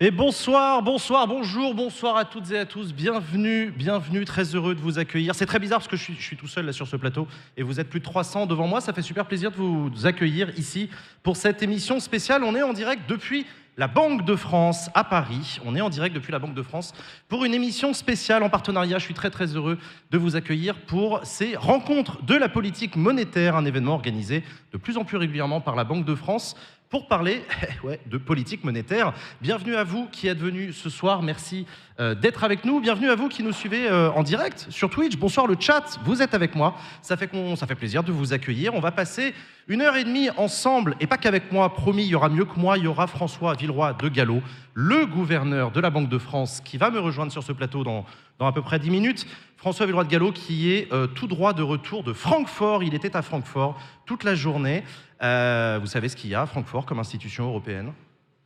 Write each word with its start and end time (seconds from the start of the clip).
Et 0.00 0.10
bonsoir, 0.10 0.82
bonsoir, 0.82 1.28
bonjour, 1.28 1.72
bonsoir 1.72 2.16
à 2.16 2.24
toutes 2.24 2.50
et 2.50 2.58
à 2.58 2.66
tous. 2.66 2.92
Bienvenue, 2.92 3.70
bienvenue, 3.70 4.24
très 4.24 4.56
heureux 4.56 4.74
de 4.74 4.80
vous 4.80 4.98
accueillir. 4.98 5.36
C'est 5.36 5.46
très 5.46 5.60
bizarre 5.60 5.78
parce 5.78 5.86
que 5.86 5.96
je 5.96 6.10
suis, 6.20 6.36
tout 6.36 6.48
seul 6.48 6.66
là 6.66 6.72
sur 6.72 6.88
ce 6.88 6.96
plateau 6.96 7.28
et 7.56 7.62
vous 7.62 7.78
êtes 7.78 7.88
plus 7.88 8.00
de 8.00 8.04
300 8.04 8.46
devant 8.46 8.66
moi. 8.66 8.80
Ça 8.80 8.92
fait 8.92 9.02
super 9.02 9.24
plaisir 9.24 9.52
de 9.52 9.56
vous 9.56 10.04
accueillir 10.04 10.50
ici 10.58 10.90
pour 11.22 11.36
cette 11.36 11.62
émission 11.62 12.00
spéciale. 12.00 12.42
On 12.42 12.56
est 12.56 12.62
en 12.64 12.72
direct 12.72 13.08
depuis 13.08 13.46
la 13.76 13.86
Banque 13.86 14.24
de 14.24 14.34
France 14.34 14.90
à 14.94 15.04
Paris. 15.04 15.60
On 15.64 15.76
est 15.76 15.80
en 15.80 15.90
direct 15.90 16.12
depuis 16.12 16.32
la 16.32 16.40
Banque 16.40 16.54
de 16.54 16.62
France 16.62 16.92
pour 17.28 17.44
une 17.44 17.54
émission 17.54 17.92
spéciale 17.92 18.42
en 18.42 18.50
partenariat. 18.50 18.98
Je 18.98 19.04
suis 19.04 19.14
très 19.14 19.30
très 19.30 19.54
heureux 19.54 19.78
de 20.10 20.18
vous 20.18 20.34
accueillir 20.34 20.74
pour 20.74 21.20
ces 21.22 21.54
rencontres 21.54 22.20
de 22.24 22.34
la 22.34 22.48
politique 22.48 22.96
monétaire, 22.96 23.54
un 23.54 23.64
événement 23.64 23.94
organisé 23.94 24.42
de 24.72 24.76
plus 24.76 24.96
en 24.96 25.04
plus 25.04 25.18
régulièrement 25.18 25.60
par 25.60 25.76
la 25.76 25.84
Banque 25.84 26.04
de 26.04 26.16
France 26.16 26.56
pour 26.90 27.08
parler 27.08 27.42
de 28.06 28.18
politique 28.18 28.64
monétaire. 28.64 29.12
Bienvenue 29.40 29.74
à 29.76 29.84
vous 29.84 30.06
qui 30.10 30.28
êtes 30.28 30.38
venus 30.38 30.76
ce 30.76 30.90
soir. 30.90 31.22
Merci 31.22 31.66
euh, 32.00 32.14
d'être 32.14 32.44
avec 32.44 32.64
nous. 32.64 32.80
Bienvenue 32.80 33.10
à 33.10 33.14
vous 33.14 33.28
qui 33.28 33.42
nous 33.42 33.52
suivez 33.52 33.88
euh, 33.88 34.10
en 34.12 34.22
direct 34.22 34.66
sur 34.70 34.90
Twitch. 34.90 35.16
Bonsoir 35.16 35.46
le 35.46 35.56
chat. 35.58 35.98
Vous 36.04 36.22
êtes 36.22 36.34
avec 36.34 36.54
moi. 36.54 36.76
Ça 37.02 37.16
fait, 37.16 37.30
ça 37.56 37.66
fait 37.66 37.74
plaisir 37.74 38.02
de 38.02 38.12
vous 38.12 38.32
accueillir. 38.32 38.74
On 38.74 38.80
va 38.80 38.92
passer 38.92 39.34
une 39.68 39.80
heure 39.80 39.96
et 39.96 40.04
demie 40.04 40.30
ensemble 40.36 40.96
et 41.00 41.06
pas 41.06 41.16
qu'avec 41.16 41.50
moi. 41.52 41.72
Promis, 41.72 42.04
il 42.04 42.10
y 42.10 42.14
aura 42.14 42.28
mieux 42.28 42.44
que 42.44 42.58
moi. 42.58 42.78
Il 42.78 42.84
y 42.84 42.88
aura 42.88 43.06
François 43.06 43.54
Villeroy 43.54 43.94
de 43.94 44.08
Gallo, 44.08 44.42
le 44.74 45.06
gouverneur 45.06 45.70
de 45.70 45.80
la 45.80 45.90
Banque 45.90 46.08
de 46.08 46.18
France, 46.18 46.60
qui 46.64 46.78
va 46.78 46.90
me 46.90 47.00
rejoindre 47.00 47.32
sur 47.32 47.42
ce 47.42 47.52
plateau 47.52 47.84
dans, 47.84 48.04
dans 48.38 48.46
à 48.46 48.52
peu 48.52 48.62
près 48.62 48.78
10 48.78 48.90
minutes. 48.90 49.26
François 49.64 49.86
Villeroy 49.86 50.04
de 50.04 50.10
Gallo 50.10 50.30
qui 50.30 50.72
est 50.72 50.92
euh, 50.92 51.06
tout 51.06 51.26
droit 51.26 51.54
de 51.54 51.62
retour 51.62 52.02
de 52.02 52.12
Francfort. 52.12 52.82
Il 52.82 52.92
était 52.92 53.16
à 53.16 53.22
Francfort 53.22 53.80
toute 54.04 54.22
la 54.22 54.34
journée. 54.34 54.84
Euh, 55.22 55.78
vous 55.80 55.86
savez 55.86 56.10
ce 56.10 56.16
qu'il 56.16 56.28
y 56.28 56.34
a 56.34 56.42
à 56.42 56.46
Francfort 56.46 56.84
comme 56.84 56.98
institution 56.98 57.46
européenne? 57.46 57.94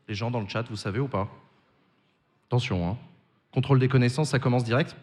Les 0.07 0.15
gens 0.15 0.31
dans 0.31 0.39
le 0.39 0.47
chat, 0.47 0.63
vous 0.71 0.77
savez 0.77 1.01
ou 1.01 1.09
pas? 1.09 1.27
Attention, 2.47 2.89
hein. 2.89 2.97
contrôle 3.51 3.81
des 3.81 3.89
connaissances, 3.89 4.29
ça 4.29 4.39
commence 4.39 4.63
direct. 4.63 4.95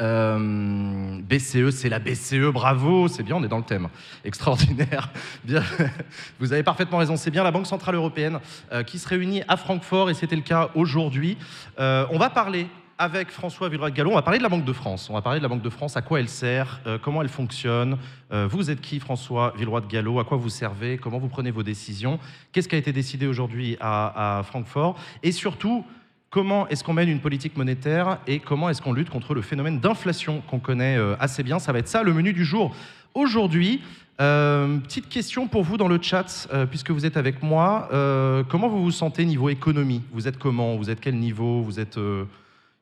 Euh, 0.00 1.20
BCE, 1.22 1.70
c'est 1.70 1.88
la 1.88 2.00
BCE, 2.00 2.50
bravo, 2.52 3.06
c'est 3.06 3.22
bien, 3.22 3.36
on 3.36 3.44
est 3.44 3.48
dans 3.48 3.58
le 3.58 3.62
thème. 3.62 3.90
Extraordinaire. 4.24 5.12
Bien. 5.44 5.62
Vous 6.40 6.52
avez 6.52 6.64
parfaitement 6.64 6.98
raison, 6.98 7.16
c'est 7.16 7.30
bien 7.30 7.44
la 7.44 7.52
Banque 7.52 7.68
Centrale 7.68 7.94
Européenne 7.94 8.40
qui 8.88 8.98
se 8.98 9.06
réunit 9.06 9.44
à 9.46 9.56
Francfort 9.56 10.10
et 10.10 10.14
c'était 10.14 10.34
le 10.34 10.42
cas 10.42 10.70
aujourd'hui. 10.74 11.38
On 11.78 12.18
va 12.18 12.30
parler 12.30 12.66
avec 12.98 13.30
François 13.30 13.68
Villeroy 13.68 13.90
de 13.90 13.96
Gallo, 13.96 14.10
on 14.10 14.14
va 14.14 14.22
parler 14.22 14.38
de 14.38 14.42
la 14.42 14.48
Banque 14.48 14.64
de 14.64 14.72
France. 14.72 15.08
On 15.10 15.14
va 15.14 15.22
parler 15.22 15.40
de 15.40 15.42
la 15.42 15.48
Banque 15.48 15.62
de 15.62 15.70
France, 15.70 15.96
à 15.96 16.02
quoi 16.02 16.20
elle 16.20 16.28
sert, 16.28 16.80
euh, 16.86 16.98
comment 17.00 17.22
elle 17.22 17.28
fonctionne. 17.28 17.98
Euh, 18.32 18.46
vous 18.48 18.70
êtes 18.70 18.80
qui, 18.80 19.00
François 19.00 19.52
Villeroy 19.56 19.80
de 19.80 19.86
Gallo 19.86 20.20
À 20.20 20.24
quoi 20.24 20.36
vous 20.36 20.48
servez? 20.48 20.96
Comment 20.98 21.18
vous 21.18 21.28
prenez 21.28 21.50
vos 21.50 21.62
décisions? 21.62 22.18
Qu'est-ce 22.52 22.68
qui 22.68 22.74
a 22.74 22.78
été 22.78 22.92
décidé 22.92 23.26
aujourd'hui 23.26 23.76
à, 23.80 24.42
Francfort? 24.44 24.96
Et 25.22 25.32
surtout, 25.32 25.84
comment 26.30 26.68
est-ce 26.68 26.84
qu'on 26.84 26.92
mène 26.92 27.08
une 27.08 27.20
politique 27.20 27.56
monétaire 27.56 28.18
et 28.26 28.38
comment 28.38 28.68
est-ce 28.68 28.80
qu'on 28.80 28.92
lutte 28.92 29.10
contre 29.10 29.34
le 29.34 29.42
phénomène 29.42 29.80
d'inflation 29.80 30.42
qu'on 30.48 30.60
connaît 30.60 30.96
euh, 30.96 31.16
assez 31.18 31.42
bien? 31.42 31.58
Ça 31.58 31.72
va 31.72 31.80
être 31.80 31.88
ça 31.88 32.02
le 32.02 32.12
menu 32.12 32.32
du 32.32 32.44
jour 32.44 32.74
aujourd'hui. 33.14 33.82
Petite 34.16 35.08
question 35.08 35.48
pour 35.48 35.64
vous 35.64 35.76
dans 35.76 35.88
le 35.88 35.98
chat, 36.00 36.46
puisque 36.70 36.92
vous 36.92 37.04
êtes 37.04 37.16
avec 37.16 37.42
moi. 37.42 37.88
Comment 38.48 38.68
vous 38.68 38.84
vous 38.84 38.92
sentez 38.92 39.24
niveau 39.24 39.48
économie? 39.48 40.02
Vous 40.12 40.28
êtes 40.28 40.38
comment? 40.38 40.76
Vous 40.76 40.88
êtes 40.88 41.00
quel 41.00 41.16
niveau? 41.16 41.62
Vous 41.62 41.80
êtes 41.80 41.98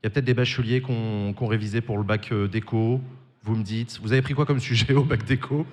Il 0.02 0.06
y 0.06 0.08
a 0.08 0.10
peut-être 0.10 0.24
des 0.24 0.34
bacheliers 0.34 0.82
qui 0.82 0.90
ont 0.90 1.32
qui 1.32 1.42
ont 1.42 1.46
révisé 1.46 1.80
pour 1.80 1.96
le 1.96 2.02
bac 2.02 2.32
euh, 2.32 2.48
d'éco. 2.48 3.00
Vous 3.44 3.56
me 3.56 3.62
dites. 3.62 4.00
Vous 4.02 4.12
avez 4.12 4.22
pris 4.22 4.34
quoi 4.34 4.46
comme 4.46 4.60
sujet 4.60 4.94
au 4.94 5.04
bac 5.04 5.24
d'éco 5.24 5.66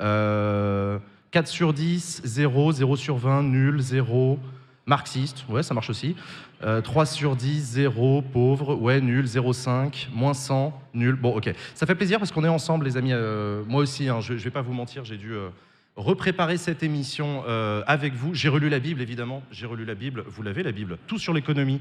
Euh, 0.00 0.98
4 1.30 1.46
sur 1.46 1.72
10, 1.72 2.22
0, 2.24 2.72
0 2.72 2.96
sur 2.96 3.16
20, 3.16 3.42
nul, 3.44 3.80
0. 3.80 4.38
Marxiste, 4.86 5.44
ouais, 5.48 5.62
ça 5.62 5.72
marche 5.72 5.90
aussi. 5.90 6.16
Euh, 6.64 6.80
3 6.80 7.06
sur 7.06 7.36
10, 7.36 7.60
0, 7.60 8.22
pauvre, 8.22 8.74
ouais, 8.74 9.00
nul, 9.00 9.24
0,5, 9.24 10.08
moins 10.12 10.34
100, 10.34 10.78
nul. 10.94 11.14
Bon, 11.14 11.36
ok. 11.36 11.54
Ça 11.74 11.86
fait 11.86 11.94
plaisir 11.94 12.18
parce 12.18 12.32
qu'on 12.32 12.44
est 12.44 12.48
ensemble, 12.48 12.86
les 12.86 12.96
amis. 12.96 13.12
Euh, 13.12 13.62
moi 13.68 13.82
aussi, 13.82 14.08
hein, 14.08 14.20
je 14.20 14.32
ne 14.32 14.38
vais 14.38 14.50
pas 14.50 14.62
vous 14.62 14.72
mentir, 14.72 15.04
j'ai 15.04 15.16
dû 15.16 15.32
euh, 15.32 15.48
repréparer 15.96 16.56
cette 16.56 16.82
émission 16.82 17.44
euh, 17.46 17.82
avec 17.86 18.14
vous. 18.14 18.34
J'ai 18.34 18.48
relu 18.48 18.68
la 18.68 18.80
Bible, 18.80 19.00
évidemment. 19.00 19.42
J'ai 19.52 19.66
relu 19.66 19.84
la 19.84 19.94
Bible. 19.94 20.24
Vous 20.26 20.42
l'avez, 20.42 20.62
la 20.62 20.72
Bible. 20.72 20.98
Tout 21.06 21.18
sur 21.18 21.32
l'économie. 21.32 21.80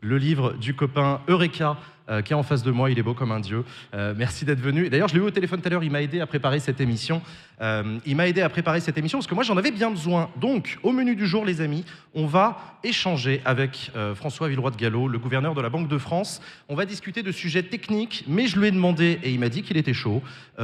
Le 0.00 0.18
livre 0.18 0.52
du 0.54 0.74
copain 0.74 1.20
Eureka, 1.28 1.76
euh, 2.08 2.22
qui 2.22 2.32
est 2.32 2.36
en 2.36 2.42
face 2.42 2.62
de 2.62 2.70
moi. 2.70 2.90
Il 2.90 2.98
est 2.98 3.02
beau 3.02 3.14
comme 3.14 3.32
un 3.32 3.40
dieu. 3.40 3.64
Euh, 3.94 4.14
merci 4.16 4.44
d'être 4.44 4.60
venu. 4.60 4.88
D'ailleurs, 4.88 5.08
je 5.08 5.14
l'ai 5.14 5.20
eu 5.20 5.24
au 5.24 5.30
téléphone 5.30 5.60
tout 5.60 5.66
à 5.66 5.70
l'heure. 5.70 5.84
Il 5.84 5.90
m'a 5.90 6.02
aidé 6.02 6.20
à 6.20 6.26
préparer 6.26 6.60
cette 6.60 6.80
émission. 6.80 7.20
Euh, 7.60 7.98
il 8.06 8.14
m'a 8.16 8.28
aidé 8.28 8.42
à 8.42 8.48
préparer 8.48 8.80
cette 8.80 8.96
émission 8.96 9.18
parce 9.18 9.26
que 9.26 9.34
moi, 9.34 9.42
j'en 9.42 9.56
avais 9.56 9.72
bien 9.72 9.90
besoin. 9.90 10.30
Donc, 10.40 10.78
au 10.82 10.92
menu 10.92 11.16
du 11.16 11.26
jour, 11.26 11.44
les 11.44 11.60
amis, 11.60 11.84
on 12.14 12.26
va 12.26 12.78
échanger 12.84 13.40
avec 13.44 13.90
François 14.14 14.48
Villeroy 14.48 14.70
de 14.70 14.76
Gallo, 14.76 15.08
le 15.08 15.18
gouverneur 15.18 15.54
de 15.54 15.60
la 15.60 15.68
Banque 15.68 15.88
de 15.88 15.98
France. 15.98 16.40
On 16.68 16.76
va 16.76 16.86
discuter 16.86 17.24
de 17.24 17.32
sujets 17.32 17.64
techniques, 17.64 18.24
mais 18.28 18.46
je 18.46 18.58
lui 18.58 18.68
ai 18.68 18.70
demandé, 18.70 19.18
et 19.24 19.32
il 19.32 19.40
m'a 19.40 19.48
dit 19.48 19.62
qu'il 19.62 19.76
était 19.76 19.92
chaud, 19.92 20.22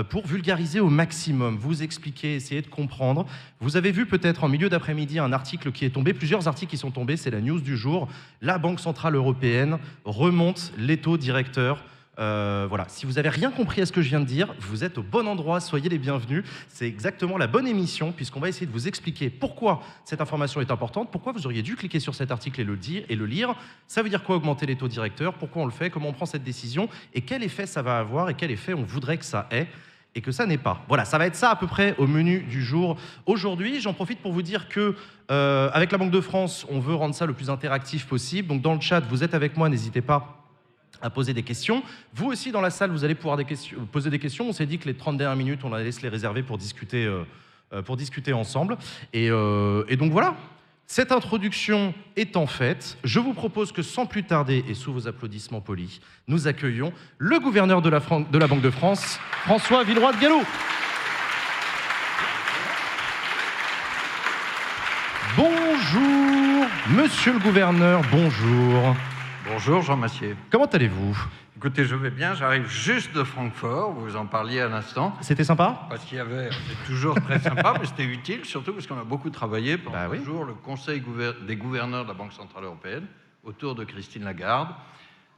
pour 0.08 0.24
vulgariser 0.26 0.78
au 0.78 0.88
maximum, 0.88 1.56
vous 1.56 1.82
expliquer, 1.82 2.36
essayer 2.36 2.62
de 2.62 2.68
comprendre. 2.68 3.26
Vous 3.60 3.76
avez 3.76 3.90
vu 3.90 4.06
peut-être 4.06 4.44
en 4.44 4.48
milieu 4.48 4.68
d'après-midi 4.68 5.18
un 5.18 5.32
article 5.32 5.72
qui 5.72 5.84
est 5.84 5.90
tombé, 5.90 6.14
plusieurs 6.14 6.46
articles 6.46 6.70
qui 6.70 6.76
sont 6.76 6.92
tombés, 6.92 7.16
c'est 7.16 7.30
la 7.30 7.40
news 7.40 7.60
du 7.60 7.76
jour. 7.76 8.08
La 8.40 8.58
Banque 8.58 8.78
Centrale 8.78 9.16
Européenne 9.16 9.78
remonte 10.04 10.72
les 10.78 10.98
taux 10.98 11.16
directeurs. 11.32 11.82
Euh, 12.18 12.66
voilà, 12.68 12.84
si 12.88 13.06
vous 13.06 13.18
avez 13.18 13.30
rien 13.30 13.50
compris 13.50 13.80
à 13.80 13.86
ce 13.86 13.92
que 13.92 14.02
je 14.02 14.08
viens 14.10 14.20
de 14.20 14.26
dire, 14.26 14.54
vous 14.60 14.84
êtes 14.84 14.98
au 14.98 15.02
bon 15.02 15.26
endroit, 15.26 15.60
soyez 15.60 15.88
les 15.88 15.98
bienvenus. 15.98 16.44
C'est 16.68 16.86
exactement 16.86 17.38
la 17.38 17.46
bonne 17.46 17.66
émission 17.66 18.12
puisqu'on 18.12 18.40
va 18.40 18.50
essayer 18.50 18.66
de 18.66 18.72
vous 18.72 18.86
expliquer 18.86 19.30
pourquoi 19.30 19.80
cette 20.04 20.20
information 20.20 20.60
est 20.60 20.70
importante, 20.70 21.10
pourquoi 21.10 21.32
vous 21.32 21.46
auriez 21.46 21.62
dû 21.62 21.74
cliquer 21.74 22.00
sur 22.00 22.14
cet 22.14 22.30
article 22.30 22.60
et 22.60 22.64
le 22.64 22.76
dire 22.76 23.04
et 23.08 23.16
le 23.16 23.24
lire. 23.24 23.54
Ça 23.86 24.02
veut 24.02 24.10
dire 24.10 24.24
quoi 24.24 24.36
augmenter 24.36 24.66
les 24.66 24.76
taux 24.76 24.88
directeurs, 24.88 25.34
pourquoi 25.34 25.62
on 25.62 25.64
le 25.64 25.72
fait, 25.72 25.88
comment 25.88 26.10
on 26.10 26.12
prend 26.12 26.26
cette 26.26 26.44
décision? 26.44 26.90
Et 27.14 27.22
quel 27.22 27.42
effet 27.42 27.64
ça 27.64 27.80
va 27.80 27.98
avoir? 27.98 28.28
Et 28.28 28.34
quel 28.34 28.50
effet 28.50 28.74
on 28.74 28.82
voudrait 28.82 29.16
que 29.16 29.24
ça 29.24 29.48
ait? 29.50 29.68
Et 30.14 30.20
que 30.20 30.32
ça 30.32 30.44
n'est 30.44 30.58
pas. 30.58 30.84
Voilà, 30.88 31.06
ça 31.06 31.16
va 31.16 31.26
être 31.26 31.36
ça 31.36 31.48
à 31.48 31.56
peu 31.56 31.66
près 31.66 31.94
au 31.96 32.06
menu 32.06 32.40
du 32.40 32.62
jour. 32.62 32.98
Aujourd'hui, 33.24 33.80
j'en 33.80 33.94
profite 33.94 34.20
pour 34.20 34.34
vous 34.34 34.42
dire 34.42 34.68
que 34.68 34.94
euh, 35.30 35.70
avec 35.72 35.90
la 35.90 35.96
Banque 35.96 36.10
de 36.10 36.20
France, 36.20 36.66
on 36.68 36.80
veut 36.80 36.94
rendre 36.94 37.14
ça 37.14 37.24
le 37.24 37.32
plus 37.32 37.48
interactif 37.48 38.06
possible. 38.06 38.48
Donc 38.48 38.60
dans 38.60 38.74
le 38.74 38.80
chat, 38.82 39.00
vous 39.00 39.24
êtes 39.24 39.32
avec 39.32 39.56
moi, 39.56 39.70
n'hésitez 39.70 40.02
pas 40.02 40.41
à 41.00 41.10
poser 41.10 41.32
des 41.34 41.42
questions. 41.42 41.82
Vous 42.14 42.26
aussi, 42.26 42.52
dans 42.52 42.60
la 42.60 42.70
salle, 42.70 42.90
vous 42.90 43.04
allez 43.04 43.14
pouvoir 43.14 43.44
questions- 43.44 43.86
poser 43.90 44.10
des 44.10 44.18
questions. 44.18 44.48
On 44.48 44.52
s'est 44.52 44.66
dit 44.66 44.78
que 44.78 44.86
les 44.86 44.94
30 44.94 45.16
dernières 45.16 45.36
minutes, 45.36 45.60
on 45.64 45.72
allait 45.72 45.92
se 45.92 46.02
les 46.02 46.08
réserver 46.08 46.42
pour 46.42 46.58
discuter, 46.58 47.04
euh, 47.04 47.22
euh, 47.72 47.82
pour 47.82 47.96
discuter 47.96 48.32
ensemble. 48.32 48.76
Et, 49.12 49.30
euh, 49.30 49.84
et 49.88 49.96
donc 49.96 50.12
voilà, 50.12 50.36
cette 50.86 51.10
introduction 51.10 51.94
étant 52.16 52.46
faite, 52.46 52.98
je 53.02 53.18
vous 53.18 53.32
propose 53.32 53.72
que 53.72 53.82
sans 53.82 54.04
plus 54.06 54.24
tarder, 54.24 54.64
et 54.68 54.74
sous 54.74 54.92
vos 54.92 55.08
applaudissements 55.08 55.60
polis, 55.62 56.00
nous 56.28 56.46
accueillions 56.48 56.92
le 57.18 57.40
gouverneur 57.40 57.80
de 57.80 57.88
la, 57.88 58.00
de 58.00 58.38
la 58.38 58.46
Banque 58.46 58.60
de 58.60 58.70
France, 58.70 59.18
François 59.44 59.84
Villeroy 59.84 60.12
de 60.12 60.20
Gallo. 60.20 60.40
Bonjour, 65.36 66.66
monsieur 66.90 67.32
le 67.32 67.38
gouverneur, 67.38 68.02
bonjour. 68.12 68.94
Bonjour 69.48 69.82
Jean 69.82 69.96
Massier. 69.96 70.36
Comment 70.50 70.66
allez-vous? 70.66 71.16
Écoutez, 71.56 71.84
je 71.84 71.94
vais 71.94 72.10
bien, 72.10 72.34
j'arrive 72.34 72.66
juste 72.68 73.12
de 73.14 73.22
Francfort, 73.24 73.92
vous 73.92 74.16
en 74.16 74.26
parliez 74.26 74.60
à 74.60 74.68
l'instant, 74.68 75.14
C'était 75.20 75.44
sympa? 75.44 75.86
Parce 75.88 76.04
qu'il 76.04 76.18
y 76.18 76.20
avait, 76.20 76.50
c'est 76.50 76.86
toujours 76.86 77.14
très 77.20 77.38
sympa, 77.38 77.74
mais 77.80 77.86
c'était 77.86 78.04
utile, 78.04 78.44
surtout 78.44 78.72
parce 78.72 78.86
qu'on 78.86 78.98
a 78.98 79.04
beaucoup 79.04 79.30
travaillé 79.30 79.78
pendant 79.78 79.96
Bah 79.96 80.08
oui. 80.10 80.18
deux 80.18 80.24
jours 80.24 80.44
le 80.44 80.54
Conseil 80.54 81.02
des 81.46 81.56
gouverneurs 81.56 82.04
de 82.04 82.08
la 82.08 82.14
Banque 82.14 82.32
Centrale 82.32 82.64
Européenne, 82.64 83.06
autour 83.44 83.74
de 83.74 83.84
Christine 83.84 84.24
Lagarde. 84.24 84.68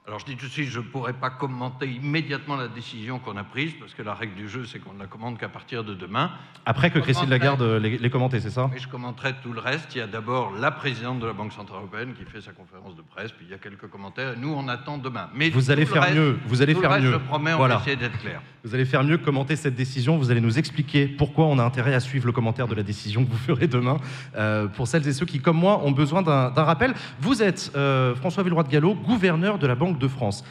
Alors 0.06 0.18
je 0.18 0.26
dis 0.26 0.36
tout 0.36 0.44
de 0.44 0.50
suite, 0.50 0.68
je 0.68 0.80
ne 0.80 0.84
pourrais 0.84 1.14
pas 1.14 1.30
commenter 1.30 1.88
immédiatement 1.90 2.56
la 2.56 2.68
décision 2.68 3.18
qu'on 3.18 3.38
a 3.38 3.42
prise, 3.42 3.72
parce 3.80 3.94
que 3.94 4.02
la 4.02 4.12
règle 4.12 4.34
du 4.34 4.50
jeu, 4.50 4.66
c'est 4.66 4.78
qu'on 4.78 4.92
ne 4.92 4.98
la 4.98 5.06
commande 5.06 5.38
qu'à 5.38 5.48
partir 5.48 5.82
de 5.82 5.94
demain. 5.94 6.30
Après 6.66 6.90
que 6.90 6.98
Christine 6.98 7.30
Lagarde 7.30 7.62
euh, 7.62 7.78
les, 7.78 7.96
les 7.96 8.10
c'est 8.38 8.50
ça? 8.50 8.68
Mais 8.70 8.78
je 8.78 8.86
commenterai 8.86 9.32
tout 9.42 9.54
le 9.54 9.60
reste. 9.60 9.94
Il 9.94 9.98
y 9.98 10.00
a 10.02 10.06
d'abord 10.06 10.52
la 10.60 10.70
présidente 10.70 11.20
de 11.20 11.26
la 11.26 11.32
Banque 11.32 11.54
Centrale 11.54 11.78
Européenne 11.78 12.12
qui 12.12 12.26
fait 12.30 12.42
sa 12.42 12.52
conférence 12.52 12.94
de 12.96 13.00
presse, 13.00 13.32
puis 13.32 13.46
il 13.48 13.50
y 13.50 13.54
a 13.54 13.58
quelques 13.58 13.86
commentaires. 13.88 14.34
Et 14.34 14.36
nous, 14.38 14.52
on 14.52 14.68
attend 14.68 14.98
demain. 14.98 15.30
Mais 15.34 15.48
Vous 15.48 15.70
allez 15.70 15.84
le 15.86 15.90
faire 15.90 16.02
reste- 16.02 16.16
mieux, 16.16 16.38
vous 16.48 16.60
allez 16.60 16.74
tout 16.74 16.80
le 16.80 16.86
faire 16.86 16.92
reste, 16.96 17.06
mieux. 17.06 17.12
Je 17.12 17.16
promets, 17.16 17.54
on 17.54 17.56
Voilà. 17.56 17.76
va 17.76 17.80
essayer 17.80 17.96
d'être 17.96 18.18
clair. 18.18 18.42
Vous 18.62 18.74
allez 18.74 18.84
faire 18.84 19.04
mieux 19.04 19.16
que 19.16 19.24
commenter 19.24 19.56
cette 19.56 19.74
décision, 19.74 20.18
vous 20.18 20.30
allez 20.30 20.40
nous 20.42 20.58
expliquer 20.58 21.06
pourquoi 21.06 21.46
on 21.46 21.58
a 21.58 21.64
intérêt 21.64 21.94
à 21.94 22.00
suivre 22.00 22.26
le 22.26 22.32
commentaire 22.32 22.68
de 22.68 22.74
la 22.74 22.82
décision 22.82 23.24
que 23.24 23.30
vous 23.30 23.36
ferez 23.38 23.68
demain. 23.68 23.96
Euh, 24.36 24.68
pour 24.68 24.86
celles 24.86 25.06
et 25.08 25.12
ceux 25.14 25.24
qui, 25.26 25.40
comme 25.40 25.56
moi, 25.56 25.80
ont 25.82 25.92
besoin 25.92 26.20
d'un 26.20 26.50
d'un 26.50 26.64
rappel, 26.64 26.92
vous 27.20 27.42
êtes 27.42 27.72
euh, 27.74 28.14
François 28.14 28.42
Villeroy 28.42 28.64
de 28.64 28.68
Gallo, 28.68 28.94
gouverneur 28.94 29.58
de 29.58 29.66
la 29.66 29.74
Banque 29.74 29.93
de 29.98 30.08
France. 30.08 30.44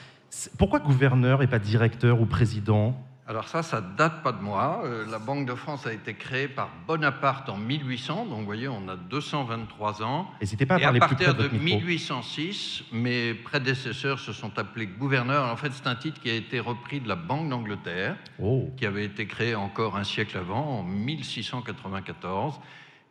Pourquoi 0.58 0.80
gouverneur 0.80 1.44
et 1.44 1.48
pas 1.48 1.60
directeur 1.60 2.22
ou 2.22 2.26
président? 2.26 2.96
Alors 3.26 3.48
ça, 3.48 3.64
ça 3.64 3.80
date 3.80 4.22
pas 4.22 4.34
de 4.34 4.42
moi. 4.42 4.82
Euh, 4.84 5.06
la 5.10 5.18
Banque 5.18 5.48
de 5.48 5.56
France 5.56 5.88
a 5.88 5.94
été 5.94 6.14
créée 6.14 6.50
par 6.50 6.70
Bonaparte 6.86 7.48
en 7.48 7.56
1800, 7.56 8.26
donc 8.26 8.40
vous 8.40 8.46
voyez, 8.46 8.68
on 8.68 8.90
a 8.90 8.98
223 8.98 10.04
ans. 10.04 10.30
N'hésitez 10.42 10.66
pas 10.66 10.76
à 10.76 10.80
Et 10.80 10.84
à 10.84 10.86
parler 10.88 11.00
plus 11.00 11.16
près 11.16 11.26
partir 11.26 11.36
de 11.36 11.44
de 11.44 11.48
votre 11.50 11.64
micro. 11.64 11.80
1806, 11.80 12.84
mes 12.92 13.34
prédécesseurs 13.34 14.20
se 14.20 14.34
sont 14.34 14.60
appelés 14.60 14.88
gouverneurs. 14.88 15.46
En 15.46 15.56
fait, 15.56 15.72
c'est 15.72 15.88
un 15.88 15.96
titre 15.96 16.20
qui 16.20 16.30
a 16.30 16.34
été 16.34 16.60
repris 16.60 17.00
de 17.00 17.08
la 17.08 17.16
Banque 17.16 17.50
d'Angleterre. 17.50 18.18
Oh. 18.42 18.70
qui 18.76 18.86
avait 18.86 19.06
été 19.06 19.26
créé 19.26 19.56
encore 19.56 19.96
un 19.96 20.04
siècle 20.04 20.38
avant, 20.38 20.80
en 20.80 20.84
1694. 20.84 22.60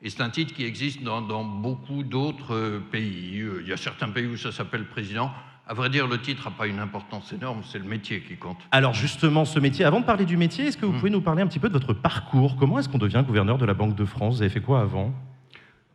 Et 0.02 0.10
c'est 0.10 0.20
un 0.20 0.30
titre 0.30 0.52
qui 0.52 0.64
existe 0.64 1.02
dans, 1.02 1.22
dans 1.22 1.44
beaucoup 1.44 2.02
d'autres 2.02 2.82
pays. 2.90 3.42
Il 3.60 3.66
y 3.66 3.72
a 3.72 3.76
certains 3.78 4.10
pays 4.10 4.26
où 4.26 4.36
ça 4.36 4.52
s'appelle 4.52 4.86
président. 4.86 5.32
À 5.72 5.74
vrai 5.74 5.88
dire, 5.88 6.06
le 6.06 6.20
titre 6.20 6.50
n'a 6.50 6.54
pas 6.54 6.66
une 6.66 6.80
importance 6.80 7.32
énorme, 7.32 7.62
c'est 7.64 7.78
le 7.78 7.86
métier 7.86 8.20
qui 8.20 8.36
compte. 8.36 8.58
Alors 8.72 8.92
justement, 8.92 9.46
ce 9.46 9.58
métier, 9.58 9.86
avant 9.86 10.00
de 10.00 10.04
parler 10.04 10.26
du 10.26 10.36
métier, 10.36 10.66
est-ce 10.66 10.76
que 10.76 10.84
vous 10.84 10.92
Hmm. 10.92 10.98
pouvez 10.98 11.10
nous 11.10 11.22
parler 11.22 11.40
un 11.40 11.46
petit 11.46 11.58
peu 11.58 11.68
de 11.70 11.72
votre 11.72 11.94
parcours? 11.94 12.56
Comment 12.58 12.78
est-ce 12.78 12.90
qu'on 12.90 12.98
devient 12.98 13.24
gouverneur 13.26 13.56
de 13.56 13.64
la 13.64 13.72
Banque 13.72 13.94
de 13.96 14.04
France? 14.04 14.34
Vous 14.36 14.42
avez 14.42 14.50
fait 14.50 14.60
quoi 14.60 14.82
avant? 14.82 15.14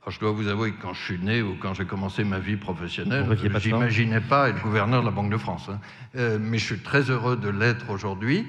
Alors, 0.02 0.10
je 0.10 0.20
dois 0.20 0.32
vous 0.32 0.48
avouer 0.48 0.72
que 0.72 0.82
quand 0.82 0.96
je 0.96 1.04
suis 1.04 1.20
né 1.20 1.44
ou 1.44 1.56
quand 1.62 1.76
j'ai 1.76 1.86
commencé 1.86 2.24
ma 2.24 2.40
vie 2.40 2.56
professionnelle, 2.56 3.28
ça 3.28 3.60
j'imaginais 3.60 4.20
pas 4.20 4.50
être 4.50 4.64
gouverneur 4.64 5.02
de 5.02 5.06
la 5.06 5.12
Banque 5.12 5.30
de 5.32 5.38
France. 5.38 5.70
hein. 5.72 5.80
Euh, 6.16 6.40
mais 6.42 6.58
je 6.58 6.66
suis 6.66 6.80
très 6.80 7.12
heureux 7.12 7.38
de 7.38 7.50
l'être 7.50 7.92
aujourd'hui. 7.92 8.48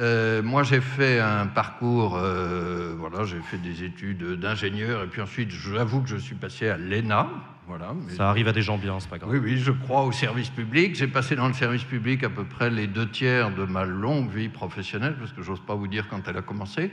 Euh, 0.00 0.42
moi, 0.42 0.64
j'ai 0.64 0.80
fait 0.80 1.20
un 1.20 1.46
parcours, 1.46 2.16
euh, 2.20 2.96
voilà, 2.98 3.22
j'ai 3.24 3.38
fait 3.42 3.58
des 3.58 3.84
études 3.84 4.40
d'ingénieur 4.40 5.04
et 5.04 5.06
puis 5.06 5.22
ensuite, 5.22 5.52
j'avoue 5.52 6.00
que 6.00 6.08
je 6.08 6.16
suis 6.16 6.34
passé 6.34 6.68
à 6.68 6.76
l'ENA, 6.76 7.28
voilà. 7.66 7.92
mais- 7.94 8.14
Ça 8.14 8.28
arrive 8.30 8.48
à 8.48 8.52
des 8.52 8.62
gens 8.62 8.78
bien, 8.78 8.98
c'est 9.00 9.08
pas 9.08 9.18
grave. 9.18 9.30
oui, 9.30 9.38
oui, 9.42 9.58
je 9.58 9.72
crois 9.72 10.02
au 10.04 10.12
service 10.12 10.50
public. 10.50 10.94
J'ai 10.94 11.06
passé 11.08 11.36
dans 11.36 11.48
le 11.48 11.54
service 11.54 11.84
public 11.84 12.22
à 12.24 12.30
peu 12.30 12.44
près 12.44 12.70
les 12.70 12.86
deux 12.86 13.08
tiers 13.08 13.54
de 13.54 13.64
ma 13.64 13.84
longue 13.84 14.30
vie 14.30 14.48
professionnelle, 14.48 15.16
parce 15.18 15.32
que 15.32 15.42
j'ose 15.42 15.60
pas 15.60 15.74
vous 15.74 15.88
dire 15.88 16.08
quand 16.08 16.26
elle 16.28 16.36
a 16.36 16.42
commencé. 16.42 16.90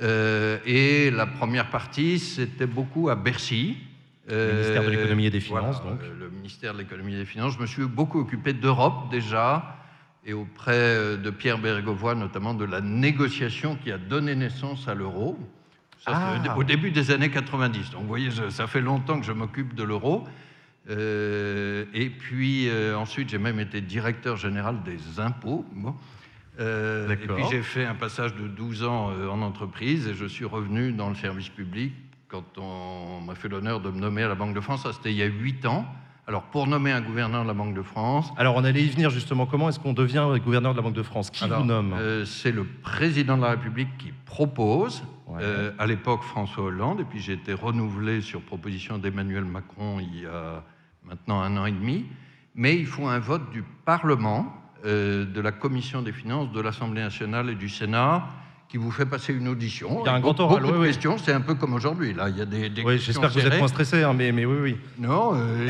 Euh, 0.00 0.58
et 0.64 1.10
la 1.10 1.26
première 1.26 1.70
partie, 1.70 2.18
c'était 2.18 2.66
beaucoup 2.66 3.08
à 3.08 3.14
Bercy. 3.16 3.76
Le 4.28 4.52
ministère 4.52 4.84
de 4.84 4.90
l'économie 4.90 5.26
et 5.26 5.30
des 5.30 5.40
finances, 5.40 5.80
voilà, 5.82 5.96
donc. 5.96 6.04
euh, 6.04 6.14
Le 6.18 6.30
ministère 6.30 6.72
de 6.74 6.78
l'économie 6.78 7.14
et 7.14 7.18
des 7.18 7.24
finances. 7.24 7.54
Je 7.54 7.60
me 7.60 7.66
suis 7.66 7.84
beaucoup 7.84 8.20
occupé 8.20 8.52
d'Europe 8.52 9.10
déjà, 9.10 9.76
et 10.24 10.32
auprès 10.32 10.72
euh, 10.76 11.16
de 11.16 11.30
Pierre 11.30 11.58
Bérégovoy, 11.58 12.14
notamment 12.14 12.54
de 12.54 12.64
la 12.64 12.80
négociation 12.80 13.76
qui 13.76 13.90
a 13.90 13.98
donné 13.98 14.34
naissance 14.36 14.86
à 14.88 14.94
l'euro. 14.94 15.36
Ça, 16.04 16.40
Ah. 16.44 16.58
au 16.58 16.64
début 16.64 16.90
des 16.90 17.10
années 17.12 17.30
90. 17.30 17.90
Donc, 17.90 18.02
vous 18.02 18.08
voyez, 18.08 18.30
ça 18.50 18.66
fait 18.66 18.80
longtemps 18.80 19.20
que 19.20 19.26
je 19.26 19.32
m'occupe 19.32 19.74
de 19.74 19.84
l'euro. 19.84 20.24
Euh, 20.90 21.84
et 21.94 22.10
puis, 22.10 22.68
euh, 22.68 22.96
ensuite, 22.96 23.28
j'ai 23.28 23.38
même 23.38 23.60
été 23.60 23.80
directeur 23.80 24.36
général 24.36 24.82
des 24.82 25.20
impôts. 25.20 25.64
Bon. 25.72 25.94
Euh, 26.58 27.08
et 27.08 27.16
puis, 27.16 27.44
j'ai 27.50 27.62
fait 27.62 27.84
un 27.84 27.94
passage 27.94 28.34
de 28.34 28.48
12 28.48 28.82
ans 28.84 29.12
en 29.30 29.42
entreprise 29.42 30.08
et 30.08 30.14
je 30.14 30.26
suis 30.26 30.44
revenu 30.44 30.92
dans 30.92 31.08
le 31.08 31.14
service 31.14 31.48
public 31.48 31.92
quand 32.28 32.58
on 32.58 33.20
m'a 33.20 33.34
fait 33.34 33.48
l'honneur 33.48 33.80
de 33.80 33.90
me 33.90 34.00
nommer 34.00 34.22
à 34.22 34.28
la 34.28 34.34
Banque 34.34 34.54
de 34.54 34.60
France. 34.60 34.82
Ça, 34.82 34.92
c'était 34.92 35.12
il 35.12 35.16
y 35.16 35.22
a 35.22 35.26
8 35.26 35.66
ans. 35.66 35.86
Alors, 36.28 36.44
pour 36.44 36.68
nommer 36.68 36.92
un 36.92 37.00
gouverneur 37.00 37.42
de 37.42 37.48
la 37.48 37.54
Banque 37.54 37.74
de 37.74 37.82
France, 37.82 38.32
Alors 38.36 38.54
on 38.54 38.62
allait 38.64 38.82
y 38.84 38.88
venir 38.88 39.10
justement. 39.10 39.44
Comment 39.44 39.68
est-ce 39.68 39.80
qu'on 39.80 39.92
devient 39.92 40.24
gouverneur 40.44 40.72
de 40.72 40.76
la 40.76 40.82
Banque 40.82 40.94
de 40.94 41.02
France? 41.02 41.30
Qui 41.30 41.42
alors, 41.42 41.60
vous 41.60 41.66
nomme? 41.66 41.94
euh, 41.98 42.24
C'est 42.24 42.52
le 42.52 42.64
président 42.64 43.36
de 43.36 43.42
la 43.42 43.50
République 43.50 43.88
qui 43.98 44.12
propose. 44.24 45.02
Ouais. 45.26 45.40
Euh, 45.42 45.72
à 45.78 45.86
l'époque, 45.86 46.22
François 46.22 46.64
Hollande, 46.64 47.00
et 47.00 47.04
puis 47.04 47.18
j'ai 47.20 47.32
été 47.32 47.52
renouvelé 47.52 48.20
sur 48.20 48.40
proposition 48.40 48.98
d'Emmanuel 48.98 49.44
Macron 49.44 49.98
il 49.98 50.22
y 50.22 50.26
a 50.26 50.62
maintenant 51.04 51.40
un 51.40 51.56
an 51.56 51.66
et 51.66 51.72
demi. 51.72 52.06
Mais 52.54 52.76
il 52.76 52.86
faut 52.86 53.08
un 53.08 53.18
vote 53.18 53.50
du 53.50 53.64
Parlement, 53.84 54.54
euh, 54.84 55.24
de 55.24 55.40
la 55.40 55.50
Commission 55.50 56.02
des 56.02 56.12
finances, 56.12 56.52
de 56.52 56.60
l'Assemblée 56.60 57.00
nationale 57.00 57.50
et 57.50 57.54
du 57.56 57.68
Sénat 57.68 58.26
qui 58.72 58.78
vous 58.78 58.90
fait 58.90 59.04
passer 59.04 59.34
une 59.34 59.48
audition. 59.48 60.00
Il 60.02 60.06
y 60.06 60.08
a 60.08 60.14
un 60.14 60.20
grand 60.20 60.32
beaucoup 60.32 60.54
oral, 60.54 60.62
de 60.62 60.68
oui, 60.68 60.78
oui. 60.78 60.86
questions. 60.86 61.18
C'est 61.18 61.34
un 61.34 61.42
peu 61.42 61.54
comme 61.54 61.74
aujourd'hui. 61.74 62.14
Là, 62.14 62.30
il 62.30 62.38
y 62.38 62.40
a 62.40 62.46
des, 62.46 62.70
des 62.70 62.82
Oui, 62.82 62.98
j'espère 62.98 63.28
que 63.28 63.38
vous 63.38 63.46
êtes 63.46 63.58
moins 63.58 63.68
stressé, 63.68 64.02
hein, 64.02 64.14
mais, 64.14 64.32
mais 64.32 64.46
oui, 64.46 64.56
oui. 64.62 64.76
Non, 64.98 65.32
euh, 65.34 65.68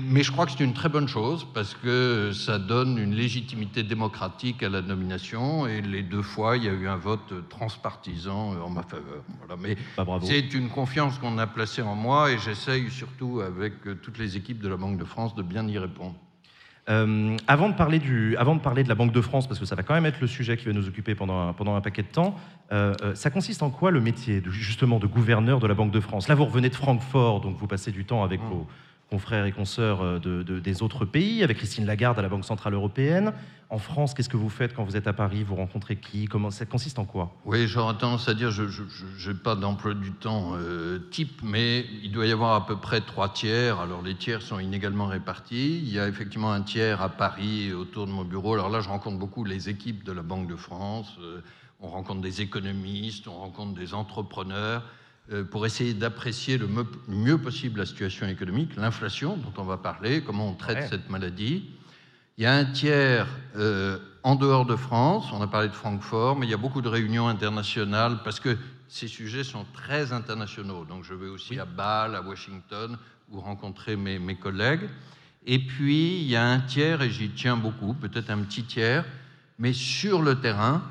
mais 0.10 0.24
je 0.24 0.32
crois 0.32 0.46
que 0.46 0.50
c'est 0.50 0.64
une 0.64 0.74
très 0.74 0.88
bonne 0.88 1.06
chose 1.06 1.46
parce 1.54 1.76
que 1.76 2.32
ça 2.34 2.58
donne 2.58 2.98
une 2.98 3.14
légitimité 3.14 3.84
démocratique 3.84 4.64
à 4.64 4.68
la 4.68 4.82
nomination 4.82 5.68
et 5.68 5.82
les 5.82 6.02
deux 6.02 6.22
fois, 6.22 6.56
il 6.56 6.64
y 6.64 6.68
a 6.68 6.72
eu 6.72 6.88
un 6.88 6.96
vote 6.96 7.48
transpartisan 7.48 8.56
en 8.60 8.70
ma 8.70 8.82
faveur. 8.82 9.22
Voilà. 9.38 9.62
Mais 9.62 9.76
Bah, 9.96 10.04
c'est 10.24 10.52
une 10.52 10.68
confiance 10.68 11.20
qu'on 11.20 11.38
a 11.38 11.46
placée 11.46 11.82
en 11.82 11.94
moi 11.94 12.32
et 12.32 12.38
j'essaye 12.38 12.90
surtout 12.90 13.40
avec 13.40 13.74
toutes 14.02 14.18
les 14.18 14.36
équipes 14.36 14.60
de 14.60 14.68
la 14.68 14.76
Banque 14.76 14.98
de 14.98 15.04
France 15.04 15.36
de 15.36 15.44
bien 15.44 15.64
y 15.68 15.78
répondre. 15.78 16.16
Euh, 16.88 17.36
avant, 17.46 17.68
de 17.68 17.74
parler 17.74 18.00
du, 18.00 18.36
avant 18.38 18.56
de 18.56 18.60
parler 18.60 18.82
de 18.82 18.88
la 18.88 18.96
Banque 18.96 19.12
de 19.12 19.20
France, 19.20 19.46
parce 19.46 19.60
que 19.60 19.66
ça 19.66 19.76
va 19.76 19.84
quand 19.84 19.94
même 19.94 20.06
être 20.06 20.20
le 20.20 20.26
sujet 20.26 20.56
qui 20.56 20.66
va 20.66 20.72
nous 20.72 20.88
occuper 20.88 21.14
pendant 21.14 21.48
un, 21.48 21.52
pendant 21.52 21.76
un 21.76 21.80
paquet 21.80 22.02
de 22.02 22.08
temps, 22.08 22.34
euh, 22.72 22.92
euh, 23.02 23.14
ça 23.14 23.30
consiste 23.30 23.62
en 23.62 23.70
quoi 23.70 23.92
le 23.92 24.00
métier 24.00 24.40
de, 24.40 24.50
justement 24.50 24.98
de 24.98 25.06
gouverneur 25.06 25.60
de 25.60 25.66
la 25.68 25.74
Banque 25.74 25.92
de 25.92 26.00
France? 26.00 26.26
Là, 26.26 26.34
vous 26.34 26.44
revenez 26.44 26.70
de 26.70 26.74
Francfort, 26.74 27.40
donc 27.40 27.56
vous 27.56 27.68
passez 27.68 27.92
du 27.92 28.04
temps 28.04 28.24
avec 28.24 28.40
Mm. 28.40 28.48
vos 28.48 28.66
confrères 29.12 29.44
et 29.44 29.52
consoeurs 29.52 30.00
euh, 30.00 30.18
de, 30.18 30.42
de- 30.42 30.58
des 30.58 30.82
autres 30.82 31.04
pays, 31.04 31.42
avec 31.42 31.58
Christine 31.58 31.84
Lagarde 31.84 32.18
à 32.18 32.22
la 32.22 32.30
Banque 32.30 32.46
Centrale 32.46 32.72
Européenne. 32.72 33.34
En 33.68 33.76
France, 33.76 34.14
qu'est-ce 34.14 34.30
que 34.30 34.38
vous 34.38 34.48
faites 34.48 34.74
quand 34.74 34.84
vous 34.84 34.96
êtes 34.96 35.06
à 35.06 35.12
Paris? 35.12 35.42
Vous 35.44 35.54
rencontrez 35.54 35.96
qui? 35.96 36.24
Comment 36.24 36.50
Ça 36.50 36.64
consiste 36.64 36.98
en 36.98 37.04
quoi? 37.04 37.34
Oui, 37.44 37.66
j'aurais 37.66 37.92
tendance 37.98 38.26
à 38.26 38.32
dire, 38.34 38.50
je 38.50 38.62
n'ai 38.62 39.36
pas 39.36 39.54
d'emploi 39.54 39.92
du 39.92 40.12
temps 40.12 40.52
euh, 40.54 40.98
type, 41.10 41.42
mais 41.42 41.84
il 42.02 42.10
doit 42.10 42.26
y 42.26 42.32
avoir 42.32 42.54
à 42.54 42.64
peu 42.66 42.76
près 42.76 43.02
trois 43.02 43.28
tiers. 43.28 43.80
Alors 43.80 44.00
les 44.00 44.14
tiers 44.14 44.40
sont 44.40 44.58
inégalement 44.58 45.06
répartis. 45.08 45.78
Il 45.78 45.92
y 45.92 45.98
a 45.98 46.08
effectivement 46.08 46.52
un 46.52 46.62
tiers 46.62 47.02
à 47.02 47.10
Paris 47.10 47.72
autour 47.74 48.06
de 48.06 48.12
mon 48.12 48.24
bureau. 48.24 48.54
Alors 48.54 48.70
là, 48.70 48.80
je 48.80 48.88
rencontre 48.88 49.18
beaucoup 49.18 49.44
les 49.44 49.68
équipes 49.68 50.04
de 50.04 50.12
la 50.12 50.22
Banque 50.22 50.48
de 50.48 50.56
France. 50.56 51.18
euh, 51.20 51.40
on 51.80 51.88
rencontre 51.88 52.20
des 52.22 52.40
économistes, 52.40 53.26
on 53.28 53.36
rencontre 53.38 53.74
des 53.74 53.92
entrepreneurs 53.92 54.82
pour 55.50 55.64
essayer 55.66 55.94
d'apprécier 55.94 56.58
le 56.58 56.68
mieux 57.08 57.38
possible 57.38 57.80
la 57.80 57.86
situation 57.86 58.26
économique, 58.28 58.76
l'inflation 58.76 59.36
dont 59.36 59.52
on 59.56 59.64
va 59.64 59.76
parler, 59.78 60.22
comment 60.22 60.48
on 60.48 60.54
traite 60.54 60.78
Ouais. 60.78 60.88
cette 60.88 61.08
maladie. 61.10 61.70
Il 62.38 62.44
y 62.44 62.46
a 62.46 62.54
un 62.54 62.64
tiers 62.64 63.26
euh, 63.56 63.98
en 64.22 64.36
dehors 64.36 64.64
de 64.66 64.76
France, 64.76 65.26
on 65.32 65.40
a 65.42 65.46
parlé 65.46 65.68
de 65.68 65.74
Francfort, 65.74 66.36
mais 66.38 66.46
il 66.46 66.50
y 66.50 66.54
a 66.54 66.58
beaucoup 66.58 66.80
de 66.82 66.88
réunions 66.88 67.28
internationales 67.28 68.18
parce 68.24 68.40
que 68.40 68.56
ces 68.88 69.08
sujets 69.08 69.44
sont 69.44 69.64
très 69.72 70.12
internationaux. 70.12 70.84
Donc 70.84 71.04
je 71.04 71.14
vais 71.14 71.28
aussi 71.28 71.58
à 71.58 71.64
Bâle, 71.64 72.14
à 72.14 72.22
Washington, 72.22 72.98
où 73.30 73.40
rencontrer 73.40 73.96
mes, 73.96 74.18
mes 74.18 74.36
collègues. 74.36 74.88
Et 75.46 75.58
puis 75.58 76.20
il 76.20 76.28
y 76.28 76.36
a 76.36 76.44
un 76.46 76.60
tiers, 76.60 77.02
et 77.02 77.10
j'y 77.10 77.30
tiens 77.30 77.56
beaucoup, 77.56 77.94
peut-être 77.94 78.30
un 78.30 78.38
petit 78.42 78.64
tiers, 78.64 79.04
mais 79.58 79.72
sur 79.72 80.22
le 80.22 80.40
terrain, 80.40 80.82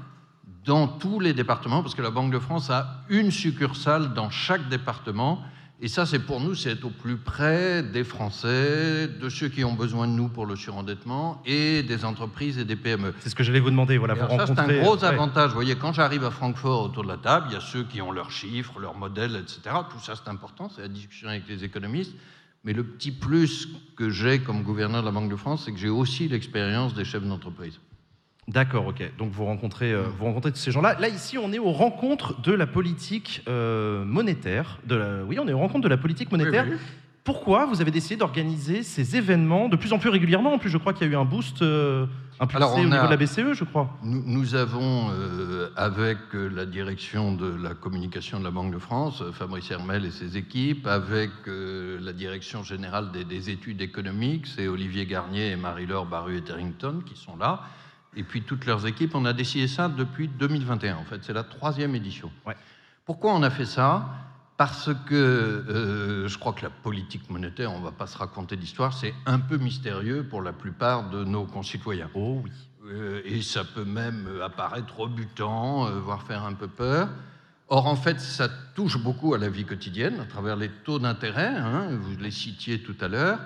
dans 0.66 0.88
tous 0.88 1.20
les 1.20 1.34
départements, 1.34 1.82
parce 1.82 1.96
que 1.96 2.02
la 2.02 2.12
Banque 2.12 2.32
de 2.32 2.40
France 2.40 2.70
a 2.70 3.04
une 3.10 3.32
succursale 3.32 4.14
dans 4.14 4.30
chaque 4.30 4.70
département. 4.70 5.42
Et 5.84 5.88
ça, 5.88 6.06
c'est 6.06 6.20
pour 6.20 6.40
nous, 6.40 6.54
c'est 6.54 6.74
être 6.74 6.86
au 6.86 6.92
plus 6.92 7.18
près 7.18 7.82
des 7.82 8.04
Français, 8.04 9.08
de 9.08 9.30
ceux 9.30 9.50
qui 9.50 9.64
ont 9.64 9.74
besoin 9.74 10.08
de 10.08 10.14
nous 10.14 10.28
pour 10.28 10.46
le 10.46 10.56
surendettement, 10.56 11.42
et 11.44 11.82
des 11.82 12.06
entreprises 12.06 12.60
et 12.60 12.66
des 12.66 12.76
PME. 12.76 13.16
C'est 13.20 13.30
ce 13.30 13.36
que 13.36 13.44
j'allais 13.44 13.60
vous 13.60 13.72
demander. 13.72 13.98
Voilà, 13.98 14.14
vous 14.14 14.38
ça, 14.38 14.46
c'est 14.46 14.60
un 14.60 14.82
gros 14.82 14.98
ouais. 14.98 15.04
avantage. 15.04 15.50
Vous 15.50 15.56
voyez, 15.56 15.76
quand 15.76 15.94
j'arrive 15.94 16.24
à 16.24 16.30
Francfort 16.30 16.84
autour 16.84 17.02
de 17.02 17.08
la 17.08 17.18
table, 17.18 17.48
il 17.50 17.54
y 17.54 17.58
a 17.58 17.62
ceux 17.62 17.84
qui 17.84 18.00
ont 18.00 18.12
leurs 18.12 18.30
chiffres, 18.30 18.80
leurs 18.80 18.96
modèles, 18.96 19.36
etc. 19.36 19.76
Tout 19.90 20.00
ça, 20.00 20.14
c'est 20.16 20.30
important, 20.30 20.70
c'est 20.70 20.84
la 20.84 20.88
discussion 20.88 21.30
avec 21.30 21.48
les 21.48 21.64
économistes. 21.64 22.14
Mais 22.64 22.74
le 22.74 22.84
petit 22.84 23.12
plus 23.12 23.68
que 23.96 24.12
j'ai 24.12 24.40
comme 24.40 24.62
gouverneur 24.62 25.02
de 25.02 25.08
la 25.08 25.12
Banque 25.12 25.32
de 25.32 25.36
France, 25.36 25.64
c'est 25.66 25.72
que 25.72 25.80
j'ai 25.80 25.90
aussi 25.90 26.28
l'expérience 26.28 26.94
des 26.94 27.06
chefs 27.06 27.24
d'entreprise. 27.24 27.80
D'accord, 28.48 28.88
ok. 28.88 29.04
Donc 29.18 29.32
vous 29.32 29.46
rencontrez, 29.46 29.92
euh, 29.94 30.04
vous 30.18 30.26
rencontrez 30.26 30.52
tous 30.52 30.58
ces 30.58 30.72
gens-là. 30.72 30.98
Là, 31.00 31.10
ici, 31.10 31.38
on 31.38 31.54
est 31.54 31.60
aux 31.60 31.72
rencontres 31.72 32.42
de 32.42 32.52
la 32.52 32.66
politique 32.68 33.44
euh, 33.48 34.04
monétaire. 34.04 34.80
De 34.86 34.96
la... 34.96 35.24
Oui, 35.24 35.38
on 35.40 35.48
est 35.48 35.54
aux 35.54 35.60
rencontres 35.60 35.84
de 35.84 35.90
la 35.90 35.98
politique 35.98 36.32
monétaire. 36.32 36.66
Oui, 36.68 36.72
oui. 36.74 36.78
Pourquoi 37.24 37.68
vous 37.68 37.82
avez 37.82 37.92
décidé 37.92 38.16
d'organiser 38.18 38.82
ces 38.82 39.16
événements 39.16 39.70
de 39.70 39.76
plus 39.76 39.94
en 39.94 40.00
plus 40.00 40.10
régulièrement? 40.10 40.54
En 40.54 40.58
plus, 40.58 40.72
je 40.72 40.78
crois 40.80 40.92
qu'il 40.94 41.06
y 41.06 41.10
a 41.12 41.14
eu 41.14 41.16
un 41.16 41.24
boost 41.24 41.62
euh, 41.62 42.08
impulsé 42.40 42.66
au 42.66 42.84
niveau 42.84 42.96
a- 42.96 43.06
de 43.06 43.12
la 43.12 43.16
BCE, 43.18 43.54
je 43.54 43.64
crois. 43.64 43.96
Nous, 44.04 44.24
nous 44.26 44.56
avons, 44.56 45.12
euh, 45.12 45.70
avec 45.76 46.18
la 46.34 46.66
direction 46.66 47.36
de 47.36 47.46
la 47.62 47.76
communication 47.76 48.40
de 48.40 48.44
la 48.44 48.50
Banque 48.50 48.74
de 48.74 48.80
France, 48.80 49.24
Fabrice 49.34 49.70
Hermel 49.70 50.04
et 50.04 50.10
ses 50.10 50.36
équipes, 50.36 50.88
avec 50.88 51.30
la 51.46 52.12
direction 52.12 52.64
générale 52.64 53.12
des, 53.12 53.24
des 53.24 53.52
études 53.52 53.82
économiques, 53.84 54.48
c'est 54.48 54.68
Olivier 54.68 55.06
Garnier 55.06 55.52
et 55.52 55.56
Marie-Laure 55.56 56.08
Baru-Etterington 56.08 57.02
qui 57.06 57.16
sont 57.16 57.38
là, 57.38 57.62
et 58.16 58.24
puis 58.24 58.44
toutes 58.44 58.66
leurs 58.66 58.86
équipes, 58.86 59.16
on 59.16 59.26
a 59.26 59.34
décidé 59.34 59.68
ça 59.68 59.88
depuis 59.88 60.28
2021. 60.28 60.98
En 60.98 61.04
fait, 61.04 61.24
c'est 61.24 61.34
la 61.34 61.44
troisième 61.44 61.96
édition. 61.96 62.32
Ouais. 62.46 62.56
Pourquoi 63.06 63.34
on 63.34 63.44
a 63.44 63.50
fait 63.50 63.66
ça? 63.66 64.06
Parce 64.58 64.92
que 65.08 65.16
euh, 65.16 66.28
je 66.28 66.38
crois 66.38 66.54
que 66.54 66.62
la 66.62 66.70
politique 66.70 67.30
monétaire, 67.30 67.72
on 67.72 67.80
ne 67.80 67.84
va 67.84 67.92
pas 67.92 68.06
se 68.06 68.18
raconter 68.18 68.56
d'histoire, 68.58 68.94
c'est 68.94 69.14
un 69.26 69.40
peu 69.40 69.58
mystérieux 69.58 70.24
pour 70.24 70.42
la 70.42 70.54
plupart 70.54 71.10
de 71.10 71.24
nos 71.24 71.46
concitoyens. 71.46 72.10
Oh 72.14 72.42
oui. 72.44 72.52
Euh, 72.86 73.22
et 73.26 73.42
ça 73.42 73.64
peut 73.64 73.86
même 73.86 74.28
apparaître 74.44 75.00
rebutant, 75.00 75.88
euh, 75.88 76.00
voire 76.00 76.24
faire 76.24 76.44
un 76.44 76.54
peu 76.54 76.68
peur. 76.68 77.10
Or, 77.70 77.88
en 77.88 77.96
fait, 77.96 78.20
ça 78.20 78.50
touche 78.76 78.98
beaucoup 78.98 79.34
à 79.34 79.38
la 79.38 79.48
vie 79.48 79.64
quotidienne, 79.64 80.20
à 80.20 80.26
travers 80.26 80.58
les 80.58 80.70
taux 80.70 81.00
d'intérêt, 81.00 81.56
hein, 81.56 81.88
vous 82.00 82.18
les 82.18 82.32
citiez 82.32 82.84
tout 82.84 82.98
à 83.00 83.08
l'heure. 83.08 83.40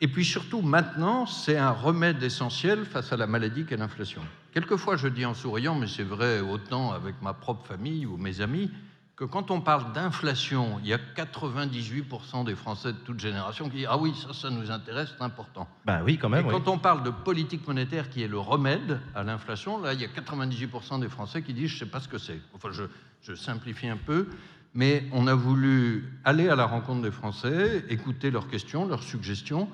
Et 0.00 0.06
puis 0.08 0.24
surtout, 0.24 0.62
maintenant, 0.62 1.26
c'est 1.26 1.56
un 1.58 1.72
remède 1.72 2.22
essentiel 2.22 2.84
face 2.84 3.12
à 3.12 3.16
la 3.16 3.26
maladie 3.26 3.64
qu'est 3.64 3.76
l'inflation. 3.76 4.22
Quelquefois, 4.52 4.96
je 4.96 5.08
dis 5.08 5.26
en 5.26 5.34
souriant, 5.34 5.74
mais 5.74 5.88
c'est 5.88 6.04
vrai 6.04 6.40
autant 6.40 6.92
avec 6.92 7.20
ma 7.20 7.32
propre 7.32 7.66
famille 7.66 8.06
ou 8.06 8.16
mes 8.16 8.40
amis, 8.40 8.70
que 9.16 9.24
quand 9.24 9.50
on 9.50 9.60
parle 9.60 9.92
d'inflation, 9.92 10.78
il 10.84 10.86
y 10.90 10.94
a 10.94 10.98
98% 10.98 12.44
des 12.44 12.54
Français 12.54 12.92
de 12.92 12.98
toute 12.98 13.18
génération 13.18 13.68
qui 13.68 13.78
disent 13.78 13.88
Ah 13.90 13.98
oui, 13.98 14.14
ça, 14.14 14.32
ça 14.32 14.50
nous 14.50 14.70
intéresse, 14.70 15.12
c'est 15.18 15.24
important. 15.24 15.66
Bah 15.84 16.02
oui, 16.04 16.16
quand 16.16 16.28
Et 16.28 16.36
même. 16.36 16.46
oui. 16.46 16.52
quand 16.52 16.68
on 16.68 16.78
parle 16.78 17.02
de 17.02 17.10
politique 17.10 17.66
monétaire 17.66 18.08
qui 18.08 18.22
est 18.22 18.28
le 18.28 18.38
remède 18.38 19.00
à 19.16 19.24
l'inflation, 19.24 19.80
là, 19.80 19.94
il 19.94 20.00
y 20.00 20.04
a 20.04 20.08
98% 20.08 21.00
des 21.00 21.08
Français 21.08 21.42
qui 21.42 21.52
disent 21.52 21.70
je 21.70 21.74
ne 21.74 21.78
sais 21.80 21.90
pas 21.90 21.98
ce 21.98 22.06
que 22.06 22.18
c'est. 22.18 22.40
Enfin, 22.54 22.68
je, 22.70 22.84
je 23.22 23.34
simplifie 23.34 23.88
un 23.88 23.96
peu, 23.96 24.28
mais 24.72 25.06
on 25.12 25.26
a 25.26 25.34
voulu 25.34 26.12
aller 26.24 26.48
à 26.48 26.54
la 26.54 26.66
rencontre 26.66 27.02
des 27.02 27.10
Français, 27.10 27.84
écouter 27.88 28.30
leurs 28.30 28.46
questions, 28.46 28.86
leurs 28.86 29.02
suggestions, 29.02 29.68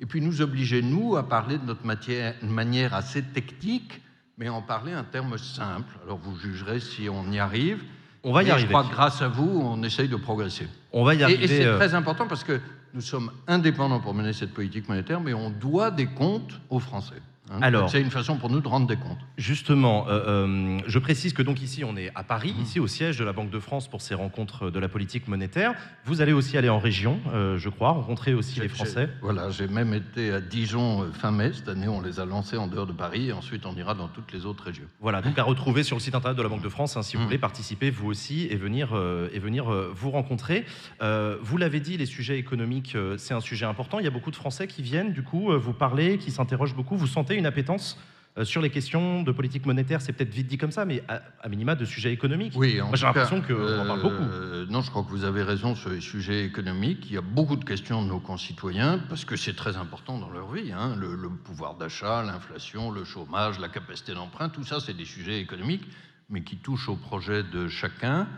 et 0.00 0.06
puis 0.06 0.20
nous 0.20 0.40
obliger, 0.40 0.82
nous, 0.82 1.16
à 1.16 1.28
parler 1.28 1.58
de 1.58 1.64
notre 1.64 1.84
matière, 1.84 2.34
manière 2.42 2.94
assez 2.94 3.22
technique, 3.22 4.00
mais 4.38 4.48
en 4.48 4.62
parler 4.62 4.92
un 4.92 5.04
terme 5.04 5.36
simple. 5.36 5.92
Alors 6.04 6.18
vous 6.18 6.36
jugerez 6.38 6.80
si 6.80 7.08
on 7.10 7.30
y 7.30 7.38
arrive. 7.38 7.82
On 8.22 8.32
va 8.32 8.42
y 8.42 8.50
arriver. 8.50 8.66
Je 8.66 8.72
crois 8.72 8.84
que 8.84 8.92
grâce 8.92 9.20
à 9.20 9.28
vous, 9.28 9.60
on 9.62 9.82
essaye 9.82 10.08
de 10.08 10.16
progresser. 10.16 10.66
On 10.92 11.04
va 11.04 11.14
y 11.14 11.22
arriver. 11.22 11.44
Et, 11.44 11.48
c'est 11.48 11.66
euh, 11.66 11.76
très 11.76 11.94
important 11.94 12.26
parce 12.26 12.44
que 12.44 12.60
nous 12.94 13.02
sommes 13.02 13.30
indépendants 13.46 14.00
pour 14.00 14.14
mener 14.14 14.32
cette 14.32 14.52
politique 14.52 14.88
monétaire, 14.88 15.20
mais 15.20 15.34
on 15.34 15.50
doit 15.50 15.90
des 15.90 16.06
comptes 16.06 16.60
aux 16.70 16.80
Français. 16.80 17.20
Hein. 17.50 17.58
Alors, 17.62 17.90
c'est 17.90 18.00
une 18.00 18.10
façon 18.10 18.36
pour 18.36 18.48
nous 18.48 18.60
de 18.60 18.68
rendre 18.68 18.86
des 18.86 18.96
comptes. 18.96 19.18
Justement, 19.36 20.08
euh, 20.08 20.46
euh, 20.46 20.78
je 20.86 20.98
précise 21.00 21.32
que 21.32 21.42
donc 21.42 21.60
ici 21.62 21.82
on 21.84 21.96
est 21.96 22.12
à 22.14 22.22
Paris, 22.22 22.54
mmh. 22.56 22.62
ici 22.62 22.80
au 22.80 22.86
siège 22.86 23.18
de 23.18 23.24
la 23.24 23.32
Banque 23.32 23.50
de 23.50 23.58
France 23.58 23.88
pour 23.88 24.02
ces 24.02 24.14
rencontres 24.14 24.70
de 24.70 24.78
la 24.78 24.88
politique 24.88 25.26
monétaire. 25.26 25.74
Vous 26.04 26.20
allez 26.20 26.32
aussi 26.32 26.56
aller 26.56 26.68
en 26.68 26.78
région, 26.78 27.18
euh, 27.34 27.58
je 27.58 27.68
crois, 27.68 27.90
rencontrer 27.90 28.34
aussi 28.34 28.60
les 28.60 28.68
Français. 28.68 29.08
Voilà, 29.20 29.50
j'ai 29.50 29.66
même 29.66 29.94
été 29.94 30.32
à 30.32 30.40
Dijon 30.40 31.10
fin 31.12 31.32
mai 31.32 31.52
cette 31.52 31.68
année. 31.68 31.88
On 31.88 32.00
les 32.00 32.20
a 32.20 32.24
lancés 32.24 32.56
en 32.56 32.68
dehors 32.68 32.86
de 32.86 32.92
Paris 32.92 33.28
et 33.28 33.32
ensuite 33.32 33.66
on 33.66 33.74
ira 33.74 33.94
dans 33.94 34.08
toutes 34.08 34.32
les 34.32 34.46
autres 34.46 34.64
régions. 34.64 34.86
Voilà, 35.00 35.20
donc 35.20 35.36
à 35.38 35.42
retrouver 35.42 35.82
sur 35.82 35.96
le 35.96 36.00
site 36.00 36.14
internet 36.14 36.38
de 36.38 36.42
la 36.42 36.48
Banque 36.48 36.62
de 36.62 36.68
France 36.68 36.96
hein, 36.96 37.02
si 37.02 37.16
vous 37.16 37.22
mmh. 37.22 37.26
voulez 37.26 37.38
participer 37.38 37.90
vous 37.90 38.08
aussi 38.08 38.46
et 38.46 38.56
venir 38.56 38.90
et 39.32 39.38
venir 39.38 39.70
vous 39.92 40.10
rencontrer. 40.10 40.64
vous 41.00 41.56
l'avez 41.56 41.80
dit, 41.80 41.96
les 41.96 42.06
sujets 42.06 42.38
économiques 42.38 42.96
c'est 43.18 43.34
un 43.34 43.40
sujet 43.40 43.66
important. 43.66 43.98
Il 43.98 44.04
y 44.04 44.08
a 44.08 44.12
beaucoup 44.12 44.30
de 44.30 44.36
Français 44.36 44.68
qui 44.68 44.82
viennent 44.82 45.12
du 45.12 45.22
coup 45.22 45.50
vous 45.58 45.72
parler, 45.72 46.18
qui 46.18 46.30
s'interrogent 46.30 46.76
beaucoup. 46.76 46.96
Vous 46.96 47.08
sentez 47.08 47.39
une 47.40 47.46
appétence 47.46 47.98
euh, 48.38 48.44
sur 48.44 48.62
les 48.62 48.70
questions 48.70 49.24
de 49.24 49.32
politique 49.32 49.66
monétaire, 49.66 50.00
c'est 50.00 50.12
peut-être 50.12 50.32
vite 50.32 50.46
dit 50.46 50.56
comme 50.56 50.70
ça, 50.70 50.84
mais 50.84 51.02
à, 51.08 51.48
minima 51.48 51.74
de 51.74 51.84
sujets 51.84 52.12
économiques. 52.12 52.52
Oui, 52.54 52.80
j'ai 52.94 53.06
l'impression 53.06 53.42
qu'on 53.42 53.80
en 53.80 53.86
parle 53.86 54.02
beaucoup. 54.02 54.22
Euh, 54.22 54.66
non, 54.68 54.82
je 54.82 54.90
crois 54.90 55.02
que 55.02 55.08
vous 55.08 55.24
avez 55.24 55.42
raison 55.42 55.74
sur 55.74 55.90
les 55.90 56.00
sujets 56.00 56.44
économiques. 56.44 57.06
Il 57.08 57.14
y 57.14 57.18
a 57.18 57.22
beaucoup 57.22 57.56
de 57.56 57.64
questions 57.64 58.02
de 58.02 58.08
nos 58.08 58.20
concitoyens, 58.20 59.00
parce 59.08 59.24
que 59.24 59.34
c'est 59.34 59.56
très 59.56 59.76
important 59.76 60.18
dans 60.18 60.30
leur 60.30 60.52
vie. 60.52 60.70
Hein. 60.70 60.94
Le, 60.96 61.28
pouvoir 61.28 61.74
d'achat, 61.74 62.22
l'inflation, 62.22 62.92
le 62.92 63.04
chômage, 63.04 63.58
la 63.58 63.68
capacité 63.68 64.14
d'emprunt, 64.14 64.48
tout 64.48 64.64
ça, 64.64 64.78
c'est 64.78 64.96
des 64.96 65.04
sujets 65.06 65.40
économiques, 65.40 65.86
mais 66.28 66.42
qui 66.42 66.56
touchent 66.56 66.88
au 66.88 66.96
projet 66.96 67.42
de 67.42 67.66
chacun. 67.66 68.28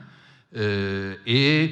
Euh, 0.56 1.16
et 1.26 1.70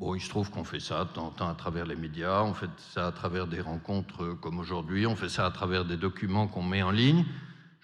Bon, 0.00 0.14
il 0.14 0.20
se 0.22 0.30
trouve 0.30 0.50
qu'on 0.50 0.64
fait 0.64 0.80
ça 0.80 1.04
de 1.04 1.10
temps 1.10 1.26
en 1.26 1.30
temps 1.30 1.50
à 1.50 1.54
travers 1.54 1.84
les 1.84 1.94
médias, 1.94 2.42
on 2.42 2.54
fait 2.54 2.70
ça 2.78 3.08
à 3.08 3.12
travers 3.12 3.46
des 3.46 3.60
rencontres 3.60 4.34
comme 4.40 4.58
aujourd'hui, 4.58 5.06
on 5.06 5.14
fait 5.14 5.28
ça 5.28 5.44
à 5.44 5.50
travers 5.50 5.84
des 5.84 5.98
documents 5.98 6.46
qu'on 6.46 6.62
met 6.62 6.82
en 6.82 6.90
ligne. 6.90 7.26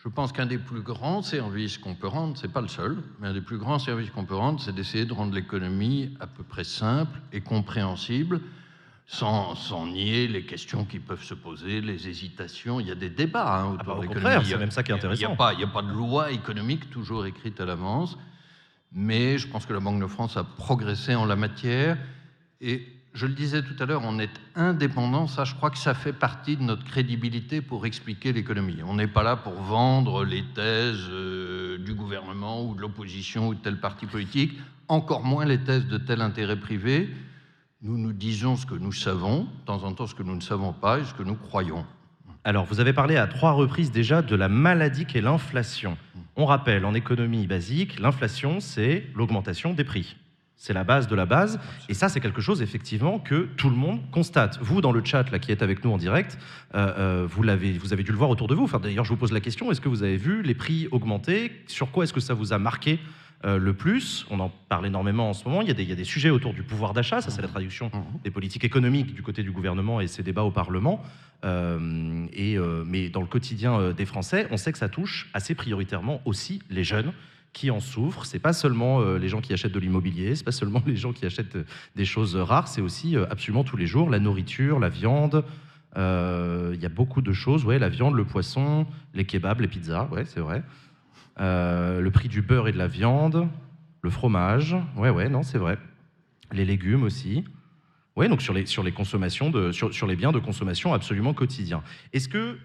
Je 0.03 0.09
pense 0.09 0.33
qu'un 0.33 0.47
des 0.47 0.57
plus 0.57 0.81
grands 0.81 1.21
services 1.21 1.77
qu'on 1.77 1.95
peut 1.95 2.07
rendre, 2.07 2.39
c'est 2.39 2.51
pas 2.51 2.63
le 2.63 2.69
seul, 2.69 2.97
mais 3.21 3.29
un 3.29 3.35
des 3.35 3.43
plus 3.43 3.59
grands 3.59 3.79
services 3.79 4.09
qu'on 4.09 4.25
peut 4.25 4.35
rendre, 4.35 4.63
c'est 4.63 4.75
d'essayer 4.75 5.05
de 5.05 5.13
rendre 5.13 5.35
l'économie 5.35 6.17
à 6.19 6.27
peu 6.27 6.43
près 6.43 6.65
simple 6.65 7.21
et 7.35 7.43
compréhensible, 7.43 8.41
sans, 9.07 9.55
sans, 9.55 9.87
nier 9.87 10.27
les 10.27 10.47
questions 10.47 10.87
qui 10.87 11.01
peuvent 11.01 11.23
se 11.23 11.35
poser, 11.35 11.83
les 11.83 12.09
hésitations. 12.09 12.81
Il 12.81 12.87
y 12.87 12.93
a 12.93 12.95
des 12.95 13.11
débats 13.11 13.61
hein, 13.61 13.73
autour 13.73 13.93
ah 13.93 13.95
bah, 13.95 13.97
de 13.97 14.03
l'économie. 14.09 14.47
C'est 14.47 14.57
même 14.57 14.71
ça 14.71 14.83
qui 14.83 14.91
est 14.91 14.95
intéressant. 14.95 15.37
Il 15.53 15.59
n'y 15.59 15.65
a 15.65 15.67
pas 15.67 15.83
de 15.83 15.93
loi 15.93 16.33
économique 16.33 16.89
toujours 16.89 17.27
écrite 17.27 17.61
à 17.61 17.67
l'avance 17.67 18.17
mais 18.93 19.39
je 19.39 19.49
pense 19.49 19.67
que 19.67 19.73
la 19.73 19.81
Banque 19.81 20.01
de 20.01 20.07
France 20.07 20.37
a 20.37 20.45
progressé 20.45 21.15
en 21.15 21.25
la 21.25 21.37
matière. 21.37 21.99
Et 22.61 22.87
je 23.17 23.27
le 23.27 23.33
disais 23.33 23.63
tout 23.63 23.75
à 23.83 23.87
l'heure, 23.87 24.03
on 24.05 24.19
est 24.19 24.31
indépendant, 24.55 25.27
ça 25.27 25.45
je 25.45 25.55
crois 25.55 25.71
que 25.71 25.79
ça 25.79 25.95
fait 25.95 26.13
partie 26.13 26.57
de 26.57 26.63
notre 26.63 26.85
crédibilité 26.85 27.61
pour 27.61 27.87
expliquer 27.87 28.33
l'économie. 28.33 28.83
On 28.85 28.95
n'est 28.95 29.07
pas 29.09 29.23
là 29.23 29.37
pour 29.37 29.55
vendre 29.55 30.25
les 30.25 30.45
thèses 30.55 31.09
euh, 31.09 31.79
du 31.79 31.95
gouvernement 31.95 32.63
ou 32.65 32.75
de 32.75 32.81
l'opposition 32.81 33.49
ou 33.49 33.55
de 33.55 33.61
tel 33.61 33.81
parti 33.81 34.07
politique, 34.07 34.59
encore 34.89 35.25
moins 35.25 35.45
les 35.45 35.59
thèses 35.59 35.87
de 35.87 35.99
tel 35.99 36.21
intérêt 36.21 36.61
privé. 36.61 37.11
Nous 37.83 37.97
nous 37.97 38.13
disons 38.13 38.57
ce 38.57 38.67
que 38.67 38.75
nous 38.75 38.93
savons, 38.93 39.45
de 39.45 39.65
temps 39.65 39.85
en 39.85 39.93
temps 39.93 40.07
ce 40.07 40.15
que 40.15 40.23
nous 40.23 40.35
ne 40.35 40.41
savons 40.41 40.73
pas 40.73 40.99
et 40.99 41.05
ce 41.05 41.15
que 41.15 41.23
nous 41.23 41.37
croyons. 41.37 41.87
Alors, 42.45 42.65
vous 42.65 42.79
avez 42.79 42.93
parlé 42.93 43.17
à 43.17 43.27
trois 43.27 43.53
reprises 43.53 43.91
déjà 43.91 44.23
de 44.23 44.37
la 44.37 44.49
maladie 44.49 45.05
qu'est 45.05 45.21
l'inflation. 45.21 45.99
On 46.37 46.45
rappelle, 46.45 46.85
en 46.85 46.93
économie 46.93 47.47
basique, 47.47 47.99
l'inflation, 47.99 48.61
c'est 48.61 49.07
l'augmentation 49.15 49.73
des 49.73 49.85
prix. 49.85 50.17
C'est 50.59 50.75
la 50.75 50.85
base 50.85 51.09
de 51.09 51.15
la 51.15 51.25
base. 51.25 51.59
Et 51.89 51.95
ça, 51.95 52.09
c'est 52.09 52.21
quelque 52.21 52.43
chose, 52.43 52.61
effectivement, 52.61 53.19
que 53.19 53.49
tout 53.57 53.71
le 53.71 53.77
monde 53.77 54.01
constate. 54.11 54.59
Vous, 54.61 54.83
dans 54.83 54.93
le 54.93 55.03
chat, 55.05 55.31
là, 55.31 55.39
qui 55.39 55.51
êtes 55.51 55.63
avec 55.63 55.83
nous 55.85 55.93
en 55.93 55.97
direct, 55.97 56.39
euh, 56.75 56.93
euh, 56.99 57.27
vous, 57.27 57.43
vous 57.81 57.93
avez 57.93 58.03
dû 58.03 58.11
le 58.11 58.19
voir 58.19 58.29
autour 58.29 58.49
de 58.49 58.55
vous. 58.55 58.69
D'ailleurs, 58.79 59.05
je 59.05 59.11
vous 59.11 59.17
pose 59.17 59.33
la 59.33 59.41
question, 59.41 59.71
est-ce 59.71 59.81
que 59.81 59.89
vous 59.89 60.03
avez 60.03 60.17
vu 60.17 60.43
les 60.43 60.55
prix 60.55 60.89
augmenter? 60.91 61.53
Sur 61.67 61.91
quoi 61.91 62.05
est-ce 62.05 62.13
que 62.13 62.21
ça 62.21 62.35
vous 62.35 62.53
a 62.53 62.59
marqué? 62.59 63.01
Le 63.47 63.75
plus, 63.75 64.27
on 64.31 64.41
en 64.41 64.51
parle 64.69 64.87
énormément 64.87 65.31
en 65.31 65.33
ce 65.33 65.45
moment, 65.49 65.63
il 65.63 65.69
y, 65.69 65.71
a 65.71 65.75
des, 65.75 65.85
il 65.85 65.89
y 65.89 65.93
a 65.93 65.97
des 65.97 66.05
sujets 66.05 66.31
autour 66.31 66.53
du 66.53 66.65
pouvoir 66.65 66.93
d'achat, 66.93 67.21
ça 67.21 67.31
c'est 67.31 67.43
la 67.43 67.49
traduction 67.49 67.87
mmh. 67.87 68.19
des 68.25 68.31
politiques 68.31 68.65
économiques 68.65 69.15
du 69.15 69.23
côté 69.23 69.45
du 69.45 69.53
gouvernement 69.53 70.01
et 70.01 70.09
ses 70.09 70.25
débats 70.25 70.43
au 70.43 70.51
Parlement. 70.51 71.01
Euh, 71.45 72.27
et, 72.33 72.59
euh, 72.59 72.83
mais 72.85 73.09
dans 73.09 73.21
le 73.21 73.27
quotidien 73.27 73.93
des 73.93 74.07
Français, 74.07 74.49
on 74.51 74.57
sait 74.57 74.73
que 74.73 74.79
ça 74.79 74.89
touche 74.89 75.31
assez 75.33 75.55
prioritairement 75.55 76.21
aussi 76.25 76.61
les 76.71 76.83
jeunes 76.83 77.13
qui 77.53 77.71
en 77.71 77.79
souffrent. 77.79 78.27
C'est 78.27 78.41
pas 78.41 78.53
seulement 78.53 79.01
les 79.01 79.29
gens 79.29 79.41
qui 79.41 79.53
achètent 79.53 79.73
de 79.73 79.79
l'immobilier, 79.79 80.35
c'est 80.35 80.45
pas 80.45 80.53
seulement 80.53 80.83
les 80.87 80.97
gens 80.97 81.13
qui 81.13 81.25
achètent 81.25 81.59
des 81.95 82.05
choses 82.05 82.35
rares, 82.35 82.69
c'est 82.69 82.81
aussi 82.81 83.17
absolument 83.31 83.65
tous 83.65 83.77
les 83.77 83.87
jours 83.87 84.11
la 84.11 84.19
nourriture, 84.19 84.81
la 84.81 84.89
viande. 84.89 85.45
Il 85.97 86.79
y 86.81 86.87
a 86.87 86.91
beaucoup 86.91 87.23
de 87.23 87.33
choses, 87.33 87.65
ouais, 87.65 87.79
la 87.79 87.89
viande, 87.89 88.15
le 88.15 88.25
poisson, 88.25 88.87
les 89.15 89.25
kebabs, 89.25 89.61
les 89.61 89.69
pizzas, 89.69 90.09
ouais, 90.11 90.25
c'est 90.27 90.41
vrai. 90.41 90.63
Euh, 91.39 92.01
le 92.01 92.11
prix 92.11 92.29
du 92.29 92.43
beurre 92.43 92.69
et 92.69 92.73
de 92.73 92.79
la 92.79 92.89
viande, 92.89 93.49
le 94.03 94.11
fromage, 94.11 94.77
ouais, 94.97 95.11
ouais, 95.11 95.29
non, 95.29 95.43
c'est 95.43 95.59
vrai. 95.59 95.79
Les 96.53 96.65
légumes 96.65 97.03
aussi. 97.03 97.45
Ouais, 98.15 98.29
donc 98.29 98.41
sur 98.41 98.55
les, 98.55 98.65
sur 98.65 98.83
les 98.83 98.93
consommations, 98.93 99.51
de, 99.51 99.73
sur, 99.73 99.93
sur 99.93 100.07
les 100.07 100.17
biens 100.17 100.33
de 100.33 100.39
consommation 100.39 100.95
absolument 100.95 101.35
quotidiens. 101.35 101.83
Est-ce 102.15 102.29
que 102.29 102.57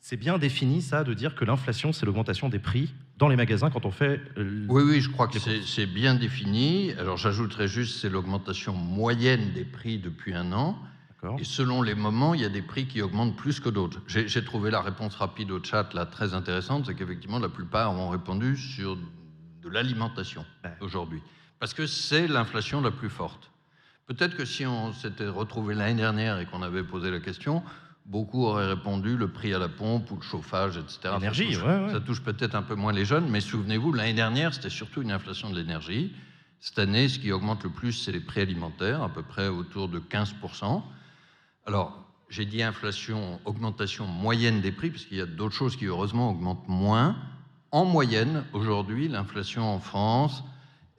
c'est 0.00 0.18
bien 0.18 0.38
défini 0.38 0.82
ça, 0.82 1.04
de 1.04 1.14
dire 1.14 1.34
que 1.34 1.44
l'inflation, 1.44 1.92
c'est 1.92 2.04
l'augmentation 2.06 2.48
des 2.48 2.58
prix 2.58 2.94
dans 3.16 3.28
les 3.28 3.36
magasins 3.36 3.70
quand 3.70 3.86
on 3.86 3.90
fait... 3.90 4.20
Euh, 4.38 4.66
oui, 4.68 4.82
oui, 4.82 5.00
je 5.00 5.10
crois 5.10 5.28
que 5.28 5.38
c'est 5.38 5.86
bien 5.86 6.14
défini. 6.14 6.92
Alors 6.98 7.16
j'ajouterais 7.16 7.68
juste, 7.68 8.00
c'est 8.00 8.08
l'augmentation 8.08 8.74
moyenne 8.74 9.52
des 9.54 9.64
prix 9.64 9.98
depuis 9.98 10.34
un 10.34 10.52
an. 10.52 10.78
Et 11.38 11.44
selon 11.44 11.82
les 11.82 11.94
moments, 11.94 12.34
il 12.34 12.40
y 12.40 12.44
a 12.44 12.48
des 12.48 12.62
prix 12.62 12.86
qui 12.86 13.02
augmentent 13.02 13.36
plus 13.36 13.60
que 13.60 13.68
d'autres. 13.68 14.00
J'ai 14.06 14.44
trouvé 14.44 14.70
la 14.70 14.80
réponse 14.80 15.16
rapide 15.16 15.50
au 15.50 15.62
chat 15.62 15.92
là 15.92 16.06
très 16.06 16.34
intéressante, 16.34 16.86
c'est 16.86 16.94
qu'effectivement 16.94 17.38
la 17.38 17.48
plupart 17.48 17.92
ont 17.92 18.08
répondu 18.08 18.56
sur 18.56 18.96
de 18.96 19.68
l'alimentation 19.68 20.44
aujourd'hui, 20.80 21.22
parce 21.58 21.74
que 21.74 21.86
c'est 21.86 22.26
l'inflation 22.26 22.80
la 22.80 22.90
plus 22.90 23.10
forte. 23.10 23.50
Peut-être 24.06 24.36
que 24.36 24.44
si 24.44 24.66
on 24.66 24.92
s'était 24.92 25.28
retrouvé 25.28 25.74
l'année 25.74 26.00
dernière 26.00 26.40
et 26.40 26.46
qu'on 26.46 26.62
avait 26.62 26.82
posé 26.82 27.10
la 27.10 27.20
question, 27.20 27.62
beaucoup 28.06 28.44
auraient 28.44 28.66
répondu 28.66 29.16
le 29.16 29.28
prix 29.28 29.54
à 29.54 29.58
la 29.58 29.68
pompe 29.68 30.10
ou 30.10 30.16
le 30.16 30.22
chauffage, 30.22 30.78
etc. 30.78 31.14
L'énergie, 31.14 31.54
ça 31.54 31.60
touche, 31.60 31.92
ça 31.92 32.00
touche 32.00 32.22
peut-être 32.22 32.54
un 32.54 32.62
peu 32.62 32.74
moins 32.74 32.92
les 32.92 33.04
jeunes, 33.04 33.28
mais 33.28 33.40
souvenez-vous, 33.40 33.92
l'année 33.92 34.14
dernière, 34.14 34.52
c'était 34.54 34.70
surtout 34.70 35.02
une 35.02 35.12
inflation 35.12 35.50
de 35.50 35.56
l'énergie. 35.56 36.12
Cette 36.58 36.78
année, 36.78 37.08
ce 37.08 37.18
qui 37.18 37.30
augmente 37.30 37.62
le 37.62 37.70
plus, 37.70 37.92
c'est 37.92 38.10
les 38.10 38.20
prix 38.20 38.40
alimentaires, 38.40 39.02
à 39.02 39.08
peu 39.10 39.22
près 39.22 39.48
autour 39.48 39.88
de 39.88 39.98
15 39.98 40.34
alors, 41.66 42.00
j'ai 42.28 42.44
dit 42.44 42.62
inflation, 42.62 43.40
augmentation 43.44 44.06
moyenne 44.06 44.60
des 44.60 44.72
prix, 44.72 44.90
parce 44.90 45.04
qu'il 45.04 45.18
y 45.18 45.20
a 45.20 45.26
d'autres 45.26 45.54
choses 45.54 45.76
qui, 45.76 45.86
heureusement, 45.86 46.30
augmentent 46.30 46.68
moins. 46.68 47.16
En 47.72 47.84
moyenne, 47.84 48.44
aujourd'hui, 48.52 49.08
l'inflation 49.08 49.62
en 49.62 49.78
France, 49.78 50.44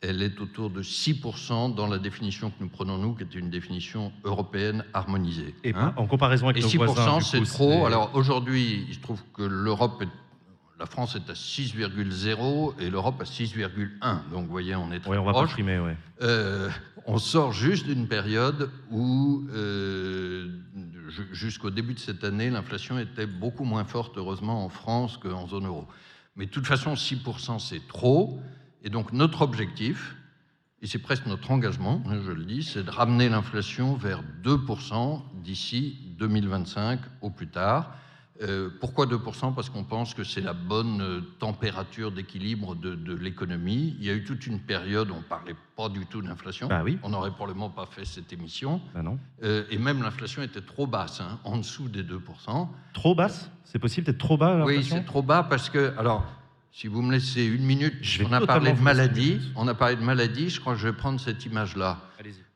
elle 0.02 0.22
est 0.22 0.40
autour 0.40 0.70
de 0.70 0.82
6% 0.82 1.76
dans 1.76 1.88
la 1.88 2.00
définition 2.00 2.50
que 2.50 2.56
nous 2.60 2.70
prenons, 2.70 2.98
nous, 2.98 3.14
qui 3.14 3.24
est 3.24 3.36
une 3.36 3.50
définition 3.50 4.12
européenne 4.24 4.84
harmonisée. 4.94 5.54
Et 5.64 5.74
hein. 5.76 5.94
en 5.96 6.08
comparaison 6.08 6.48
avec 6.48 6.64
Et 6.64 6.68
6%, 6.68 7.22
c'est 7.22 7.44
trop. 7.44 7.86
Alors 7.86 8.12
aujourd'hui, 8.16 8.86
il 8.88 8.96
se 8.96 9.00
trouve 9.00 9.22
que 9.34 9.44
l'Europe 9.44 10.04
la 10.82 10.88
France 10.88 11.16
est 11.16 11.30
à 11.30 11.34
6,0 11.34 12.74
et 12.80 12.90
l'Europe 12.90 13.22
à 13.22 13.24
6,1. 13.24 14.32
Donc, 14.32 14.46
vous 14.46 14.52
voyez, 14.52 14.76
on 14.76 14.92
est 14.92 15.00
très 15.00 15.12
oui, 15.12 15.18
on 15.20 15.24
va 15.24 15.32
proche. 15.32 15.52
Primer, 15.52 15.78
ouais. 15.78 15.96
Euh, 16.24 16.70
on 17.06 17.18
sort 17.18 17.52
juste 17.52 17.86
d'une 17.86 18.08
période 18.08 18.70
où, 18.92 19.44
euh, 19.52 20.50
jusqu'au 21.32 21.70
début 21.70 21.94
de 21.94 22.00
cette 22.00 22.24
année, 22.24 22.50
l'inflation 22.50 23.00
était 23.00 23.26
beaucoup 23.26 23.64
moins 23.64 23.84
forte, 23.84 24.18
heureusement, 24.18 24.66
en 24.66 24.70
France 24.70 25.18
qu'en 25.18 25.48
zone 25.48 25.66
euro. 25.66 25.88
Mais 26.36 26.46
de 26.46 26.52
toute 26.52 26.68
façon, 26.68 26.96
6%, 26.96 27.60
c'est 27.60 27.88
trop. 27.88 28.40
Et 28.84 28.90
donc, 28.90 29.12
notre 29.14 29.42
objectif, 29.42 30.16
et 30.82 30.88
c'est 30.88 31.00
presque 31.00 31.26
notre 31.28 31.52
engagement, 31.52 32.02
hein, 32.08 32.20
je 32.26 32.32
le 32.32 32.44
dis, 32.44 32.64
c'est 32.64 32.84
de 32.84 32.90
ramener 32.90 33.30
l'inflation 33.30 33.96
vers 33.96 34.24
2% 34.44 35.22
d'ici 35.44 36.00
2025 36.18 37.00
au 37.22 37.30
plus 37.30 37.48
tard. 37.48 37.96
Euh, 38.42 38.70
pourquoi 38.80 39.06
2% 39.06 39.54
Parce 39.54 39.70
qu'on 39.70 39.84
pense 39.84 40.14
que 40.14 40.24
c'est 40.24 40.42
la 40.42 40.54
bonne 40.54 41.02
euh, 41.02 41.22
température 41.40 42.12
d'équilibre 42.12 42.76
de, 42.76 43.14
l'économie. 43.14 43.96
Il 44.00 44.06
y 44.06 44.10
a 44.10 44.14
eu 44.14 44.24
toute 44.24 44.48
une 44.48 44.60
période 44.60 45.12
où 45.12 45.14
on 45.14 45.18
ne 45.18 45.24
parlait 45.24 45.56
pas 45.76 45.90
du 45.90 46.06
tout 46.08 46.22
d'inflation. 46.22 46.68
Bah 46.68 46.82
oui. 46.84 46.98
On 47.04 47.10
n'aurait 47.10 47.32
probablement 47.32 47.70
pas 47.70 47.86
fait 47.86 48.06
cette 48.06 48.34
émission. 48.34 48.82
Bah 48.96 49.04
non. 49.04 49.20
Euh, 49.44 49.66
et 49.70 49.78
même 49.78 50.02
l'inflation 50.02 50.42
était 50.42 50.62
trop 50.62 50.88
basse, 50.88 51.22
hein, 51.22 51.40
en 51.44 51.58
dessous 51.58 51.88
des 51.88 52.04
2%. 52.04 52.68
Trop 52.94 53.16
basse? 53.16 53.52
C'est 53.64 53.80
possible 53.80 54.08
d'être 54.08 54.18
trop 54.18 54.38
bas 54.38 54.64
Oui, 54.66 54.84
c'est 54.84 55.06
trop 55.06 55.22
bas 55.22 55.44
parce 55.44 55.70
que, 55.70 55.94
alors, 55.98 56.26
Si 56.74 56.88
vous 56.88 57.02
me 57.02 57.12
laissez 57.12 57.44
une 57.44 57.66
minute, 57.66 57.96
Je 58.02 58.24
on 58.24 58.32
a 58.32 58.46
parlé 58.46 58.72
de 58.72 58.80
maladie. 58.80 59.40
On 59.56 59.68
a 59.68 59.74
parlé 59.74 59.98
de 59.98 60.02
maladie. 60.02 60.50
Je 60.50 60.62
crois 60.62 60.74
que 60.74 60.80
je 60.80 60.88
vais 60.88 60.96
prendre 60.96 61.20
cette 61.20 61.46
image-là. 61.46 62.00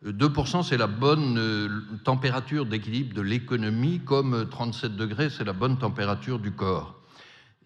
Allez-y. 0.06 0.24
Euh, 0.24 0.30
2%, 0.30 0.64
c'est 0.64 0.78
la 0.78 0.88
bonne 0.88 1.38
euh, 1.38 1.70
température 2.04 2.66
d'équilibre 2.66 3.14
de 3.14 3.22
l'économie, 3.22 4.00
comme 4.00 4.34
euh, 4.34 4.46
37 4.46 4.96
degrés, 4.96 5.30
c'est 5.30 5.44
la 5.44 5.54
bonne 5.54 5.78
température 5.78 6.40
du 6.40 6.52
corps. 6.52 6.96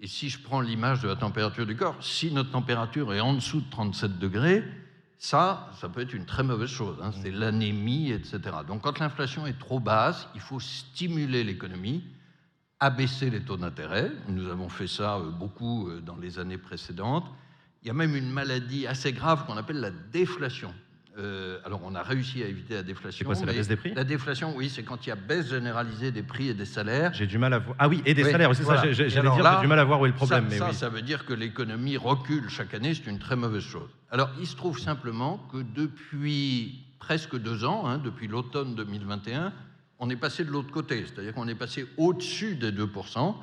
Et 0.01 0.07
si 0.07 0.29
je 0.29 0.41
prends 0.41 0.61
l'image 0.61 1.01
de 1.01 1.09
la 1.09 1.15
température 1.15 1.65
du 1.65 1.75
corps, 1.75 1.97
si 2.01 2.31
notre 2.31 2.51
température 2.51 3.13
est 3.13 3.19
en 3.19 3.33
dessous 3.33 3.61
de 3.61 3.69
37 3.69 4.17
degrés, 4.17 4.63
ça, 5.17 5.69
ça 5.81 5.89
peut 5.89 5.99
être 5.99 6.13
une 6.13 6.25
très 6.25 6.43
mauvaise 6.43 6.69
chose. 6.69 6.97
hein. 7.01 7.11
C'est 7.21 7.31
l'anémie, 7.31 8.11
etc. 8.11 8.39
Donc 8.65 8.83
quand 8.83 8.99
l'inflation 8.99 9.45
est 9.45 9.59
trop 9.59 9.81
basse, 9.81 10.29
il 10.33 10.39
faut 10.39 10.61
stimuler 10.61 11.43
l'économie, 11.43 12.05
abaisser 12.79 13.29
les 13.29 13.41
taux 13.41 13.57
d'intérêt. 13.57 14.09
Nous 14.29 14.47
avons 14.47 14.69
fait 14.69 14.87
ça 14.87 15.17
euh, 15.17 15.29
beaucoup 15.31 15.89
euh, 15.89 15.99
dans 15.99 16.15
les 16.15 16.39
années 16.39 16.57
précédentes. 16.57 17.25
Il 17.83 17.87
y 17.87 17.91
a 17.91 17.93
même 17.93 18.15
une 18.15 18.29
maladie 18.29 18.87
assez 18.87 19.11
grave 19.11 19.45
qu'on 19.45 19.57
appelle 19.57 19.81
la 19.81 19.91
déflation. 19.91 20.73
Euh, 21.19 21.59
alors, 21.65 21.81
on 21.83 21.95
a 21.95 22.01
réussi 22.01 22.41
à 22.43 22.47
éviter 22.47 22.75
la 22.75 22.83
déflation. 22.83 23.17
C'est 23.19 23.25
quoi, 23.25 23.35
c'est 23.35 23.45
la 23.45 23.53
baisse 23.53 23.67
des 23.67 23.75
prix 23.75 23.93
La 23.93 24.03
déflation, 24.03 24.53
oui, 24.55 24.69
c'est 24.69 24.83
quand 24.83 25.05
il 25.05 25.09
y 25.09 25.11
a 25.11 25.15
baisse 25.15 25.49
généralisée 25.49 26.11
des 26.11 26.23
prix 26.23 26.47
et 26.49 26.53
des 26.53 26.65
salaires. 26.65 27.13
J'ai 27.13 27.27
du 27.27 27.37
mal 27.37 27.53
à 27.53 27.59
voir. 27.59 27.75
Ah 27.77 27.89
oui, 27.89 28.01
et 28.05 28.13
des 28.13 28.23
Oui, 28.23 28.31
salaires, 28.31 28.55
c'est 28.55 28.63
voilà. 28.63 28.81
ça. 28.81 28.91
j'ai- 28.93 29.09
J'allais 29.09 29.29
dire, 29.31 29.43
là, 29.43 29.55
j'ai 29.57 29.61
du 29.61 29.67
mal 29.67 29.79
à 29.79 29.83
voir 29.83 29.99
où 29.99 30.05
est 30.05 30.09
le 30.09 30.15
problème. 30.15 30.45
ça, 30.45 30.49
mais 30.49 30.57
ça, 30.57 30.67
oui. 30.69 30.73
ça 30.73 30.89
veut 30.89 31.01
dire 31.01 31.25
que 31.25 31.33
l'économie 31.33 31.97
recule 31.97 32.49
chaque 32.49 32.73
année, 32.73 32.93
c'est 32.93 33.09
une 33.09 33.19
très 33.19 33.35
mauvaise 33.35 33.63
chose. 33.63 33.89
Alors, 34.11 34.29
il 34.39 34.47
se 34.47 34.55
trouve 34.55 34.79
simplement 34.79 35.37
que 35.51 35.57
depuis 35.61 36.79
presque 36.99 37.37
deux 37.37 37.65
ans, 37.65 37.87
hein, 37.87 37.97
depuis 37.97 38.27
l'automne 38.27 38.75
2021, 38.75 39.51
on 39.99 40.09
est 40.09 40.15
passé 40.15 40.45
de 40.45 40.51
l'autre 40.51 40.71
côté, 40.71 41.05
c'est-à-dire 41.05 41.33
qu'on 41.33 41.47
est 41.47 41.55
passé 41.55 41.85
au-dessus 41.97 42.55
des 42.55 42.71
2%. 42.71 43.35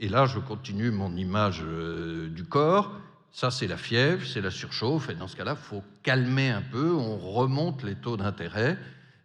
Et 0.00 0.08
là, 0.08 0.26
je 0.26 0.38
continue 0.38 0.92
mon 0.92 1.16
image 1.16 1.62
euh, 1.66 2.28
du 2.28 2.44
corps. 2.44 2.92
Ça, 3.32 3.50
c'est 3.50 3.66
la 3.66 3.76
fièvre, 3.76 4.26
c'est 4.26 4.40
la 4.40 4.50
surchauffe. 4.50 5.10
Et 5.10 5.14
dans 5.14 5.28
ce 5.28 5.36
cas-là, 5.36 5.56
il 5.58 5.62
faut 5.64 5.82
calmer 6.02 6.50
un 6.50 6.62
peu. 6.62 6.92
On 6.92 7.18
remonte 7.18 7.82
les 7.82 7.94
taux 7.94 8.16
d'intérêt. 8.16 8.78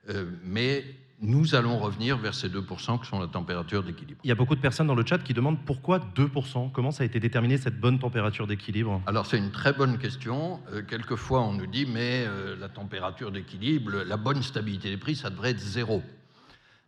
euh, 0.09 0.25
mais 0.43 0.83
nous 1.21 1.55
allons 1.55 1.79
revenir 1.79 2.17
vers 2.17 2.33
ces 2.33 2.49
2% 2.49 3.01
qui 3.01 3.07
sont 3.07 3.19
la 3.19 3.27
température 3.27 3.81
d'équilibre. 3.81 4.19
Il 4.23 4.27
y 4.27 4.31
a 4.31 4.35
beaucoup 4.35 4.55
de 4.55 4.59
personnes 4.59 4.87
dans 4.87 4.95
le 4.95 5.05
chat 5.05 5.19
qui 5.19 5.33
demandent 5.33 5.63
pourquoi 5.65 5.99
2% 6.15 6.71
Comment 6.71 6.91
ça 6.91 7.03
a 7.03 7.05
été 7.05 7.19
déterminé 7.19 7.57
cette 7.57 7.79
bonne 7.79 7.97
température 7.97 8.45
d'équilibre? 8.45 9.01
Alors 9.07 9.25
c'est 9.25 9.37
une 9.37 9.51
très 9.51 9.71
bonne 9.71 9.97
question. 9.97 10.59
Euh, 10.73 10.81
quelquefois 10.81 11.41
on 11.41 11.53
nous 11.53 11.67
dit 11.67 11.85
mais 11.85 12.25
euh, 12.27 12.57
la 12.59 12.67
température 12.67 13.31
d'équilibre, 13.31 14.03
la 14.05 14.17
bonne 14.17 14.43
stabilité 14.43 14.89
des 14.89 14.97
prix, 14.97 15.15
ça 15.15 15.29
devrait 15.29 15.51
être 15.51 15.59
zéro. 15.59 16.03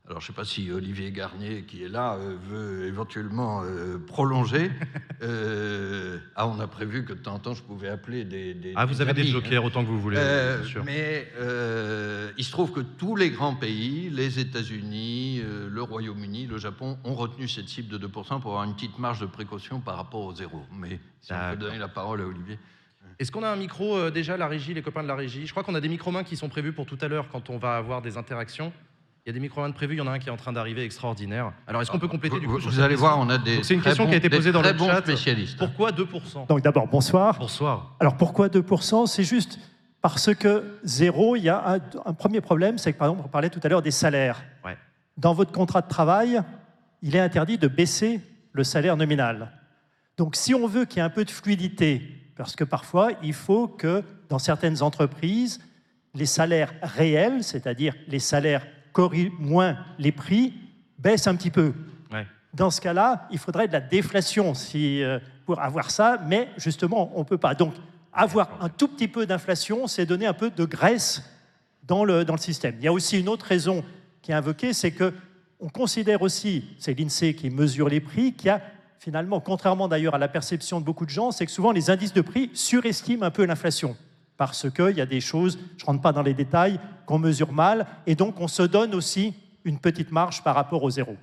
Alors 0.08 0.22
je 0.22 0.26
ne 0.26 0.28
sais 0.28 0.36
pas 0.36 0.46
si 0.46 0.70
Olivier 0.72 1.12
Garnier 1.12 1.64
qui 1.64 1.84
est 1.84 1.90
là 1.90 2.14
euh, 2.16 2.36
veut 2.50 2.86
éventuellement 2.86 3.64
euh, 3.64 3.98
prolonger. 3.98 4.72
Euh, 5.22 6.20
ah 6.36 6.46
on 6.46 6.60
a 6.60 6.68
prévu 6.68 7.06
que 7.06 7.14
de 7.14 7.20
temps 7.20 7.36
en 7.36 7.40
temps 7.40 7.54
je 7.54 7.64
pouvais 7.64 7.88
appeler 7.88 8.26
des... 8.26 8.54
des- 8.54 8.74
Ah, 8.76 8.86
vous 8.86 8.96
des 8.96 9.02
avez 9.02 9.14
des 9.14 9.22
amis, 9.22 9.30
hein. 9.30 9.34
jokers 9.34 9.64
autant 9.64 9.82
que 9.84 9.88
vous 9.88 10.00
voulez, 10.00 10.18
Euh, 10.20 10.58
bien 10.60 10.68
sûr. 10.68 10.84
mais 10.84 11.32
euh, 11.40 12.32
il 12.38 12.44
se 12.44 12.52
trouve 12.52 12.74
que 12.74 12.82
tous 12.82 13.16
les 13.16 13.30
grands 13.32 13.56
pays, 13.56 14.10
les 14.10 14.40
États-Unis, 14.40 15.42
le 15.72 15.82
Royaume-Uni, 15.82 16.48
le 16.48 16.58
Japon, 16.58 16.98
ont 17.06 17.16
retenu 17.16 17.48
cette 17.48 17.70
cible 17.70 17.88
de 17.98 18.08
2% 18.08 18.12
pour 18.42 18.52
avoir 18.52 18.64
une 18.66 18.76
petite 18.76 19.00
marge 19.00 19.22
de 19.22 19.26
précaution 19.26 19.80
par 19.80 19.96
rapport 19.96 20.22
au 20.26 20.36
zéro. 20.36 20.62
Mais 20.74 21.00
si 21.22 21.32
on 21.32 21.52
peut 21.52 21.58
donner 21.58 21.80
la 21.80 21.88
parole 21.88 22.20
à 22.22 22.26
Olivier. 22.26 22.60
Est-ce 23.18 23.32
qu'on 23.32 23.44
a 23.44 23.50
un 23.50 23.56
micro 23.56 24.10
déjà, 24.12 24.36
la 24.36 24.48
régie, 24.50 24.74
les 24.74 24.82
copains 24.82 25.02
de 25.04 25.08
la 25.08 25.16
régie? 25.16 25.48
Je 25.48 25.52
crois 25.52 25.64
qu'on 25.64 25.76
a 25.76 25.82
des 25.82 25.90
micro-mains 25.90 26.26
qui 26.26 26.36
sont 26.36 26.50
prévus 26.50 26.74
pour 26.74 26.86
tout 26.86 26.98
à 27.02 27.08
l'heure 27.08 27.30
quand 27.32 27.50
on 27.50 27.58
va 27.58 27.78
avoir 27.78 28.02
des 28.02 28.18
interactions. 28.18 28.74
Il 29.26 29.30
y 29.30 29.32
a 29.32 29.34
des 29.34 29.40
micro-mains 29.40 29.70
de 29.70 29.74
prévus, 29.74 29.96
il 29.96 29.98
y 29.98 30.02
en 30.02 30.06
a 30.06 30.12
un 30.12 30.20
qui 30.20 30.30
est 30.30 30.32
en 30.32 30.38
train 30.38 30.54
d'arriver, 30.54 30.84
extraordinaire. 30.84 31.52
Alors, 31.66 31.82
est-ce 31.82 31.90
qu'on 31.90 31.98
peut 31.98 32.08
compléter 32.08 32.36
Vous, 32.36 32.42
du 32.42 32.46
coup 32.46 32.54
vous- 32.54 32.60
sur 32.62 32.70
vous 32.70 32.80
allez 32.80 32.94
voir, 32.94 33.18
on 33.18 33.28
a 33.32 33.40
des 33.40 33.64
c'est 33.64 33.74
une 33.74 33.80
très 33.80 33.90
question 33.90 34.04
bons- 34.04 34.10
qui 34.12 34.14
a 34.14 34.18
été 34.18 34.30
posée 34.30 34.52
dans 34.52 34.62
très 34.62 34.72
le 34.74 34.78
bons 34.78 34.86
chat. 34.86 34.98
spécialistes. 35.02 35.58
Pourquoi 35.58 35.92
2% 35.92 36.46
Donc 36.48 36.62
d'abord, 36.62 36.86
bonsoir. 36.88 37.40
Bonsoir. 37.40 37.96
Alors 38.00 38.18
pourquoi 38.18 38.50
2% 38.50 39.08
C'est 39.08 39.24
juste 39.24 39.58
parce 40.04 40.32
que 40.36 40.78
zéro, 40.84 41.36
il 41.36 41.42
y 41.42 41.50
a 41.50 41.68
un, 41.68 41.80
un 42.06 42.14
premier 42.14 42.40
problème, 42.40 42.78
c'est 42.78 42.94
que 42.94 43.00
par 43.00 43.08
exemple, 43.08 43.24
on 43.26 43.30
parlait 43.32 43.50
tout 43.50 43.60
à 43.64 43.68
l'heure 43.68 43.82
des 43.82 43.90
salaires. 43.90 44.44
Ouais. 44.64 44.78
Dans 45.18 45.34
votre 45.34 45.52
contrat 45.52 45.82
de 45.82 45.88
travail, 45.90 46.40
il 47.02 47.16
est 47.16 47.20
interdit 47.20 47.58
de 47.58 47.68
baisser 47.68 48.22
le 48.52 48.64
salaire 48.64 48.96
nominal. 48.96 49.54
Donc 50.18 50.36
si 50.36 50.54
on 50.54 50.68
veut 50.68 50.86
qu'il 50.86 50.98
y 50.98 51.00
ait 51.00 51.04
un 51.04 51.10
peu 51.10 51.26
de 51.26 51.32
fluidité, 51.32 52.04
parce 52.38 52.56
que 52.56 52.64
parfois 52.64 53.10
il 53.24 53.34
faut 53.34 53.68
que 53.68 54.04
dans 54.30 54.38
certaines 54.38 54.84
entreprises, 54.84 55.62
les 56.14 56.28
salaires 56.28 56.74
réels, 56.84 57.44
c'est-à-dire 57.44 57.96
les 58.08 58.20
salaires 58.20 58.68
moins 59.40 59.78
les 59.98 60.12
prix, 60.12 60.54
baissent 60.98 61.28
un 61.28 61.36
petit 61.36 61.52
peu. 61.52 61.74
Ouais. 62.12 62.26
Dans 62.54 62.70
ce 62.70 62.82
cas-là, 62.82 63.28
il 63.32 63.38
faudrait 63.38 63.68
de 63.68 63.74
la 63.74 63.82
déflation 63.82 64.54
si, 64.54 65.04
euh, 65.04 65.20
pour 65.46 65.62
avoir 65.62 65.92
ça, 65.92 66.20
mais 66.28 66.50
justement, 66.58 67.12
on 67.16 67.20
ne 67.20 67.26
peut 67.26 67.38
pas. 67.38 67.56
Donc, 67.56 67.74
avoir 68.14 68.50
un 68.62 68.70
tout 68.70 68.88
petit 68.88 69.08
peu 69.08 69.26
d'inflation, 69.26 69.88
c'est 69.88 70.06
donner 70.06 70.26
un 70.26 70.34
peu 70.34 70.50
de 70.50 70.66
graisse 70.66 71.24
dans 71.84 72.06
le, 72.06 72.26
dans 72.26 72.34
le 72.34 72.40
système. 72.40 72.76
Il 72.80 72.86
y 72.86 72.88
a 72.88 72.94
aussi 72.94 73.20
une 73.20 73.30
autre 73.30 73.46
raison 73.46 73.84
qui 74.22 74.32
est 74.32 74.36
invoquée, 74.36 74.74
c'est 74.74 74.92
que 74.92 75.14
on 75.60 75.70
considère 75.70 76.22
aussi, 76.22 76.66
c'est 76.80 76.98
l'INSEE 76.98 77.34
qui 77.34 77.50
mesure 77.50 77.88
les 77.88 78.02
prix, 78.02 78.34
qu'il 78.34 78.48
y 78.48 78.50
a 78.50 78.62
finalement, 79.00 79.40
contrairement 79.40 79.88
d'ailleurs 79.88 80.16
à 80.16 80.18
la 80.18 80.28
perception 80.28 80.80
de 80.80 80.86
beaucoup 80.86 81.06
de 81.06 81.12
gens, 81.12 81.32
c'est 81.32 81.46
que 81.46 81.52
souvent 81.52 81.72
les 81.72 81.90
indices 81.90 82.14
de 82.14 82.22
prix 82.22 82.50
surestiment 82.54 83.26
un 83.26 83.32
peu 83.32 83.46
l'inflation. 83.46 83.96
Parce 84.38 84.70
qu'il 84.70 84.96
y 84.98 85.02
a 85.02 85.06
des 85.06 85.22
choses, 85.22 85.58
je 85.78 85.84
ne 85.84 85.88
rentre 85.88 86.02
pas 86.02 86.12
dans 86.12 86.22
les 86.24 86.34
détails, 86.34 86.80
qu'on 87.06 87.20
mesure 87.20 87.52
mal, 87.54 87.86
et 88.06 88.16
donc 88.16 88.40
on 88.42 88.48
se 88.48 88.64
donne 88.64 88.94
aussi 88.96 89.34
une 89.64 89.80
petite 89.80 90.12
marge 90.12 90.44
par 90.44 90.56
rapport 90.56 90.84
au 90.84 90.90
zéro. 90.90 91.16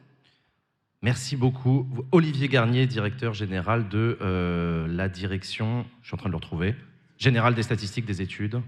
Merci 1.02 1.36
beaucoup. 1.36 1.86
Olivier 2.12 2.48
Garnier, 2.48 2.86
directeur 2.86 3.34
général 3.34 3.88
de 3.88 4.18
euh, 4.20 4.86
la 4.88 5.08
direction, 5.08 5.84
je 6.00 6.06
suis 6.08 6.14
en 6.14 6.18
train 6.18 6.28
de 6.28 6.32
le 6.32 6.36
retrouver, 6.36 6.76
générale 7.18 7.54
des 7.54 7.62
statistiques 7.64 8.06
des 8.06 8.22
études 8.22 8.60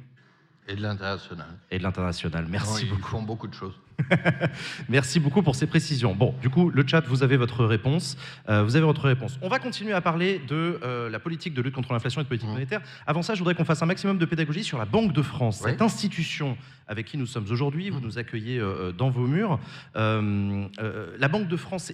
Et 0.69 0.75
de 0.75 0.83
l'international. 0.83 1.47
et 1.71 1.79
de 1.79 1.83
l'international. 1.85 2.47
Merci 2.49 2.85
Non, 2.87 2.91
beaucoup. 2.91 3.09
Ils 3.09 3.11
font 3.11 3.23
beaucoup 3.23 3.47
de 3.47 3.55
choses. 3.55 3.75
Merci 4.89 5.21
beaucoup 5.21 5.43
pour 5.43 5.55
ces 5.55 5.67
précisions. 5.67 6.15
Bon, 6.15 6.35
du 6.43 6.51
coup, 6.51 6.71
le 6.71 6.85
chat, 6.87 7.05
vous 7.07 7.23
avez 7.23 7.37
votre 7.37 7.65
réponse. 7.65 8.17
Euh, 8.49 8.63
vous 8.63 8.77
avez 8.77 8.85
votre 8.85 9.05
réponse. 9.07 9.39
On 9.43 9.49
va 9.49 9.59
continuer 9.59 9.93
à 9.93 10.01
parler 10.01 10.41
de 10.49 10.79
euh, 10.83 11.09
la 11.11 11.19
politique 11.19 11.55
de 11.55 11.63
lutte 11.63 11.75
contre 11.75 11.93
l'inflation 11.93 12.21
et 12.21 12.25
de 12.25 12.29
politique 12.29 12.49
Mhm. 12.49 12.55
monétaire. 12.55 12.81
Avant 13.07 13.23
ça, 13.23 13.35
je 13.35 13.39
voudrais 13.39 13.55
qu'on 13.55 13.65
fasse 13.65 13.83
un 13.83 13.87
maximum 13.87 14.19
de 14.19 14.25
pédagogie 14.25 14.65
sur 14.65 14.79
la 14.79 14.85
Banque 14.85 15.13
de 15.13 15.23
France, 15.23 15.61
Oui. 15.65 15.71
cette 15.71 15.83
institution 15.83 16.57
avec 16.87 17.07
qui 17.07 17.17
nous 17.17 17.27
sommes 17.27 17.47
aujourd'hui. 17.51 17.89
Vous 17.91 18.01
nous 18.01 18.19
accueillez 18.19 18.59
euh, 18.59 18.93
dans 18.93 19.11
vos 19.11 19.27
murs. 19.27 19.59
La 19.95 21.29
Banque 21.29 21.49
de 21.49 21.57
France, 21.57 21.93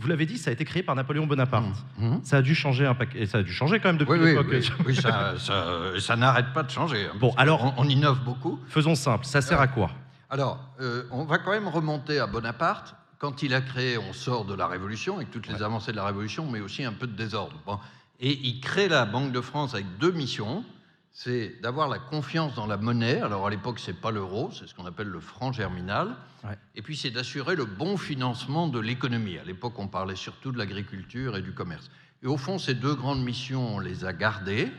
vous 0.00 0.08
l'avez 0.08 0.26
dit, 0.26 0.38
ça 0.38 0.50
a 0.50 0.52
été 0.52 0.64
créé 0.64 0.82
par 0.82 0.94
Napoléon 0.96 1.26
Bonaparte. 1.26 1.84
Mhm. 1.98 2.20
Ça 2.24 2.38
a 2.38 2.42
dû 2.42 2.54
changer 2.54 2.86
un 2.86 2.94
paquet. 2.94 3.26
Ça 3.26 3.38
a 3.38 3.42
dû 3.42 3.52
changer 3.52 3.78
quand 3.80 3.88
même 3.90 3.98
depuis 3.98 4.18
Oui, 4.18 4.26
l'époque. 4.26 4.46
oui, 4.50 4.70
oui, 4.86 4.96
ça, 4.96 5.34
ça- 5.38 5.76
ça 5.98 6.16
n'arrête 6.16 6.52
pas 6.52 6.62
de 6.62 6.70
changer. 6.70 7.04
hein, 7.06 7.16
Bon, 7.20 7.32
alors- 7.36 7.74
on, 7.78 7.84
on 7.84 7.88
innove 7.88 8.20
beaucoup. 8.24 8.58
Faisons 8.68 8.94
simple. 8.94 9.24
Ça 9.24 9.40
sert 9.40 9.60
à 9.60 9.66
quoi? 9.68 9.90
Alors, 10.32 10.58
euh, 10.80 11.04
on 11.10 11.24
va 11.24 11.36
quand 11.36 11.50
même 11.50 11.68
remonter 11.68 12.18
à 12.18 12.26
Bonaparte. 12.26 12.94
Quand 13.18 13.42
il 13.42 13.52
a 13.52 13.60
créé, 13.60 13.98
on 13.98 14.14
sort 14.14 14.46
de 14.46 14.54
la 14.54 14.66
Révolution, 14.66 15.16
avec 15.16 15.30
toutes 15.30 15.46
les 15.46 15.56
Ouais. 15.56 15.62
avancées 15.62 15.92
de 15.92 15.96
la 15.98 16.06
Révolution, 16.06 16.50
mais 16.50 16.60
aussi 16.60 16.84
un 16.84 16.94
peu 16.94 17.06
de 17.06 17.12
désordre. 17.14 17.60
Bon. 17.66 17.78
Et 18.18 18.32
il 18.42 18.58
crée 18.62 18.88
la 18.88 19.04
Banque 19.04 19.32
de 19.32 19.42
France 19.42 19.74
avec 19.74 19.98
deux 19.98 20.10
missions. 20.10 20.64
C'est 21.12 21.60
d'avoir 21.60 21.86
la 21.86 21.98
confiance 21.98 22.54
dans 22.54 22.66
la 22.66 22.78
monnaie. 22.78 23.20
Alors 23.20 23.46
à 23.46 23.50
l'époque, 23.50 23.78
c'est 23.78 24.00
pas 24.00 24.10
l'euro, 24.10 24.50
c'est 24.52 24.66
ce 24.66 24.74
qu'on 24.74 24.86
appelle 24.86 25.08
le 25.08 25.20
franc 25.20 25.52
germinal. 25.52 26.16
Ouais. 26.44 26.56
Et 26.76 26.80
puis 26.80 26.96
c'est 26.96 27.10
d'assurer 27.10 27.54
le 27.54 27.66
bon 27.66 27.98
financement 27.98 28.68
de 28.68 28.80
l'économie. 28.80 29.36
À 29.36 29.44
l'époque, 29.44 29.74
on 29.78 29.86
parlait 29.88 30.16
surtout 30.16 30.50
de 30.50 30.56
l'agriculture 30.56 31.36
et 31.36 31.42
du 31.42 31.52
commerce. 31.52 31.90
Et 32.22 32.26
au 32.26 32.38
fond, 32.38 32.58
ces 32.58 32.72
deux 32.72 32.94
grandes 32.94 33.22
missions, 33.22 33.74
on 33.76 33.80
les 33.80 34.06
a 34.06 34.14
gardées. 34.14 34.72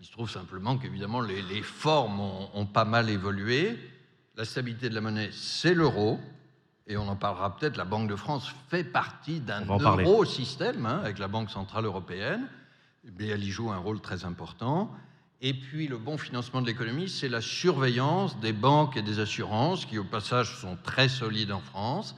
Il 0.00 0.06
se 0.06 0.10
trouve 0.10 0.28
simplement 0.28 0.76
qu'évidemment, 0.76 1.20
les, 1.20 1.42
les 1.42 1.62
formes 1.62 2.18
ont, 2.18 2.50
ont 2.54 2.66
pas 2.66 2.84
mal 2.84 3.08
évolué. 3.08 3.78
La 4.36 4.44
stabilité 4.44 4.88
de 4.88 4.94
la 4.94 5.00
monnaie, 5.00 5.30
c'est 5.32 5.74
l'euro. 5.74 6.20
Et 6.86 6.96
on 6.96 7.08
en 7.08 7.16
parlera 7.16 7.56
peut-être. 7.56 7.76
La 7.76 7.84
Banque 7.84 8.08
de 8.08 8.16
France 8.16 8.52
fait 8.68 8.84
partie 8.84 9.40
d'un 9.40 9.64
euro-système 9.64 10.86
hein, 10.86 11.00
avec 11.02 11.18
la 11.18 11.26
Banque 11.26 11.50
Centrale 11.50 11.84
Européenne. 11.84 12.48
Mais 13.18 13.28
elle 13.28 13.42
y 13.42 13.50
joue 13.50 13.70
un 13.70 13.78
rôle 13.78 14.00
très 14.00 14.24
important. 14.24 14.90
Et 15.40 15.54
puis 15.54 15.88
le 15.88 15.98
bon 15.98 16.16
financement 16.16 16.62
de 16.62 16.66
l'économie, 16.66 17.08
c'est 17.08 17.28
la 17.28 17.40
surveillance 17.40 18.38
des 18.40 18.52
banques 18.52 18.96
et 18.96 19.02
des 19.02 19.20
assurances, 19.20 19.84
qui 19.84 19.98
au 19.98 20.04
passage 20.04 20.56
sont 20.56 20.76
très 20.82 21.08
solides 21.08 21.52
en 21.52 21.60
France. 21.60 22.16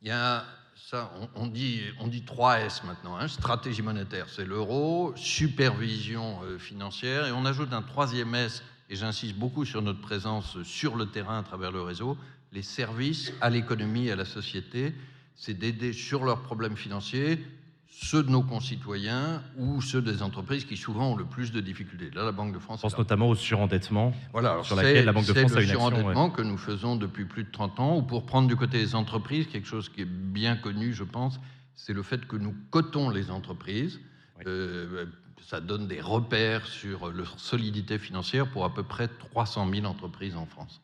Il 0.00 0.08
y 0.08 0.12
a 0.12 0.44
ça, 0.90 1.12
on, 1.20 1.44
on 1.44 1.46
dit, 1.46 1.80
on 2.00 2.06
dit 2.06 2.22
3 2.22 2.60
S 2.60 2.82
maintenant, 2.84 3.16
hein, 3.16 3.28
stratégie 3.28 3.82
monétaire, 3.82 4.26
c'est 4.28 4.44
l'euro, 4.44 5.12
supervision 5.16 6.40
euh, 6.44 6.58
financière, 6.58 7.26
et 7.26 7.32
on 7.32 7.44
ajoute 7.44 7.72
un 7.72 7.82
troisième 7.82 8.34
S, 8.34 8.62
et 8.92 8.96
j'insiste 8.96 9.36
beaucoup 9.36 9.64
sur 9.64 9.80
notre 9.80 10.02
présence 10.02 10.62
sur 10.64 10.96
le 10.96 11.06
terrain 11.06 11.38
à 11.38 11.42
travers 11.42 11.72
le 11.72 11.80
réseau, 11.80 12.18
les 12.52 12.60
services 12.60 13.32
à 13.40 13.48
l'économie 13.48 14.08
et 14.08 14.12
à 14.12 14.16
la 14.16 14.26
société, 14.26 14.92
c'est 15.34 15.54
d'aider 15.54 15.94
sur 15.94 16.24
leurs 16.24 16.42
problèmes 16.42 16.76
financiers 16.76 17.42
ceux 17.88 18.22
de 18.22 18.30
nos 18.30 18.42
concitoyens 18.42 19.42
ou 19.58 19.80
ceux 19.80 20.02
des 20.02 20.22
entreprises 20.22 20.66
qui 20.66 20.76
souvent 20.76 21.12
ont 21.12 21.16
le 21.16 21.24
plus 21.24 21.52
de 21.52 21.60
difficultés. 21.60 22.10
Là, 22.14 22.24
la 22.24 22.32
Banque 22.32 22.52
de 22.52 22.58
France. 22.58 22.82
pense 22.82 22.98
notamment 22.98 23.28
au 23.28 23.34
surendettement. 23.34 24.12
Voilà, 24.32 24.62
sur 24.62 24.76
laquelle 24.76 25.04
la 25.06 25.12
Banque 25.12 25.26
de 25.26 25.34
France 25.34 25.56
a 25.56 25.62
une 25.62 25.70
action, 25.70 25.88
surendettement 25.88 26.30
que 26.30 26.42
nous 26.42 26.58
faisons 26.58 26.96
depuis 26.96 27.24
plus 27.24 27.44
de 27.44 27.50
30 27.50 27.80
ans, 27.80 27.96
ou 27.96 28.02
pour 28.02 28.26
prendre 28.26 28.48
du 28.48 28.56
côté 28.56 28.78
des 28.78 28.94
entreprises, 28.94 29.46
quelque 29.46 29.68
chose 29.68 29.88
qui 29.88 30.02
est 30.02 30.10
bien 30.10 30.56
connu, 30.56 30.92
je 30.92 31.04
pense, 31.04 31.40
c'est 31.74 31.92
le 31.92 32.02
fait 32.02 32.26
que 32.26 32.36
nous 32.36 32.54
cotons 32.70 33.08
les 33.08 33.30
entreprises. 33.30 34.00
Euh, 34.46 35.06
ça 35.46 35.60
donne 35.60 35.86
des 35.86 36.00
repères 36.00 36.66
sur 36.66 37.10
leur 37.10 37.38
solidité 37.38 37.98
financière 37.98 38.50
pour 38.50 38.64
à 38.64 38.74
peu 38.74 38.82
près 38.82 39.08
300 39.08 39.68
000 39.72 39.86
entreprises 39.86 40.36
en 40.36 40.46
France. 40.46 40.80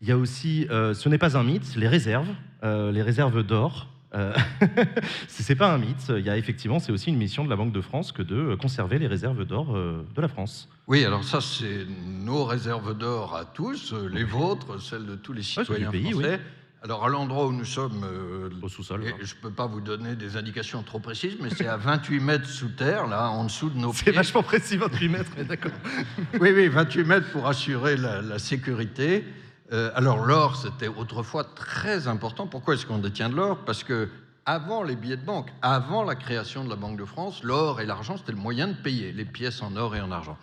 Il 0.00 0.08
y 0.08 0.12
a 0.12 0.18
aussi, 0.18 0.66
euh, 0.70 0.94
ce 0.94 1.08
n'est 1.08 1.18
pas 1.18 1.36
un 1.36 1.44
mythe, 1.44 1.76
les 1.76 1.88
réserves, 1.88 2.28
euh, 2.62 2.92
les 2.92 3.02
réserves 3.02 3.42
d'or. 3.42 3.88
Euh, 4.14 4.32
c'est 5.28 5.56
pas 5.56 5.72
un 5.72 5.78
mythe. 5.78 6.08
Il 6.08 6.24
y 6.24 6.30
a 6.30 6.36
effectivement, 6.36 6.78
c'est 6.78 6.92
aussi 6.92 7.10
une 7.10 7.16
mission 7.16 7.44
de 7.44 7.50
la 7.50 7.56
Banque 7.56 7.72
de 7.72 7.80
France 7.80 8.12
que 8.12 8.22
de 8.22 8.54
conserver 8.54 8.98
les 8.98 9.06
réserves 9.06 9.44
d'or 9.44 9.74
euh, 9.76 10.06
de 10.14 10.20
la 10.20 10.28
France. 10.28 10.68
Oui, 10.86 11.04
alors 11.04 11.24
ça, 11.24 11.40
c'est 11.40 11.86
nos 12.06 12.44
réserves 12.44 12.96
d'or 12.96 13.34
à 13.34 13.44
tous, 13.44 13.92
euh, 13.92 14.08
les 14.08 14.24
vôtres, 14.24 14.80
celles 14.80 15.06
de 15.06 15.16
tous 15.16 15.32
les 15.32 15.42
c'est 15.42 15.60
citoyens 15.60 15.90
du 15.90 15.98
pays, 15.98 16.12
français. 16.12 16.40
Alors, 16.84 17.02
à 17.02 17.08
l'endroit 17.08 17.46
où 17.46 17.52
nous 17.52 17.64
sommes, 17.64 18.04
euh, 18.04 18.50
Au 18.60 18.68
sous-sol. 18.68 19.04
et 19.06 19.14
je 19.24 19.34
ne 19.34 19.40
peux 19.40 19.50
pas 19.50 19.66
vous 19.66 19.80
donner 19.80 20.16
des 20.16 20.36
indications 20.36 20.82
trop 20.82 20.98
précises, 20.98 21.38
mais 21.40 21.48
c'est 21.48 21.66
à 21.66 21.78
28 21.78 22.20
mètres 22.20 22.46
sous 22.46 22.68
terre, 22.68 23.06
là, 23.06 23.30
en 23.30 23.44
dessous 23.44 23.70
de 23.70 23.78
nos 23.78 23.90
C'est 23.94 24.02
pieds. 24.04 24.12
vachement 24.12 24.42
précis, 24.42 24.76
28 24.76 25.08
mètres, 25.08 25.30
mais 25.34 25.44
d'accord. 25.44 25.72
Oui, 26.40 26.52
oui, 26.54 26.68
28 26.68 27.04
mètres 27.04 27.30
pour 27.32 27.46
assurer 27.48 27.96
la, 27.96 28.20
la 28.20 28.38
sécurité. 28.38 29.24
Euh, 29.72 29.90
alors 29.94 30.26
l'or, 30.26 30.56
c'était 30.56 30.88
autrefois 30.88 31.44
très 31.44 32.06
important. 32.06 32.46
Pourquoi 32.46 32.74
est-ce 32.74 32.84
qu'on 32.84 32.98
détient 32.98 33.30
de 33.30 33.36
l'or? 33.36 33.64
Parce 33.64 33.82
que 33.82 34.10
avant 34.44 34.82
les 34.82 34.94
billets 34.94 35.16
de 35.16 35.24
banque, 35.24 35.48
avant 35.62 36.02
la 36.04 36.16
création 36.16 36.64
de 36.64 36.68
la 36.68 36.76
Banque 36.76 36.98
de 36.98 37.06
France, 37.06 37.42
l'or 37.42 37.80
et 37.80 37.86
l'argent, 37.86 38.18
c'était 38.18 38.32
le 38.32 38.36
moyen 38.38 38.68
de 38.68 38.74
payer 38.74 39.10
les 39.12 39.24
pièces 39.24 39.62
en 39.62 39.74
or 39.76 39.96
et 39.96 40.02
en 40.02 40.10
argent. 40.12 40.36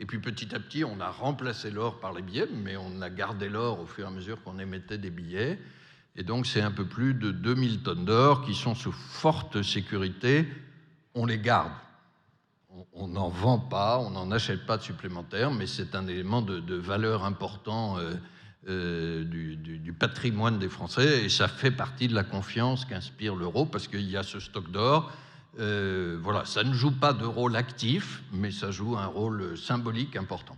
Et 0.00 0.06
puis 0.06 0.18
petit 0.18 0.52
à 0.56 0.58
petit, 0.58 0.82
on 0.82 0.98
a 1.00 1.08
remplacé 1.08 1.70
l'or 1.70 2.00
par 2.00 2.12
les 2.12 2.22
billets, 2.22 2.48
mais 2.52 2.76
on 2.76 3.00
a 3.00 3.10
gardé 3.10 3.48
l'or 3.48 3.78
au 3.78 3.86
fur 3.86 4.06
et 4.06 4.08
à 4.08 4.10
mesure 4.10 4.42
qu'on 4.42 4.58
émettait 4.58 4.98
des 4.98 5.10
billets. 5.10 5.56
Et 6.16 6.22
donc 6.22 6.46
c'est 6.46 6.60
un 6.62 6.70
peu 6.70 6.84
plus 6.86 7.14
de 7.14 7.30
2000 7.30 7.82
tonnes 7.82 8.04
d'or 8.04 8.44
qui 8.44 8.54
sont 8.54 8.74
sous 8.74 8.92
forte 8.92 9.62
sécurité. 9.62 10.46
On 11.14 11.26
les 11.26 11.38
garde. 11.38 11.72
On- 12.92 13.06
n'en 13.08 13.28
vend 13.28 13.58
pas, 13.58 13.98
on 14.00 14.10
n'en 14.10 14.30
achète 14.32 14.66
pas 14.66 14.76
de 14.76 14.82
supplémentaires, 14.82 15.52
mais 15.52 15.66
c'est 15.66 15.94
un 15.94 16.06
élément 16.08 16.42
de, 16.42 16.58
de 16.58 16.74
valeur 16.74 17.24
important 17.24 17.98
euh, 17.98 18.14
euh, 18.68 19.24
du, 19.24 19.56
du- 19.56 19.78
du 19.78 19.92
patrimoine 19.92 20.58
des 20.58 20.68
Français 20.68 21.24
et 21.24 21.28
ça 21.28 21.46
fait 21.46 21.70
partie 21.70 22.08
de 22.08 22.14
la 22.14 22.24
confiance 22.24 22.84
qu'inspire 22.84 23.36
l'euro 23.36 23.64
parce 23.66 23.86
qu'il 23.86 24.08
y 24.10 24.16
a 24.16 24.22
ce 24.24 24.40
stock 24.40 24.70
d'or. 24.72 25.12
Euh, 25.60 26.18
voilà, 26.20 26.44
ça 26.46 26.64
ne 26.64 26.72
joue 26.74 26.90
pas 26.90 27.12
de 27.12 27.24
rôle 27.24 27.54
actif, 27.54 28.22
mais 28.32 28.50
ça 28.50 28.72
joue 28.72 28.96
un 28.96 29.06
rôle 29.06 29.56
symbolique 29.56 30.16
important. 30.16 30.56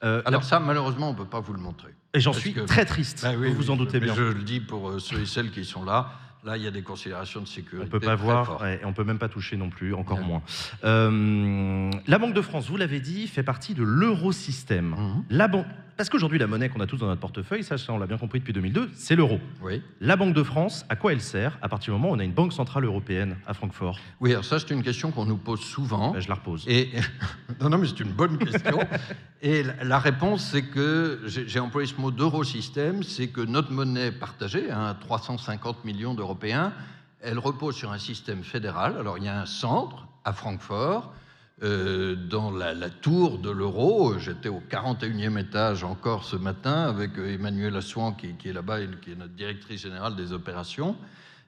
Alors 0.00 0.44
ça, 0.44 0.60
malheureusement, 0.60 1.10
on 1.10 1.12
ne 1.12 1.18
peut 1.18 1.26
pas 1.26 1.40
vous 1.40 1.52
le 1.52 1.60
montrer. 1.60 1.94
Et 2.18 2.20
j'en 2.20 2.32
suis 2.32 2.52
que- 2.52 2.60
très 2.60 2.84
triste. 2.84 3.24
Ah 3.26 3.32
oui, 3.38 3.48
vous 3.50 3.54
vous 3.56 3.70
en 3.70 3.76
doutez 3.76 4.00
mais 4.00 4.06
bien. 4.06 4.14
Je 4.14 4.22
le 4.22 4.42
dis 4.42 4.60
pour 4.60 4.90
euh, 4.90 4.98
ceux 4.98 5.20
et 5.20 5.26
celles 5.26 5.50
qui 5.50 5.64
sont 5.64 5.84
là. 5.84 6.12
Là, 6.44 6.56
il 6.56 6.62
y 6.62 6.66
a 6.68 6.70
des 6.70 6.82
considérations 6.82 7.40
de 7.40 7.44
On 7.44 7.48
sécurité. 7.48 7.90
peut 7.90 7.98
pas 8.00 8.14
voir, 8.14 8.60
ouais, 8.62 8.78
et 8.80 8.84
on 8.84 8.92
peut 8.92 9.02
même 9.04 9.18
pas 9.18 9.28
toucher 9.28 9.56
non 9.56 9.70
plus, 9.70 9.92
encore 9.92 10.18
Ouais. 10.18 10.24
moins. 10.24 10.42
Euh, 10.84 11.90
la 12.06 12.18
Banque 12.18 12.34
de 12.34 12.40
France, 12.42 12.68
vous 12.68 12.76
l'avez 12.76 13.00
dit, 13.00 13.26
fait 13.26 13.42
partie 13.42 13.74
de 13.74 13.82
l'eurosystème. 13.82 14.90
Mhm. 14.96 15.24
La 15.30 15.48
banque, 15.48 15.66
parce 15.98 16.08
qu'aujourd'hui 16.08 16.38
la 16.38 16.46
monnaie 16.46 16.68
qu'on 16.68 16.78
a 16.80 16.86
tous 16.86 16.96
dans 16.96 17.08
notre 17.08 17.20
portefeuille, 17.20 17.64
ça, 17.64 17.76
ça, 17.76 17.92
on 17.92 17.98
l'a 17.98 18.06
bien 18.06 18.16
compris 18.18 18.38
depuis 18.38 18.52
2002, 18.52 18.90
c'est 18.94 19.16
l'euro. 19.16 19.40
Oui. 19.62 19.82
La 20.00 20.14
Banque 20.16 20.32
de 20.32 20.44
France, 20.44 20.86
à 20.88 20.94
quoi 20.94 21.12
elle 21.12 21.20
sert 21.20 21.58
à 21.60 21.68
partir 21.68 21.92
du 21.92 22.00
moment 22.00 22.12
où 22.12 22.16
on 22.16 22.20
a 22.20 22.24
une 22.24 22.32
banque 22.32 22.52
centrale 22.52 22.84
européenne 22.84 23.36
à 23.48 23.52
Francfort? 23.52 23.98
Oui, 24.20 24.30
alors 24.30 24.44
ça, 24.44 24.60
c'est 24.60 24.70
une 24.70 24.84
question 24.84 25.10
qu'on 25.10 25.26
nous 25.26 25.36
pose 25.36 25.60
souvent. 25.60 26.12
Ben, 26.12 26.20
Je 26.20 26.28
la 26.28 26.36
repose. 26.36 26.64
Et 26.68 26.90
non, 27.60 27.68
non, 27.68 27.78
mais 27.78 27.88
c'est 27.88 27.98
une 28.00 28.12
bonne 28.12 28.38
question. 28.38 28.78
Et 29.42 29.64
la- 29.82 29.98
réponse, 29.98 30.44
c'est 30.44 30.62
que 30.62 31.20
j'ai 31.26 31.48
j'ai 31.48 31.58
employé 31.58 31.88
ce 31.88 32.00
mot 32.00 32.12
d'eurosystème, 32.12 33.02
c'est 33.02 33.26
que 33.28 33.40
notre 33.40 33.72
monnaie 33.72 34.12
partagée, 34.12 34.70
hein, 34.70 34.96
350 35.00 35.84
millions 35.84 36.14
d'Européens, 36.14 36.72
elle 37.20 37.40
repose 37.40 37.74
sur 37.74 37.90
un 37.90 37.98
système 37.98 38.44
fédéral. 38.44 38.96
Alors 39.00 39.18
il 39.18 39.24
y 39.24 39.28
a 39.28 39.40
un 39.40 39.46
centre 39.46 40.06
à 40.24 40.32
Francfort. 40.32 41.12
Euh, 41.62 42.14
dans 42.14 42.50
la, 42.50 42.72
la 42.74 42.88
tour 42.90 43.38
de 43.38 43.50
l'euro, 43.50 44.18
j'étais 44.18 44.48
au 44.48 44.62
41e 44.70 45.38
étage 45.38 45.82
encore 45.84 46.24
ce 46.24 46.36
matin 46.36 46.82
avec 46.88 47.18
euh, 47.18 47.34
Emmanuel 47.34 47.74
Assouan 47.76 48.12
qui, 48.12 48.34
qui 48.34 48.48
est 48.48 48.52
là-bas, 48.52 48.80
et 48.80 48.88
qui 49.02 49.12
est 49.12 49.16
notre 49.16 49.32
directrice 49.34 49.82
générale 49.82 50.14
des 50.14 50.32
opérations. 50.32 50.96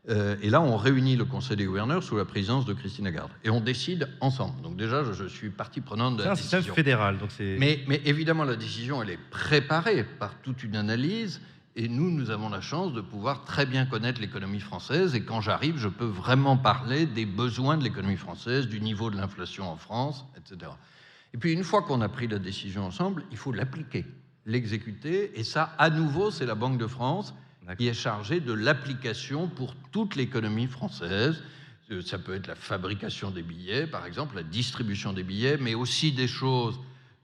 Euh, 0.08 0.34
et 0.42 0.48
là, 0.50 0.62
on 0.62 0.76
réunit 0.76 1.14
le 1.14 1.26
Conseil 1.26 1.56
des 1.58 1.66
gouverneurs 1.66 2.02
sous 2.02 2.16
la 2.16 2.24
présidence 2.24 2.64
de 2.64 2.72
Christine 2.72 3.04
Lagarde. 3.04 3.30
Et 3.44 3.50
on 3.50 3.60
décide 3.60 4.08
ensemble. 4.20 4.60
Donc 4.62 4.76
déjà, 4.76 5.04
je, 5.04 5.12
je 5.12 5.26
suis 5.28 5.50
partie 5.50 5.80
prenante 5.82 6.16
de 6.16 6.22
C'est 6.22 6.26
la 6.28 6.32
un 6.32 6.36
système 6.36 6.58
décision. 6.60 6.74
fédéral, 6.74 7.18
donc 7.18 7.30
c'est. 7.30 7.56
Mais, 7.58 7.80
mais 7.86 8.00
évidemment, 8.06 8.44
la 8.44 8.56
décision, 8.56 9.02
elle 9.02 9.10
est 9.10 9.18
préparée 9.30 10.04
par 10.18 10.34
toute 10.42 10.64
une 10.64 10.74
analyse. 10.74 11.40
Et 11.76 11.88
nous, 11.88 12.10
nous 12.10 12.30
avons 12.30 12.48
la 12.48 12.60
chance 12.60 12.92
de 12.92 13.00
pouvoir 13.00 13.44
très 13.44 13.64
bien 13.64 13.86
connaître 13.86 14.20
l'économie 14.20 14.60
française. 14.60 15.14
Et 15.14 15.22
quand 15.22 15.40
j'arrive, 15.40 15.78
je 15.78 15.88
peux 15.88 16.04
vraiment 16.04 16.56
parler 16.56 17.06
des 17.06 17.26
besoins 17.26 17.78
de 17.78 17.84
l'économie 17.84 18.16
française, 18.16 18.66
du 18.66 18.80
niveau 18.80 19.10
de 19.10 19.16
l'inflation 19.16 19.70
en 19.70 19.76
France, 19.76 20.26
etc. 20.36 20.72
Et 21.32 21.38
puis, 21.38 21.52
une 21.52 21.62
fois 21.62 21.82
qu'on 21.82 22.00
a 22.00 22.08
pris 22.08 22.26
la 22.26 22.40
décision 22.40 22.84
ensemble, 22.84 23.24
il 23.30 23.36
faut 23.36 23.52
l'appliquer, 23.52 24.04
l'exécuter. 24.46 25.38
Et 25.38 25.44
ça, 25.44 25.74
à 25.78 25.90
nouveau, 25.90 26.32
c'est 26.32 26.46
la 26.46 26.56
Banque 26.56 26.78
de 26.78 26.88
France 26.88 27.34
qui 27.78 27.86
est 27.86 27.94
chargée 27.94 28.40
de 28.40 28.52
l'application 28.52 29.46
pour 29.46 29.76
toute 29.92 30.16
l'économie 30.16 30.66
française. 30.66 31.40
Euh, 31.92 32.02
Ça 32.02 32.18
peut 32.18 32.34
être 32.34 32.48
la 32.48 32.56
fabrication 32.56 33.30
des 33.30 33.42
billets, 33.42 33.86
par 33.86 34.06
exemple, 34.06 34.34
la 34.36 34.42
distribution 34.42 35.12
des 35.12 35.22
billets, 35.22 35.56
mais 35.56 35.74
aussi 35.74 36.10
des 36.10 36.26
choses 36.26 36.80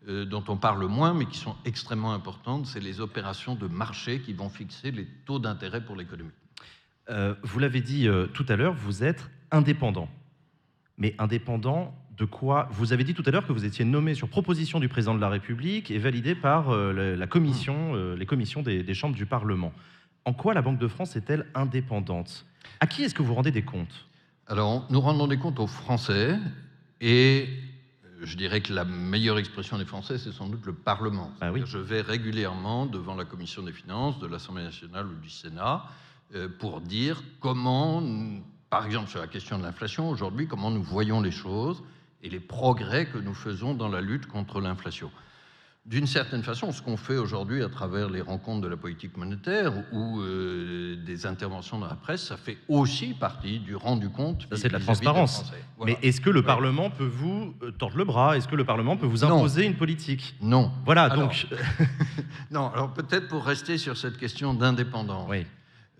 dont 0.07 0.45
on 0.49 0.57
parle 0.57 0.87
moins, 0.87 1.15
mais 1.15 1.27
qui 1.27 1.39
sont 1.39 1.57
extrêmement 1.65 2.13
importantes, 2.13 2.67
c'est 2.67 2.81
les 2.81 3.01
opérations 3.01 3.55
de 3.55 3.67
marché 3.67 4.21
qui 4.21 4.33
vont 4.33 4.49
fixer 4.49 4.91
les 4.91 5.07
taux 5.25 5.39
d'intérêt 5.39 5.85
pour 5.85 5.97
l'économie. 5.97 6.31
Euh, 7.09 7.35
vous 7.43 7.59
l'avez 7.59 7.81
dit 7.81 8.09
euh, 8.09 8.27
tout 8.27 8.47
à 8.49 8.57
l'heure, 8.57 8.75
vous 8.75 9.05
êtes 9.05 9.31
indépendant. 9.51 10.09
Mais 10.99 11.15
indépendant 11.19 11.95
de 12.17 12.25
quoi? 12.25 12.69
Vous 12.73 12.93
avez 12.93 13.05
dit 13.05 13.15
tout 13.15 13.23
à 13.27 13.31
l'heure 13.31 13.47
que 13.47 13.53
vous 13.53 13.65
étiez 13.65 13.85
nommé 13.85 14.15
sur 14.15 14.29
proposition 14.29 14.81
du 14.81 14.89
président 14.89 15.15
de 15.15 15.21
la 15.21 15.29
République 15.29 15.91
et 15.91 15.99
validé 15.99 16.35
par 16.35 16.71
euh, 16.71 17.17
la, 17.17 17.27
commission, 17.27 17.95
euh, 17.95 18.17
les 18.17 18.27
commissions 18.27 18.63
des, 18.63 18.83
des 18.83 18.95
chambres 18.95 19.15
du 19.15 19.27
Parlement. 19.27 19.73
En 20.25 20.33
quoi 20.33 20.55
la 20.55 20.63
Banque 20.63 20.79
de 20.79 20.89
France 20.89 21.15
est-elle 21.17 21.47
indépendante? 21.55 22.47
À 22.81 22.87
qui 22.87 23.03
est-ce 23.05 23.15
que 23.15 23.23
vous 23.23 23.35
rendez 23.35 23.51
des 23.51 23.63
comptes? 23.63 24.07
Alors, 24.49 24.87
nous 24.91 25.01
rendons 25.01 25.27
des 25.27 25.39
comptes 25.39 25.61
aux 25.61 25.67
Français 25.67 26.39
et 27.01 27.49
euh, 27.49 27.76
je 28.23 28.37
dirais 28.37 28.61
que 28.61 28.73
la 28.73 28.85
meilleure 28.85 29.39
expression 29.39 29.79
des 29.79 29.85
Français, 29.85 30.19
c'est 30.19 30.33
sans 30.33 30.49
doute 30.49 30.65
le 30.67 30.73
Parlement. 30.73 31.33
Bah 31.41 31.51
oui. 31.53 31.63
Je 31.67 31.79
vais 31.79 32.01
régulièrement 32.01 32.87
devant 32.87 33.15
la 33.15 33.25
Commission 33.25 33.63
des 33.63 33.73
finances, 33.73 34.19
de 34.19 34.27
l'Assemblée 34.27 34.63
nationale 34.63 35.07
ou 35.07 35.15
du 35.15 35.31
Sénat 35.31 35.85
euh, 36.35 36.49
pour 36.49 36.81
dire 36.81 37.23
comment, 37.41 38.03
par 38.71 38.87
exemple 38.87 39.11
sur 39.11 39.21
la 39.21 39.27
question 39.27 39.59
de 39.59 39.63
l'inflation, 39.63 40.09
aujourd'hui, 40.09 40.47
comment 40.47 40.71
nous 40.71 40.83
voyons 40.83 41.21
les 41.21 41.31
choses 41.31 41.83
et 42.23 42.31
les 42.31 42.41
progrès 42.41 43.07
que 43.07 43.19
nous 43.19 43.35
faisons 43.35 43.75
dans 43.75 43.89
la 43.89 44.01
lutte 44.01 44.27
contre 44.27 44.61
l'inflation. 44.61 45.11
D'une 45.89 46.09
certaine 46.09 46.43
façon, 46.43 46.73
ce 46.73 46.83
qu'on 46.83 46.97
fait 46.97 47.17
aujourd'hui 47.17 47.63
à 47.63 47.69
travers 47.69 48.11
les 48.11 48.21
rencontres 48.21 48.61
de 48.63 48.67
la 48.67 48.77
politique 48.77 49.17
monétaire 49.17 49.73
ou 49.93 50.21
euh, 50.21 50.97
des 51.07 51.27
interventions 51.27 51.79
dans 51.79 51.87
la 51.87 51.95
presse, 51.95 52.25
ça 52.25 52.37
fait 52.37 52.59
aussi 52.69 53.15
partie 53.15 53.61
du 53.61 53.77
rendu 53.77 54.09
compte. 54.09 54.49
Ça, 54.51 54.57
c'est 54.57 54.67
de 54.67 54.73
la 54.73 54.81
transparence. 54.81 55.45
Voilà. 55.77 55.93
Mais 56.03 56.09
est-ce 56.09 56.21
que 56.21 56.31
le 56.31 56.41
Ouais. 56.41 56.47
Parlement 56.47 56.91
peut 56.91 57.05
vous 57.07 57.55
euh, 57.63 57.71
tordre 57.71 57.99
le 57.99 58.05
bras? 58.05 58.37
Est-ce 58.37 58.49
que 58.49 58.57
le 58.57 58.65
Parlement 58.65 58.97
peut 58.97 59.07
vous 59.07 59.19
Non. 59.19 59.37
imposer 59.37 59.65
une 59.65 59.77
politique? 59.77 60.35
Non. 60.43 60.73
Voilà, 60.85 61.05
Alors, 61.05 61.29
donc. 61.29 61.47
Non, 62.51 62.69
alors 62.73 62.93
peut-être 62.93 63.29
pour 63.29 63.45
rester 63.45 63.79
sur 63.79 63.97
cette 63.97 64.17
question 64.17 64.55
d'indépendance. 64.55 65.29
oui. 65.31 65.47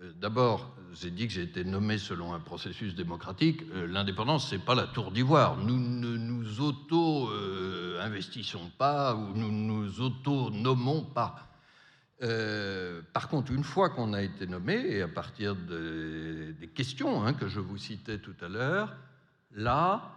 Euh, 0.03 0.11
D'abord, 0.19 0.75
j'ai 1.01 1.11
dit 1.11 1.27
que 1.27 1.33
j'ai 1.33 1.43
été 1.43 1.63
nommé 1.63 1.97
selon 1.97 2.33
un 2.33 2.39
processus 2.39 2.95
démocratique. 2.95 3.61
Euh, 3.73 3.87
L'indépendance, 3.87 4.49
c'est 4.49 4.63
pas 4.63 4.75
la 4.75 4.87
tour 4.87 5.11
d'ivoire. 5.11 5.57
Nous 5.57 5.77
ne 5.79 6.17
nous 6.17 6.61
auto-investissons 6.61 8.71
pas 8.77 9.15
ou 9.15 9.33
nous 9.35 9.51
nous 9.51 10.01
auto-nommons 10.01 11.03
pas. 11.03 11.43
Euh, 12.23 13.01
par 13.13 13.27
contre, 13.27 13.51
une 13.51 13.63
fois 13.63 13.89
qu'on 13.89 14.13
a 14.13 14.23
été 14.23 14.47
nommé, 14.47 14.73
et 14.75 15.01
à 15.03 15.07
partir 15.07 15.55
de- 15.55 16.55
des 16.59 16.67
questions 16.67 17.23
hein, 17.25 17.33
que 17.33 17.47
je 17.47 17.59
vous 17.59 17.77
citais 17.77 18.17
tout 18.17 18.33
à 18.41 18.47
l'heure, 18.47 18.95
là, 19.55 20.13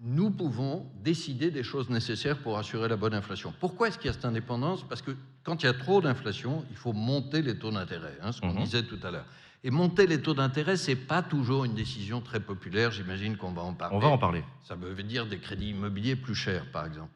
nous 0.00 0.30
pouvons 0.30 0.86
décider 1.02 1.50
des 1.50 1.62
choses 1.64 1.88
nécessaires 1.88 2.38
pour 2.38 2.58
assurer 2.58 2.86
la 2.88 2.96
bonne 2.96 3.14
inflation. 3.14 3.52
Pourquoi 3.58 3.88
est-ce 3.88 3.96
qu'il 3.98 4.06
y 4.06 4.10
a 4.10 4.12
cette 4.12 4.26
indépendance? 4.26 4.84
Parce 4.86 5.00
que 5.02 5.12
quand 5.42 5.62
il 5.62 5.66
y 5.66 5.70
a 5.70 5.74
trop 5.74 6.00
d'inflation, 6.02 6.64
il 6.70 6.76
faut 6.76 6.92
monter 6.92 7.40
les 7.42 7.58
taux 7.58 7.70
d'intérêt, 7.70 8.16
hein, 8.22 8.30
ce 8.30 8.40
qu'on 8.42 8.52
Mhm. 8.52 8.62
disait 8.64 8.82
tout 8.82 8.98
à 9.02 9.10
l'heure. 9.10 9.24
Et 9.64 9.70
monter 9.70 10.06
les 10.06 10.22
taux 10.22 10.34
d'intérêt, 10.34 10.76
c'est 10.76 10.94
pas 10.96 11.22
toujours 11.22 11.64
une 11.64 11.74
décision 11.74 12.20
très 12.20 12.40
populaire. 12.40 12.92
J'imagine 12.92 13.36
qu'on 13.36 13.52
va 13.52 13.62
en 13.62 13.74
parler. 13.74 13.96
On 13.96 13.98
va 13.98 14.08
en 14.08 14.18
parler. 14.18 14.44
Ça 14.62 14.76
veut 14.76 15.02
dire 15.02 15.26
des 15.26 15.38
crédits 15.38 15.70
immobiliers 15.70 16.14
plus 16.16 16.34
chers, 16.36 16.64
par 16.70 16.86
exemple. 16.86 17.10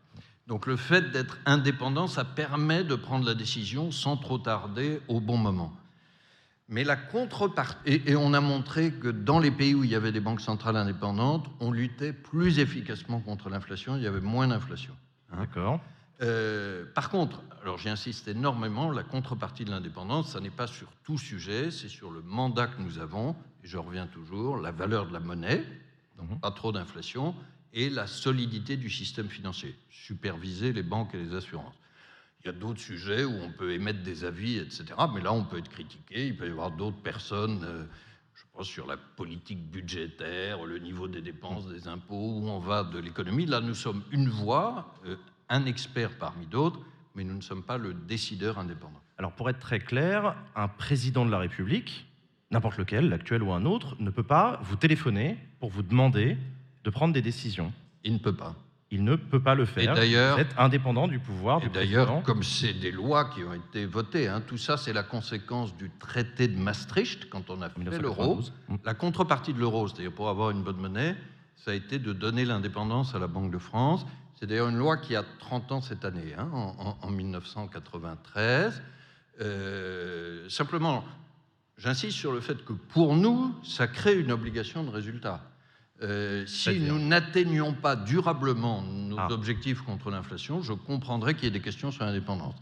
Donc 0.49 0.67
le 0.67 0.77
fait 0.77 1.13
d'être 1.13 1.39
indépendant, 1.47 2.09
ça 2.09 2.25
permet 2.25 2.83
de 2.83 2.97
prendre 2.97 3.25
la 3.25 3.35
décision 3.35 3.93
sans 3.93 4.17
trop 4.17 4.39
tarder 4.39 5.01
au 5.07 5.21
bon 5.21 5.37
moment. 5.37 5.73
Mais 6.69 6.85
la 6.85 6.97
contrepartie, 6.97 7.77
et, 7.87 8.11
et 8.11 8.17
on 8.17 8.33
a 8.35 8.41
montré 8.41 8.93
que 8.93 9.09
dans 9.09 9.39
les 9.39 9.51
pays 9.51 9.75
où 9.75 9.85
il 9.85 9.91
y 9.91 9.95
avait 9.95 10.11
des 10.11 10.21
banques 10.21 10.41
centrales 10.41 10.77
indépendantes, 10.77 11.47
on 11.61 11.71
luttait 11.71 12.13
plus 12.13 12.59
efficacement 12.59 13.21
contre 13.21 13.51
l'inflation, 13.51 13.97
il 13.97 14.03
y 14.03 14.07
avait 14.07 14.21
moins 14.21 14.49
d'inflation. 14.49 14.95
hein. 15.31 15.37
D'accord. 15.41 15.81
Euh, 16.23 16.85
par 16.95 17.09
contre, 17.11 17.43
alors 17.63 17.79
j'insiste 17.79 18.27
énormément, 18.29 18.91
la 18.91 19.05
contrepartie 19.05 19.65
de 19.65 19.71
l'indépendance, 19.71 20.33
ça 20.33 20.41
n'est 20.41 20.51
pas 20.51 20.67
sur 20.67 20.89
tout 21.05 21.19
sujet, 21.19 21.71
c'est 21.71 21.89
sur 21.89 22.11
le 22.11 22.21
mandat 22.23 22.67
que 22.67 22.83
nous 22.83 22.99
avons, 22.99 23.37
et 23.63 23.69
je 23.69 23.79
reviens 23.79 24.07
toujours, 24.07 24.57
la 24.57 24.73
valeur 24.73 25.07
de 25.07 25.13
la 25.13 25.21
monnaie, 25.21 25.65
donc 26.19 26.31
Mhm. 26.31 26.41
pas 26.41 26.51
trop 26.51 26.73
d'inflation, 26.73 27.35
et 27.73 27.89
la 27.89 28.07
solidité 28.07 28.77
du 28.77 28.91
système 28.91 29.29
financier, 29.29 29.75
superviser 29.91 30.73
les 30.73 30.83
banques 30.83 31.15
et 31.15 31.19
les 31.23 31.35
assurances. 31.35 31.75
Il 32.41 32.47
y 32.47 32.49
a 32.51 32.53
d'autres 32.53 32.81
sujets 32.81 33.25
où 33.25 33.33
on 33.33 33.53
peut 33.53 33.73
émettre 33.73 34.03
des 34.03 34.25
avis, 34.25 34.59
etc. 34.59 34.85
Mais 35.15 35.21
là, 35.21 35.33
on 35.33 35.45
peut 35.45 35.59
être 35.59 35.69
critiqué. 35.71 36.27
Il 36.27 36.37
peut 36.37 36.49
y 36.49 36.51
avoir 36.51 36.73
d'autres 36.73 37.01
personnes, 37.01 37.63
euh, 37.63 37.85
je 38.35 38.43
pense, 38.53 38.67
sur 38.67 38.85
la 38.89 38.97
politique 38.97 39.71
budgétaire, 39.71 40.65
le 40.67 40.79
niveau 40.79 41.07
des 41.07 41.23
dépenses, 41.23 41.69
des 41.69 41.87
impôts, 41.87 42.41
où 42.41 42.49
on 42.49 42.59
va 42.59 42.83
de 42.83 42.99
l'économie. 42.99 43.47
Là, 43.47 43.61
nous 43.61 43.77
sommes 43.77 44.03
une 44.11 44.29
voix, 44.29 44.93
euh, 45.07 45.15
un 45.49 45.65
expert 45.67 46.19
parmi 46.19 46.47
d'autres, 46.47 46.81
mais 47.15 47.25
nous 47.25 47.35
ne 47.35 47.41
sommes 47.41 47.63
pas 47.63 47.79
le 47.79 47.95
décideur 47.95 48.59
indépendant. 48.59 49.01
Alors 49.19 49.33
pour 49.33 49.51
être 49.51 49.59
très 49.59 49.81
clair, 49.81 50.35
un 50.57 50.69
président 50.69 51.25
de 51.25 51.31
la 51.31 51.39
République, 51.39 52.07
n'importe 52.51 52.79
lequel, 52.79 53.09
l'actuel 53.09 53.43
ou 53.43 53.53
un 53.53 53.65
autre, 53.65 53.97
ne 53.99 54.11
peut 54.11 54.23
pas 54.23 54.61
vous 54.65 54.77
téléphoner 54.77 55.39
pour 55.61 55.71
vous 55.71 55.83
demander 55.83 56.37
de 56.85 56.91
prendre 56.91 57.15
des 57.15 57.23
décisions. 57.23 57.73
Il 58.05 58.15
ne 58.15 58.19
peut 58.19 58.35
pas. 58.35 58.57
Il 58.91 59.05
ne 59.05 59.17
peut 59.17 59.41
pas 59.41 59.55
le 59.55 59.65
faire. 59.65 59.93
Et 59.93 59.97
d'ailleurs- 59.97 60.35
vous 60.37 60.43
êtes 60.43 60.55
indépendant 60.59 61.09
du 61.09 61.19
pouvoir 61.19 61.61
Et 61.63 61.67
du 61.67 61.71
d'ailleurs, 61.71 62.23
comme 62.25 62.43
c'est 62.43 62.75
des 62.75 62.91
lois 62.91 63.31
qui 63.31 63.43
ont 63.43 63.55
été 63.55 63.87
votées, 63.87 64.29
hein, 64.29 64.43
tout 64.47 64.59
ça, 64.59 64.77
c'est 64.77 64.93
la 64.93 65.03
conséquence 65.03 65.75
du 65.77 65.91
traité 65.99 66.47
de 66.47 66.59
Maastricht, 66.59 67.31
quand 67.31 67.49
on 67.49 67.63
a 67.63 67.71
fait 67.71 67.81
l'euro. 67.99 68.37
1992. 68.37 68.53
Mm. 68.69 68.75
La 68.85 68.95
contrepartie 68.95 69.55
de 69.55 69.59
l'euro, 69.59 69.89
c'est-à-dire 69.89 70.13
pour 70.13 70.29
avoir 70.29 70.51
une 70.51 70.63
bonne 70.63 70.77
monnaie, 70.77 71.17
ça 71.57 71.71
a 71.71 71.75
été 71.75 71.99
de 71.99 72.13
donner 72.13 72.45
l'indépendance 72.45 73.15
à 73.15 73.19
la 73.19 73.29
Banque 73.29 73.51
de 73.51 73.59
France. 73.59 74.05
C'est 74.43 74.49
d'ailleurs 74.49 74.71
une 74.71 74.77
loi 74.79 74.97
qui 74.97 75.15
a 75.15 75.23
30 75.39 75.71
ans 75.71 75.81
cette 75.81 76.05
année, 76.05 76.35
hein, 76.37 76.51
en, 76.53 76.75
en- 76.77 76.99
en 77.01 77.11
1993. 77.13 78.83
Euh, 79.41 80.49
simplement, 80.49 81.05
j'insiste 81.79 82.17
sur 82.19 82.33
le 82.33 82.41
fait 82.41 82.65
que 82.65 82.73
pour 82.73 83.15
nous, 83.15 83.55
ça 83.63 83.87
crée 83.87 84.19
une 84.19 84.33
obligation 84.33 84.83
de 84.83 84.91
résultat. 84.91 85.45
Euh, 86.03 86.45
si 86.47 86.81
nous 86.81 86.99
n'atteignons 86.99 87.73
pas 87.73 87.95
durablement 87.95 88.83
nos 88.83 89.17
Ah. 89.21 89.29
objectifs 89.31 89.81
contre 89.83 90.11
l'inflation, 90.11 90.61
je 90.61 90.73
comprendrais 90.73 91.35
qu'il 91.35 91.45
y 91.45 91.47
ait 91.47 91.51
des 91.53 91.61
questions 91.61 91.93
sur 91.93 92.05
l'indépendance. 92.05 92.57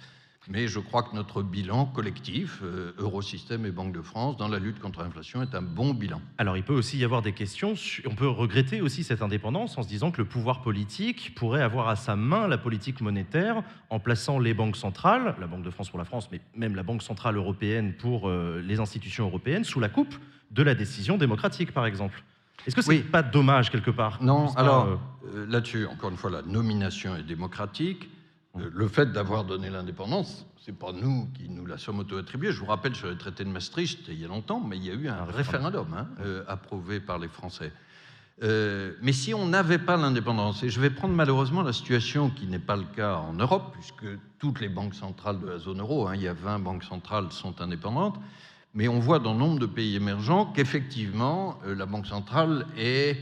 Mais 0.48 0.68
je 0.68 0.80
crois 0.80 1.02
que 1.02 1.14
notre 1.14 1.42
bilan 1.42 1.84
collectif, 1.84 2.60
euh, 2.62 2.92
Eurosystème 2.98 3.66
et 3.66 3.70
Banque 3.70 3.92
de 3.92 4.00
France, 4.00 4.38
dans 4.38 4.48
la 4.48 4.58
lutte 4.58 4.80
contre 4.80 5.02
l'inflation, 5.02 5.42
est 5.42 5.54
un 5.54 5.60
bon 5.60 5.92
bilan. 5.92 6.20
Alors 6.38 6.56
il 6.56 6.62
peut 6.62 6.72
aussi 6.74 6.96
y 6.96 7.04
avoir 7.04 7.20
des 7.20 7.32
questions, 7.32 7.74
on 8.06 8.14
peut 8.14 8.26
regretter 8.28 8.80
aussi 8.80 9.04
cette 9.04 9.20
indépendance 9.20 9.76
en 9.76 9.82
se 9.82 9.88
disant 9.88 10.10
que 10.10 10.18
le 10.18 10.24
pouvoir 10.24 10.62
politique 10.62 11.34
pourrait 11.34 11.62
avoir 11.62 11.88
à 11.88 11.96
sa 11.96 12.16
main 12.16 12.48
la 12.48 12.56
politique 12.56 13.02
monétaire 13.02 13.62
en 13.90 14.00
plaçant 14.00 14.38
les 14.38 14.54
banques 14.54 14.76
centrales, 14.76 15.36
la 15.38 15.46
Banque 15.46 15.62
de 15.62 15.70
France 15.70 15.90
pour 15.90 15.98
la 15.98 16.06
France, 16.06 16.30
mais 16.32 16.40
même 16.56 16.74
la 16.74 16.82
Banque 16.82 17.02
centrale 17.02 17.36
européenne 17.36 17.92
pour 17.92 18.28
euh, 18.28 18.62
les 18.66 18.80
institutions 18.80 19.26
européennes, 19.26 19.64
sous 19.64 19.78
la 19.78 19.90
coupe 19.90 20.14
de 20.52 20.62
la 20.62 20.74
décision 20.74 21.18
démocratique 21.18 21.72
par 21.72 21.84
exemple. 21.84 22.24
Est-ce 22.66 22.74
que 22.76 22.82
c'est 22.82 22.90
Oui. 22.90 22.98
pas 23.00 23.22
dommage 23.22 23.70
quelque 23.70 23.90
part? 23.90 24.22
Non, 24.22 24.54
alors 24.54 24.86
euh, 24.86 24.96
euh, 25.34 25.46
là-dessus, 25.48 25.86
encore 25.86 26.10
une 26.10 26.16
fois, 26.16 26.30
la 26.30 26.42
nomination 26.42 27.14
est 27.16 27.22
démocratique. 27.22 28.08
Euh, 28.58 28.70
le 28.72 28.88
fait 28.88 29.12
d'avoir 29.12 29.44
donné 29.44 29.70
l'indépendance, 29.70 30.46
c'est 30.64 30.76
pas 30.76 30.92
nous 30.92 31.28
qui 31.34 31.48
nous 31.48 31.66
la 31.66 31.78
sommes 31.78 32.00
auto-attribuée. 32.00 32.52
Je 32.52 32.60
vous 32.60 32.66
rappelle 32.66 32.94
sur 32.94 33.08
le 33.08 33.16
traité 33.16 33.44
de 33.44 33.48
Maastricht, 33.48 34.08
il 34.08 34.20
y 34.20 34.24
a 34.24 34.28
longtemps, 34.28 34.60
mais 34.60 34.76
il 34.76 34.84
y 34.84 34.90
a 34.90 34.94
eu 34.94 35.08
un, 35.08 35.18
Un 35.18 35.24
référendum, 35.24 35.86
hein, 35.96 36.08
euh, 36.20 36.44
approuvé 36.48 37.00
par 37.00 37.18
les 37.18 37.28
Français. 37.28 37.72
Euh, 38.42 38.94
mais 39.02 39.12
si 39.12 39.34
on 39.34 39.46
n'avait 39.46 39.78
pas 39.78 39.96
l'indépendance, 39.96 40.62
et 40.62 40.70
je 40.70 40.80
vais 40.80 40.90
prendre 40.90 41.14
malheureusement 41.14 41.62
la 41.62 41.74
situation 41.74 42.30
qui 42.30 42.46
n'est 42.46 42.58
pas 42.58 42.76
le 42.76 42.84
cas 42.84 43.16
en 43.16 43.34
Europe, 43.34 43.72
puisque 43.72 44.06
toutes 44.38 44.60
les 44.60 44.68
banques 44.68 44.94
centrales 44.94 45.40
de 45.40 45.46
la 45.46 45.58
zone 45.58 45.80
euro, 45.80 46.08
hein, 46.08 46.14
il 46.14 46.22
y 46.22 46.28
a 46.28 46.32
20 46.32 46.58
banques 46.60 46.84
centrales, 46.84 47.30
sont 47.30 47.60
indépendantes, 47.60 48.18
mais 48.74 48.88
on 48.88 48.98
voit 48.98 49.18
dans 49.18 49.34
nombre 49.34 49.58
de 49.58 49.66
pays 49.66 49.96
émergents 49.96 50.46
qu'effectivement, 50.46 51.58
euh, 51.66 51.74
la 51.74 51.86
Banque 51.86 52.06
centrale 52.06 52.66
est 52.78 53.16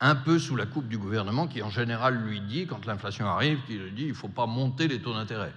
un 0.00 0.14
peu 0.14 0.38
sous 0.38 0.56
la 0.56 0.66
coupe 0.66 0.88
du 0.88 0.98
gouvernement 0.98 1.46
qui, 1.46 1.62
en 1.62 1.70
général, 1.70 2.16
lui 2.22 2.40
dit, 2.40 2.66
quand 2.66 2.84
l'inflation 2.86 3.26
arrive, 3.26 3.58
qui 3.66 3.74
lui 3.78 3.90
dit 3.92 4.02
il 4.02 4.08
ne 4.08 4.14
faut 4.14 4.28
pas 4.28 4.46
monter 4.46 4.88
les 4.88 5.00
taux 5.00 5.14
d'intérêt. 5.14 5.52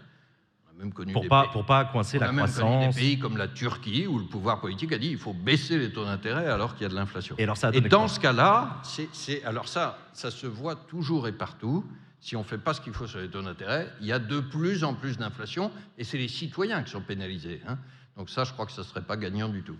On 0.68 0.72
a 0.80 0.84
même 0.84 0.94
connu 0.94 1.12
pour 1.12 1.22
des 1.24 1.28
pas, 1.28 1.44
pays- 1.44 1.52
pour 1.52 1.66
pas 1.66 1.84
coincer 1.86 2.18
on 2.20 2.22
a 2.22 2.32
même 2.32 2.50
connu 2.50 2.88
des 2.88 2.94
pays 2.94 3.20
comme 3.20 3.36
la 3.36 3.50
Turquie 3.50 4.08
où 4.08 4.18
le 4.18 4.26
pouvoir 4.26 4.62
politique 4.62 4.94
a 4.94 4.98
dit 4.98 5.10
il 5.10 5.18
faut 5.18 5.34
baisser 5.34 5.78
les 5.78 5.92
taux 5.92 6.06
d'intérêt 6.06 6.48
alors 6.48 6.74
qu'il 6.76 6.84
y 6.84 6.86
a 6.86 6.90
de 6.90 6.96
l'inflation. 6.96 7.36
Et 7.38 7.44
alors 7.44 7.58
ça 7.58 7.68
a 7.68 7.72
Et 7.72 7.74
donné 7.76 7.90
dans 7.90 8.08
ce 8.08 8.20
cas-là, 8.20 8.82
c'est- 8.84 9.44
alors 9.44 9.68
ça, 9.68 9.98
ça 10.14 10.32
se 10.32 10.48
voit 10.48 10.76
toujours 10.76 11.28
et 11.28 11.34
partout. 11.34 11.86
Si 12.22 12.36
on 12.36 12.40
ne 12.40 12.46
fait 12.46 12.58
pas 12.58 12.74
ce 12.74 12.80
qu'il 12.82 12.94
faut 12.94 13.08
sur 13.08 13.20
les 13.20 13.30
taux 13.30 13.42
d'intérêt, 13.42 13.90
il 14.02 14.08
y 14.08 14.12
a 14.14 14.20
de 14.20 14.40
plus 14.40 14.84
en 14.86 14.94
plus 14.94 15.18
d'inflation 15.18 15.72
et 15.98 16.04
c'est 16.06 16.18
les 16.18 16.28
citoyens 16.30 16.82
qui 16.84 16.92
sont 16.92 17.02
pénalisés. 17.02 17.62
hein. 17.68 17.78
Donc 18.18 18.30
ça, 18.30 18.44
je 18.46 18.52
crois 18.54 18.66
que 18.66 18.72
ça 18.74 18.82
ne 18.82 18.88
serait 18.88 19.02
pas 19.04 19.16
gagnant 19.18 19.48
du 19.50 19.64
tout. 19.64 19.78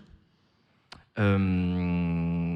Euh, 1.18 2.49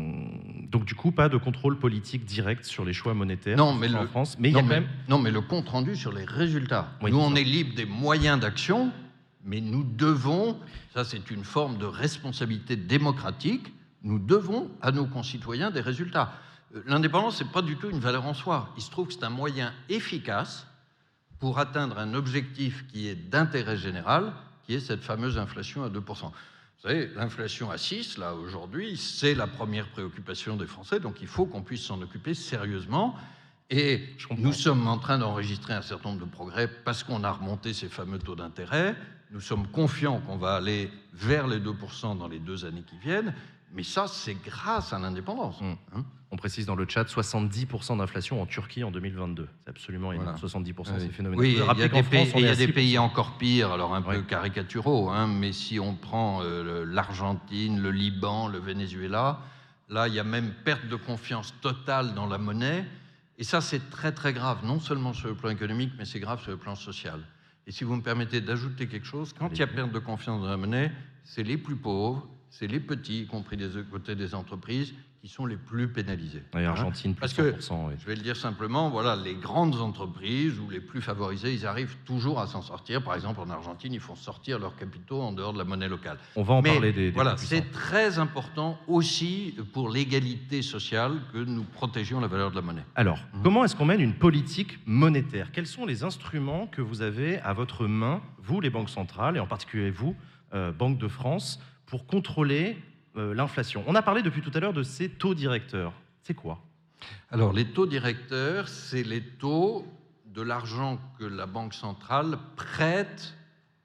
donc 0.75 0.85
du 0.87 0.97
coup, 0.97 1.13
pas 1.13 1.29
de 1.29 1.37
contrôle 1.37 1.79
politique 1.79 2.25
direct 2.25 2.65
sur 2.65 2.85
les 2.85 2.93
choix 2.93 3.15
monétaires 3.15 3.57
Non, 3.57 3.73
mais 3.73 3.95
en 3.95 4.01
le- 4.03 4.09
France, 4.09 4.37
mais 4.41 4.49
il 4.49 4.51
y 4.51 4.55
non, 4.55 4.59
a 4.59 4.63
mais, 4.65 4.81
même 4.81 4.89
non, 5.09 5.19
mais 5.21 5.31
le 5.31 5.41
compte 5.41 5.69
rendu 5.69 5.95
sur 5.95 6.11
les 6.13 6.25
résultats. 6.25 6.89
Oui, 7.01 7.13
nous, 7.13 7.21
on 7.21 7.37
est 7.37 7.45
libre 7.45 7.77
des 7.77 7.85
moyens 7.87 8.41
d'action, 8.41 8.91
mais 9.45 9.61
nous 9.61 9.85
devons, 9.85 10.59
ça 10.93 11.05
c'est 11.05 11.31
une 11.31 11.45
forme 11.45 11.79
de 11.79 11.85
responsabilité 11.85 12.75
démocratique, 12.75 13.73
nous 14.03 14.19
devons 14.19 14.69
à 14.83 14.91
nos 14.91 15.07
concitoyens 15.07 15.71
des 15.71 15.81
résultats. 15.81 16.33
Euh, 16.75 16.83
L'indépendance, 16.89 17.37
c'est 17.37 17.53
pas 17.53 17.63
du 17.63 17.77
tout 17.77 17.89
une 17.89 18.01
valeur 18.01 18.27
en 18.27 18.35
soi. 18.35 18.71
Il 18.77 18.83
se 18.83 18.91
trouve 18.91 19.07
que 19.07 19.13
c'est 19.15 19.23
un 19.23 19.31
moyen 19.31 19.73
efficace 19.89 20.67
pour 21.39 21.61
atteindre 21.61 21.99
un 22.01 22.15
objectif 22.15 22.85
qui 22.89 23.07
est 23.07 23.15
d'intérêt 23.15 23.77
général, 23.77 24.33
qui 24.67 24.75
est 24.75 24.81
cette 24.81 25.05
fameuse 25.05 25.39
inflation 25.39 25.85
à 25.85 25.89
2%. 25.89 26.33
Vous 26.85 26.91
savez, 26.91 27.11
l'inflation 27.17 27.71
à 27.71 27.79
6, 27.79 28.19
là, 28.19 28.35
aujourd'hui, 28.35 28.99
c'est 28.99 29.35
la 29.35 29.47
première 29.47 29.89
préoccupation 29.89 30.55
des 30.55 30.67
Français, 30.67 31.01
donc 31.01 31.23
il 31.23 31.27
faut 31.27 31.47
qu'on 31.47 31.63
puisse 31.63 31.81
s'en 31.81 32.03
occuper 32.03 32.35
sérieusement. 32.35 33.15
Et 33.71 34.03
nous 34.37 34.53
sommes 34.53 34.87
en 34.87 34.99
train 34.99 35.17
d'enregistrer 35.17 35.73
un 35.73 35.81
certain 35.81 36.11
nombre 36.11 36.27
de 36.27 36.31
progrès 36.31 36.69
parce 36.69 37.03
qu'on 37.03 37.25
a 37.25 37.31
remonté 37.31 37.73
ces 37.73 37.89
fameux 37.89 38.19
taux 38.19 38.35
d'intérêt. 38.35 38.95
Nous 39.31 39.41
sommes 39.41 39.67
confiants 39.69 40.21
qu'on 40.21 40.37
va 40.37 40.57
aller 40.57 40.91
vers 41.15 41.47
les 41.47 41.59
2% 41.59 42.19
dans 42.19 42.29
les 42.29 42.39
deux 42.39 42.67
années 42.67 42.85
qui 42.87 42.99
viennent. 42.99 43.35
Mais 43.73 43.83
ça, 43.83 44.07
c'est 44.07 44.37
grâce 44.45 44.93
à 44.93 44.99
l'indépendance. 44.99 45.63
Mm. 45.63 45.73
hein. 45.97 46.05
On 46.35 46.37
précise 46.37 46.67
dans 46.67 46.75
le 46.75 46.85
chat 46.89 47.05
70% 47.05 47.99
d'inflation 47.99 48.43
en 48.43 48.47
Turquie 48.47 48.83
en 48.83 48.91
2022. 48.91 49.47
C'est 49.63 49.71
absolument 49.71 50.11
énorme. 50.11 50.37
Voilà. 50.37 50.65
70%, 50.65 50.75
Oui. 50.79 50.85
c'est 50.99 51.09
phénoménal. 51.13 51.41
Oui, 51.41 51.53
il 51.53 51.59
y 51.59 51.61
a 51.85 51.89
des, 51.89 51.89
France, 51.89 52.09
pays, 52.09 52.33
on 52.35 52.39
il 52.39 52.43
y 52.43 52.47
est 52.47 52.49
a 52.49 52.51
à 52.51 52.57
des 52.57 52.67
6%. 52.67 52.73
pays 52.73 52.99
encore 52.99 53.39
pires, 53.39 53.71
alors 53.71 53.95
un 53.95 54.03
peu 54.03 54.21
caricaturaux, 54.23 55.11
hein, 55.11 55.29
mais 55.29 55.53
si 55.53 55.79
on 55.79 55.95
prend 55.95 56.43
euh, 56.43 56.85
l'Argentine, 56.85 57.81
le 57.81 57.93
Liban, 57.93 58.49
le 58.49 58.59
Venezuela, 58.59 59.43
là, 59.89 60.09
il 60.09 60.15
y 60.15 60.19
a 60.19 60.25
même 60.25 60.53
perte 60.65 60.89
de 60.89 60.97
confiance 60.97 61.55
totale 61.61 62.15
dans 62.15 62.27
la 62.27 62.39
monnaie. 62.39 62.85
Et 63.39 63.45
ça, 63.45 63.61
c'est 63.61 63.89
très, 63.89 64.11
très 64.11 64.33
grave, 64.33 64.59
non 64.65 64.81
seulement 64.81 65.13
sur 65.13 65.29
le 65.29 65.37
plan 65.37 65.51
économique, 65.51 65.93
mais 65.99 66.05
c'est 66.05 66.19
grave 66.19 66.43
sur 66.43 66.51
le 66.51 66.57
plan 66.57 66.75
social. 66.75 67.21
Et 67.69 67.71
si 67.71 67.85
vous 67.85 67.95
me 67.95 68.03
permettez 68.03 68.41
d'ajouter 68.41 68.89
quelque 68.89 69.07
chose, 69.07 69.33
quand 69.39 69.51
il 69.53 69.59
y 69.61 69.63
a 69.63 69.69
perte 69.69 69.93
de 69.93 70.01
confiance 70.01 70.43
dans 70.43 70.49
la 70.51 70.57
monnaie, 70.57 70.91
c'est 71.23 71.45
les 71.45 71.59
plus 71.59 71.77
pauvres, 71.77 72.27
c'est 72.51 72.67
les 72.67 72.81
petits, 72.81 73.21
y 73.23 73.27
compris 73.29 73.57
des 73.57 73.69
côtés 73.89 74.17
des 74.17 74.35
entreprises, 74.35 74.95
qui 75.25 75.31
sont 75.31 75.47
les 75.47 75.57
plus 75.57 75.89
pénalisés. 75.89 76.43
Oui, 76.55 76.61
Hein 76.67 76.69
Argentine, 76.69 77.15
plus 77.15 77.21
Parce 77.21 77.33
que 77.33 77.53
100%. 77.59 77.87
oui. 77.89 77.95
je 77.99 78.05
vais 78.05 78.15
le 78.15 78.21
dire 78.21 78.37
simplement, 78.37 78.91
voilà, 78.91 79.17
les 79.17 79.35
grandes 79.35 79.77
entreprises 79.77 80.59
ou 80.61 80.69
les 80.69 80.81
plus 80.81 81.01
favorisées, 81.01 81.55
ils 81.55 81.65
arrivent 81.65 81.97
toujours 82.05 82.39
à 82.41 82.47
s'en 82.47 82.61
sortir. 82.61 83.03
Par 83.03 83.15
exemple, 83.15 83.41
en 83.41 83.49
Argentine, 83.49 83.95
ils 83.95 84.01
font 84.01 84.17
sortir 84.17 84.59
leurs 84.59 84.77
capitaux 84.77 85.23
en 85.23 85.33
dehors 85.33 85.55
de 85.55 85.59
la 85.59 85.65
monnaie 85.65 85.89
locale. 85.89 86.19
On 86.37 86.43
va 86.43 86.53
en 86.53 86.61
Mais 86.61 86.73
parler 86.73 86.93
des, 86.93 87.07
des 87.07 87.11
voilà, 87.13 87.39
c'est 87.39 87.71
très 87.71 88.19
important 88.19 88.79
aussi 88.87 89.57
pour 89.73 89.89
l'égalité 89.89 90.61
sociale 90.61 91.15
que 91.33 91.39
nous 91.39 91.65
protégions 91.65 92.21
la 92.21 92.27
valeur 92.27 92.51
de 92.51 92.57
la 92.57 92.63
monnaie. 92.63 92.85
Alors, 92.95 93.17
Mhm. 93.33 93.43
comment 93.45 93.65
est-ce 93.65 93.75
qu'on 93.77 93.87
mène 93.87 94.03
une 94.03 94.17
politique 94.17 94.79
monétaire? 94.85 95.53
Quels 95.53 95.67
sont 95.67 95.87
les 95.87 96.05
instruments 96.05 96.67
que 96.67 96.83
vous 96.83 97.01
avez 97.01 97.39
à 97.41 97.55
votre 97.55 97.87
main, 97.87 98.21
vous, 98.43 98.61
les 98.61 98.69
banques 98.69 98.91
centrales, 98.91 99.39
et 99.39 99.41
en 99.41 99.47
particulier 99.47 99.91
vous, 99.91 100.15
euh, 100.53 100.71
Banque 100.71 100.99
de 100.99 101.09
France, 101.09 101.63
pour 101.87 102.07
contrôler 102.07 102.77
l'inflation 103.15 103.85
On 103.87 103.95
a 103.95 104.03
parlé 104.03 104.23
depuis 104.23 104.43
tout 104.43 104.51
à 104.55 104.61
l'heure 104.61 104.73
de 104.73 104.83
ces 104.83 105.09
taux 105.09 105.35
directeurs. 105.35 105.93
C'est 106.23 106.35
quoi? 106.35 106.61
Alors, 107.31 107.53
les 107.53 107.67
taux 107.67 107.87
directeurs, 107.87 108.69
c'est 108.69 109.03
les 109.03 109.21
taux 109.21 109.87
de 110.27 110.43
l'argent 110.43 110.99
que 111.19 111.25
la 111.25 111.47
Banque 111.47 111.75
centrale 111.75 112.39
prête 112.57 113.35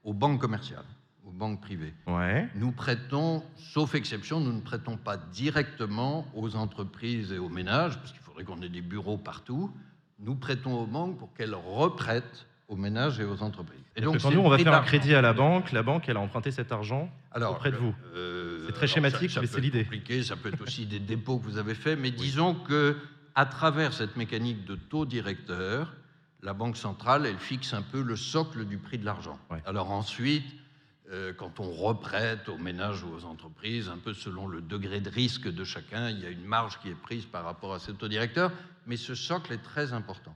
aux 0.04 0.12
banques 0.12 0.40
commerciales, 0.40 0.84
aux 1.24 1.30
banques 1.30 1.60
privées. 1.60 1.94
Ouais. 2.06 2.48
Nous 2.54 2.72
prêtons, 2.72 3.44
sauf 3.56 3.94
exception, 3.94 4.40
nous 4.40 4.52
ne 4.52 4.60
prêtons 4.60 4.96
pas 4.96 5.16
directement 5.16 6.26
aux 6.34 6.56
entreprises 6.56 7.32
et 7.32 7.38
aux 7.38 7.48
ménages, 7.48 7.98
parce 7.98 8.12
qu'il 8.12 8.20
faudrait 8.20 8.44
qu'on 8.44 8.62
ait 8.62 8.68
des 8.68 8.80
bureaux 8.80 9.18
partout. 9.18 9.70
Nous 10.18 10.34
prêtons 10.34 10.80
aux 10.80 10.86
banques 10.86 11.18
pour 11.18 11.32
qu'elles 11.34 11.54
reprêtent 11.54 12.46
aux 12.70 12.76
ménages 12.76 13.18
et 13.18 13.24
aux 13.24 13.42
entreprises. 13.42 13.80
Et 13.96 14.00
Donc, 14.00 14.18
quand 14.22 14.30
nous, 14.30 14.40
on 14.40 14.48
va 14.48 14.56
faire 14.56 14.72
un 14.72 14.82
crédit 14.82 15.14
à 15.14 15.20
la 15.20 15.32
banque, 15.32 15.72
la 15.72 15.82
banque, 15.82 16.08
elle 16.08 16.16
a 16.16 16.20
emprunté 16.20 16.52
cet 16.52 16.70
argent 16.70 17.10
Alors, 17.32 17.52
auprès 17.52 17.72
de 17.72 17.76
vous. 17.76 17.92
euh, 18.14 18.64
C'est 18.68 18.72
très 18.74 18.86
schématique, 18.86 19.30
ça- 19.30 19.34
ça 19.34 19.40
mais 19.40 19.46
c'est 19.48 19.60
l'idée. 19.60 20.22
ça 20.22 20.36
peut 20.36 20.50
être 20.50 20.62
aussi 20.62 20.86
des 20.86 21.00
dépôts 21.00 21.38
que 21.38 21.44
vous 21.44 21.58
avez 21.58 21.74
faits, 21.74 21.98
mais 21.98 22.12
disons 22.12 22.54
que 22.54 22.96
à 23.34 23.44
travers 23.44 23.92
cette 23.92 24.16
mécanique 24.16 24.64
de 24.64 24.76
taux 24.76 25.04
directeur, 25.04 25.92
la 26.42 26.54
Banque 26.54 26.76
centrale, 26.76 27.26
elle 27.26 27.38
fixe 27.38 27.74
un 27.74 27.82
peu 27.82 28.02
le 28.02 28.14
socle 28.16 28.64
du 28.64 28.78
prix 28.78 28.98
de 28.98 29.04
l'argent. 29.04 29.38
Ouais. 29.50 29.62
Alors 29.66 29.90
ensuite, 29.90 30.46
euh, 31.12 31.32
quand 31.36 31.58
on 31.58 31.70
reprête 31.70 32.48
aux 32.48 32.56
ménages 32.58 33.02
ou 33.02 33.08
aux 33.12 33.24
entreprises, 33.24 33.88
un 33.88 33.98
peu 33.98 34.14
selon 34.14 34.46
le 34.46 34.60
degré 34.60 35.00
de 35.00 35.10
risque 35.10 35.48
de 35.52 35.64
chacun, 35.64 36.08
il 36.10 36.20
y 36.20 36.26
a 36.26 36.30
une 36.30 36.44
marge 36.44 36.78
qui 36.80 36.88
est 36.88 36.94
prise 36.94 37.24
par 37.26 37.44
rapport 37.44 37.74
à 37.74 37.80
cet 37.80 37.98
taux 37.98 38.06
directeur, 38.08 38.52
mais 38.86 38.96
ce 38.96 39.16
socle 39.16 39.52
est 39.52 39.62
très 39.62 39.92
important. 39.92 40.34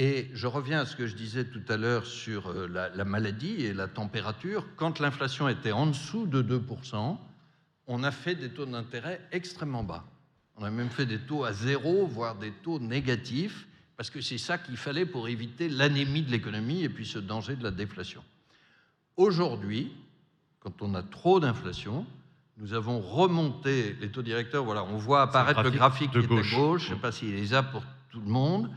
Et 0.00 0.30
je 0.32 0.46
reviens 0.46 0.82
à 0.82 0.86
ce 0.86 0.94
que 0.94 1.08
je 1.08 1.16
disais 1.16 1.44
tout 1.44 1.64
à 1.68 1.76
l'heure 1.76 2.06
sur 2.06 2.50
euh, 2.50 2.68
la, 2.68 2.88
la, 2.90 3.04
maladie 3.04 3.64
et 3.64 3.74
la 3.74 3.88
température. 3.88 4.64
Quand 4.76 5.00
l'inflation 5.00 5.48
était 5.48 5.72
en 5.72 5.88
dessous 5.88 6.24
de 6.24 6.40
2%, 6.40 7.18
on 7.88 8.04
a 8.04 8.12
fait 8.12 8.36
des 8.36 8.48
taux 8.48 8.64
d'intérêt 8.64 9.20
extrêmement 9.32 9.82
bas. 9.82 10.04
On 10.56 10.62
a 10.62 10.70
même 10.70 10.88
fait 10.88 11.04
des 11.04 11.18
taux 11.18 11.42
à 11.42 11.52
zéro, 11.52 12.06
voire 12.06 12.36
des 12.36 12.52
taux 12.52 12.78
négatifs, 12.78 13.66
parce 13.96 14.08
que 14.08 14.20
c'est 14.20 14.38
ça 14.38 14.56
qu'il 14.56 14.76
fallait 14.76 15.04
pour 15.04 15.26
éviter 15.26 15.68
l'anémie 15.68 16.22
de 16.22 16.30
l'économie 16.30 16.84
et 16.84 16.88
puis 16.88 17.04
ce 17.04 17.18
danger 17.18 17.56
de 17.56 17.64
la 17.64 17.72
déflation. 17.72 18.22
Aujourd'hui, 19.16 19.92
quand 20.60 20.80
on 20.80 20.94
a 20.94 21.02
trop 21.02 21.40
d'inflation, 21.40 22.06
nous 22.56 22.72
avons 22.72 23.00
remonté 23.00 23.96
les 24.00 24.10
taux 24.12 24.22
directeurs. 24.22 24.64
Voilà, 24.64 24.84
on 24.84 24.96
voit 24.96 25.22
apparaître 25.22 25.60
le 25.60 25.70
graphique, 25.70 26.12
de 26.12 26.20
qui 26.20 26.28
gauche. 26.28 26.52
est 26.52 26.54
à 26.54 26.58
gauche. 26.58 26.84
Je 26.84 26.90
ne 26.90 26.94
sais 26.94 27.00
pas 27.00 27.10
s'il 27.10 27.34
est 27.34 27.50
là 27.50 27.64
pour 27.64 27.82
tout 28.10 28.20
le 28.20 28.30
monde. 28.30 28.70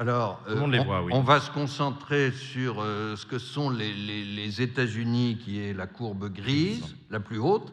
Alors, 0.00 0.40
euh, 0.48 0.60
on, 0.60 0.84
voit, 0.84 1.02
oui. 1.02 1.12
on, 1.12 1.22
va 1.22 1.40
se 1.40 1.50
concentrer 1.50 2.30
sur 2.30 2.80
euh, 2.80 3.16
ce 3.16 3.26
que 3.26 3.38
sont 3.38 3.68
les, 3.68 3.92
les, 3.92 4.24
les 4.24 4.62
États-Unis, 4.62 5.38
qui 5.44 5.60
est 5.60 5.74
la 5.74 5.88
courbe 5.88 6.32
grise, 6.32 6.94
la 7.10 7.18
plus 7.18 7.40
haute, 7.40 7.72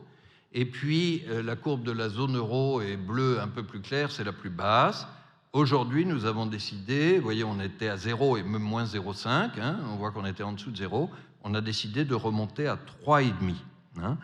et 0.52 0.66
puis 0.66 1.24
euh, 1.30 1.44
la 1.44 1.56
courbe 1.56 1.84
de 1.84 1.92
la 1.92 2.10
zone 2.10 2.36
euro 2.36 2.82
est 2.82 2.98
bleue 2.98 3.40
un 3.40 3.48
peu 3.48 3.62
plus 3.62 3.80
claire, 3.80 4.10
c'est 4.10 4.24
la 4.24 4.34
plus 4.34 4.50
basse. 4.50 5.08
Aujourd'hui, 5.54 6.04
nous 6.04 6.26
avons 6.26 6.48
décidé, 6.48 7.18
vous 7.18 7.24
voyez, 7.24 7.44
on 7.44 7.60
était 7.60 7.90
à 7.90 7.98
0 7.98 8.38
et 8.38 8.44
même 8.44 8.64
moins 8.64 8.86
0,5, 8.86 9.60
hein, 9.62 9.78
on 9.94 9.98
voit 9.98 10.10
qu'on 10.10 10.26
était 10.26 10.44
en 10.44 10.54
dessous 10.54 10.72
de 10.72 10.78
0, 10.78 11.12
on 11.44 11.54
a 11.54 11.62
décidé 11.62 12.06
de 12.06 12.16
remonter 12.16 12.68
à 12.68 12.80
3,5. 13.06 13.54
Hein. 14.02 14.18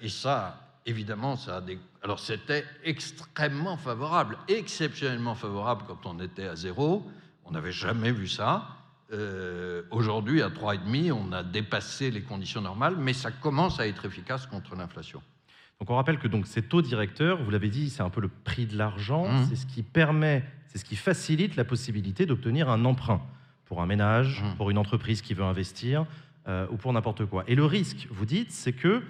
Et 0.00 0.08
ça, 0.08 0.63
évidemment, 0.86 1.36
ça 1.36 1.56
a 1.56 1.60
des... 1.60 1.78
Alors 2.02 2.20
c'était 2.20 2.64
extrêmement 2.84 3.76
favorable, 3.76 4.38
exceptionnellement 4.48 5.34
favorable 5.34 5.84
quand 5.86 6.06
on 6.06 6.20
était 6.20 6.46
à 6.46 6.56
0, 6.56 7.06
on 7.44 7.50
n'avait 7.50 7.72
jamais 7.72 8.12
vu 8.12 8.28
ça. 8.28 8.68
Euh, 9.12 9.82
Aujourd'hui, 9.90 10.42
à 10.42 10.48
3,5, 10.48 11.12
on 11.12 11.32
a 11.32 11.42
dépassé 11.42 12.10
les 12.10 12.22
conditions 12.22 12.60
normales, 12.60 12.96
mais 12.98 13.12
ça 13.12 13.30
commence 13.30 13.80
à 13.80 13.86
être 13.86 14.04
efficace 14.06 14.46
contre 14.46 14.74
l'inflation. 14.74 15.22
Donc 15.80 15.90
on 15.90 15.96
rappelle 15.96 16.18
que 16.18 16.28
donc 16.28 16.46
ces 16.46 16.62
taux 16.62 16.82
directeurs, 16.82 17.42
vous 17.42 17.50
l'avez 17.50 17.68
dit, 17.68 17.90
c'est 17.90 18.02
un 18.02 18.10
peu 18.10 18.20
le 18.20 18.28
prix 18.28 18.66
de 18.66 18.76
l'argent, 18.76 19.28
mmh. 19.28 19.46
c'est 19.48 19.56
ce 19.56 19.66
qui 19.66 19.82
permet, 19.82 20.44
c'est 20.68 20.78
ce 20.78 20.84
qui 20.84 20.96
facilite 20.96 21.56
la 21.56 21.64
possibilité 21.64 22.26
d'obtenir 22.26 22.70
un 22.70 22.84
emprunt 22.84 23.20
pour 23.66 23.82
un 23.82 23.86
ménage, 23.86 24.42
mmh. 24.42 24.56
pour 24.56 24.70
une 24.70 24.78
entreprise 24.78 25.20
qui 25.20 25.34
veut 25.34 25.44
investir 25.44 26.06
euh, 26.46 26.66
ou 26.70 26.76
pour 26.76 26.92
n'importe 26.92 27.26
quoi. 27.26 27.44
Et 27.48 27.54
le 27.54 27.64
risque, 27.64 28.06
vous 28.10 28.24
dites, 28.24 28.52
c'est 28.52 28.72
que 28.72 29.02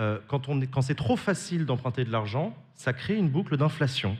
euh, 0.00 0.18
quand, 0.28 0.82
c'est 0.82 0.94
trop 0.94 1.16
facile 1.16 1.66
d'emprunter 1.66 2.04
de 2.04 2.10
l'argent, 2.10 2.56
ça 2.74 2.92
crée 2.92 3.16
une 3.16 3.28
boucle 3.28 3.56
d'inflation. 3.56 4.16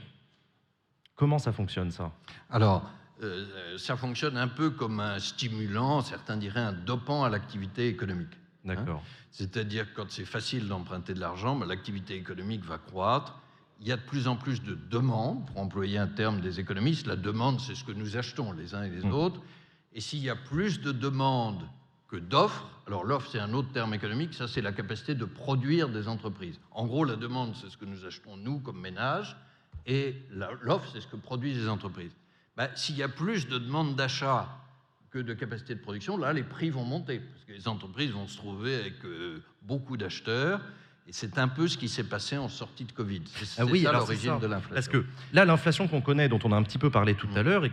Comment 1.15 1.39
ça 1.39 1.51
fonctionne 1.51 1.91
ça? 1.91 2.11
Alors, 2.51 2.87
euh, 3.23 3.77
ça 3.77 3.97
fonctionne 3.97 4.37
un 4.37 4.47
peu 4.47 4.69
comme 4.69 4.99
un 4.99 5.19
stimulant, 5.19 6.01
certains 6.01 6.37
diraient 6.37 6.61
un 6.61 6.73
dopant 6.73 7.23
à 7.23 7.29
l'activité 7.29 7.87
économique. 7.87 8.33
Hein. 8.65 8.75
D'accord. 8.75 9.03
C'est-à-dire 9.31 9.91
que 9.91 9.95
quand 9.95 10.09
c'est 10.11 10.25
facile 10.25 10.67
d'emprunter 10.67 11.13
de 11.15 11.19
l'argent, 11.19 11.55
ben, 11.55 11.65
l'activité 11.65 12.15
économique 12.15 12.63
va 12.63 12.77
croître. 12.77 13.39
Il 13.79 13.87
y 13.87 13.91
a 13.91 13.97
de 13.97 14.01
plus 14.01 14.27
en 14.27 14.35
plus 14.35 14.61
de 14.61 14.75
demandes, 14.75 15.47
pour 15.47 15.57
employer 15.57 15.97
un 15.97 16.07
terme 16.07 16.41
des 16.41 16.59
économistes. 16.59 17.07
La 17.07 17.15
demande, 17.15 17.59
c'est 17.59 17.73
ce 17.73 17.83
que 17.83 17.91
nous 17.91 18.17
achetons 18.17 18.51
les 18.51 18.75
uns 18.75 18.83
et 18.83 18.89
les 18.89 19.07
mmh. 19.07 19.13
autres. 19.13 19.41
Et 19.93 20.01
s'il 20.01 20.19
y 20.19 20.29
a 20.29 20.35
plus 20.35 20.79
de 20.79 20.91
demandes 20.91 21.63
que 22.11 22.17
d'offres, 22.17 22.67
alors 22.87 23.05
l'offre, 23.05 23.29
c'est 23.31 23.39
un 23.39 23.53
autre 23.53 23.71
terme 23.71 23.93
économique, 23.93 24.33
ça, 24.33 24.45
c'est 24.45 24.61
la 24.61 24.73
capacité 24.73 25.15
de 25.15 25.23
produire 25.23 25.87
des 25.87 26.09
entreprises. 26.09 26.59
En 26.71 26.85
gros, 26.85 27.05
la 27.05 27.15
demande, 27.15 27.55
c'est 27.55 27.69
ce 27.69 27.77
que 27.77 27.85
nous 27.85 28.05
achetons, 28.05 28.35
nous, 28.35 28.59
comme 28.59 28.81
ménage, 28.81 29.37
et 29.87 30.17
l'offre, 30.61 30.89
c'est 30.91 30.99
ce 30.99 31.07
que 31.07 31.15
produisent 31.15 31.57
les 31.57 31.69
entreprises. 31.69 32.11
Ben, 32.57 32.69
s'il 32.75 32.97
y 32.97 33.03
a 33.03 33.07
plus 33.07 33.47
de 33.47 33.57
demandes 33.57 33.95
d'achat 33.95 34.49
que 35.09 35.19
de 35.19 35.33
capacité 35.33 35.73
de 35.73 35.79
production, 35.79 36.17
là, 36.17 36.33
les 36.33 36.43
prix 36.43 36.69
vont 36.69 36.83
monter, 36.83 37.19
parce 37.19 37.45
que 37.45 37.53
les 37.53 37.67
entreprises 37.69 38.11
vont 38.11 38.27
se 38.27 38.35
trouver 38.35 38.75
avec 38.75 39.05
euh, 39.05 39.41
beaucoup 39.61 39.95
d'acheteurs, 39.95 40.59
et 41.07 41.13
c'est 41.13 41.39
un 41.39 41.47
peu 41.47 41.67
ce 41.67 41.77
qui 41.77 41.89
s'est 41.89 42.03
passé 42.03 42.37
en 42.37 42.47
sortie 42.47 42.85
de 42.85 42.91
Covid. 42.91 43.23
C'est 43.33 43.61
ah 43.61 43.65
oui, 43.65 43.83
ça 43.83 43.91
l'origine 43.91 44.37
de 44.39 44.45
l'inflation. 44.45 44.75
Parce 44.75 44.87
que 44.87 45.03
là, 45.33 45.45
l'inflation 45.45 45.87
qu'on 45.87 45.99
connaît, 45.99 46.29
dont 46.29 46.39
on 46.43 46.51
a 46.51 46.55
un 46.55 46.61
petit 46.61 46.77
peu 46.77 46.91
parlé 46.91 47.15
tout 47.15 47.27
à 47.35 47.41
mmh. 47.41 47.45
l'heure 47.45 47.65
et, 47.65 47.71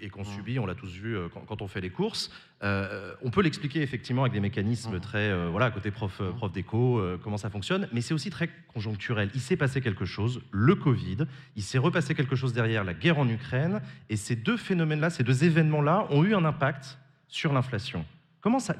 et 0.00 0.08
qu'on 0.08 0.22
mmh. 0.22 0.24
subit, 0.24 0.58
on 0.58 0.66
l'a 0.66 0.74
tous 0.74 0.90
vu 0.90 1.16
euh, 1.16 1.28
quand, 1.46 1.62
on 1.62 1.68
fait 1.68 1.80
les 1.80 1.90
courses, 1.90 2.30
euh, 2.64 3.14
on 3.22 3.30
peut 3.30 3.40
l'expliquer 3.40 3.82
effectivement 3.82 4.22
avec 4.22 4.32
des 4.32 4.40
mécanismes 4.40 4.96
mmh. 4.96 5.00
très, 5.00 5.30
euh, 5.30 5.48
voilà, 5.48 5.70
côté 5.70 5.92
prof, 5.92 6.20
prof 6.36 6.52
d'éco, 6.52 7.00
comment 7.22 7.38
ça 7.38 7.50
fonctionne, 7.50 7.88
mais 7.92 8.00
c'est 8.00 8.14
aussi 8.14 8.30
très 8.30 8.50
conjoncturel. 8.74 9.30
Il 9.34 9.40
s'est 9.40 9.56
passé 9.56 9.80
quelque 9.80 10.04
chose, 10.04 10.40
le 10.50 10.74
Covid, 10.74 11.18
il 11.54 11.62
s'est 11.62 11.78
repassé 11.78 12.16
quelque 12.16 12.34
chose 12.34 12.52
derrière, 12.52 12.82
la 12.82 12.94
guerre 12.94 13.18
en 13.18 13.28
Ukraine, 13.28 13.80
et 14.10 14.16
ces 14.16 14.34
deux 14.34 14.56
phénomènes-là, 14.56 15.10
ces 15.10 15.22
deux 15.22 15.44
événements-là 15.44 16.08
ont 16.10 16.24
eu 16.24 16.34
un 16.34 16.44
impact 16.44 16.98
sur 17.28 17.52
l'inflation. 17.52 18.04
Comment 18.40 18.58
ça, 18.58 18.74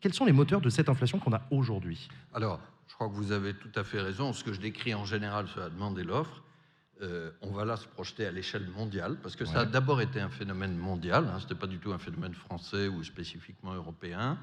quels 0.00 0.14
sont 0.14 0.24
les 0.24 0.32
moteurs 0.32 0.60
de 0.60 0.70
cette 0.70 0.88
inflation 0.88 1.18
qu'on 1.18 1.32
a 1.32 1.42
aujourd'hui? 1.50 2.08
Alors, 2.32 2.60
je 2.88 2.94
crois 2.94 3.08
que 3.08 3.12
vous 3.12 3.32
avez 3.32 3.54
tout 3.54 3.70
à 3.74 3.84
fait 3.84 4.00
raison. 4.00 4.32
Ce 4.32 4.42
que 4.42 4.52
je 4.52 4.60
décris 4.60 4.94
en 4.94 5.04
général 5.04 5.46
sur 5.48 5.60
la 5.60 5.68
demande 5.68 5.98
et 5.98 6.04
l'offre, 6.04 6.42
euh, 7.02 7.30
on 7.42 7.52
va 7.52 7.64
là 7.64 7.76
se 7.76 7.86
projeter 7.86 8.26
à 8.26 8.32
l'échelle 8.32 8.68
mondiale, 8.70 9.18
parce 9.22 9.36
que 9.36 9.44
ça 9.44 9.60
a 9.60 9.64
d'abord 9.64 10.00
été 10.00 10.20
un 10.20 10.30
phénomène 10.30 10.76
mondial, 10.76 11.28
hein, 11.28 11.38
ce 11.38 11.44
n'était 11.44 11.54
pas 11.54 11.68
du 11.68 11.78
tout 11.78 11.92
un 11.92 11.98
phénomène 11.98 12.34
français 12.34 12.88
ou 12.88 13.04
spécifiquement 13.04 13.72
européen. 13.72 14.36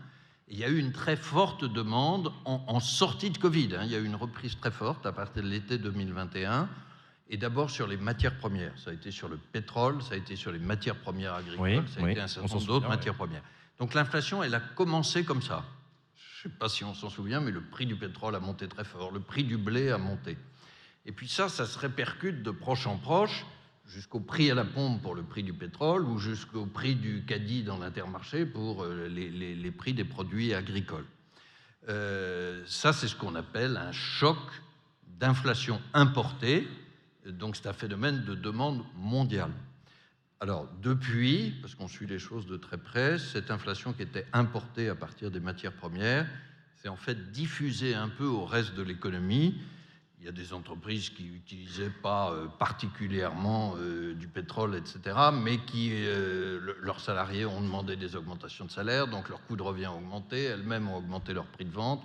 il 0.47 0.57
y 0.57 0.63
a 0.63 0.69
eu 0.69 0.77
une 0.77 0.93
très 0.93 1.17
forte 1.17 1.65
demande 1.65 2.31
en, 2.45 2.79
sortie 2.79 3.29
de 3.29 3.37
Covid. 3.37 3.75
Hein. 3.75 3.81
il 3.83 3.91
y 3.91 3.95
a 3.95 3.99
eu 3.99 4.05
une 4.05 4.15
reprise 4.15 4.57
très 4.57 4.71
forte 4.71 5.05
à 5.05 5.11
partir 5.11 5.43
de 5.43 5.49
l'été 5.49 5.77
2021, 5.77 6.69
et 7.29 7.35
d'abord 7.35 7.69
sur 7.69 7.87
les 7.87 7.97
matières 7.97 8.37
premières. 8.37 8.77
Ça 8.77 8.91
a 8.91 8.93
été 8.93 9.11
sur 9.11 9.27
le 9.27 9.37
pétrole, 9.37 10.01
ça 10.01 10.13
a 10.13 10.17
été 10.17 10.37
sur 10.37 10.53
les 10.53 10.59
matières 10.59 10.95
premières 10.95 11.33
agricoles, 11.33 11.83
ça 11.89 12.05
a 12.05 12.09
été 12.09 12.21
un 12.21 12.27
certain 12.27 12.53
nombre 12.53 12.67
d'autres 12.67 12.87
matières 12.87 13.15
premières. 13.15 13.43
Donc 13.79 13.93
l'inflation, 13.93 14.43
elle 14.43 14.55
a 14.55 14.61
commencé 14.61 15.25
comme 15.25 15.41
ça 15.41 15.65
je 16.45 16.49
ne 16.49 16.53
sais 16.53 16.59
pas 16.59 16.69
si 16.69 16.83
on 16.83 16.93
s'en 16.93 17.09
souvient, 17.09 17.41
mais 17.41 17.49
le 17.49 17.61
prix 17.61 17.87
du 17.87 17.95
pétrole 17.95 18.35
a 18.35 18.39
monté 18.39 18.67
très 18.67 18.83
fort, 18.83 19.11
le 19.11 19.19
prix 19.19 19.43
du 19.43 19.57
blé 19.57 19.89
a 19.89 19.97
monté. 19.97 20.37
Et 21.07 21.11
puis 21.11 21.27
ça, 21.27 21.49
ça 21.49 21.65
se 21.65 21.79
répercute 21.79 22.43
de 22.43 22.51
proche 22.51 22.85
en 22.85 22.97
proche 22.97 23.47
jusqu'au 23.87 24.19
prix 24.19 24.51
à 24.51 24.53
la 24.53 24.63
pompe 24.63 25.01
pour 25.01 25.15
le 25.15 25.23
prix 25.23 25.41
du 25.41 25.53
pétrole 25.53 26.05
ou 26.05 26.19
jusqu'au 26.19 26.67
prix 26.67 26.93
du 26.93 27.25
caddie 27.25 27.63
dans 27.63 27.79
l'intermarché 27.79 28.45
pour 28.45 28.83
euh, 28.83 29.07
les, 29.07 29.71
prix 29.71 29.95
des 29.95 30.03
produits 30.03 30.53
agricoles. 30.53 31.07
Euh, 31.89 32.63
ça, 32.67 32.93
c'est 32.93 33.07
ce 33.07 33.15
qu'on 33.15 33.33
appelle 33.33 33.75
un 33.77 33.91
choc 33.91 34.37
d'inflation 35.07 35.81
importée. 35.95 36.67
Donc 37.25 37.55
c'est 37.55 37.67
un 37.67 37.73
phénomène 37.73 38.23
de 38.23 38.35
demande 38.35 38.83
mondiale. 38.95 39.51
Alors, 40.45 40.67
depuis, 40.83 41.55
parce 41.59 41.73
qu'on 41.73 41.87
suit 41.87 42.05
les 42.05 42.19
choses 42.19 42.45
de 42.45 42.55
très 42.55 42.77
près, 42.77 43.17
cette 43.17 43.49
inflation 43.49 43.93
qui 43.93 44.03
était 44.03 44.27
importée 44.31 44.89
à 44.89 44.93
partir 44.93 45.31
des 45.31 45.39
matières 45.39 45.73
premières 45.73 46.27
s'est 46.75 46.87
en 46.87 46.95
fait 46.95 47.31
diffusée 47.31 47.95
un 47.95 48.09
peu 48.09 48.25
au 48.25 48.45
reste 48.45 48.75
de 48.75 48.83
l'économie. 48.83 49.59
Il 50.19 50.25
y 50.27 50.29
a 50.29 50.31
des 50.31 50.53
entreprises 50.53 51.09
qui 51.09 51.23
n'utilisaient 51.23 51.89
pas 51.89 52.31
euh, 52.31 52.45
particulièrement 52.59 53.73
euh, 53.79 54.13
du 54.13 54.27
pétrole, 54.27 54.75
etc., 54.75 55.17
mais 55.33 55.57
qui, 55.57 55.89
euh, 55.93 56.75
leurs 56.79 56.99
salariés 56.99 57.47
ont 57.47 57.61
demandé 57.61 57.95
des 57.95 58.15
augmentations 58.15 58.65
de 58.65 58.71
salaire, 58.71 59.07
donc 59.07 59.29
leur 59.29 59.43
coût 59.47 59.55
de 59.55 59.63
revient 59.63 59.85
a 59.85 59.93
augmenté, 59.93 60.43
elles-mêmes 60.43 60.87
ont 60.89 60.97
augmenté 60.97 61.33
leur 61.33 61.47
prix 61.47 61.65
de 61.65 61.73
vente. 61.73 62.03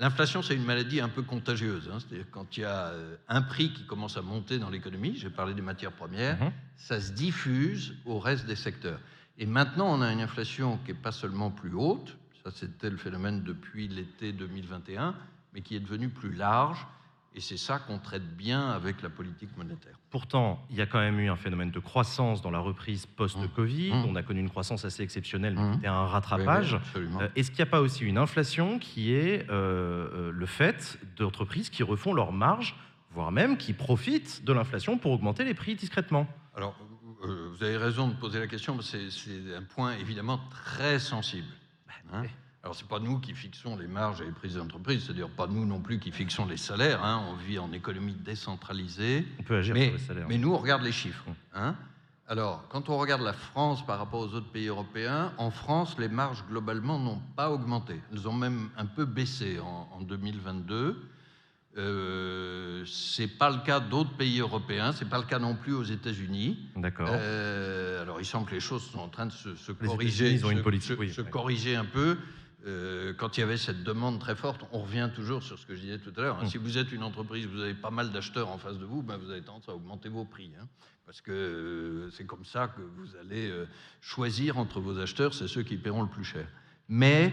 L'inflation, 0.00 0.40
c'est 0.40 0.54
une 0.54 0.64
maladie 0.64 0.98
un 1.02 1.10
peu 1.10 1.20
contagieuse. 1.20 1.90
Hein. 1.92 1.98
C'est-à-dire 2.00 2.24
quand 2.30 2.56
il 2.56 2.60
y 2.60 2.64
a 2.64 2.86
euh, 2.86 3.16
un 3.28 3.42
prix 3.42 3.70
qui 3.74 3.84
commence 3.84 4.16
à 4.16 4.22
monter 4.22 4.58
dans 4.58 4.70
l'économie, 4.70 5.14
j'ai 5.14 5.28
parlé 5.28 5.52
des 5.52 5.60
matières 5.60 5.92
premières, 5.92 6.42
mhm. 6.42 6.52
ça 6.78 6.98
se 7.02 7.12
diffuse 7.12 7.94
au 8.06 8.18
reste 8.18 8.46
des 8.46 8.56
secteurs. 8.56 8.98
Et 9.36 9.44
maintenant, 9.44 9.94
on 9.94 10.00
a 10.00 10.10
une 10.10 10.22
inflation 10.22 10.78
qui 10.86 10.92
n'est 10.92 10.98
pas 10.98 11.12
seulement 11.12 11.50
plus 11.50 11.74
haute, 11.74 12.16
ça 12.42 12.50
c'était 12.50 12.88
le 12.88 12.96
phénomène 12.96 13.42
depuis 13.42 13.88
l'été 13.88 14.32
2021, 14.32 15.14
mais 15.52 15.60
qui 15.60 15.76
est 15.76 15.80
devenue 15.80 16.08
plus 16.08 16.32
large 16.32 16.86
et 17.34 17.40
c'est 17.40 17.56
ça 17.56 17.78
qu'on 17.78 17.98
traite 17.98 18.36
bien 18.36 18.70
avec 18.70 19.02
la 19.02 19.08
politique 19.08 19.56
monétaire. 19.56 19.94
Pourtant, 20.10 20.66
il 20.68 20.76
y 20.76 20.80
a 20.80 20.86
quand 20.86 20.98
même 20.98 21.20
eu 21.20 21.30
un 21.30 21.36
phénomène 21.36 21.70
de 21.70 21.78
croissance 21.78 22.42
dans 22.42 22.50
la 22.50 22.58
reprise 22.58 23.06
post-Covid. 23.06 23.92
Mmh. 23.92 24.04
On 24.08 24.16
a 24.16 24.22
connu 24.22 24.40
une 24.40 24.50
croissance 24.50 24.84
assez 24.84 25.02
exceptionnelle, 25.04 25.54
mais 25.54 25.88
mmh. 25.88 25.92
un 25.92 26.06
rattrapage. 26.06 26.80
Euh, 26.96 27.28
est-ce 27.36 27.50
qu'il 27.50 27.62
n'y 27.62 27.68
a 27.68 27.70
pas 27.70 27.80
aussi 27.80 28.04
une 28.04 28.18
inflation 28.18 28.80
qui 28.80 29.12
est 29.12 29.48
euh, 29.48 30.08
euh, 30.12 30.32
le 30.32 30.46
fait 30.46 30.98
d'entreprises 31.16 31.70
qui 31.70 31.84
refont 31.84 32.12
leurs 32.12 32.32
marges, 32.32 32.74
voire 33.12 33.30
même 33.30 33.56
qui 33.56 33.74
profitent 33.74 34.44
de 34.44 34.52
l'inflation 34.52 34.98
pour 34.98 35.12
augmenter 35.12 35.44
les 35.44 35.54
prix 35.54 35.76
discrètement? 35.76 36.26
Alors, 36.56 36.74
vous 37.22 37.62
avez 37.62 37.76
raison 37.76 38.08
de 38.08 38.14
poser 38.14 38.40
la 38.40 38.46
question, 38.48 38.80
c'est 38.80 39.54
un 39.54 39.62
point 39.62 39.94
évidemment 39.98 40.40
très 40.50 40.98
sensible. 40.98 41.48
Hein 42.12 42.24
alors, 42.62 42.74
ce 42.74 42.82
n'est 42.82 42.88
pas 42.88 42.98
nous 43.00 43.18
qui 43.20 43.34
fixons 43.34 43.76
les 43.76 43.86
marges 43.86 44.20
et 44.20 44.26
les 44.26 44.32
prix 44.32 44.48
des 44.48 44.58
entreprises, 44.58 45.04
c'est-à-dire 45.04 45.30
pas 45.30 45.46
nous 45.46 45.64
non 45.64 45.80
plus 45.80 45.98
qui 45.98 46.12
fixons 46.12 46.44
les 46.44 46.58
salaires. 46.58 47.02
Hein. 47.02 47.24
On 47.30 47.34
vit 47.36 47.58
en 47.58 47.72
économie 47.72 48.12
décentralisée. 48.12 49.26
On 49.38 49.42
peut 49.44 49.56
agir 49.56 49.74
mais, 49.74 49.86
sur 49.86 49.92
les 49.94 49.98
salaires. 49.98 50.26
Mais 50.28 50.36
nous, 50.36 50.52
on 50.52 50.58
regarde 50.58 50.82
les 50.82 50.92
chiffres. 50.92 51.24
Hein. 51.54 51.74
Alors, 52.28 52.68
quand 52.68 52.90
on 52.90 52.98
regarde 52.98 53.22
la 53.22 53.32
France 53.32 53.84
par 53.86 53.98
rapport 53.98 54.20
aux 54.20 54.34
autres 54.34 54.50
pays 54.52 54.66
européens, 54.66 55.32
en 55.38 55.50
France, 55.50 55.96
les 55.98 56.08
marges 56.08 56.44
globalement 56.48 56.98
n'ont 56.98 57.22
pas 57.34 57.50
augmenté. 57.50 57.98
Elles 58.12 58.28
ont 58.28 58.34
même 58.34 58.68
un 58.76 58.86
peu 58.86 59.06
baissé 59.06 59.58
en, 59.58 59.88
en 59.92 60.02
2022. 60.02 61.02
Euh, 61.78 62.84
c'est 62.84 63.26
pas 63.28 63.48
le 63.48 63.58
cas 63.64 63.80
d'autres 63.80 64.16
pays 64.16 64.40
européens, 64.40 64.92
c'est 64.92 65.08
pas 65.08 65.18
le 65.18 65.24
cas 65.24 65.38
non 65.38 65.54
plus 65.54 65.72
aux 65.72 65.84
États-Unis. 65.84 66.58
D'accord. 66.76 67.08
Euh, 67.10 68.02
alors, 68.02 68.20
il 68.20 68.26
semble 68.26 68.46
que 68.46 68.54
les 68.54 68.60
choses 68.60 68.82
sont 68.82 68.98
en 68.98 69.08
train 69.08 69.26
de 69.26 69.32
se, 69.32 69.72
corriger, 69.72 70.32
ils 70.32 70.44
ont 70.44 70.50
une 70.50 70.62
politique, 70.62 70.92
se- 70.92 70.98
oui, 70.98 71.12
se 71.12 71.22
ouais. 71.22 71.30
corriger 71.30 71.74
un 71.76 71.84
peu. 71.84 72.18
Euh, 72.66 73.14
quand 73.14 73.36
il 73.36 73.40
y 73.40 73.42
avait 73.42 73.56
cette 73.56 73.82
demande 73.84 74.18
très 74.20 74.36
forte, 74.36 74.64
on 74.72 74.80
revient 74.80 75.08
toujours 75.14 75.42
sur 75.42 75.58
ce 75.58 75.64
que 75.66 75.74
je 75.74 75.80
disais 75.80 75.98
tout 75.98 76.12
à 76.16 76.20
l'heure. 76.20 76.38
hein. 76.40 76.44
Mm. 76.44 76.48
Si 76.48 76.58
vous 76.58 76.76
êtes 76.78 76.92
une 76.92 77.02
entreprise, 77.02 77.46
vous 77.46 77.60
avez 77.60 77.74
pas 77.74 77.90
mal 77.90 78.10
d'acheteurs 78.12 78.50
en 78.50 78.58
face 78.58 78.78
de 78.78 78.84
vous, 78.84 79.02
ben 79.02 79.16
vous 79.16 79.30
avez 79.30 79.40
tendance 79.42 79.68
à 79.68 79.74
augmenter 79.74 80.08
vos 80.10 80.24
prix. 80.26 80.50
hein. 80.60 80.66
parce 81.06 81.20
que 81.22 81.32
euh, 81.32 82.10
c'est 82.10 82.26
comme 82.26 82.44
ça 82.44 82.68
que 82.68 82.82
vous 82.82 83.16
allez 83.16 83.48
euh, 83.50 83.66
choisir 84.00 84.58
entre 84.58 84.78
vos 84.80 84.98
acheteurs, 84.98 85.32
c'est 85.34 85.48
ceux 85.48 85.62
qui 85.62 85.76
paieront 85.78 86.02
le 86.02 86.08
plus 86.08 86.24
cher. 86.24 86.46
Mais 86.88 87.32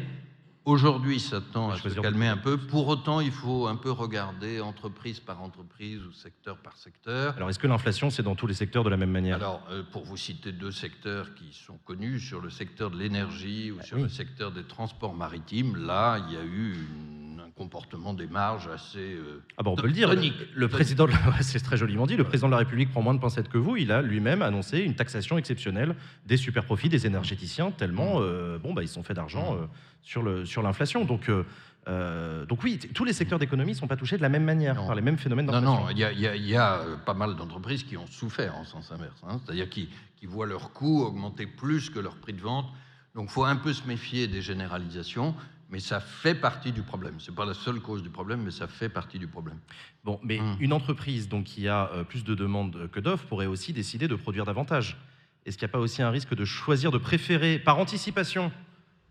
aujourd'hui, 0.67 1.19
ça 1.19 1.39
tend 1.41 1.71
à 1.71 1.77
se 1.77 1.87
calmer 1.89 2.27
un 2.27 2.37
peu. 2.37 2.57
Pour 2.57 2.87
autant, 2.89 3.21
il 3.21 3.31
faut 3.31 3.67
un 3.67 3.75
peu 3.77 3.89
regarder 3.91 4.59
entreprise 4.59 5.19
par 5.19 5.41
entreprise 5.41 6.01
ou 6.03 6.11
secteur 6.11 6.57
par 6.57 6.75
secteur. 6.77 7.35
Alors, 7.37 7.49
est-ce 7.49 7.57
que 7.59 7.67
l'inflation, 7.67 8.09
c'est 8.09 8.23
dans 8.23 8.35
tous 8.35 8.47
les 8.47 8.53
secteurs 8.53 8.83
de 8.83 8.89
la 8.89 8.97
même 8.97 9.11
manière? 9.11 9.37
Alors, 9.37 9.61
euh, 9.71 9.83
pour 9.91 10.03
vous 10.03 10.17
citer 10.17 10.51
deux 10.51 10.71
secteurs 10.71 11.33
qui 11.35 11.53
sont 11.53 11.77
connus, 11.85 12.19
sur 12.19 12.41
le 12.41 12.49
secteur 12.49 12.91
de 12.91 12.97
l'énergie 12.97 13.71
ou 13.71 13.77
Bah 13.77 13.83
sur 13.83 13.97
oui. 13.97 14.03
le 14.03 14.09
secteur 14.09 14.51
des 14.51 14.63
transports 14.63 15.13
maritimes, 15.15 15.77
là, 15.77 16.19
il 16.27 16.33
y 16.33 16.37
a 16.37 16.43
eu 16.43 16.73
une- 16.73 17.16
un 17.16 17.16
comportement 17.57 18.13
des 18.13 18.27
marges 18.27 18.67
assez... 18.67 18.99
euh, 18.99 19.41
Ah 19.57 19.63
bah 19.63 19.71
on 19.71 19.75
peut 19.75 19.87
le 19.87 19.93
dire, 19.93 20.09
le, 20.09 20.15
tonique. 20.15 20.35
le 20.53 20.67
président, 20.67 21.05
de 21.05 21.11
la- 21.11 21.17
c'est 21.41 21.59
très 21.59 21.75
joliment 21.77 22.05
dit, 22.05 22.15
le 22.15 22.23
président 22.23 22.47
de 22.47 22.51
la 22.51 22.57
République 22.59 22.91
prend 22.91 23.01
moins 23.01 23.13
de 23.15 23.19
pincettes 23.19 23.49
que 23.49 23.57
vous, 23.57 23.75
il 23.75 23.91
a 23.91 24.01
lui-même 24.01 24.41
annoncé 24.41 24.79
une 24.79 24.95
taxation 24.95 25.37
exceptionnelle 25.37 25.95
des 26.25 26.37
super 26.37 26.63
profits 26.65 26.89
des 26.89 27.05
énergéticiens, 27.07 27.71
tellement 27.71 28.21
euh, 28.21 28.57
bon, 28.59 28.73
bah, 28.73 28.83
ils 28.83 28.87
sont 28.87 29.03
faits 29.03 29.15
d'argent 29.15 29.55
Mm. 29.55 29.57
euh, 29.57 29.65
sur 30.03 30.23
le- 30.23 30.45
sur 30.45 30.61
l'inflation. 30.61 31.03
Donc, 31.05 31.29
euh, 31.29 32.45
donc 32.45 32.63
oui, 32.63 32.77
tous 32.93 33.03
les 33.05 33.13
secteurs 33.13 33.39
d'économie 33.39 33.71
ne 33.71 33.77
sont 33.77 33.87
pas 33.87 33.95
touchés 33.97 34.17
de 34.17 34.21
la 34.21 34.29
même 34.29 34.43
manière, 34.43 34.75
Non. 34.75 34.87
par 34.87 34.95
les 34.95 35.01
mêmes 35.01 35.17
phénomènes 35.17 35.45
Non, 35.47 35.53
d'inflation. 35.53 35.83
non, 35.85 35.89
il 35.89 35.97
y 35.99 36.03
a, 36.03 36.11
il 36.11 36.19
y 36.19 36.27
a- 36.27 36.35
il 36.35 36.45
y 36.47 36.55
a, 36.55 36.81
pas 37.05 37.13
mal 37.13 37.35
d'entreprises 37.35 37.83
qui 37.83 37.97
ont 37.97 38.07
souffert 38.07 38.55
en 38.55 38.63
sens 38.65 38.91
inverse, 38.91 39.21
hein, 39.27 39.39
c'est-à-dire 39.43 39.69
qui, 39.69 39.89
qui 40.17 40.25
voient 40.25 40.45
leurs 40.47 40.71
coûts 40.73 41.01
augmenter 41.03 41.45
plus 41.47 41.89
que 41.89 41.99
leur 41.99 42.15
prix 42.17 42.33
de 42.33 42.41
vente. 42.41 42.67
Donc, 43.15 43.25
il 43.29 43.31
faut 43.31 43.45
un 43.45 43.55
peu 43.55 43.73
se 43.73 43.87
méfier 43.87 44.27
des 44.27 44.41
généralisations, 44.41 45.33
mais 45.69 45.79
ça 45.79 45.99
fait 45.99 46.35
partie 46.35 46.71
du 46.71 46.81
problème. 46.81 47.15
Ce 47.19 47.29
n'est 47.29 47.35
pas 47.35 47.45
la 47.45 47.53
seule 47.53 47.79
cause 47.79 48.01
du 48.03 48.09
problème, 48.09 48.41
mais 48.43 48.51
ça 48.51 48.67
fait 48.67 48.89
partie 48.89 49.19
du 49.19 49.27
problème. 49.27 49.57
Bon, 50.03 50.19
mais 50.23 50.39
Mm. 50.39 50.55
une 50.59 50.73
entreprise 50.73 51.27
donc, 51.27 51.45
qui 51.45 51.67
a 51.67 51.89
euh, 51.93 52.03
plus 52.03 52.23
de 52.23 52.35
demandes 52.35 52.89
que 52.91 52.99
d'offres 52.99 53.25
pourrait 53.25 53.45
aussi 53.47 53.73
décider 53.73 54.07
de 54.07 54.15
produire 54.15 54.45
davantage. 54.45 54.97
Est-ce 55.45 55.57
qu'il 55.57 55.65
n'y 55.65 55.71
a 55.71 55.73
pas 55.73 55.79
aussi 55.79 56.01
un 56.01 56.09
risque 56.09 56.33
de 56.35 56.45
choisir, 56.45 56.91
de 56.91 56.97
préférer, 56.97 57.59
par 57.59 57.79
anticipation, 57.79 58.51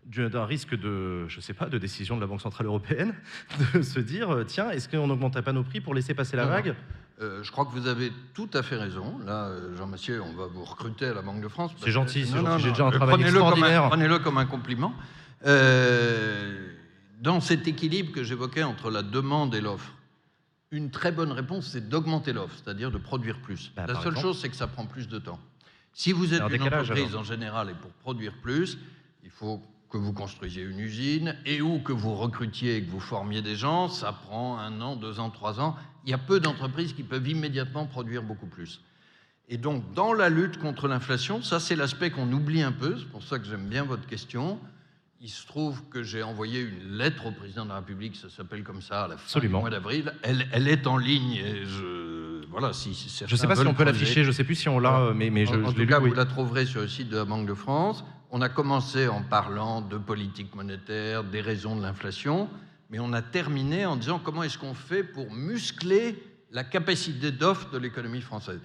du- 0.06 0.28
d'un 0.28 0.44
risque 0.46 0.74
de, 0.78 1.26
je 1.28 1.40
sais 1.40 1.54
pas, 1.54 1.66
de 1.66 1.78
décision 1.78 2.16
de 2.16 2.20
la 2.20 2.26
Banque 2.26 2.40
Centrale 2.42 2.66
Européenne, 2.66 3.14
de 3.74 3.82
se 3.82 4.00
dire, 4.00 4.30
euh, 4.32 4.44
tiens, 4.44 4.70
est-ce 4.70 4.88
qu'on 4.88 5.06
n'augmenterait 5.06 5.42
pas 5.42 5.52
nos 5.52 5.64
prix 5.64 5.80
pour 5.80 5.94
laisser 5.94 6.14
passer 6.14 6.36
la 6.36 6.44
Non, 6.44 6.50
non. 6.50 6.54
vague? 6.56 6.74
Euh, 7.22 7.42
je 7.42 7.50
crois 7.50 7.64
que 7.64 7.70
vous 7.72 7.86
avez 7.86 8.12
tout 8.34 8.50
à 8.52 8.62
fait 8.62 8.76
raison. 8.76 9.18
Là, 9.24 9.50
Jean 9.76 9.86
Massieu, 9.86 10.22
on 10.22 10.34
va 10.34 10.46
vous 10.46 10.64
recruter 10.64 11.06
à 11.06 11.14
la 11.14 11.22
Banque 11.22 11.40
de 11.40 11.48
France. 11.48 11.72
C'est 11.82 11.90
gentil, 11.90 12.26
c'est 12.26 12.32
Non, 12.36 12.42
gentil, 12.42 12.50
non, 12.50 12.58
j'ai 12.58 12.70
déjà 12.70 12.86
un 12.86 12.90
travail 12.90 13.22
un- 13.22 13.26
extraordinaire. 13.26 13.88
Prenez-le 13.88 14.18
comme 14.18 14.36
un 14.38 14.44
compliment. 14.44 14.92
Euh, 15.46 16.66
dans 17.20 17.40
cet 17.40 17.68
équilibre 17.68 18.12
que 18.12 18.24
j'évoquais 18.24 18.62
entre 18.62 18.90
la 18.90 19.02
demande 19.02 19.54
et 19.54 19.60
l'offre, 19.60 19.92
une 20.70 20.90
très 20.90 21.12
bonne 21.12 21.32
réponse, 21.32 21.68
c'est 21.68 21.88
d'augmenter 21.88 22.32
l'offre, 22.32 22.54
c'est-à-dire 22.62 22.90
de 22.90 22.98
produire 22.98 23.40
plus. 23.40 23.72
Bah, 23.76 23.86
la 23.86 23.94
seule 23.94 24.08
exemple. 24.08 24.20
chose, 24.20 24.40
c'est 24.40 24.48
que 24.48 24.56
ça 24.56 24.66
prend 24.66 24.86
plus 24.86 25.08
de 25.08 25.18
temps. 25.18 25.38
Si 25.92 26.12
vous 26.12 26.34
êtes 26.34 26.42
un 26.42 26.48
une 26.48 26.62
entreprise 26.62 27.08
alors. 27.08 27.20
en 27.20 27.24
général 27.24 27.70
et 27.70 27.74
pour 27.74 27.90
produire 27.92 28.34
plus, 28.42 28.78
il 29.22 29.30
faut 29.30 29.62
que 29.88 29.96
vous 29.96 30.12
construisiez 30.12 30.62
une 30.62 30.80
usine 30.80 31.36
et 31.46 31.62
ou 31.62 31.78
que 31.78 31.92
vous 31.92 32.14
recrutiez 32.14 32.76
et 32.76 32.82
que 32.84 32.90
vous 32.90 33.00
formiez 33.00 33.40
des 33.40 33.56
gens, 33.56 33.88
ça 33.88 34.12
prend 34.12 34.58
un 34.58 34.80
an, 34.80 34.96
deux 34.96 35.20
ans, 35.20 35.30
trois 35.30 35.60
ans. 35.60 35.76
Il 36.04 36.10
y 36.10 36.14
a 36.14 36.18
peu 36.18 36.40
d'entreprises 36.40 36.92
qui 36.92 37.02
peuvent 37.02 37.26
immédiatement 37.26 37.86
produire 37.86 38.22
beaucoup 38.22 38.46
plus. 38.46 38.80
Et 39.48 39.58
donc, 39.58 39.94
dans 39.94 40.12
la 40.12 40.28
lutte 40.28 40.58
contre 40.58 40.88
l'inflation, 40.88 41.40
ça 41.40 41.60
c'est 41.60 41.76
l'aspect 41.76 42.10
qu'on 42.10 42.30
oublie 42.32 42.62
un 42.62 42.72
peu, 42.72 42.98
c'est 42.98 43.08
pour 43.08 43.22
ça 43.22 43.38
que 43.38 43.44
j'aime 43.44 43.68
bien 43.68 43.84
votre 43.84 44.06
question. 44.06 44.58
Il 45.20 45.30
se 45.30 45.46
trouve 45.46 45.82
que 45.88 46.02
j'ai 46.02 46.22
envoyé 46.22 46.60
une 46.60 46.98
lettre 46.98 47.26
au 47.26 47.30
président 47.32 47.64
de 47.64 47.70
la 47.70 47.76
République, 47.76 48.16
ça 48.16 48.28
s'appelle 48.28 48.62
comme 48.62 48.82
ça, 48.82 49.04
à 49.04 49.08
la 49.08 49.16
fin 49.16 49.22
Absolument. 49.24 49.58
du 49.58 49.62
mois 49.62 49.70
d'avril. 49.70 50.12
Elle, 50.22 50.46
elle 50.52 50.68
est 50.68 50.86
en 50.86 50.98
ligne 50.98 51.32
et 51.36 51.64
je... 51.64 52.44
Voilà, 52.50 52.72
si, 52.72 52.94
si 52.94 53.24
Je 53.26 53.32
ne 53.32 53.36
sais 53.38 53.46
pas 53.46 53.56
si 53.56 53.66
on 53.66 53.74
peut 53.74 53.84
l'afficher, 53.84 54.22
je 54.22 54.28
ne 54.28 54.32
sais 54.32 54.44
plus 54.44 54.54
si 54.54 54.68
on 54.68 54.78
l'a, 54.78 55.00
euh, 55.00 55.14
mais, 55.14 55.30
mais 55.30 55.44
je, 55.46 55.52
en, 55.54 55.62
en 55.64 55.66
je 55.68 55.72
tout 55.72 55.78
l'ai 55.78 55.84
lu. 55.84 55.90
cas, 55.90 56.00
oui. 56.00 56.10
vous 56.10 56.14
la 56.14 56.24
trouverez 56.26 56.64
sur 56.66 56.80
le 56.80 56.88
site 56.88 57.08
de 57.08 57.16
la 57.16 57.24
Banque 57.24 57.46
de 57.46 57.54
France. 57.54 58.04
On 58.30 58.40
a 58.40 58.48
commencé 58.48 59.08
en 59.08 59.22
parlant 59.22 59.80
de 59.82 59.96
politique 59.98 60.54
monétaire, 60.54 61.24
des 61.24 61.40
raisons 61.40 61.76
de 61.76 61.82
l'inflation, 61.82 62.48
mais 62.90 62.98
on 62.98 63.12
a 63.12 63.20
terminé 63.22 63.84
en 63.86 63.96
disant 63.96 64.18
comment 64.18 64.42
est-ce 64.42 64.58
qu'on 64.58 64.74
fait 64.74 65.02
pour 65.04 65.32
muscler 65.32 66.22
la 66.50 66.64
capacité 66.64 67.30
d'offre 67.30 67.70
de 67.70 67.78
l'économie 67.78 68.20
française. 68.22 68.60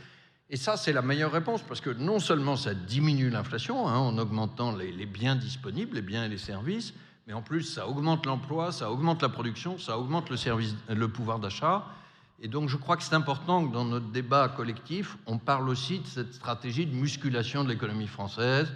Et 0.53 0.57
ça, 0.57 0.75
c'est 0.75 0.91
la 0.91 1.01
meilleure 1.01 1.31
réponse, 1.31 1.61
parce 1.61 1.79
que 1.79 1.89
non 1.89 2.19
seulement 2.19 2.57
ça 2.57 2.73
diminue 2.73 3.29
l'inflation 3.29 3.87
hein, 3.87 3.97
en 3.97 4.17
augmentant 4.17 4.75
les, 4.75 5.05
biens 5.05 5.37
disponibles, 5.37 5.95
les 5.95 6.01
biens 6.01 6.25
et 6.25 6.27
les 6.27 6.37
services, 6.37 6.93
mais 7.25 7.31
en 7.31 7.41
plus 7.41 7.63
ça 7.63 7.87
augmente 7.87 8.25
l'emploi, 8.25 8.73
ça 8.73 8.91
augmente 8.91 9.21
la 9.21 9.29
production, 9.29 9.79
ça 9.79 9.97
augmente 9.97 10.29
le 10.29 11.07
pouvoir 11.07 11.39
d'achat. 11.39 11.85
Et 12.41 12.49
donc 12.49 12.67
je 12.67 12.75
crois 12.75 12.97
que 12.97 13.03
c'est 13.03 13.15
important 13.15 13.65
que 13.65 13.71
dans 13.71 13.85
notre 13.85 14.11
débat 14.11 14.49
collectif, 14.49 15.15
on 15.25 15.37
parle 15.37 15.69
aussi 15.69 15.99
de 15.99 16.07
cette 16.07 16.33
stratégie 16.33 16.85
de 16.85 16.93
musculation 16.93 17.63
de 17.63 17.69
l'économie 17.69 18.07
française 18.07 18.73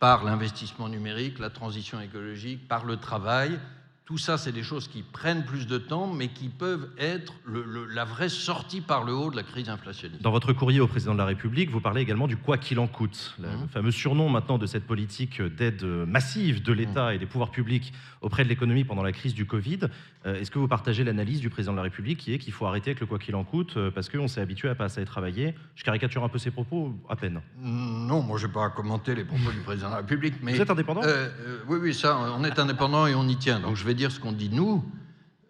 par 0.00 0.24
l'investissement 0.24 0.88
numérique, 0.88 1.38
la 1.38 1.50
transition 1.50 2.00
écologique, 2.00 2.66
par 2.66 2.84
le 2.84 2.96
travail. 2.96 3.60
Tout 4.06 4.18
ça, 4.18 4.36
c'est 4.36 4.52
des 4.52 4.62
choses 4.62 4.86
qui 4.86 5.00
prennent 5.02 5.46
plus 5.46 5.66
de 5.66 5.78
temps, 5.78 6.06
mais 6.12 6.28
qui 6.28 6.50
peuvent 6.50 6.90
être 6.98 7.32
le- 7.46 7.64
le- 7.64 7.86
la 7.86 8.04
vraie 8.04 8.28
sortie 8.28 8.82
par 8.82 9.02
le 9.02 9.14
haut 9.14 9.30
de 9.30 9.36
la 9.36 9.42
crise 9.42 9.70
inflationniste. 9.70 10.20
Dans 10.20 10.30
votre 10.30 10.52
courrier 10.52 10.78
au 10.80 10.86
président 10.86 11.14
de 11.14 11.18
la 11.18 11.24
République, 11.24 11.70
vous 11.70 11.80
parlez 11.80 12.02
également 12.02 12.26
du 12.28 12.36
quoi 12.36 12.58
qu'il 12.58 12.78
en 12.80 12.86
coûte, 12.86 13.34
le 13.40 13.48
Mhm. 13.48 13.68
fameux 13.68 13.90
surnom 13.90 14.28
maintenant 14.28 14.58
de 14.58 14.66
cette 14.66 14.86
politique 14.86 15.40
d'aide 15.40 15.82
massive 16.06 16.62
de 16.62 16.72
l'État 16.74 17.14
et 17.14 17.18
des 17.18 17.24
pouvoirs 17.24 17.50
publics 17.50 17.94
auprès 18.20 18.44
de 18.44 18.50
l'économie 18.50 18.84
pendant 18.84 19.02
la 19.02 19.12
crise 19.12 19.32
du 19.32 19.46
Covid. 19.46 19.80
Euh, 20.26 20.38
Est-ce 20.38 20.50
que 20.50 20.58
vous 20.58 20.68
partagez 20.68 21.02
l'analyse 21.02 21.40
du 21.40 21.48
président 21.48 21.72
de 21.72 21.76
la 21.78 21.82
République 21.84 22.18
qui 22.18 22.34
est 22.34 22.38
qu'il 22.38 22.52
faut 22.52 22.66
arrêter 22.66 22.90
avec 22.90 23.00
le 23.00 23.06
quoi 23.06 23.18
qu'il 23.18 23.34
en 23.34 23.44
coûte 23.44 23.74
euh, 23.78 23.90
parce 23.90 24.10
qu'on 24.10 24.28
s'est 24.28 24.40
habitué 24.42 24.68
à 24.68 24.74
pas 24.74 24.84
assez 24.84 25.02
travailler? 25.06 25.54
Je 25.76 25.84
caricature 25.84 26.22
un 26.24 26.28
peu 26.28 26.38
ses 26.38 26.50
propos, 26.50 26.94
à 27.08 27.16
peine. 27.16 27.40
Non, 27.58 28.20
moi, 28.20 28.36
je 28.36 28.46
n'ai 28.46 28.52
pas 28.52 28.66
à 28.66 28.68
commenter 28.70 29.14
les 29.14 29.24
propos 29.24 29.50
du 29.50 29.60
président 29.60 29.86
de 29.88 29.92
la 29.92 29.98
République, 30.00 30.34
mais 30.42 30.52
Vous 30.52 30.60
êtes 30.60 30.68
indépendant? 30.70 31.02
Euh, 31.04 31.28
euh, 31.46 31.58
oui, 31.68 31.78
oui, 31.80 31.94
ça, 31.94 32.18
on 32.36 32.44
est 32.44 32.58
indépendant 32.58 33.06
et 33.06 33.14
on 33.14 33.26
y 33.28 33.36
tient. 33.38 33.60
Donc 33.60 33.76
je 33.76 33.84
vais 33.84 33.93
dire 33.94 34.12
ce 34.12 34.20
qu'on 34.20 34.32
dit 34.32 34.50
nous. 34.50 34.84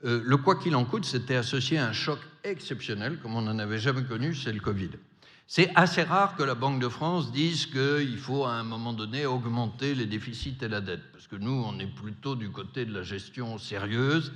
Euh, 0.05 0.23
le 0.25 0.37
quoi 0.37 0.57
qu'il 0.57 0.77
en 0.77 0.85
coûte, 0.85 1.05
c'était 1.05 1.37
associé 1.37 1.79
à 1.79 1.87
un 1.89 1.93
choc 1.93 2.19
exceptionnel, 2.45 3.19
comme 3.23 3.35
on 3.37 3.43
n'en 3.43 3.59
avait 3.59 3.79
jamais 3.79 4.05
connu, 4.05 4.35
c'est 4.35 4.53
le 4.53 4.61
Covid. 4.61 4.91
C'est 5.47 5.71
assez 5.75 6.03
rare 6.03 6.37
que 6.37 6.43
la 6.43 6.55
Banque 6.55 6.81
de 6.81 6.89
France 6.89 7.33
dise 7.33 7.67
qu'il 7.67 8.17
faut 8.19 8.45
à 8.45 8.53
un 8.53 8.65
moment 8.65 8.93
donné 8.93 9.27
augmenter 9.27 9.95
les 9.95 10.07
déficits 10.07 10.57
et 10.63 10.69
la 10.69 10.81
dette, 10.81 11.03
parce 11.13 11.27
que 11.27 11.37
nous, 11.37 11.65
on 11.67 11.79
est 11.79 11.87
plutôt 11.87 12.35
du 12.35 12.51
côté 12.51 12.85
de 12.85 12.93
la 12.95 13.03
gestion 13.03 13.59
sérieuse 13.59 14.33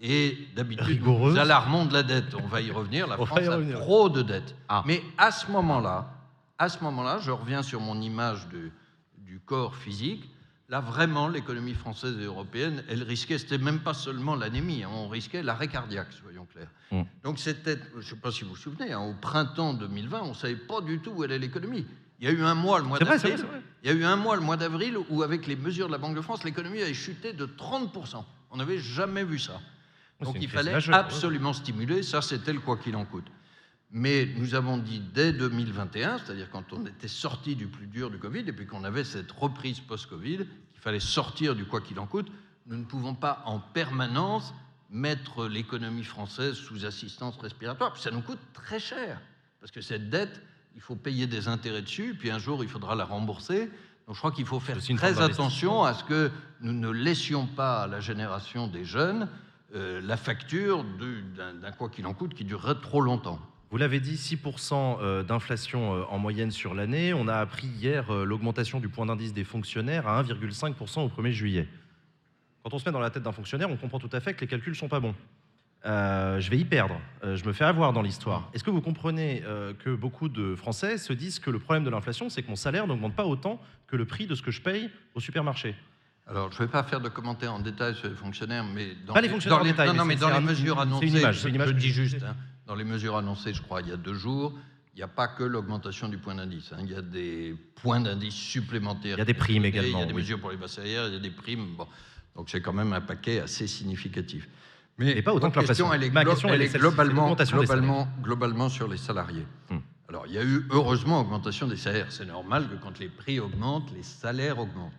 et 0.00 0.36
d'habitude, 0.56 0.86
Rigoureuse. 0.86 1.34
nous 1.34 1.40
alarmons 1.40 1.84
de 1.86 1.92
la 1.92 2.02
dette. 2.02 2.34
On 2.34 2.46
va 2.48 2.60
y 2.60 2.70
revenir. 2.72 3.06
La 3.06 3.20
On 3.20 3.26
France 3.26 3.40
a 3.46 3.56
revenir. 3.56 3.78
trop 3.80 4.08
de 4.08 4.22
dettes. 4.22 4.54
Ah. 4.68 4.82
Mais 4.86 5.02
à 5.18 5.30
ce 5.30 5.50
moment-là, 5.50 6.12
à 6.58 6.68
ce 6.68 6.82
moment-là, 6.82 7.18
je 7.20 7.30
reviens 7.30 7.62
sur 7.62 7.80
mon 7.80 8.00
image 8.00 8.46
du 8.48 9.38
corps 9.40 9.76
physique. 9.76 10.28
Là, 10.72 10.80
vraiment, 10.80 11.28
l'économie 11.28 11.74
française 11.74 12.16
et 12.18 12.24
européenne, 12.24 12.82
elle 12.88 13.02
risquait, 13.02 13.36
c'était 13.36 13.58
même 13.58 13.80
pas 13.80 13.92
seulement 13.92 14.34
l'anémie, 14.34 14.84
hein, 14.84 14.88
on 14.90 15.06
risquait 15.06 15.42
l'arrêt 15.42 15.68
cardiaque, 15.68 16.14
soyons 16.14 16.46
clairs. 16.46 16.70
Mm. 16.90 17.02
Donc 17.22 17.38
c'était, 17.38 17.78
je 17.92 17.98
ne 17.98 18.02
sais 18.02 18.16
pas 18.16 18.32
si 18.32 18.44
vous 18.44 18.50
vous 18.50 18.56
souvenez, 18.56 18.90
hein, 18.90 19.00
au 19.00 19.12
printemps 19.12 19.74
2020, 19.74 20.22
on 20.22 20.28
ne 20.30 20.34
savait 20.34 20.56
pas 20.56 20.80
du 20.80 21.00
tout 21.00 21.10
où 21.10 21.24
allait 21.24 21.38
l'économie. 21.38 21.86
Il 22.20 22.24
y 22.26 22.28
a 22.28 22.32
eu 22.32 22.42
un 22.42 22.54
mois, 22.54 22.78
le 22.78 22.86
mois 22.86 22.98
d'avril, 22.98 23.44
il 23.84 23.90
y 23.90 23.92
a 23.92 23.94
eu 23.94 24.02
un 24.02 24.16
mois, 24.16 24.34
le 24.34 24.40
mois 24.40 24.56
d'avril, 24.56 24.96
où 25.10 25.22
avec 25.22 25.46
les 25.46 25.56
mesures 25.56 25.88
de 25.88 25.92
la 25.92 25.98
Banque 25.98 26.16
de 26.16 26.22
France, 26.22 26.42
l'économie 26.42 26.80
avait 26.80 26.94
chuté 26.94 27.34
de 27.34 27.44
30%. 27.44 28.24
On 28.50 28.56
n'avait 28.56 28.78
jamais 28.78 29.24
vu 29.24 29.38
ça. 29.38 29.60
Donc 30.22 30.38
il 30.40 30.48
fallait 30.48 30.72
majeure, 30.72 30.94
ouais. 30.94 31.00
absolument 31.02 31.52
stimuler, 31.52 32.02
ça 32.02 32.22
c'était 32.22 32.54
le 32.54 32.60
quoi 32.60 32.78
qu'il 32.78 32.96
en 32.96 33.04
coûte. 33.04 33.26
Mais 33.90 34.26
nous 34.38 34.54
avons 34.54 34.78
dit 34.78 35.02
dès 35.12 35.34
2021, 35.34 36.16
c'est-à-dire 36.16 36.48
quand 36.50 36.72
on 36.72 36.86
était 36.86 37.08
sorti 37.08 37.56
du 37.56 37.66
plus 37.66 37.86
dur 37.86 38.10
du 38.10 38.16
Covid 38.18 38.44
et 38.46 38.52
puis 38.54 38.64
qu'on 38.64 38.84
avait 38.84 39.04
cette 39.04 39.30
reprise 39.32 39.80
post-Covid, 39.80 40.46
fallait 40.82 41.00
sortir 41.00 41.54
du 41.54 41.64
quoi 41.64 41.80
qu'il 41.80 41.98
en 42.00 42.06
coûte, 42.06 42.26
nous 42.66 42.76
ne 42.76 42.84
pouvons 42.84 43.14
pas 43.14 43.42
en 43.46 43.60
permanence 43.60 44.52
mettre 44.90 45.46
l'économie 45.46 46.04
française 46.04 46.54
sous 46.54 46.84
assistance 46.84 47.36
respiratoire. 47.38 47.92
Puis 47.92 48.02
ça 48.02 48.10
nous 48.10 48.20
coûte 48.20 48.40
très 48.52 48.80
cher, 48.80 49.20
parce 49.60 49.70
que 49.70 49.80
cette 49.80 50.10
dette, 50.10 50.42
il 50.74 50.80
faut 50.80 50.96
payer 50.96 51.26
des 51.26 51.48
intérêts 51.48 51.82
dessus, 51.82 52.16
puis 52.18 52.30
un 52.30 52.38
jour 52.38 52.64
il 52.64 52.68
faudra 52.68 52.94
la 52.94 53.04
rembourser. 53.04 53.70
Donc 54.06 54.16
je 54.16 54.18
crois 54.18 54.32
qu'il 54.32 54.46
faut 54.46 54.60
faire 54.60 54.78
très 54.96 55.20
attention 55.20 55.84
à 55.84 55.94
ce 55.94 56.02
que 56.02 56.30
nous 56.60 56.72
ne 56.72 56.90
laissions 56.90 57.46
pas 57.46 57.82
à 57.82 57.86
la 57.86 58.00
génération 58.00 58.66
des 58.66 58.84
jeunes 58.84 59.28
euh, 59.74 60.02
la 60.02 60.18
facture 60.18 60.84
d'un 60.84 61.72
quoi 61.72 61.88
qu'il 61.88 62.06
en 62.06 62.12
coûte 62.12 62.34
qui 62.34 62.44
durerait 62.44 62.80
trop 62.82 63.00
longtemps. 63.00 63.40
Vous 63.72 63.78
l'avez 63.78 64.00
dit, 64.00 64.16
6% 64.16 64.98
euh, 65.00 65.22
d'inflation 65.22 65.94
euh, 65.94 66.02
en 66.10 66.18
moyenne 66.18 66.50
sur 66.50 66.74
l'année. 66.74 67.14
On 67.14 67.26
a 67.26 67.36
appris 67.36 67.68
hier 67.68 68.12
euh, 68.12 68.26
l'augmentation 68.26 68.80
du 68.80 68.90
point 68.90 69.06
d'indice 69.06 69.32
des 69.32 69.44
fonctionnaires 69.44 70.06
à 70.06 70.22
1,5% 70.22 71.00
au 71.00 71.08
1er 71.08 71.30
juillet. 71.30 71.66
Quand 72.62 72.74
on 72.74 72.78
se 72.78 72.84
met 72.84 72.92
dans 72.92 73.00
la 73.00 73.08
tête 73.08 73.22
d'un 73.22 73.32
fonctionnaire, 73.32 73.70
on 73.70 73.78
comprend 73.78 73.98
tout 73.98 74.10
à 74.12 74.20
fait 74.20 74.34
que 74.34 74.42
les 74.42 74.46
calculs 74.46 74.76
sont 74.76 74.90
pas 74.90 75.00
bons. 75.00 75.14
Je 75.84 76.50
vais 76.50 76.58
y 76.58 76.66
perdre. 76.66 77.00
Je 77.24 77.44
me 77.46 77.52
fais 77.54 77.64
avoir 77.64 77.94
dans 77.94 78.02
l'histoire. 78.02 78.50
Est-ce 78.52 78.62
que 78.62 78.70
vous 78.70 78.82
comprenez 78.82 79.42
que 79.80 79.92
beaucoup 79.92 80.28
de 80.28 80.54
Français 80.54 80.96
se 80.96 81.12
disent 81.12 81.40
que 81.40 81.50
le 81.50 81.58
problème 81.58 81.82
de 81.82 81.90
l'inflation, 81.90 82.28
c'est 82.28 82.42
que 82.42 82.48
mon 82.48 82.56
salaire 82.56 82.86
n'augmente 82.86 83.16
pas 83.16 83.24
autant 83.24 83.60
que 83.88 83.96
le 83.96 84.04
prix 84.04 84.28
de 84.28 84.36
ce 84.36 84.42
que 84.42 84.52
je 84.52 84.60
paye 84.60 84.90
au 85.16 85.20
supermarché? 85.20 85.74
Alors, 86.26 86.50
je 86.52 86.56
ne 86.62 86.66
vais 86.66 86.70
pas 86.70 86.82
faire 86.84 87.00
de 87.00 87.08
commentaires 87.08 87.52
en 87.52 87.58
détail 87.58 87.94
sur 87.96 88.08
les 88.08 88.14
fonctionnaires, 88.14 88.64
mais 88.64 88.94
dans 89.06 89.12
Pas 89.14 89.20
les 89.20 89.28
fonctionnaires 89.28 89.58
dans 89.58 89.64
en 89.64 89.68
détail, 89.68 89.88
non, 89.88 89.94
non, 89.94 90.04
mais 90.04 90.08
mais 90.08 90.14
c'est- 90.14 90.20
dans 90.20 90.26
c'est 90.28 90.32
les 90.32 90.38
un- 90.38 90.40
mesures 90.50 90.76
une 90.76 90.80
annoncées, 90.82 91.06
image, 91.08 91.40
je, 91.40 91.48
une 91.48 91.54
image 91.56 91.68
je 91.68 91.72
dis 91.74 91.88
juste, 91.88 92.22
hein, 92.22 92.36
dans 92.66 92.74
les 92.76 92.84
mesures 92.84 93.16
annoncées, 93.16 93.52
je 93.52 93.60
crois, 93.60 93.80
il 93.82 93.88
y 93.88 93.92
a 93.92 93.96
deux 93.96 94.14
jours, 94.14 94.52
il 94.94 94.98
n'y 94.98 95.02
a 95.02 95.08
pas 95.08 95.26
que 95.28 95.42
l'augmentation 95.42 96.08
du 96.08 96.18
point 96.18 96.34
d'indice. 96.36 96.72
hein, 96.72 96.78
il 96.84 96.90
y 96.92 96.94
a 96.94 97.02
des 97.02 97.56
points 97.74 98.00
d'indice 98.00 98.34
supplémentaires. 98.34 99.16
Il 99.16 99.18
y 99.18 99.22
a 99.22 99.24
des 99.24 99.34
primes 99.34 99.62
donnés, 99.64 99.68
Il 99.68 99.74
y 99.74 99.78
également, 99.78 100.02
a 100.02 100.06
des 100.06 100.12
oui. 100.12 100.20
mesures 100.20 100.38
pour 100.40 100.50
les 100.50 100.56
bas 100.56 100.68
salaires, 100.68 101.08
il 101.08 101.14
y 101.14 101.16
a 101.16 101.20
des 101.20 101.30
primes. 101.30 101.74
Bon. 101.76 101.86
Donc, 102.36 102.48
c'est 102.50 102.62
quand 102.62 102.72
même 102.72 102.92
un 102.92 103.00
paquet 103.00 103.40
assez 103.40 103.66
significatif. 103.66 104.48
Et 105.00 105.22
pas 105.22 105.32
autant 105.34 105.50
que 105.50 105.56
l'inflation. 105.58 105.86
question, 105.88 105.92
elle 105.92 106.04
est, 106.04 106.10
Ma 106.10 106.22
glo- 106.22 106.30
question, 106.30 106.48
elle 106.50 106.62
elle 106.62 106.62
est 106.62 106.78
globalement, 106.78 108.08
globalement 108.22 108.68
sur 108.68 108.86
les 108.86 108.96
salariés. 108.98 109.46
Hmm. 109.70 109.78
Alors, 110.08 110.26
il 110.28 110.34
y 110.34 110.38
a 110.38 110.44
eu 110.44 110.66
heureusement 110.70 111.20
augmentation 111.20 111.66
des 111.66 111.76
salaires. 111.76 112.06
C'est 112.10 112.26
normal 112.26 112.68
que 112.68 112.76
quand 112.76 112.98
les 113.00 113.08
prix 113.08 113.40
augmentent, 113.40 113.90
les 113.92 114.02
salaires 114.02 114.58
augmentent. 114.60 114.92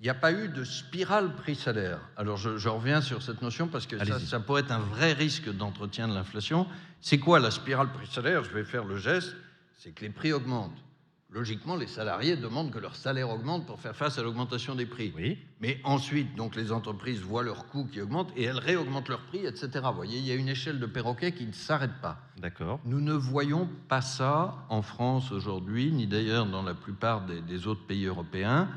Il 0.00 0.04
n'y 0.04 0.10
a 0.10 0.14
pas 0.14 0.32
eu 0.32 0.48
de 0.48 0.64
spirale 0.64 1.34
prix-salaire. 1.36 2.00
Alors, 2.16 2.36
je, 2.36 2.58
je 2.58 2.68
reviens 2.68 3.00
sur 3.00 3.22
cette 3.22 3.42
notion 3.42 3.68
parce 3.68 3.86
que 3.86 3.96
ça, 4.04 4.40
pourrait 4.40 4.62
être 4.62 4.72
un 4.72 4.80
vrai 4.80 5.12
risque 5.12 5.50
d'entretien 5.50 6.08
de 6.08 6.14
l'inflation. 6.14 6.66
C'est 7.00 7.18
quoi 7.18 7.38
la 7.38 7.50
spirale 7.50 7.92
prix-salaire? 7.92 8.44
Je 8.44 8.50
vais 8.50 8.64
faire 8.64 8.84
le 8.84 8.98
geste. 8.98 9.34
C'est 9.78 9.92
que 9.92 10.02
les 10.02 10.10
prix 10.10 10.32
augmentent. 10.32 10.82
Logiquement, 11.30 11.74
les 11.74 11.88
salariés 11.88 12.36
demandent 12.36 12.70
que 12.70 12.78
leur 12.78 12.94
salaire 12.94 13.28
augmente 13.28 13.66
pour 13.66 13.80
faire 13.80 13.96
face 13.96 14.18
à 14.18 14.22
l'augmentation 14.22 14.76
des 14.76 14.86
prix. 14.86 15.12
Oui. 15.16 15.36
Mais 15.60 15.80
ensuite, 15.82 16.36
donc, 16.36 16.54
les 16.54 16.70
entreprises 16.70 17.20
voient 17.20 17.42
leurs 17.42 17.66
coûts 17.66 17.86
qui 17.86 18.00
augmentent 18.00 18.30
et 18.36 18.44
elles 18.44 18.58
réaugmentent 18.58 19.08
leurs 19.08 19.26
prix, 19.26 19.44
etc. 19.44 19.70
Vous 19.86 19.94
voyez, 19.94 20.18
il 20.18 20.26
y 20.26 20.30
a 20.30 20.36
une 20.36 20.48
échelle 20.48 20.78
de 20.78 20.86
perroquet 20.86 21.32
qui 21.32 21.44
ne 21.44 21.52
s'arrête 21.52 22.00
pas. 22.00 22.18
D'accord. 22.38 22.78
Nous 22.84 23.00
ne 23.00 23.14
voyons 23.14 23.68
pas 23.88 24.00
ça 24.00 24.64
en 24.68 24.82
France 24.82 25.32
aujourd'hui, 25.32 25.90
ni 25.90 26.06
d'ailleurs 26.06 26.46
dans 26.46 26.62
la 26.62 26.74
plupart 26.74 27.26
des, 27.26 27.40
des 27.40 27.66
autres 27.66 27.84
pays 27.84 28.04
européens. 28.04 28.68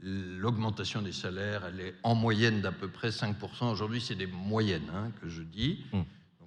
L'augmentation 0.00 1.02
des 1.02 1.12
salaires, 1.12 1.64
elle 1.66 1.80
est 1.80 1.94
en 2.04 2.14
moyenne 2.14 2.60
d'à 2.60 2.70
peu 2.72 2.88
près 2.88 3.08
5%. 3.10 3.64
Aujourd'hui, 3.70 4.00
c'est 4.00 4.14
des 4.14 4.26
moyennes 4.26 4.88
hein, 4.94 5.10
que 5.20 5.28
je 5.28 5.42
dis. 5.42 5.84
Mm. 5.92 6.00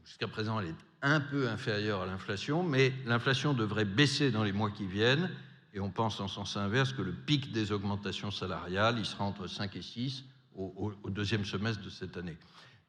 Jusqu'à 0.05 0.27
présent, 0.27 0.59
elle 0.59 0.67
est 0.69 0.75
un 1.01 1.19
peu 1.19 1.49
inférieure 1.49 2.01
à 2.01 2.05
l'inflation, 2.05 2.63
mais 2.63 2.93
l'inflation 3.05 3.53
devrait 3.53 3.85
baisser 3.85 4.31
dans 4.31 4.43
les 4.43 4.51
mois 4.53 4.71
qui 4.71 4.85
viennent. 4.85 5.29
Et 5.73 5.79
on 5.79 5.89
pense 5.89 6.19
en 6.19 6.27
sens 6.27 6.57
inverse 6.57 6.93
que 6.93 7.01
le 7.01 7.13
pic 7.13 7.51
des 7.51 7.71
augmentations 7.71 8.31
salariales, 8.31 8.95
il 8.99 9.05
sera 9.05 9.23
entre 9.25 9.47
5 9.47 9.75
et 9.75 9.81
6 9.81 10.23
au, 10.55 10.73
au- 10.77 10.93
au 11.03 11.09
deuxième 11.09 11.45
semestre 11.45 11.81
de 11.83 11.89
cette 11.89 12.17
année. 12.17 12.37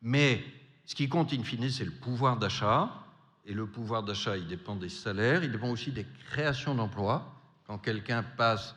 Mais 0.01 0.43
ce 0.87 0.95
qui 0.95 1.09
compte 1.09 1.33
in 1.33 1.43
fine, 1.43 1.71
c'est 1.71 1.85
le 1.85 1.93
pouvoir 1.93 2.37
d'achat. 2.39 2.91
Et 3.45 3.55
le 3.55 3.67
pouvoir 3.67 4.03
d'achat, 4.05 4.37
il 4.37 4.47
dépend 4.47 4.77
des 4.77 4.89
salaires, 4.89 5.43
il 5.43 5.51
dépend 5.51 5.71
aussi 5.71 5.91
des 5.91 6.07
créations 6.31 6.75
d'emplois. 6.77 7.35
Quand 7.67 7.79
quelqu'un 7.79 8.23
passe 8.23 8.75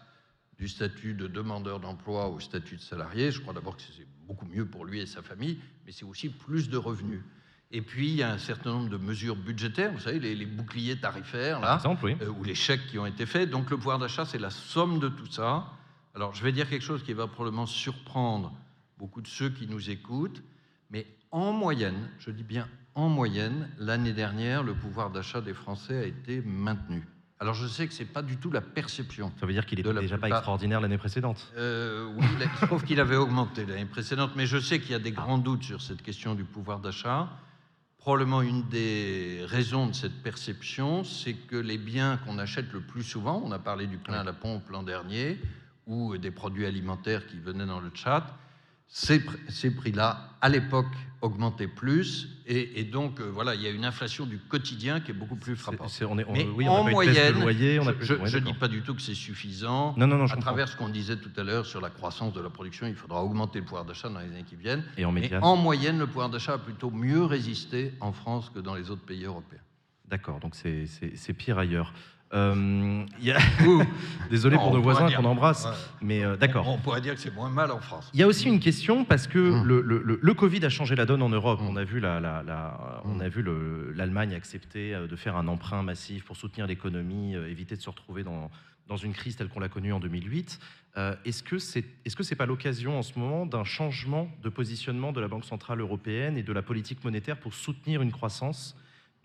du 0.57 0.67
statut 0.67 1.13
de 1.13 1.27
demandeur 1.27 1.79
d'emploi 1.79 2.29
au 2.29 2.39
statut 2.39 2.77
de 2.77 2.81
salarié, 2.81 3.31
je 3.31 3.41
crois 3.41 3.53
d'abord 3.53 3.75
que 3.75 3.83
c'est 3.83 4.07
beaucoup 4.27 4.45
mieux 4.45 4.65
pour 4.65 4.85
lui 4.85 4.99
et 5.01 5.05
sa 5.05 5.21
famille, 5.21 5.59
mais 5.85 5.91
c'est 5.91 6.05
aussi 6.05 6.29
plus 6.29 6.69
de 6.69 6.77
revenus. 6.77 7.21
Et 7.71 7.81
puis, 7.81 8.07
il 8.09 8.15
y 8.15 8.23
a 8.23 8.31
un 8.31 8.37
certain 8.37 8.71
nombre 8.71 8.89
de 8.89 8.97
mesures 8.97 9.35
budgétaires, 9.35 9.91
vous 9.91 9.99
savez, 9.99 10.19
les, 10.19 10.35
les 10.35 10.45
boucliers 10.45 10.97
tarifaires, 10.97 11.59
Par 11.59 11.69
là, 11.71 11.75
exemple, 11.75 12.05
oui. 12.05 12.15
euh, 12.21 12.29
ou 12.29 12.43
les 12.43 12.55
chèques 12.55 12.87
qui 12.87 12.97
ont 12.99 13.05
été 13.05 13.25
faits. 13.25 13.49
Donc 13.49 13.69
le 13.69 13.77
pouvoir 13.77 13.99
d'achat, 13.99 14.23
c'est 14.25 14.37
la 14.39 14.49
somme 14.51 14.99
de 14.99 15.09
tout 15.09 15.25
ça. 15.29 15.65
Alors 16.13 16.33
je 16.33 16.43
vais 16.43 16.51
dire 16.53 16.69
quelque 16.69 16.83
chose 16.83 17.03
qui 17.03 17.13
va 17.13 17.27
probablement 17.27 17.65
surprendre 17.65 18.53
beaucoup 18.97 19.19
de 19.21 19.27
ceux 19.27 19.49
qui 19.49 19.67
nous 19.67 19.89
écoutent, 19.89 20.41
mais 20.89 21.05
en 21.31 21.51
moyenne, 21.51 22.09
je 22.19 22.31
dis 22.31 22.43
bien 22.43 22.69
en 22.93 23.09
moyenne, 23.09 23.67
l'année 23.77 24.13
dernière, 24.13 24.63
le 24.63 24.73
pouvoir 24.73 25.09
d'achat 25.09 25.41
des 25.41 25.53
Français 25.53 25.97
a 25.97 26.05
été 26.05 26.41
maintenu. 26.41 27.05
Alors 27.39 27.53
je 27.53 27.67
sais 27.67 27.87
que 27.87 27.93
ce 27.93 27.99
n'est 28.03 28.09
pas 28.09 28.21
du 28.21 28.37
tout 28.37 28.49
la 28.49 28.61
perception. 28.61 29.31
Ça 29.39 29.45
veut 29.45 29.51
dire 29.53 29.65
qu'il 29.65 29.77
de 29.77 29.81
était 29.81 29.93
la 29.93 30.01
déjà 30.01 30.17
pas 30.17 30.29
extraordinaire 30.29 30.79
l'année 30.79 30.97
précédente. 30.97 31.51
Euh, 31.57 32.09
oui, 32.15 32.25
il 32.37 32.43
a- 32.43 32.79
qu'il 32.85 32.99
avait 32.99 33.17
augmenté 33.17 33.65
l'année 33.65 33.85
précédente, 33.85 34.31
mais 34.35 34.45
je 34.45 34.57
sais 34.57 34.79
qu'il 34.79 34.91
y 34.91 34.95
a 34.95 34.99
des 34.99 35.11
grands 35.11 35.37
doutes 35.37 35.63
sur 35.63 35.81
cette 35.81 36.01
question 36.01 36.33
du 36.33 36.45
pouvoir 36.45 36.79
d'achat. 36.79 37.27
Probablement 37.97 38.41
une 38.41 38.67
des 38.69 39.41
raisons 39.47 39.87
de 39.87 39.93
cette 39.93 40.21
perception, 40.23 41.03
c'est 41.03 41.33
que 41.33 41.55
les 41.57 41.77
biens 41.77 42.17
qu'on 42.17 42.37
achète 42.37 42.71
le 42.71 42.79
plus 42.81 43.03
souvent, 43.03 43.41
on 43.43 43.51
a 43.51 43.59
parlé 43.59 43.87
du 43.87 43.97
plein 43.97 44.19
à 44.19 44.23
la 44.23 44.33
pompe 44.33 44.69
l'an 44.69 44.83
dernier, 44.83 45.39
ou 45.87 46.17
des 46.17 46.31
produits 46.31 46.65
alimentaires 46.65 47.27
qui 47.27 47.37
venaient 47.39 47.65
dans 47.65 47.79
le 47.81 47.91
chat, 47.93 48.25
ces, 48.87 49.19
pr- 49.19 49.37
ces 49.49 49.71
prix-là, 49.71 50.29
à 50.41 50.49
l'époque, 50.49 50.85
augmentaient 51.21 51.67
plus, 51.67 52.29
et, 52.45 52.79
et 52.79 52.83
donc 52.83 53.19
euh, 53.19 53.23
voilà, 53.31 53.55
il 53.55 53.61
y 53.61 53.65
a 53.65 53.71
une 53.71 53.83
inflation 53.85 54.27
du 54.27 54.37
quotidien 54.37 54.99
qui 54.99 55.09
est 55.09 55.13
beaucoup 55.15 55.37
plus 55.37 55.55
frappante. 55.55 55.89
c'est- 55.89 56.05
on 56.05 56.19
est, 56.19 56.25
on- 56.27 56.33
Mais 56.33 56.45
oui, 56.55 56.67
on 56.67 56.71
en 56.73 56.83
a 56.85 56.87
de 56.89 56.91
moyenne, 56.91 57.39
loyer, 57.39 57.79
on 57.79 57.83
a 57.87 57.91
je- 57.93 57.97
plus- 57.97 58.05
je 58.05 58.13
ouais, 58.13 58.31
ne 58.31 58.39
dis 58.45 58.53
pas 58.53 58.67
du 58.67 58.83
tout 58.83 58.93
que 58.93 59.01
c'est 59.01 59.15
suffisant. 59.15 59.95
Non, 59.97 60.05
non, 60.05 60.17
non, 60.17 60.27
je 60.27 60.33
à 60.33 60.35
comprends. 60.35 60.51
travers 60.51 60.67
ce 60.69 60.77
qu'on 60.77 60.89
disait 60.89 61.17
tout 61.17 61.31
à 61.37 61.43
l'heure 61.43 61.65
sur 61.65 61.81
la 61.81 61.89
croissance 61.89 62.31
de 62.33 62.41
la 62.41 62.51
production, 62.51 62.85
il 62.85 62.93
faudra 62.95 63.23
augmenter 63.23 63.59
le 63.59 63.65
pouvoir 63.65 63.85
d'achat 63.85 64.07
dans 64.09 64.19
les 64.19 64.27
années 64.27 64.43
qui 64.47 64.55
viennent. 64.55 64.83
Et 64.97 65.05
en 65.05 65.11
Mais 65.11 65.21
médiane. 65.21 65.43
en 65.43 65.55
moyenne, 65.55 65.97
le 65.97 66.05
pouvoir 66.05 66.29
d'achat 66.29 66.53
a 66.53 66.57
plutôt 66.59 66.91
mieux 66.91 67.23
résisté 67.23 67.93
en 68.01 68.13
France 68.13 68.51
que 68.53 68.59
dans 68.59 68.75
les 68.75 68.91
autres 68.91 69.03
pays 69.05 69.23
européens. 69.25 69.59
D'accord, 70.07 70.39
donc 70.39 70.53
c'est 70.55 71.33
pire 71.33 71.57
ailleurs. 71.57 71.91
Euh, 72.35 73.05
il 73.19 73.25
y 73.25 73.31
a- 73.31 73.37
Désolé 74.29 74.57
Non, 74.57 74.63
pour 74.63 74.73
nos 74.73 74.81
voisins 74.81 75.09
qu'on 75.11 75.23
embrasse, 75.25 75.65
Ouais. 75.65 75.71
mais 76.01 76.23
euh, 76.25 76.35
d'accord. 76.35 76.67
On, 76.67 76.77
pourrait 76.77 76.99
dire 77.01 77.13
que 77.15 77.21
c'est 77.21 77.33
moins 77.33 77.49
mal 77.49 77.71
en 77.71 77.79
France. 77.79 78.09
Il 78.13 78.19
y 78.19 78.23
a 78.23 78.27
aussi 78.27 78.47
une 78.47 78.59
question 78.59 79.05
parce 79.05 79.27
que 79.27 79.39
Mm. 79.39 79.63
le, 79.63 79.81
le- 79.81 80.01
le- 80.03 80.19
le 80.21 80.33
Covid 80.33 80.65
a 80.65 80.69
changé 80.69 80.95
la 80.95 81.05
donne 81.05 81.21
en 81.21 81.29
Europe. 81.29 81.61
Mm. 81.61 81.67
On 81.67 81.75
a 81.77 81.83
vu 81.83 81.99
la- 81.99 82.19
la- 82.19 82.43
la- 82.43 83.01
on 83.05 83.15
Mm. 83.15 83.21
a 83.21 83.29
vu 83.29 83.41
le- 83.41 83.93
l'Allemagne 83.95 84.33
accepter 84.33 84.93
euh, 84.93 85.07
de 85.07 85.15
faire 85.15 85.37
un 85.37 85.47
emprunt 85.47 85.83
massif 85.83 86.25
pour 86.25 86.35
soutenir 86.35 86.67
l'économie, 86.67 87.35
éviter 87.35 87.75
de 87.77 87.81
se 87.81 87.89
retrouver 87.89 88.23
dans, 88.23 88.49
dans 88.87 88.97
une 88.97 89.13
crise 89.13 89.35
telle 89.37 89.47
qu'on 89.47 89.59
l'a 89.61 89.69
connue 89.69 89.93
en 89.93 89.99
2008. 89.99 90.59
Euh, 90.97 91.15
Est-ce 91.25 91.43
que 91.43 91.57
c'est 91.59 91.85
est-ce 92.05 92.15
que 92.15 92.23
c'est 92.23 92.35
pas 92.35 92.45
l'occasion 92.45 92.97
en 92.97 93.01
ce 93.03 93.17
moment 93.19 93.45
d'un 93.45 93.63
changement 93.63 94.27
de 94.43 94.49
positionnement 94.49 95.11
de 95.13 95.21
la 95.21 95.27
Banque 95.27 95.45
centrale 95.45 95.79
européenne 95.81 96.37
et 96.37 96.43
de 96.43 96.53
la 96.53 96.61
politique 96.61 97.03
monétaire 97.03 97.37
pour 97.37 97.53
soutenir 97.53 98.01
une 98.01 98.11
croissance, 98.11 98.75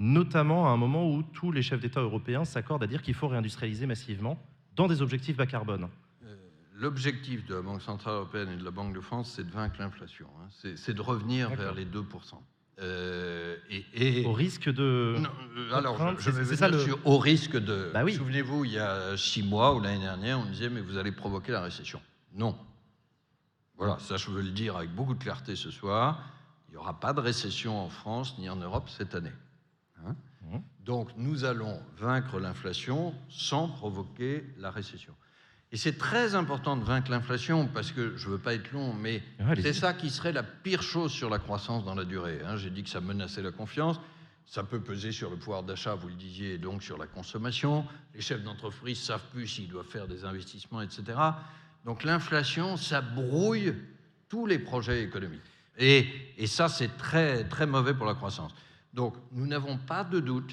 notamment 0.00 0.66
à 0.66 0.70
un 0.70 0.76
moment 0.78 1.08
où 1.08 1.22
tous 1.22 1.52
les 1.52 1.62
chefs 1.62 1.80
d'État 1.80 2.00
européens 2.00 2.44
s'accordent 2.44 2.82
à 2.82 2.86
dire 2.88 3.02
qu'il 3.02 3.14
faut 3.14 3.28
réindustrialiser 3.28 3.86
massivement 3.86 4.38
dans 4.74 4.88
des 4.88 5.02
objectifs 5.02 5.36
bas 5.36 5.46
carbone 5.46 5.88
Euh, 6.24 6.34
L'objectif 6.74 7.44
de 7.46 7.54
la 7.56 7.62
Banque 7.62 7.82
Centrale 7.82 8.14
Européenne 8.14 8.48
et 8.48 8.56
de 8.56 8.64
la 8.64 8.70
Banque 8.70 8.94
de 8.94 9.00
France, 9.00 9.32
c'est 9.36 9.44
de 9.46 9.50
vaincre 9.52 9.76
l'inflation. 9.78 10.26
hein. 10.42 10.48
C'est 10.76 10.94
de 10.94 11.02
revenir 11.02 11.50
vers 11.50 11.74
les 11.74 11.84
2%. 11.84 12.42
Euh, 12.82 13.56
et, 13.68 13.84
et- 13.92 14.24
au 14.24 14.32
risque 14.32 14.70
de 14.72 15.16
Non, 15.20 15.28
euh, 15.58 15.74
alors, 15.74 15.98
je, 16.16 16.22
je 16.22 16.30
vais 16.30 16.44
venir 16.44 16.58
ça 16.58 16.68
le- 16.70 16.78
sur 16.78 16.98
au 17.06 17.18
risque 17.18 17.58
de. 17.58 17.90
Bah 17.92 18.04
oui. 18.04 18.14
Souvenez-vous, 18.14 18.64
il 18.64 18.70
y 18.72 18.78
a 18.78 19.18
six 19.18 19.42
mois 19.42 19.74
ou 19.74 19.80
l'année 19.80 20.00
dernière, 20.00 20.38
on 20.40 20.46
disait 20.46 20.70
mais 20.70 20.80
vous 20.80 20.96
allez 20.96 21.12
provoquer 21.12 21.52
la 21.52 21.60
récession. 21.60 22.00
Non. 22.34 22.56
Voilà, 23.76 23.98
ça 23.98 24.16
je 24.16 24.30
veux 24.30 24.40
le 24.40 24.50
dire 24.50 24.76
avec 24.78 24.94
beaucoup 24.94 25.12
de 25.14 25.22
clarté 25.22 25.56
ce 25.56 25.70
soir. 25.70 26.22
Il 26.68 26.72
n'y 26.72 26.76
aura 26.78 26.98
pas 26.98 27.12
de 27.12 27.20
récession 27.20 27.78
en 27.84 27.90
France 27.90 28.38
ni 28.38 28.48
en 28.48 28.56
Europe 28.56 28.88
cette 28.88 29.14
année. 29.14 29.32
Hein 30.06 30.16
Mhm. 30.50 30.62
Donc 30.84 31.10
nous 31.16 31.44
allons 31.44 31.80
vaincre 31.98 32.40
l'inflation 32.40 33.14
sans 33.28 33.68
provoquer 33.68 34.44
la 34.58 34.70
récession. 34.70 35.14
Et 35.72 35.76
c'est 35.76 35.98
très 35.98 36.34
important 36.34 36.76
de 36.76 36.82
vaincre 36.82 37.10
l'inflation 37.10 37.68
parce 37.68 37.92
que 37.92 38.16
je 38.16 38.26
ne 38.26 38.32
veux 38.32 38.38
pas 38.38 38.54
être 38.54 38.72
long, 38.72 38.92
mais 38.92 39.22
Ah, 39.38 39.54
c'est 39.54 39.72
ça 39.72 39.92
qui 39.94 40.10
serait 40.10 40.32
la 40.32 40.42
pire 40.42 40.82
chose 40.82 41.12
sur 41.12 41.30
la 41.30 41.38
croissance 41.38 41.84
dans 41.84 41.94
la 41.94 42.04
durée. 42.04 42.40
hein. 42.44 42.56
J'ai 42.56 42.70
dit 42.70 42.82
que 42.82 42.88
ça 42.90 43.00
menaçait 43.00 43.42
la 43.42 43.52
confiance. 43.52 44.00
Ça 44.46 44.64
peut 44.64 44.80
peser 44.80 45.12
sur 45.12 45.30
le 45.30 45.36
pouvoir 45.36 45.62
d'achat, 45.62 45.94
vous 45.94 46.08
le 46.08 46.14
disiez, 46.14 46.54
et 46.54 46.58
donc 46.58 46.82
sur 46.82 46.98
la 46.98 47.06
consommation. 47.06 47.86
Les 48.14 48.20
chefs 48.20 48.42
d'entreprise 48.42 48.98
savent 48.98 49.22
plus 49.32 49.46
s'ils 49.46 49.68
doivent 49.68 49.86
faire 49.86 50.08
des 50.08 50.24
investissements, 50.24 50.80
etc. 50.82 51.04
Donc 51.84 52.02
l'inflation, 52.02 52.76
ça 52.76 53.00
brouille 53.00 53.72
tous 54.28 54.46
les 54.46 54.58
projets 54.58 55.04
économiques. 55.04 55.40
Et, 55.78 56.08
et 56.36 56.48
ça, 56.48 56.68
c'est 56.68 56.96
très, 56.96 57.44
très 57.44 57.66
mauvais 57.66 57.94
pour 57.94 58.06
la 58.06 58.14
croissance. 58.14 58.52
Donc 58.94 59.14
nous 59.32 59.46
n'avons 59.46 59.76
pas 59.78 60.04
de 60.04 60.20
doute 60.20 60.52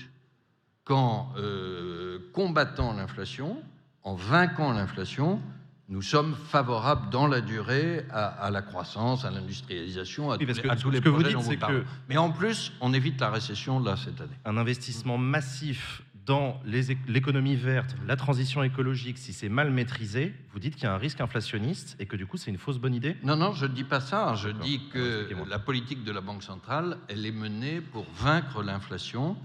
qu'en 0.86 1.32
euh, 1.38 2.20
combattant 2.34 2.94
l'inflation, 2.94 3.62
en 4.04 4.16
vainquant 4.16 4.72
l'inflation, 4.74 5.42
nous 5.90 6.02
sommes 6.02 6.36
favorables 6.36 7.10
dans 7.10 7.28
la 7.28 7.40
durée 7.42 8.06
à, 8.12 8.26
à 8.28 8.52
la 8.52 8.62
croissance, 8.62 9.24
à 9.26 9.32
l'industrialisation, 9.32 10.32
à, 10.32 10.38
Oui, 10.38 10.40
tous 10.40 10.46
parce 10.48 10.58
les- 10.58 10.64
que 10.64 10.70
à 10.70 10.78
ce 10.78 10.82
tous 10.82 10.90
les 10.92 11.00
que 11.02 11.10
vous 11.10 11.16
projets 11.16 11.30
dites, 11.30 11.38
dont 11.38 11.50
c'est 11.50 11.58
parlez. 11.58 11.80
que- 11.80 11.86
Mais 12.10 12.18
en 12.18 12.30
plus, 12.32 12.74
on 12.82 12.94
évite 12.94 13.20
la 13.22 13.30
récession 13.32 13.80
là 13.80 13.96
cette 13.98 14.20
année. 14.22 14.36
un 14.46 14.58
investissement 14.58 15.18
massif 15.18 16.02
dans 16.28 16.60
l'économie 16.66 17.56
verte, 17.56 17.96
la 18.06 18.18
transition 18.18 18.62
écologique, 18.62 19.18
si 19.18 19.32
c'est 19.32 19.48
mal 19.48 19.72
maîtrisé, 19.72 20.36
vous 20.52 20.60
dites 20.60 20.76
qu'il 20.76 20.84
y 20.84 20.88
a 20.88 20.94
un 20.94 20.98
risque 20.98 21.22
inflationniste 21.22 21.96
et 22.00 22.06
que 22.06 22.18
du 22.18 22.26
coup 22.28 22.36
c'est 22.36 22.52
une 22.52 22.58
fausse 22.58 22.78
bonne 22.78 22.94
idée? 22.94 23.16
Non, 23.24 23.38
non, 23.38 23.54
je 23.54 23.66
ne 23.66 23.72
dis 23.74 23.86
pas 23.86 24.02
ça. 24.02 24.36
Je 24.36 24.50
dis 24.50 24.90
que 24.90 25.30
la 25.48 25.58
politique 25.58 26.04
de 26.04 26.12
la 26.12 26.20
Banque 26.20 26.44
centrale, 26.44 26.98
elle 27.08 27.26
est 27.26 27.32
menée 27.32 27.80
pour 27.80 28.06
vaincre 28.12 28.62
l'inflation. 28.62 29.38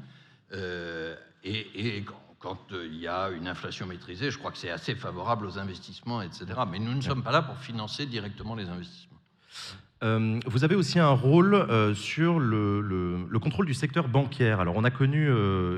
Euh, 0.53 1.15
et, 1.45 1.97
et 1.97 2.03
quand, 2.03 2.21
quand, 2.41 2.73
euh, 2.73 2.89
il 2.91 2.99
y 2.99 3.07
a 3.07 3.31
une 3.31 3.47
inflation 3.47 3.87
maîtrisée, 3.87 4.33
je 4.33 4.39
crois 4.39 4.51
que 4.51 4.59
c'est 4.59 4.71
assez 4.71 4.97
favorable 4.97 5.47
aux 5.47 5.59
investissements, 5.59 6.21
etc. 6.21 6.47
Mais 6.69 6.81
nous 6.81 6.95
ne 6.95 7.01
sommes 7.01 7.23
pas 7.23 7.31
là 7.31 7.43
pour 7.43 7.59
financer 7.59 8.07
directement 8.07 8.57
les 8.57 8.69
investissements. 8.69 9.21
Euh, 10.03 10.41
vous 10.47 10.65
avez 10.65 10.75
aussi 10.75 10.99
un 10.99 11.11
rôle 11.11 11.55
euh, 11.55 11.95
sur 11.95 12.41
le, 12.41 12.81
le- 12.81 13.25
le 13.29 13.39
contrôle 13.39 13.67
du 13.67 13.75
secteur 13.75 14.09
bancaire. 14.09 14.59
Alors, 14.59 14.75
on 14.77 14.83
a 14.85 14.91
connu, 14.91 15.27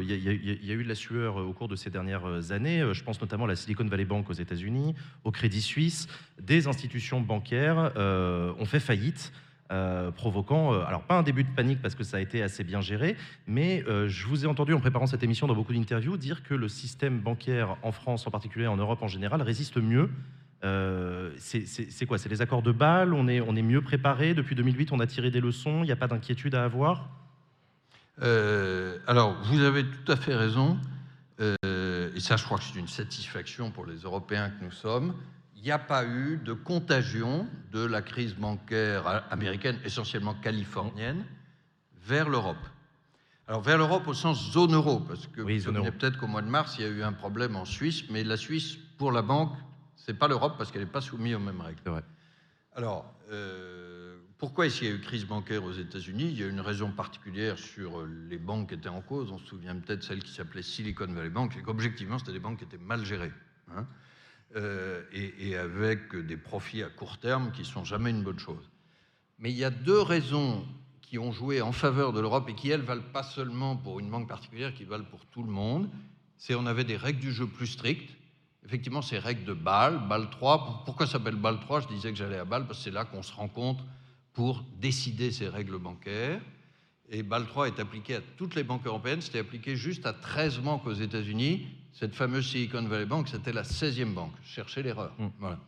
il 0.02 0.08
y, 0.10 0.70
a- 0.70 0.74
eu 0.74 0.82
de 0.82 0.88
la 0.88 0.94
sueur 0.94 1.38
euh, 1.38 1.44
au 1.44 1.52
cours 1.52 1.68
de 1.68 1.76
ces 1.76 1.90
dernières 1.90 2.50
années. 2.50 2.82
Je 2.92 3.04
pense 3.04 3.20
notamment 3.20 3.44
à 3.44 3.48
la 3.48 3.56
Silicon 3.56 3.84
Valley 3.84 4.06
Bank 4.06 4.30
aux 4.30 4.34
États-Unis, 4.34 4.94
au 5.24 5.30
Crédit 5.30 5.60
Suisse. 5.60 6.08
Des 6.40 6.66
institutions 6.68 7.20
bancaires 7.20 7.92
ont 7.96 8.64
fait 8.64 8.80
faillite. 8.80 9.32
provoquant, 10.16 10.72
alors 10.82 11.02
pas 11.02 11.18
un 11.18 11.22
début 11.22 11.42
de 11.44 11.48
panique 11.54 11.80
parce 11.82 11.94
que 11.94 12.04
ça 12.04 12.18
a 12.18 12.20
été 12.20 12.42
assez 12.42 12.64
bien 12.64 12.80
géré, 12.80 13.16
mais 13.46 13.84
je 14.06 14.26
vous 14.26 14.44
ai 14.44 14.48
entendu 14.48 14.72
en 14.72 14.78
préparant 14.80 15.06
cette 15.06 15.22
émission 15.22 15.46
dans 15.46 15.54
beaucoup 15.54 15.72
d'interviews 15.72 16.16
dire 16.16 16.42
que 16.42 16.54
le 16.54 16.68
système 16.68 17.18
bancaire 17.20 17.76
en 17.82 17.90
France 17.92 18.26
en 18.26 18.30
particulier, 18.30 18.66
en 18.66 18.76
Europe 18.76 19.02
en 19.02 19.08
général, 19.08 19.42
résiste 19.42 19.76
mieux 19.78 20.10
euh, 20.64 21.30
c'est 21.36 22.06
quoi? 22.06 22.18
C'est 22.18 22.28
les 22.28 22.40
accords 22.40 22.62
de 22.62 22.72
Bâle? 22.72 23.12
On 23.12 23.28
est, 23.28 23.40
on 23.40 23.54
est 23.54 23.62
mieux 23.62 23.82
préparé? 23.82 24.34
Depuis 24.34 24.54
2008, 24.54 24.92
on 24.92 25.00
a 25.00 25.06
tiré 25.06 25.30
des 25.30 25.40
leçons? 25.40 25.82
Il 25.82 25.86
n'y 25.86 25.92
a 25.92 25.96
pas 25.96 26.08
d'inquiétude 26.08 26.54
à 26.54 26.64
avoir? 26.64 27.08
Euh, 28.22 28.98
alors, 29.06 29.36
vous 29.44 29.60
avez 29.60 29.84
tout 29.84 30.12
à 30.12 30.16
fait 30.16 30.34
raison. 30.34 30.78
Euh, 31.40 32.10
et 32.14 32.20
ça, 32.20 32.36
je 32.36 32.44
crois 32.44 32.58
que 32.58 32.64
c'est 32.64 32.78
une 32.78 32.88
satisfaction 32.88 33.70
pour 33.70 33.86
les 33.86 33.98
Européens 33.98 34.50
que 34.50 34.64
nous 34.64 34.70
sommes. 34.70 35.14
Il 35.56 35.62
n'y 35.62 35.72
a 35.72 35.78
pas 35.78 36.04
eu 36.04 36.38
de 36.44 36.52
contagion 36.52 37.46
de 37.72 37.84
la 37.84 38.02
crise 38.02 38.34
bancaire 38.34 39.24
américaine, 39.30 39.78
essentiellement 39.84 40.34
californienne, 40.34 41.24
vers 42.06 42.28
l'Europe. 42.28 42.56
Alors, 43.48 43.60
vers 43.60 43.76
l'Europe 43.76 44.06
au 44.06 44.14
sens 44.14 44.52
zone 44.52 44.74
euro, 44.74 45.00
parce 45.00 45.26
que 45.26 45.42
Oui, 45.42 45.58
vous 45.58 45.72
peut-être 45.72 46.18
qu'au 46.18 46.26
mois 46.26 46.42
de 46.42 46.48
mars, 46.48 46.76
il 46.78 46.84
y 46.84 46.88
a 46.88 46.90
eu 46.90 47.02
un 47.02 47.12
problème 47.12 47.56
en 47.56 47.64
Suisse, 47.64 48.04
mais 48.10 48.24
la 48.24 48.38
Suisse, 48.38 48.76
pour 48.96 49.12
la 49.12 49.22
banque, 49.22 49.52
c'est 50.04 50.14
pas 50.14 50.28
l'Europe 50.28 50.54
parce 50.58 50.70
qu'elle 50.70 50.82
n'est 50.82 50.90
pas 50.90 51.00
soumise 51.00 51.34
aux 51.34 51.38
mêmes 51.38 51.60
règles. 51.60 51.80
Vrai. 51.86 52.04
Alors, 52.74 53.14
euh, 53.30 54.18
pourquoi 54.38 54.66
est-ce 54.66 54.80
qu'il 54.80 54.88
y 54.88 54.90
a 54.90 54.94
eu 54.94 55.00
crise 55.00 55.24
bancaire 55.24 55.64
aux 55.64 55.72
États-Unis? 55.72 56.28
Il 56.30 56.38
y 56.38 56.42
a 56.42 56.46
une 56.46 56.60
raison 56.60 56.90
particulière 56.90 57.58
sur 57.58 58.04
les 58.28 58.38
banques 58.38 58.68
qui 58.68 58.74
étaient 58.74 58.88
en 58.88 59.00
cause. 59.00 59.32
On 59.32 59.38
se 59.38 59.46
souvient 59.46 59.74
peut-être 59.76 60.02
celle 60.02 60.22
qui 60.22 60.32
s'appelait 60.32 60.62
Silicon 60.62 61.06
Valley 61.06 61.30
Bank, 61.30 61.52
c'est 61.54 61.62
qu'objectivement, 61.62 62.18
c'était 62.18 62.32
des 62.32 62.40
banques 62.40 62.58
qui 62.58 62.64
étaient 62.64 62.76
mal 62.76 63.04
gérées. 63.04 63.32
hein, 63.74 63.86
euh, 64.56 65.02
et, 65.12 65.48
et 65.48 65.56
avec 65.56 66.14
des 66.14 66.36
profits 66.36 66.82
à 66.82 66.88
court 66.88 67.18
terme 67.18 67.50
qui 67.52 67.64
sont 67.64 67.84
jamais 67.84 68.10
une 68.10 68.22
bonne 68.22 68.38
chose. 68.38 68.70
Mais 69.38 69.50
il 69.50 69.56
y 69.56 69.64
a 69.64 69.70
deux 69.70 70.00
raisons 70.00 70.66
qui 71.00 71.18
ont 71.18 71.32
joué 71.32 71.60
en 71.62 71.72
faveur 71.72 72.12
de 72.12 72.20
l'Europe 72.20 72.48
et 72.48 72.54
qui, 72.54 72.70
elles, 72.70 72.82
valent 72.82 73.10
pas 73.12 73.22
seulement 73.22 73.76
pour 73.76 74.00
une 74.00 74.10
banque 74.10 74.28
particulière, 74.28 74.74
qui 74.74 74.84
valent 74.84 75.04
pour 75.04 75.24
tout 75.26 75.42
le 75.42 75.50
monde. 75.50 75.88
C'est 76.36 76.54
on 76.54 76.66
avait 76.66 76.84
des 76.84 76.96
règles 76.96 77.20
du 77.20 77.32
jeu 77.32 77.46
plus 77.46 77.68
strictes. 77.68 78.14
Effectivement, 78.64 79.02
ces 79.02 79.18
règles 79.18 79.44
de 79.44 79.52
Bâle, 79.52 80.00
Bâle 80.08 80.30
3. 80.30 80.82
Pourquoi 80.84 81.06
ça 81.06 81.12
s'appelle 81.12 81.36
Bâle 81.36 81.60
3 81.60 81.82
Je 81.82 81.88
disais 81.88 82.10
que 82.10 82.16
j'allais 82.16 82.38
à 82.38 82.44
Bâle 82.44 82.66
parce 82.66 82.78
que 82.78 82.84
c'est 82.84 82.90
là 82.90 83.04
qu'on 83.04 83.22
se 83.22 83.32
rencontre 83.32 83.84
pour 84.32 84.64
décider 84.80 85.30
ces 85.30 85.48
règles 85.48 85.78
bancaires. 85.78 86.40
Et 87.10 87.22
Bâle 87.22 87.46
3 87.46 87.68
est 87.68 87.78
appliqué 87.78 88.16
à 88.16 88.20
toutes 88.36 88.54
les 88.54 88.64
banques 88.64 88.86
européennes. 88.86 89.20
C'était 89.20 89.40
appliqué 89.40 89.76
juste 89.76 90.06
à 90.06 90.12
13 90.12 90.58
banques 90.58 90.86
aux 90.86 90.94
États-Unis. 90.94 91.66
Cette 91.92 92.14
fameuse 92.14 92.48
Silicon 92.48 92.82
Valley 92.82 93.06
Bank, 93.06 93.28
c'était 93.28 93.52
la 93.52 93.62
16e 93.62 94.14
banque. 94.14 94.32
Cherchez 94.42 94.82
l'erreur. 94.82 95.12
Mm. 95.18 95.26
Voilà. 95.38 95.58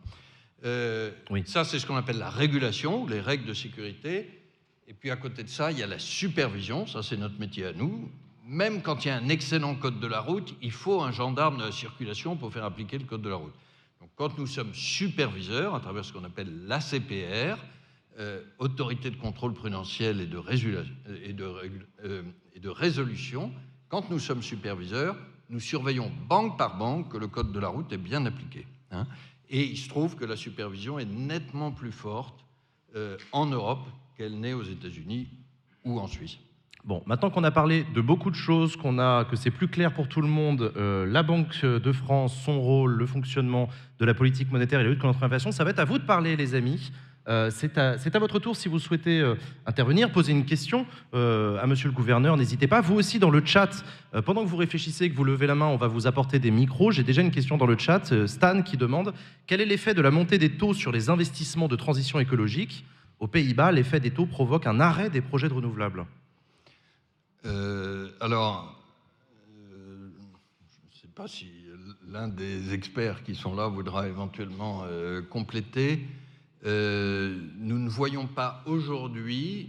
Euh, 0.64 1.10
Oui. 1.30 1.42
Ça, 1.46 1.64
c'est 1.64 1.78
ce 1.78 1.86
qu'on 1.86 1.96
appelle 1.96 2.18
la 2.18 2.30
régulation, 2.30 3.06
les 3.06 3.20
règles 3.20 3.44
de 3.44 3.54
sécurité. 3.54 4.42
Et 4.88 4.94
puis 4.94 5.10
à 5.10 5.16
côté 5.16 5.42
de 5.42 5.48
ça, 5.48 5.70
il 5.70 5.78
y 5.78 5.82
a 5.82 5.86
la 5.86 5.98
supervision. 5.98 6.86
Ça, 6.86 7.02
c'est 7.02 7.16
notre 7.16 7.38
métier 7.38 7.66
à 7.66 7.72
nous. 7.72 8.10
Même 8.46 8.80
quand 8.80 9.04
il 9.04 9.08
y 9.08 9.10
a 9.10 9.16
un 9.16 9.28
excellent 9.28 9.74
code 9.74 9.98
de 9.98 10.06
la 10.06 10.20
route, 10.20 10.54
il 10.62 10.70
faut 10.70 11.02
un 11.02 11.10
gendarme 11.10 11.58
de 11.58 11.64
la 11.64 11.72
circulation 11.72 12.36
pour 12.36 12.52
faire 12.52 12.64
appliquer 12.64 12.96
le 12.96 13.04
code 13.04 13.22
de 13.22 13.28
la 13.28 13.34
route. 13.34 13.54
Donc, 14.00 14.10
quand 14.14 14.38
nous 14.38 14.46
sommes 14.46 14.72
superviseurs, 14.72 15.74
à 15.74 15.80
travers 15.80 16.04
ce 16.04 16.12
qu'on 16.12 16.22
appelle 16.22 16.66
l'ACPR, 16.66 17.58
euh, 18.18 18.42
autorité 18.58 19.10
de 19.10 19.16
contrôle 19.16 19.52
prudentiel 19.52 20.20
euh, 20.32 22.22
et 22.54 22.60
de 22.60 22.68
résolution, 22.68 23.52
quand 23.88 24.10
nous 24.10 24.20
sommes 24.20 24.42
superviseurs, 24.42 25.16
nous 25.50 25.60
surveillons 25.60 26.12
banque 26.28 26.56
par 26.56 26.78
banque 26.78 27.10
que 27.10 27.18
le 27.18 27.26
code 27.26 27.50
de 27.50 27.58
la 27.58 27.68
route 27.68 27.92
est 27.92 27.98
bien 27.98 28.26
appliqué. 28.26 28.64
hein. 28.92 29.08
Et 29.48 29.64
il 29.64 29.76
se 29.76 29.88
trouve 29.88 30.16
que 30.16 30.24
la 30.24 30.36
supervision 30.36 30.98
est 30.98 31.04
nettement 31.04 31.72
plus 31.72 31.92
forte 31.92 32.44
euh, 32.94 33.16
en 33.32 33.46
Europe 33.46 33.86
qu'elle 34.16 34.38
n'est 34.38 34.54
aux 34.54 34.64
États-Unis 34.64 35.28
ou 35.84 35.98
en 36.00 36.06
Suisse. 36.06 36.38
Bon, 36.86 37.02
maintenant 37.04 37.30
qu'on 37.30 37.42
a 37.42 37.50
parlé 37.50 37.84
de 37.96 38.00
beaucoup 38.00 38.30
de 38.30 38.36
choses, 38.36 38.76
qu'on 38.76 39.00
a, 39.00 39.24
que 39.24 39.34
c'est 39.34 39.50
plus 39.50 39.66
clair 39.66 39.92
pour 39.92 40.06
tout 40.06 40.20
le 40.20 40.28
monde, 40.28 40.72
euh, 40.76 41.04
la 41.04 41.24
Banque 41.24 41.64
de 41.64 41.92
France, 41.92 42.40
son 42.44 42.60
rôle, 42.60 42.92
le 42.92 43.06
fonctionnement 43.06 43.68
de 43.98 44.04
la 44.04 44.14
politique 44.14 44.52
monétaire 44.52 44.78
et 44.78 44.84
la 44.84 44.90
lutte 44.90 45.00
contre 45.00 45.18
l'inflation, 45.20 45.50
ça 45.50 45.64
va 45.64 45.70
être 45.70 45.80
à 45.80 45.84
vous 45.84 45.98
de 45.98 46.04
parler, 46.04 46.36
les 46.36 46.54
amis. 46.54 46.92
Euh, 47.26 47.50
c'est 47.52 47.76
à, 47.76 48.18
votre 48.20 48.38
tour 48.38 48.54
si 48.54 48.68
vous 48.68 48.78
souhaitez 48.78 49.18
euh, 49.18 49.34
intervenir, 49.66 50.12
poser 50.12 50.30
une 50.30 50.44
question 50.44 50.86
à 51.12 51.66
Monsieur 51.66 51.88
le 51.88 51.94
Gouverneur. 51.94 52.36
N'hésitez 52.36 52.68
pas. 52.68 52.80
Vous 52.80 52.94
aussi 52.94 53.18
dans 53.18 53.30
le 53.30 53.44
chat, 53.44 53.84
pendant 54.24 54.44
que 54.44 54.48
vous 54.48 54.56
réfléchissez, 54.56 55.10
que 55.10 55.16
vous 55.16 55.24
levez 55.24 55.48
la 55.48 55.56
main, 55.56 55.66
on 55.66 55.76
va 55.76 55.88
vous 55.88 56.06
apporter 56.06 56.38
des 56.38 56.52
micros. 56.52 56.92
J'ai 56.92 57.02
déjà 57.02 57.20
une 57.20 57.32
question 57.32 57.56
dans 57.56 57.66
le 57.66 57.76
chat. 57.76 58.28
Stan 58.28 58.62
qui 58.62 58.76
demande 58.76 59.12
quel 59.48 59.60
est 59.60 59.66
l'effet 59.66 59.92
de 59.92 60.02
la 60.02 60.12
montée 60.12 60.38
des 60.38 60.50
taux 60.50 60.72
sur 60.72 60.92
les 60.92 61.10
investissements 61.10 61.66
de 61.66 61.74
transition 61.74 62.20
écologique? 62.20 62.84
Aux 63.18 63.26
Pays-Bas, 63.26 63.72
l'effet 63.72 63.98
des 63.98 64.12
taux 64.12 64.26
provoque 64.26 64.68
un 64.68 64.78
arrêt 64.78 65.10
des 65.10 65.20
projets 65.20 65.48
de 65.48 65.54
renouvelables. 65.54 66.06
Euh, 67.46 68.08
alors, 68.20 68.76
euh, 69.72 70.08
je 70.70 70.96
ne 70.96 71.00
sais 71.00 71.08
pas 71.14 71.28
si 71.28 71.50
l'un 72.08 72.28
des 72.28 72.72
experts 72.72 73.22
qui 73.22 73.34
sont 73.34 73.54
là 73.54 73.68
voudra 73.68 74.08
éventuellement 74.08 74.82
euh, 74.84 75.22
compléter. 75.22 76.06
Nous 76.64 77.78
ne 77.78 77.88
voyons 77.88 78.26
pas 78.26 78.64
aujourd'hui, 78.66 79.68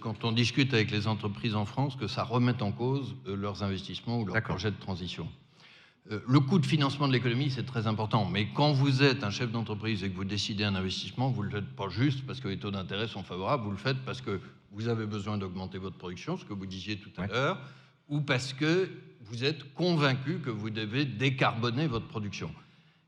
quand 0.00 0.24
on 0.24 0.32
discute 0.32 0.72
avec 0.72 0.90
les 0.90 1.06
entreprises 1.06 1.54
en 1.54 1.66
France, 1.66 1.96
que 1.96 2.06
ça 2.06 2.22
remette 2.22 2.62
en 2.62 2.72
cause 2.72 3.14
leurs 3.26 3.62
investissements 3.62 4.20
ou 4.20 4.24
leurs 4.24 4.42
projets 4.42 4.70
de 4.70 4.80
transition. 4.80 5.28
Le 6.08 6.40
coût 6.40 6.58
de 6.58 6.64
financement 6.64 7.08
de 7.08 7.12
l'économie, 7.12 7.50
c'est 7.50 7.66
très 7.66 7.86
important. 7.86 8.24
Mais 8.24 8.48
quand 8.54 8.72
vous 8.72 9.02
êtes 9.02 9.22
un 9.22 9.28
chef 9.28 9.52
d'entreprise 9.52 10.02
et 10.02 10.08
que 10.08 10.16
vous 10.16 10.24
décidez 10.24 10.64
un 10.64 10.76
investissement, 10.76 11.28
vous 11.28 11.42
ne 11.42 11.50
le 11.50 11.56
faites 11.56 11.76
pas 11.76 11.90
juste 11.90 12.26
parce 12.26 12.40
que 12.40 12.48
les 12.48 12.56
taux 12.56 12.70
d'intérêt 12.70 13.06
sont 13.06 13.22
favorables, 13.22 13.64
vous 13.64 13.72
le 13.72 13.76
faites 13.76 13.98
parce 14.06 14.22
que 14.22 14.40
vous 14.70 14.88
avez 14.88 15.06
besoin 15.06 15.38
d'augmenter 15.38 15.78
votre 15.78 15.96
production, 15.98 16.36
ce 16.36 16.44
que 16.44 16.52
vous 16.52 16.66
disiez 16.66 16.96
tout 16.98 17.10
à 17.18 17.22
Ouais. 17.22 17.28
l'heure, 17.28 17.58
ou 18.08 18.20
parce 18.20 18.52
que 18.52 18.88
vous 19.20 19.44
êtes 19.44 19.74
convaincu 19.74 20.38
que 20.40 20.50
vous 20.50 20.70
devez 20.70 21.04
décarboner 21.04 21.86
votre 21.86 22.06
production. 22.08 22.52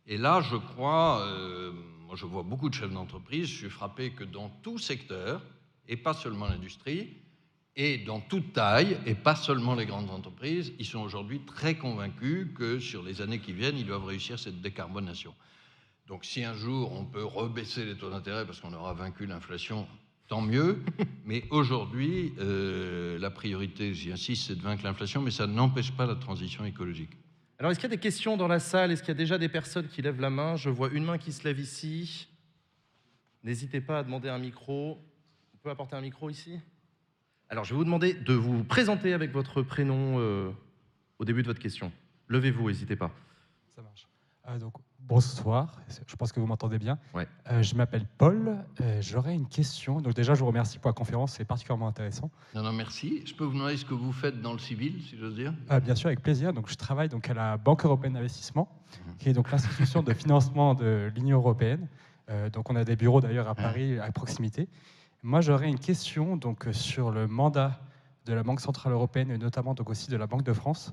Et 0.07 0.17
là, 0.19 0.41
je 0.41 0.57
crois, 0.57 1.23
euh, 1.23 1.73
moi 2.07 2.17
je 2.17 2.27
vois 2.27 2.43
beaucoup 2.43 2.69
de 2.69 2.75
chefs 2.75 2.93
d'entreprise, 2.93 3.47
je 3.49 3.57
suis 3.57 3.71
frappé 3.71 4.11
que 4.11 4.25
dans 4.25 4.49
tout 4.63 4.79
secteur, 4.79 5.43
et 5.89 5.97
pas 5.97 6.15
seulement 6.15 6.47
l'industrie, 6.49 7.11
et 7.75 7.99
dans 7.99 8.21
toute 8.21 8.53
taille, 8.53 8.99
et 9.07 9.15
pas 9.15 9.35
seulement 9.35 9.75
les 9.75 9.87
grandes 9.87 10.11
entreprises, 10.11 10.73
ils 10.79 10.85
sont 10.85 11.01
aujourd'hui 11.01 11.41
très 11.47 11.75
convaincus 11.77 12.49
que 12.55 12.79
sur 12.79 13.03
les 13.03 13.23
années 13.23 13.39
qui 13.39 13.53
viennent, 13.53 13.79
ils 13.79 13.87
doivent 13.87 14.05
réussir 14.05 14.39
cette 14.39 14.61
décarbonation. 14.61 15.35
Donc 16.07 16.25
si 16.25 16.45
un 16.45 16.55
jour 16.55 16.93
on 16.93 17.05
peut 17.07 17.25
rebaisser 17.25 17.85
les 17.87 17.97
taux 17.97 18.11
d'intérêt 18.11 18.45
parce 18.45 18.61
qu'on 18.61 18.75
aura 18.75 18.93
vaincu 18.93 19.25
l'inflation, 19.27 19.87
tant 20.33 20.41
mieux. 20.41 20.83
Mais 21.27 21.45
aujourd'hui, 21.51 22.33
euh, 22.39 23.19
la 23.19 23.31
priorité, 23.31 23.93
j'y 23.93 24.11
insiste, 24.11 24.47
c'est 24.47 24.55
de 24.55 24.63
vaincre 24.63 24.83
l'inflation, 24.83 25.21
mais 25.21 25.31
ça 25.31 25.47
n'empêche 25.47 25.93
pas 25.93 26.07
la 26.07 26.15
transition 26.15 26.65
écologique. 26.65 27.11
Alors, 27.59 27.71
est-ce 27.71 27.79
qu'il 27.79 27.91
y 27.91 27.93
a 27.93 27.97
des 27.97 28.01
questions 28.01 28.39
dans 28.39 28.49
la 28.49 28.59
salle? 28.59 28.93
Est-ce 28.93 29.03
qu'il 29.03 29.11
y 29.11 29.17
a 29.17 29.19
déjà 29.19 29.37
des 29.37 29.51
personnes 29.51 29.89
qui 29.89 30.01
lèvent 30.01 30.23
la 30.23 30.31
main? 30.31 30.57
Je 30.57 30.71
vois 30.71 30.89
une 30.91 31.05
main 31.05 31.19
qui 31.19 31.33
se 31.33 31.45
lève 31.45 31.61
ici. 31.61 32.29
N'hésitez 33.45 33.83
pas 33.83 33.99
à 33.99 34.05
demander 34.05 34.31
un 34.31 34.39
micro. 34.39 34.99
On 35.55 35.59
peut 35.59 35.69
apporter 35.69 35.97
un 35.97 36.01
micro 36.01 36.31
ici? 36.31 36.59
Alors, 37.51 37.65
je 37.65 37.75
vais 37.75 37.77
vous 37.77 37.85
demander 37.85 38.15
de 38.15 38.33
vous 38.33 38.65
présenter 38.65 39.13
avec 39.13 39.33
votre 39.33 39.61
prénom 39.61 40.19
euh, 40.19 40.51
au 41.19 41.27
début 41.27 41.43
de 41.43 41.49
votre 41.49 41.61
question. 41.61 41.93
Levez-vous, 42.29 42.69
n'hésitez 42.69 42.97
pas. 42.97 43.13
Ça 43.77 43.83
marche. 43.83 44.09
Euh, 44.49 44.59
donc, 44.59 44.73
bonsoir, 45.09 45.77
je 46.07 46.17
pense 46.17 46.33
que 46.33 46.41
vous 46.41 46.47
m'entendez 46.47 46.79
bien. 46.79 46.99
Ouais. 47.15 47.27
Euh, 47.51 47.63
je 47.63 47.75
m'appelle 47.75 48.07
Paul, 48.19 48.59
Euh, 48.81 48.99
j'aurais 49.01 49.35
une 49.35 49.47
question. 49.47 50.01
Donc 50.01 50.15
déjà, 50.15 50.35
je 50.35 50.41
vous 50.41 50.47
remercie 50.47 50.79
pour 50.79 50.89
la 50.89 50.95
conférence, 50.95 51.33
c'est 51.35 51.45
particulièrement 51.45 51.89
intéressant. 51.89 52.31
Non, 52.55 52.63
non, 52.63 52.73
merci. 52.73 53.23
Je 53.27 53.35
peux 53.35 53.45
vous 53.45 53.53
demander 53.55 53.77
ce 53.77 53.85
que 53.85 53.95
vous 53.95 54.13
faites 54.13 54.41
dans 54.41 54.53
le 54.53 54.59
civil, 54.59 55.03
si 55.03 55.17
j'ose 55.19 55.35
dire? 55.35 55.53
Euh, 55.71 55.81
bien 55.81 55.95
sûr, 55.95 56.07
avec 56.09 56.23
plaisir. 56.23 56.53
Donc, 56.53 56.69
je 56.71 56.75
travaille 56.77 57.09
donc 57.09 57.29
à 57.29 57.35
la 57.35 57.57
Banque 57.57 57.85
européenne 57.85 58.15
d'investissement, 58.15 58.69
qui 59.19 59.29
est 59.29 59.33
donc 59.33 59.51
l'institution 59.51 60.03
de 60.03 60.13
financement 60.15 60.75
de 60.75 61.11
l'Union 61.15 61.39
européenne. 61.39 61.89
Euh, 62.31 62.49
donc, 62.51 62.71
on 62.71 62.77
a 62.77 62.85
des 62.85 62.97
bureaux 62.97 63.21
d'ailleurs 63.21 63.49
à 63.49 63.55
Paris, 63.55 63.99
à 63.99 64.11
proximité. 64.13 64.69
Moi, 65.23 65.41
j'aurais 65.41 65.69
une 65.69 65.79
question 65.79 66.37
donc 66.37 66.67
sur 66.73 67.11
le 67.11 67.27
mandat 67.29 67.81
de 68.27 68.33
la 68.35 68.43
Banque 68.43 68.61
centrale 68.61 68.93
européenne 68.93 69.31
et 69.31 69.39
notamment 69.39 69.75
donc 69.75 69.91
aussi 69.91 70.11
de 70.11 70.17
la 70.17 70.27
Banque 70.27 70.45
de 70.45 70.53
France. 70.53 70.93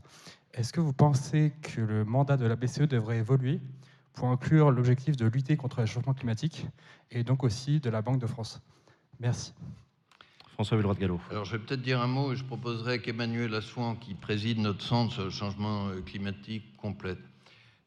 Est-ce 0.53 0.73
que 0.73 0.81
vous 0.81 0.93
pensez 0.93 1.53
que 1.61 1.81
le 1.81 2.03
mandat 2.03 2.37
de 2.37 2.45
la 2.45 2.55
BCE 2.55 2.81
devrait 2.87 3.17
évoluer? 3.17 3.59
Pour 4.13 4.27
inclure 4.27 4.71
l'objectif 4.71 5.15
de 5.15 5.27
lutter 5.27 5.57
contre 5.57 5.81
le 5.81 5.85
changement 5.85 6.13
climatique 6.13 6.65
et 7.11 7.23
donc 7.23 7.43
aussi 7.43 7.79
de 7.79 7.89
la 7.89 8.01
Banque 8.01 8.19
de 8.19 8.27
France 8.27 8.61
Merci. 9.19 9.53
François 10.53 10.77
Villeroy 10.77 10.95
de 10.95 10.99
Gallo. 10.99 11.21
Alors, 11.29 11.45
je 11.45 11.53
vais 11.53 11.59
peut-être 11.59 11.81
dire 11.81 12.01
un 12.01 12.07
mot 12.07 12.33
et 12.33 12.35
je 12.35 12.43
proposerais 12.43 12.99
qu'Emmanuel 12.99 13.53
Assouan, 13.55 13.95
qui 13.95 14.13
préside 14.13 14.59
notre 14.59 14.81
centre 14.81 15.13
sur 15.13 15.23
le 15.23 15.29
changement 15.29 15.87
euh, 15.87 16.01
climatique, 16.01 16.75
complète. 16.77 17.19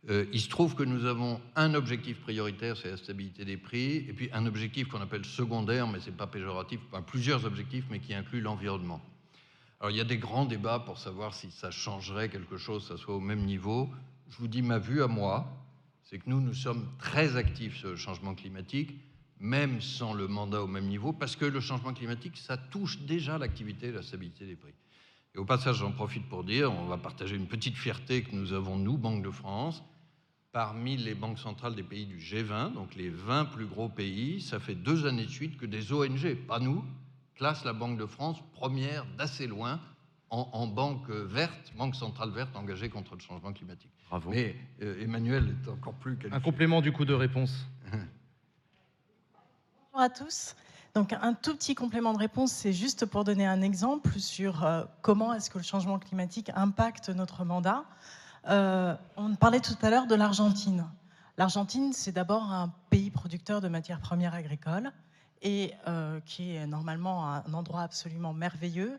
Euh, 0.09 0.25
il 0.33 0.41
se 0.41 0.49
trouve 0.49 0.75
que 0.75 0.83
nous 0.83 1.05
avons 1.05 1.41
un 1.55 1.75
objectif 1.75 2.21
prioritaire, 2.21 2.77
c'est 2.77 2.91
la 2.91 2.97
stabilité 2.97 3.45
des 3.45 3.57
prix, 3.57 3.97
et 4.09 4.13
puis 4.13 4.31
un 4.33 4.47
objectif 4.47 4.89
qu'on 4.89 5.01
appelle 5.01 5.25
secondaire, 5.25 5.87
mais 5.87 6.01
ce 6.01 6.07
n'est 6.07 6.17
pas 6.17 6.27
péjoratif, 6.27 6.81
enfin, 6.91 7.03
plusieurs 7.03 7.45
objectifs, 7.45 7.85
mais 7.91 8.01
qui 8.01 8.15
incluent 8.15 8.41
l'environnement. 8.41 9.01
Alors, 9.81 9.91
il 9.91 9.97
y 9.97 10.01
a 10.01 10.05
des 10.05 10.19
grands 10.19 10.47
débats 10.47 10.81
pour 10.81 10.99
savoir 10.99 11.35
si 11.35 11.51
ça 11.51 11.71
changerait 11.71 12.29
quelque 12.29 12.57
chose, 12.57 12.87
ça 12.87 12.97
soit 12.97 13.15
au 13.15 13.21
même 13.21 13.45
niveau. 13.45 13.91
Je 14.31 14.39
vous 14.39 14.49
dis 14.49 14.63
ma 14.63 14.79
vue 14.79 15.03
à 15.03 15.09
moi, 15.09 15.47
c'est 16.13 16.19
que 16.19 16.29
nous, 16.29 16.43
nous 16.43 16.53
sommes 16.53 16.87
très 16.99 17.39
actifs 17.39 17.79
sur 17.79 17.89
le 17.89 17.97
changement 17.97 18.35
climatique, 18.35 19.01
même 19.41 19.81
sans 19.81 20.13
le 20.13 20.29
mandat 20.29 20.63
au 20.63 20.67
même 20.67 20.87
niveau, 20.87 21.15
parce 21.15 21.37
que 21.37 21.47
le 21.47 21.59
changement 21.59 21.95
climatique, 21.95 22.37
ça 22.37 22.59
touche 22.59 22.99
déjà 22.99 23.39
l'activité 23.39 23.87
et 23.87 23.93
la 23.93 24.03
stabilité 24.03 24.45
des 24.45 24.55
prix. 24.55 24.75
Et 25.35 25.39
au 25.39 25.47
passage, 25.47 25.77
j'en 25.77 25.91
profite 25.91 26.29
pour 26.29 26.45
dire, 26.45 26.71
on 26.71 26.85
va 26.85 26.99
partager 26.99 27.35
une 27.35 27.47
petite 27.47 27.79
fierté 27.79 28.25
que 28.25 28.37
nous 28.37 28.53
avons, 28.53 28.77
nous, 28.77 28.99
Banque 28.99 29.25
de 29.25 29.31
France, 29.31 29.83
parmi 30.53 30.99
les 30.99 31.15
banques 31.15 31.39
centrales 31.39 31.75
des 31.75 31.83
pays 31.83 32.05
du 32.05 32.19
G20, 32.19 32.75
donc 32.75 32.95
les 32.95 33.09
20 33.09 33.47
plus 33.47 33.65
gros 33.65 33.89
pays, 33.89 34.43
ça 34.43 34.61
fait 34.61 34.75
deux 34.75 35.07
années 35.07 35.25
de 35.25 35.31
suite 35.31 35.57
que 35.57 35.65
des 35.65 35.95
ONG, 35.95 36.35
pas 36.47 36.59
nous, 36.59 36.85
classent 37.37 37.65
la 37.65 37.73
Banque 37.73 37.97
de 37.97 38.05
France 38.05 38.37
première 38.53 39.07
d'assez 39.17 39.47
loin 39.47 39.81
en, 40.33 40.49
en 40.53 40.67
banque 40.67 41.11
verte, 41.11 41.73
banque 41.77 41.95
centrale 41.95 42.31
verte 42.31 42.57
engagée 42.57 42.89
contre 42.89 43.15
le 43.15 43.21
changement 43.21 43.53
climatique. 43.53 43.93
Bravo. 44.09 44.31
Mais 44.31 44.57
euh, 44.83 45.01
Emmanuel 45.03 45.55
est 45.65 45.69
encore 45.71 45.93
plus 45.95 46.15
Un 46.15 46.17
qualifié. 46.17 46.41
complément 46.43 46.81
du 46.81 46.91
coup 46.91 47.05
de 47.05 47.15
réponse. 47.15 47.67
Bonjour 49.93 50.01
à 50.01 50.09
tous. 50.09 50.57
Donc 50.95 51.13
un 51.13 51.35
tout 51.35 51.55
petit 51.55 51.75
complément 51.75 52.13
de 52.15 52.19
réponse, 52.19 52.51
c'est 52.53 52.73
juste 52.73 53.07
pour 53.07 53.25
donner 53.25 53.47
un 53.47 53.61
exemple 53.63 54.19
sur 54.19 54.65
euh, 54.65 54.85
comment 55.03 55.33
est-ce 55.35 55.51
que 55.51 55.59
le 55.59 55.65
changement 55.65 55.99
climatique 55.99 56.51
impacte 56.55 57.11
notre 57.11 57.45
mandat. 57.45 57.85
Euh, 58.49 58.95
on 59.17 59.35
parlait 59.35 59.61
tout 59.61 59.77
à 59.83 59.91
l'heure 59.91 60.07
de 60.07 60.15
l'Argentine. 60.15 60.87
L'Argentine, 61.39 61.93
c'est 61.93 62.13
d'abord 62.13 62.43
un 62.53 62.73
pays 62.91 63.11
producteur 63.11 63.61
de 63.61 63.69
matières 63.69 64.01
premières 64.01 64.35
agricoles 64.35 64.91
et 65.43 65.73
euh, 65.89 66.21
qui 66.25 66.55
est 66.57 66.67
normalement 66.67 67.27
un 67.27 67.55
endroit 67.55 67.83
absolument 67.83 68.33
merveilleux. 68.33 68.99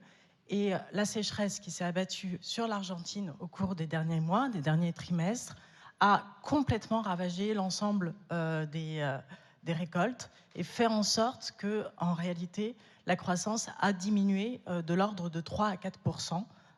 Et 0.54 0.74
la 0.91 1.04
sécheresse 1.04 1.60
qui 1.60 1.72
s'est 1.72 1.84
abattue 1.84 2.38
sur 2.39 2.68
l'Argentine 2.68 3.34
au 3.39 3.47
cours 3.47 3.74
des 3.74 3.88
derniers 3.88 4.20
mois, 4.20 4.49
des 4.49 4.62
derniers 4.62 4.93
trimestres, 4.93 5.56
a 5.99 6.24
complètement 6.43 7.01
ravagé 7.01 7.56
l'ensemble 7.56 8.14
euh, 8.32 8.68
des, 8.68 8.99
euh, 8.99 9.18
des 9.64 9.74
récoltes 9.74 10.30
et 10.54 10.62
fait 10.62 10.86
en 10.86 11.01
sorte 11.01 11.56
que, 11.58 11.88
en 11.97 12.14
réalité, 12.14 12.76
la 13.08 13.16
croissance 13.16 13.72
a 13.80 13.93
diminué 13.93 14.62
euh, 14.68 14.84
de 14.84 14.93
l'ordre 14.93 15.28
de 15.28 15.41
3 15.41 15.70
à 15.70 15.76
4 15.78 15.99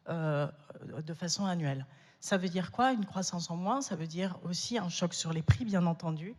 euh, 0.08 0.48
de 1.06 1.14
façon 1.14 1.46
annuelle. 1.46 1.86
Ça 2.22 2.38
veut 2.38 2.48
dire 2.48 2.72
quoi 2.72 2.94
Une 2.94 3.06
croissance 3.06 3.52
en 3.52 3.58
moins, 3.58 3.82
ça 3.82 3.98
veut 3.98 4.08
dire 4.08 4.40
aussi 4.44 4.78
un 4.78 4.88
choc 4.88 5.14
sur 5.14 5.34
les 5.34 5.42
prix, 5.42 5.66
bien 5.66 5.86
entendu, 5.86 6.34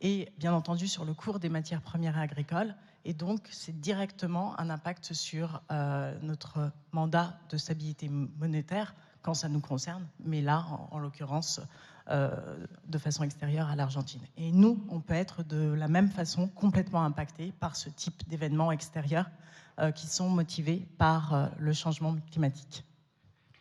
et 0.00 0.32
bien 0.38 0.54
entendu 0.54 0.88
sur 0.88 1.04
le 1.04 1.12
cours 1.12 1.38
des 1.38 1.50
matières 1.50 1.82
premières 1.82 2.16
agricoles. 2.16 2.74
Et 3.08 3.14
donc, 3.14 3.40
c'est 3.50 3.80
directement 3.80 4.58
un 4.60 4.68
impact 4.68 5.14
sur 5.14 5.62
euh, 5.70 6.14
notre 6.20 6.70
mandat 6.92 7.38
de 7.50 7.56
stabilité 7.56 8.10
monétaire 8.10 8.94
quand 9.22 9.32
ça 9.32 9.48
nous 9.48 9.60
concerne, 9.60 10.06
mais 10.26 10.42
là, 10.42 10.66
en, 10.70 10.88
en 10.92 10.98
l'occurrence, 10.98 11.58
euh, 12.10 12.28
de 12.86 12.98
façon 12.98 13.22
extérieure 13.24 13.68
à 13.68 13.76
l'Argentine. 13.76 14.20
Et 14.36 14.52
nous, 14.52 14.84
on 14.90 15.00
peut 15.00 15.14
être 15.14 15.42
de 15.42 15.72
la 15.72 15.88
même 15.88 16.10
façon 16.10 16.48
complètement 16.48 17.02
impactés 17.02 17.50
par 17.58 17.76
ce 17.76 17.88
type 17.88 18.28
d'événements 18.28 18.72
extérieurs 18.72 19.30
euh, 19.78 19.90
qui 19.90 20.06
sont 20.06 20.28
motivés 20.28 20.86
par 20.98 21.32
euh, 21.32 21.46
le 21.58 21.72
changement 21.72 22.14
climatique. 22.30 22.84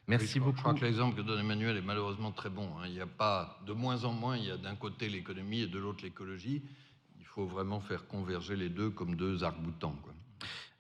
Merci 0.10 0.26
Oui, 0.26 0.32
je 0.34 0.40
crois- 0.40 0.46
beaucoup. 0.52 0.58
Je 0.58 0.62
crois 0.64 0.74
que 0.74 0.86
l'exemple 0.86 1.16
que 1.16 1.22
donne 1.22 1.40
Emmanuel 1.40 1.78
est 1.78 1.82
malheureusement 1.82 2.34
très 2.34 2.50
bon. 2.50 2.68
hein. 2.80 2.84
Il 2.88 2.94
n'y 2.94 3.00
a 3.02 3.08
pas, 3.08 3.60
de 3.66 3.72
moins 3.72 4.04
en 4.04 4.12
moins, 4.12 4.36
il 4.36 4.44
y 4.46 4.52
a 4.52 4.58
d'un 4.58 4.76
côté 4.76 5.08
l'économie 5.08 5.62
et 5.62 5.68
de 5.68 5.80
l'autre 5.80 6.04
l'écologie. 6.04 6.64
Faut 7.38 7.46
vraiment 7.46 7.80
faire 7.80 8.08
converger 8.08 8.56
les 8.56 8.68
deux 8.68 8.90
comme 8.90 9.16
deux 9.16 9.44
arcs-boutants. 9.44 9.96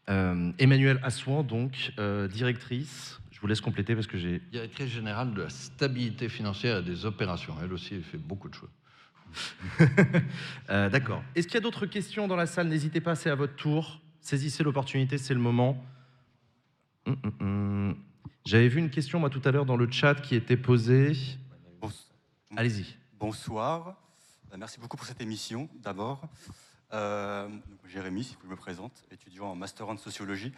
Euh, 0.09 0.51
Emmanuel 0.57 0.99
Assouan, 1.03 1.43
donc, 1.43 1.93
euh, 1.99 2.27
directrice. 2.27 3.19
Je 3.29 3.39
vous 3.39 3.45
laisse 3.45 3.61
compléter 3.61 3.93
parce 3.93 4.07
que 4.07 4.17
j'ai. 4.17 4.39
Directrice 4.51 4.89
générale 4.89 5.35
de 5.35 5.43
la 5.43 5.49
stabilité 5.49 6.29
financière 6.29 6.79
et 6.79 6.81
des 6.81 7.05
opérations. 7.05 7.53
Elle 7.63 7.71
aussi, 7.73 7.93
elle 7.93 8.01
fait 8.01 8.17
beaucoup 8.17 8.49
de 8.49 8.55
choses. 8.55 8.71
Euh, 10.71 10.89
D'accord. 10.89 11.23
Est-ce 11.35 11.45
qu'il 11.47 11.53
y 11.53 11.57
a 11.57 11.61
d'autres 11.61 11.85
questions 11.85 12.27
dans 12.27 12.35
la 12.35 12.47
salle? 12.47 12.69
N'hésitez 12.69 13.01
pas, 13.01 13.13
c'est 13.13 13.29
à 13.29 13.35
votre 13.35 13.55
tour. 13.55 14.01
Saisissez 14.19 14.63
l'opportunité, 14.63 15.19
c'est 15.19 15.35
le 15.35 15.39
moment. 15.39 15.85
Hum, 17.05 17.17
hum, 17.23 17.33
hum. 17.39 17.97
J'avais 18.47 18.67
vu 18.67 18.79
une 18.79 18.89
question, 18.89 19.19
moi, 19.19 19.29
tout 19.29 19.41
à 19.45 19.51
l'heure, 19.51 19.67
dans 19.67 19.77
le 19.77 19.91
chat 19.91 20.15
qui 20.15 20.33
était 20.33 20.57
posée. 20.57 21.11
Bon- 21.79 21.91
Allez-y. 22.55 22.95
Bonsoir. 23.19 23.95
Euh, 24.53 24.57
Merci 24.57 24.79
beaucoup 24.79 24.97
pour 24.97 25.05
cette 25.05 25.21
émission, 25.21 25.69
d'abord. 25.75 26.21
Euh, 26.93 27.49
Jérémy, 27.85 28.23
si 28.23 28.37
vous 28.41 28.49
me 28.49 28.55
présente, 28.55 29.03
étudiant 29.11 29.47
en 29.51 29.55
Master 29.55 29.89
1 29.89 29.95
de 29.95 29.99
sociologie. 29.99 30.53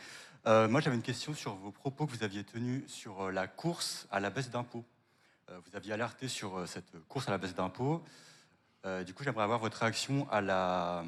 Euh, 0.45 0.67
moi, 0.67 0.79
j'avais 0.81 0.95
une 0.95 1.01
question 1.01 1.33
sur 1.33 1.55
vos 1.55 1.71
propos 1.71 2.05
que 2.05 2.11
vous 2.11 2.23
aviez 2.23 2.43
tenus 2.43 2.83
sur 2.87 3.31
la 3.31 3.47
course 3.47 4.07
à 4.11 4.19
la 4.19 4.29
baisse 4.29 4.49
d'impôts. 4.49 4.85
Vous 5.65 5.75
aviez 5.75 5.93
alerté 5.93 6.27
sur 6.27 6.67
cette 6.67 6.95
course 7.07 7.27
à 7.27 7.31
la 7.31 7.39
baisse 7.39 7.55
d'impôts. 7.55 8.03
Du 9.05 9.15
coup, 9.15 9.23
j'aimerais 9.23 9.43
avoir 9.43 9.57
votre 9.57 9.79
réaction 9.79 10.29
à 10.29 10.41
la- 10.41 11.03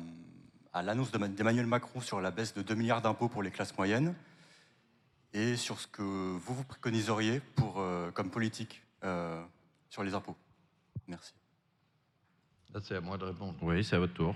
à 0.73 0.82
l'annonce 0.82 1.11
de- 1.11 1.19
d'Emmanuel 1.27 1.67
Macron 1.67 2.01
sur 2.01 2.19
la 2.21 2.32
baisse 2.32 2.55
de 2.55 2.63
2 2.63 2.73
milliards 2.73 3.03
d'impôts 3.03 3.29
pour 3.29 3.43
les 3.43 3.51
classes 3.51 3.77
moyennes 3.77 4.15
et 5.34 5.55
sur 5.57 5.79
ce 5.79 5.86
que 5.86 6.01
vous 6.01 6.55
vous 6.55 6.63
préconiseriez 6.63 7.39
pour, 7.55 7.84
comme 8.15 8.32
politique 8.32 8.82
sur 9.91 10.01
les 10.03 10.15
impôts. 10.15 10.36
Merci. 11.07 11.34
Là, 12.74 12.80
c'est 12.82 12.95
à 12.95 13.01
moi 13.01 13.17
de 13.17 13.26
répondre. 13.26 13.55
Oui, 13.61 13.84
c'est 13.84 13.95
à 13.95 13.99
votre 13.99 14.13
tour. 14.13 14.36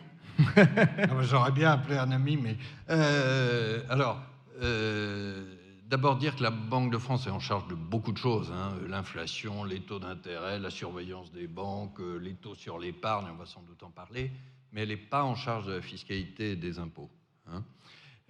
J'aurais 1.21 1.51
bien 1.51 1.71
appelé 1.71 1.97
un 1.97 2.11
ami, 2.11 2.35
mais... 2.35 2.57
euh, 2.89 3.81
alors, 3.89 4.21
euh, 4.61 5.55
d'abord 5.87 6.17
dire 6.17 6.35
que 6.35 6.43
la 6.43 6.51
Banque 6.51 6.91
de 6.91 6.97
France 6.97 7.27
est 7.27 7.31
en 7.31 7.39
charge 7.39 7.67
de 7.69 7.75
beaucoup 7.75 8.11
de 8.11 8.17
choses. 8.17 8.51
hein. 8.51 8.73
L'inflation, 8.89 9.63
les 9.63 9.79
taux 9.79 9.99
d'intérêt, 9.99 10.59
la 10.59 10.69
surveillance 10.69 11.31
des 11.31 11.47
banques, 11.47 11.99
euh, 12.01 12.17
les 12.17 12.33
taux 12.33 12.55
sur 12.55 12.77
l'épargne, 12.77 13.27
on 13.31 13.37
va 13.37 13.45
sans 13.45 13.61
doute 13.61 13.81
en 13.83 13.89
parler, 13.91 14.31
mais 14.73 14.81
elle 14.81 14.89
n'est 14.89 14.97
pas 14.97 15.23
en 15.23 15.35
charge 15.35 15.67
de 15.67 15.73
la 15.73 15.81
fiscalité 15.81 16.51
et 16.51 16.55
des 16.57 16.79
impôts. 16.79 17.09
hein. 17.47 17.63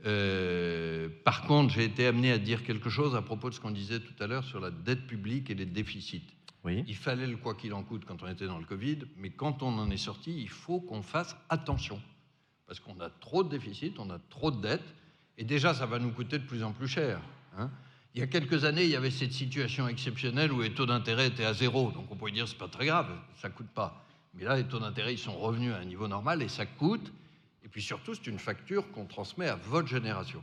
Euh, 0.05 1.07
par 1.23 1.43
contre, 1.43 1.73
j'ai 1.73 1.85
été 1.85 2.05
amené 2.05 2.31
à 2.31 2.37
dire 2.37 2.63
quelque 2.63 2.89
chose 2.89 3.15
à 3.15 3.21
propos 3.21 3.49
de 3.49 3.55
ce 3.55 3.61
qu'on 3.61 3.71
disait 3.71 4.01
tout 4.01 4.21
à 4.21 4.27
l'heure 4.27 4.43
sur 4.43 4.59
la 4.59 4.69
dette 4.69 5.07
publique 5.07 5.49
et 5.49 5.55
les 5.55 5.65
déficits. 5.65 6.34
Oui. 6.65 6.83
Il 6.87 6.95
fallait 6.95 7.27
le 7.27 7.37
quoi 7.37 7.53
qu'il 7.55 7.73
en 7.73 7.83
coûte 7.83 8.03
quand 8.05 8.21
on 8.23 8.27
était 8.27 8.47
dans 8.47 8.57
le 8.57 8.65
Covid, 8.65 8.99
mais 9.17 9.29
quand 9.29 9.61
on 9.63 9.77
en 9.77 9.89
est 9.91 9.97
sorti, 9.97 10.35
il 10.41 10.49
faut 10.49 10.79
qu'on 10.81 11.01
fasse 11.03 11.35
attention. 11.49 12.01
Parce 12.67 12.79
qu'on 12.79 12.99
a 12.99 13.09
trop 13.09 13.43
de 13.43 13.49
déficits, 13.49 13.93
on 13.99 14.09
a 14.09 14.17
trop 14.29 14.49
de 14.51 14.59
dettes, 14.59 14.93
et 15.37 15.43
déjà, 15.43 15.73
ça 15.73 15.85
va 15.85 15.99
nous 15.99 16.11
coûter 16.11 16.39
de 16.39 16.43
plus 16.45 16.63
en 16.63 16.71
plus 16.73 16.87
cher. 16.87 17.21
hein. 17.57 17.69
Il 18.15 18.19
y 18.19 18.23
a 18.23 18.27
quelques 18.27 18.63
années, 18.63 18.85
il 18.85 18.89
y 18.89 18.95
avait 18.95 19.11
cette 19.11 19.33
situation 19.33 19.87
exceptionnelle 19.89 20.51
où 20.51 20.61
les 20.61 20.73
taux 20.73 20.85
d'intérêt 20.85 21.27
étaient 21.27 21.43
à 21.45 21.53
zéro, 21.53 21.91
donc 21.91 22.09
on 22.09 22.15
pouvait 22.15 22.31
dire 22.31 22.47
c'est 22.47 22.57
pas 22.57 22.69
très 22.69 22.85
grave, 22.85 23.09
ça 23.41 23.49
coûte 23.49 23.67
pas. 23.67 24.05
Mais 24.33 24.45
là, 24.45 24.55
les 24.55 24.63
taux 24.63 24.79
d'intérêt, 24.79 25.13
ils 25.13 25.19
sont 25.19 25.37
revenus 25.37 25.73
à 25.73 25.77
un 25.79 25.85
niveau 25.85 26.07
normal 26.07 26.41
et 26.41 26.47
ça 26.47 26.65
coûte. 26.65 27.11
Et 27.63 27.67
puis 27.67 27.81
surtout, 27.81 28.15
c'est 28.15 28.27
une 28.27 28.39
facture 28.39 28.89
qu'on 28.91 29.05
transmet 29.05 29.47
à 29.49 29.55
votre 29.57 29.87
génération. 29.89 30.41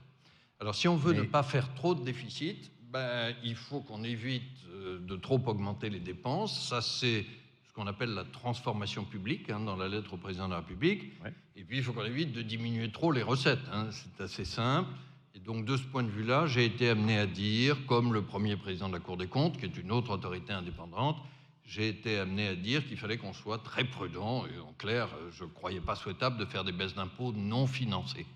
Alors, 0.60 0.74
si 0.74 0.86
on 0.86 0.96
veut 0.96 1.12
Mais- 1.14 1.20
ne 1.20 1.24
pas 1.24 1.42
faire 1.42 1.72
trop 1.74 1.94
de 1.94 2.04
déficit, 2.04 2.70
ben, 2.92 3.34
il 3.42 3.56
faut 3.56 3.80
qu'on 3.80 4.04
évite 4.04 4.42
euh, 4.68 4.98
de 5.00 5.16
trop 5.16 5.40
augmenter 5.46 5.88
les 5.88 6.00
dépenses. 6.00 6.68
Ça, 6.68 6.82
c'est 6.82 7.24
ce 7.66 7.72
qu'on 7.72 7.86
appelle 7.86 8.10
la 8.10 8.24
transformation 8.24 9.04
publique 9.04 9.48
hein, 9.48 9.60
dans 9.60 9.76
la 9.76 9.88
lettre 9.88 10.12
au 10.12 10.16
président 10.18 10.46
de 10.46 10.52
la 10.52 10.58
République. 10.58 11.12
Ouais. 11.24 11.32
Et 11.56 11.64
puis, 11.64 11.78
il 11.78 11.82
faut 11.82 11.94
qu'on 11.94 12.04
évite 12.04 12.32
de 12.32 12.42
diminuer 12.42 12.90
trop 12.90 13.10
les 13.10 13.22
recettes. 13.22 13.66
hein. 13.72 13.88
C'est 13.90 14.22
assez 14.22 14.44
simple. 14.44 14.90
Et 15.34 15.38
donc, 15.38 15.64
de 15.64 15.76
ce 15.78 15.82
point 15.84 16.02
de 16.02 16.10
vue-là, 16.10 16.46
j'ai 16.46 16.66
été 16.66 16.90
amené 16.90 17.18
à 17.18 17.26
dire, 17.26 17.78
comme 17.86 18.12
le 18.12 18.22
premier 18.22 18.56
président 18.56 18.88
de 18.88 18.94
la 18.94 19.00
Cour 19.00 19.16
des 19.16 19.26
comptes, 19.26 19.56
qui 19.56 19.64
est 19.64 19.78
une 19.78 19.90
autre 19.90 20.10
autorité 20.10 20.52
indépendante, 20.52 21.16
j'ai 21.64 21.88
été 21.88 22.18
amené 22.18 22.48
à 22.48 22.54
dire 22.54 22.86
qu'il 22.86 22.98
fallait 22.98 23.16
qu'on 23.16 23.32
soit 23.32 23.58
très 23.58 23.84
prudent. 23.84 24.44
Et 24.54 24.58
en 24.58 24.74
clair, 24.74 25.08
je 25.30 25.44
ne 25.44 25.48
croyais 25.48 25.80
pas 25.80 25.94
souhaitable 25.94 26.36
de 26.36 26.44
faire 26.44 26.64
des 26.64 26.72
baisses 26.72 26.94
d'impôts 26.94 27.32
non 27.32 27.66
financées. 27.66 28.26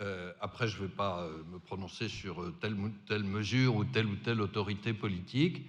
Euh, 0.00 0.32
après, 0.40 0.68
je 0.68 0.76
ne 0.76 0.82
vais 0.82 0.88
pas 0.92 1.22
euh, 1.22 1.30
me 1.52 1.58
prononcer 1.58 2.08
sur 2.08 2.40
euh, 2.42 2.54
telle 2.60 2.74
ou 2.74 2.90
telle 3.08 3.24
mesure 3.24 3.74
ou 3.74 3.84
telle 3.84 4.06
ou 4.06 4.14
telle 4.16 4.40
autorité 4.40 4.92
politique. 4.92 5.62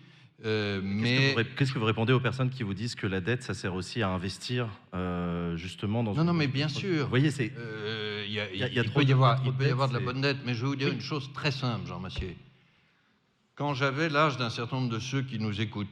euh, 0.45 0.79
Qu'est-ce 0.79 1.33
que 1.73 1.79
mais 1.79 1.79
vous 1.79 1.79
que 1.79 1.85
répondez 1.85 2.13
aux 2.13 2.19
personnes 2.19 2.49
qui 2.51 2.61
vous 2.63 2.75
disent 2.75 2.93
que 2.95 3.07
la 3.07 3.21
dette, 3.21 3.41
ça 3.41 3.53
sert 3.55 3.73
aussi 3.73 4.03
à 4.03 4.09
investir 4.09 4.67
euh, 4.93 5.57
justement 5.57 6.03
dans 6.03 6.13
Non, 6.13 6.23
non, 6.25 6.33
mais 6.33 6.47
bien 6.47 6.67
sûr. 6.67 7.03
Vous 7.05 7.09
voyez, 7.09 7.31
c'est. 7.31 7.51
Il 8.27 8.91
peut 8.93 9.03
y 9.03 9.11
avoir, 9.13 9.41
il 9.43 9.51
de 9.51 9.57
peut 9.57 9.67
y 9.67 9.71
avoir 9.71 9.89
de 9.89 9.93
la 9.95 9.99
bonne 9.99 10.21
dette, 10.21 10.37
mais 10.45 10.53
je 10.53 10.61
vais 10.61 10.67
vous 10.67 10.75
dire 10.75 10.89
Oui. 10.89 10.93
une 10.95 11.01
chose 11.01 11.31
très 11.33 11.51
simple, 11.51 11.87
Jean 11.87 11.99
Massier. 11.99 12.37
Quand 13.55 13.73
j'avais 13.73 14.09
l'âge 14.09 14.37
d'un 14.37 14.49
certain 14.51 14.77
nombre 14.77 14.89
de 14.93 14.99
ceux 14.99 15.21
qui 15.23 15.39
nous 15.39 15.59
écoutent, 15.59 15.87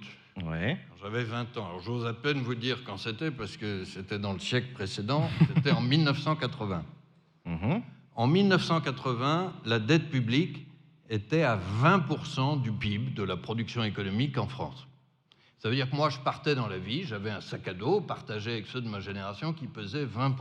Ouais. 0.46 0.78
j'avais 1.02 1.24
20 1.24 1.58
ans, 1.58 1.66
alors 1.66 1.82
j'ose 1.82 2.06
à 2.06 2.14
peine 2.14 2.42
vous 2.42 2.54
dire 2.54 2.84
quand 2.86 2.98
c'était, 2.98 3.32
parce 3.32 3.58
que 3.58 3.84
c'était 3.86 4.20
dans 4.20 4.34
le 4.34 4.40
siècle 4.40 4.68
précédent, 4.74 5.28
c'était 5.56 5.72
en 5.72 5.82
1980. 5.98 6.86
Mhm. 7.46 7.82
En 8.18 8.26
1980, 8.26 9.54
la 9.66 9.78
dette 9.78 10.10
publique 10.10 10.66
était 11.08 11.44
à 11.44 11.56
20% 11.84 12.64
du 12.64 12.72
PIB, 12.72 13.12
de 13.12 13.22
la 13.22 13.38
production 13.38 13.84
économique 13.84 14.40
en 14.40 14.48
France. 14.48 14.88
Ça 15.60 15.70
veut 15.70 15.76
dire 15.76 15.88
que 15.88 15.96
moi, 15.96 16.10
je 16.10 16.18
partais 16.18 16.56
dans 16.56 16.66
la 16.66 16.80
vie, 16.80 17.04
j'avais 17.04 17.30
un 17.30 17.42
sac 17.42 17.68
à 17.68 17.76
dos 17.76 18.02
partagé 18.02 18.54
avec 18.54 18.66
ceux 18.66 18.82
de 18.82 18.90
ma 18.90 19.02
génération 19.02 19.54
qui 19.54 19.68
pesait 19.68 20.04
20%. 20.04 20.36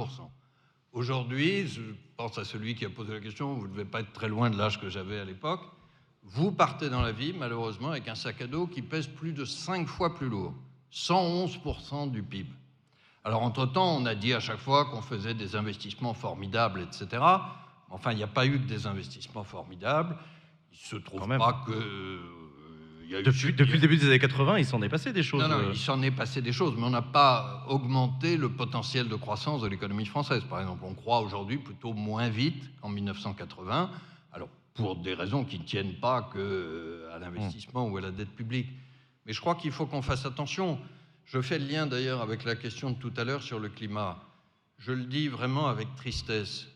Aujourd'hui, 0.94 1.66
je 1.68 1.82
pense 2.16 2.38
à 2.38 2.46
celui 2.46 2.76
qui 2.76 2.86
a 2.86 2.88
posé 2.88 3.12
la 3.12 3.20
question, 3.20 3.52
vous 3.52 3.66
ne 3.66 3.72
devez 3.72 3.84
pas 3.84 4.00
être 4.00 4.12
très 4.14 4.28
loin 4.28 4.48
de 4.48 4.56
l'âge 4.56 4.80
que 4.80 4.88
j'avais 4.88 5.20
à 5.20 5.26
l'époque, 5.26 5.60
vous 6.22 6.52
partez 6.52 6.88
dans 6.88 7.02
la 7.02 7.12
vie, 7.12 7.34
malheureusement, 7.34 7.90
avec 7.90 8.08
un 8.08 8.14
sac 8.14 8.40
à 8.40 8.46
dos 8.46 8.66
qui 8.66 8.80
pèse 8.80 9.06
plus 9.06 9.34
de 9.34 9.44
5 9.44 9.86
fois 9.86 10.14
plus 10.14 10.30
lourd, 10.30 10.54
111% 10.94 12.10
du 12.10 12.22
PIB. 12.22 12.48
Alors, 13.22 13.42
entre-temps, 13.42 13.98
on 13.98 14.06
a 14.06 14.14
dit 14.14 14.32
à 14.32 14.40
chaque 14.40 14.60
fois 14.60 14.86
qu'on 14.86 15.02
faisait 15.02 15.34
des 15.34 15.56
investissements 15.56 16.14
formidables, 16.14 16.80
etc. 16.80 17.22
Enfin, 17.90 18.12
il 18.12 18.16
n'y 18.16 18.22
a 18.22 18.26
pas 18.28 18.46
eu 18.46 18.58
que 18.58 18.66
des 18.66 18.86
investissements 18.86 19.44
formidables. 19.44 20.16
Il 20.72 20.78
se 20.78 20.96
trouve 20.96 21.20
pas 21.38 21.64
que. 21.66 21.72
euh, 21.72 22.20
y 23.08 23.14
a 23.14 23.20
eu- 23.20 23.22
Depuis, 23.22 23.52
depuis 23.52 23.74
le 23.74 23.78
début 23.78 23.96
des 23.96 24.06
années 24.06 24.18
80, 24.18 24.58
il 24.58 24.64
s'en 24.66 24.82
est 24.82 24.88
passé 24.88 25.12
des 25.12 25.22
choses. 25.22 25.40
non, 25.40 25.48
non, 25.48 25.58
euh, 25.58 25.70
il 25.70 25.76
s'en 25.78 26.02
est 26.02 26.10
passé 26.10 26.42
des 26.42 26.52
choses, 26.52 26.74
mais 26.76 26.82
on 26.84 26.90
n'a 26.90 27.02
pas 27.02 27.64
augmenté 27.68 28.36
le 28.36 28.48
potentiel 28.50 29.08
de 29.08 29.14
croissance 29.14 29.62
de 29.62 29.68
l'économie 29.68 30.06
française. 30.06 30.42
Par 30.44 30.60
exemple, 30.60 30.82
on 30.84 30.94
croit 30.94 31.20
aujourd'hui 31.20 31.58
plutôt 31.58 31.92
moins 31.92 32.28
vite 32.28 32.64
qu'en 32.80 32.88
1980, 32.88 33.90
alors 34.32 34.48
pour 34.74 34.96
des 34.96 35.14
raisons 35.14 35.44
qui 35.44 35.58
ne 35.60 35.64
tiennent 35.64 35.94
pas 35.94 36.22
que 36.22 36.38
euh, 36.38 37.14
à 37.14 37.18
l'investissement 37.20 37.86
ou 37.88 37.96
à 37.96 38.00
la 38.00 38.10
dette 38.10 38.34
publique. 38.34 38.68
Mais 39.24 39.32
je 39.32 39.40
crois 39.40 39.54
qu'il 39.54 39.70
faut 39.72 39.86
qu'on 39.86 40.02
fasse 40.02 40.26
attention. 40.26 40.78
Je 41.24 41.40
fais 41.40 41.58
le 41.58 41.66
lien 41.66 41.86
d'ailleurs 41.86 42.20
avec 42.22 42.44
la 42.44 42.54
question 42.56 42.90
de 42.90 42.96
tout 42.98 43.12
à 43.16 43.24
l'heure 43.24 43.42
sur 43.42 43.58
le 43.58 43.68
climat. 43.68 44.22
Je 44.78 44.92
le 44.92 45.04
dis 45.04 45.28
vraiment 45.28 45.66
avec 45.68 45.94
tristesse. 45.96 46.66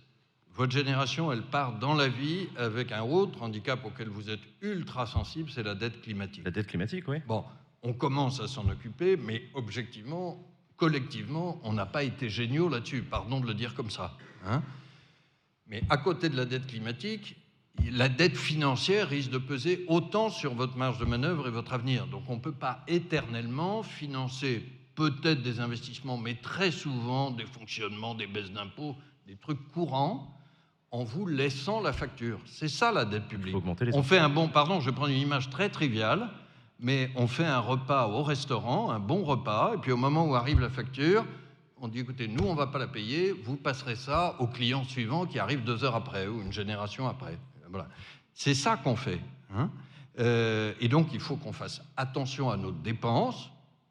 Votre 0.60 0.72
génération, 0.72 1.32
elle 1.32 1.40
part 1.40 1.78
dans 1.78 1.94
la 1.94 2.08
vie 2.08 2.46
avec 2.58 2.92
un 2.92 3.00
autre 3.00 3.40
handicap 3.40 3.82
auquel 3.86 4.10
vous 4.10 4.28
êtes 4.28 4.42
ultra 4.60 5.06
sensible, 5.06 5.48
c'est 5.50 5.62
la 5.62 5.74
dette 5.74 6.02
climatique. 6.02 6.44
La 6.44 6.50
dette 6.50 6.66
climatique, 6.66 7.08
oui. 7.08 7.16
Bon, 7.26 7.46
on 7.82 7.94
commence 7.94 8.40
à 8.40 8.46
s'en 8.46 8.68
occuper, 8.68 9.16
mais 9.16 9.44
objectivement, 9.54 10.38
collectivement, 10.76 11.58
on 11.64 11.72
n'a 11.72 11.86
pas 11.86 12.02
été 12.02 12.28
géniaux 12.28 12.68
là-dessus. 12.68 13.00
Pardon 13.00 13.40
de 13.40 13.46
le 13.46 13.54
dire 13.54 13.74
comme 13.74 13.88
ça. 13.88 14.18
hein. 14.46 14.62
mais 15.66 15.82
à 15.88 15.96
côté 15.96 16.28
de 16.28 16.36
la 16.36 16.44
dette 16.44 16.66
climatique, 16.66 17.36
la 17.90 18.10
dette 18.10 18.36
financière 18.36 19.08
risque 19.08 19.30
de 19.30 19.38
peser 19.38 19.86
autant 19.88 20.28
sur 20.28 20.52
votre 20.52 20.76
marge 20.76 20.98
de 20.98 21.06
manœuvre 21.06 21.48
et 21.48 21.50
votre 21.50 21.72
avenir. 21.72 22.06
Donc 22.06 22.24
on 22.28 22.36
ne 22.36 22.40
peut 22.42 22.52
pas 22.52 22.84
éternellement 22.86 23.82
financer 23.82 24.62
peut-être 24.94 25.40
des 25.40 25.60
investissements, 25.60 26.18
mais 26.18 26.34
très 26.34 26.70
souvent 26.70 27.30
des 27.30 27.46
fonctionnements, 27.46 28.14
des 28.14 28.26
baisses 28.26 28.52
d'impôts, 28.52 28.94
des 29.26 29.36
trucs 29.36 29.66
courants, 29.72 30.36
en 30.92 31.04
vous 31.04 31.26
laissant 31.26 31.80
la 31.80 31.92
facture. 31.92 32.40
C'est 32.46 32.68
ça 32.68 32.90
la 32.92 33.04
dette 33.04 33.26
publique. 33.28 33.52
faut 33.52 33.58
augmenter 33.58 33.84
les 33.86 33.94
On 33.94 34.02
fait 34.02 34.18
un 34.18 34.28
bon, 34.28 34.48
pardon, 34.48 34.80
je 34.80 34.86
vais 34.90 34.94
prendre 34.94 35.12
une 35.12 35.20
image 35.20 35.48
très 35.50 35.68
triviale, 35.68 36.28
mais 36.80 37.10
on 37.16 37.26
fait 37.26 37.44
un 37.44 37.60
repas 37.60 38.08
au 38.08 38.22
restaurant, 38.22 38.90
un 38.90 38.98
bon 38.98 39.22
repas, 39.22 39.74
et 39.74 39.78
puis 39.78 39.92
au 39.92 39.96
moment 39.96 40.26
où 40.26 40.34
arrive 40.34 40.60
la 40.60 40.70
facture, 40.70 41.24
on 41.80 41.88
dit 41.88 42.00
écoutez, 42.00 42.28
nous, 42.28 42.44
on 42.44 42.52
ne 42.52 42.58
va 42.58 42.66
pas 42.66 42.78
la 42.78 42.88
payer, 42.88 43.32
vous 43.32 43.56
passerez 43.56 43.96
ça 43.96 44.34
au 44.38 44.46
client 44.46 44.84
suivant 44.84 45.26
qui 45.26 45.38
arrive 45.38 45.62
deux 45.64 45.84
heures 45.84 45.94
après 45.96 46.26
ou 46.26 46.42
une 46.42 46.52
génération 46.52 47.08
après. 47.08 47.38
Voilà. 47.70 47.86
C'est 48.34 48.54
ça 48.54 48.76
qu'on 48.76 48.96
fait. 48.96 49.20
hein. 49.54 49.70
Euh, 50.18 50.74
et 50.80 50.88
donc, 50.88 51.08
il 51.14 51.20
faut 51.20 51.36
qu'on 51.36 51.52
fasse 51.52 51.80
attention 51.96 52.50
à 52.50 52.56
nos 52.56 52.72
dépenses. 52.72 53.50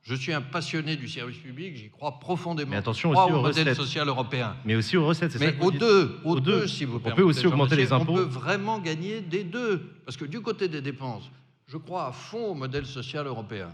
Je 0.09 0.15
suis 0.15 0.33
un 0.33 0.41
passionné 0.41 0.95
du 0.95 1.07
service 1.07 1.37
public, 1.37 1.75
j'y 1.75 1.91
crois 1.91 2.17
profondément. 2.19 2.71
Mais 2.71 2.77
attention 2.77 3.11
aussi 3.11 3.31
au 3.31 3.41
modèle 3.41 3.67
recettes. 3.67 3.75
social 3.75 4.07
européen. 4.07 4.55
Mais 4.65 4.73
aussi 4.75 4.97
aux 4.97 5.05
recettes, 5.05 5.33
c'est 5.33 5.37
ça 5.37 5.45
Mais 5.45 5.63
aux 5.63 5.69
deux, 5.69 6.19
aux, 6.23 6.31
Aux 6.31 6.39
deux, 6.39 6.61
deux. 6.61 6.67
si 6.67 6.83
vous 6.83 6.99
On 7.05 7.11
peut 7.11 7.21
aussi 7.21 7.45
augmenter 7.45 7.75
les 7.75 7.93
impôts. 7.93 8.13
On 8.13 8.15
peut 8.15 8.21
vraiment 8.23 8.79
gagner 8.79 9.21
des 9.21 9.43
deux. 9.43 9.87
Parce 10.05 10.17
que 10.17 10.25
du 10.25 10.41
côté 10.41 10.67
des 10.67 10.81
dépenses, 10.81 11.29
je 11.67 11.77
crois 11.77 12.07
à 12.07 12.11
fond 12.11 12.43
au 12.47 12.53
modèle 12.55 12.87
social 12.87 13.27
européen. 13.27 13.69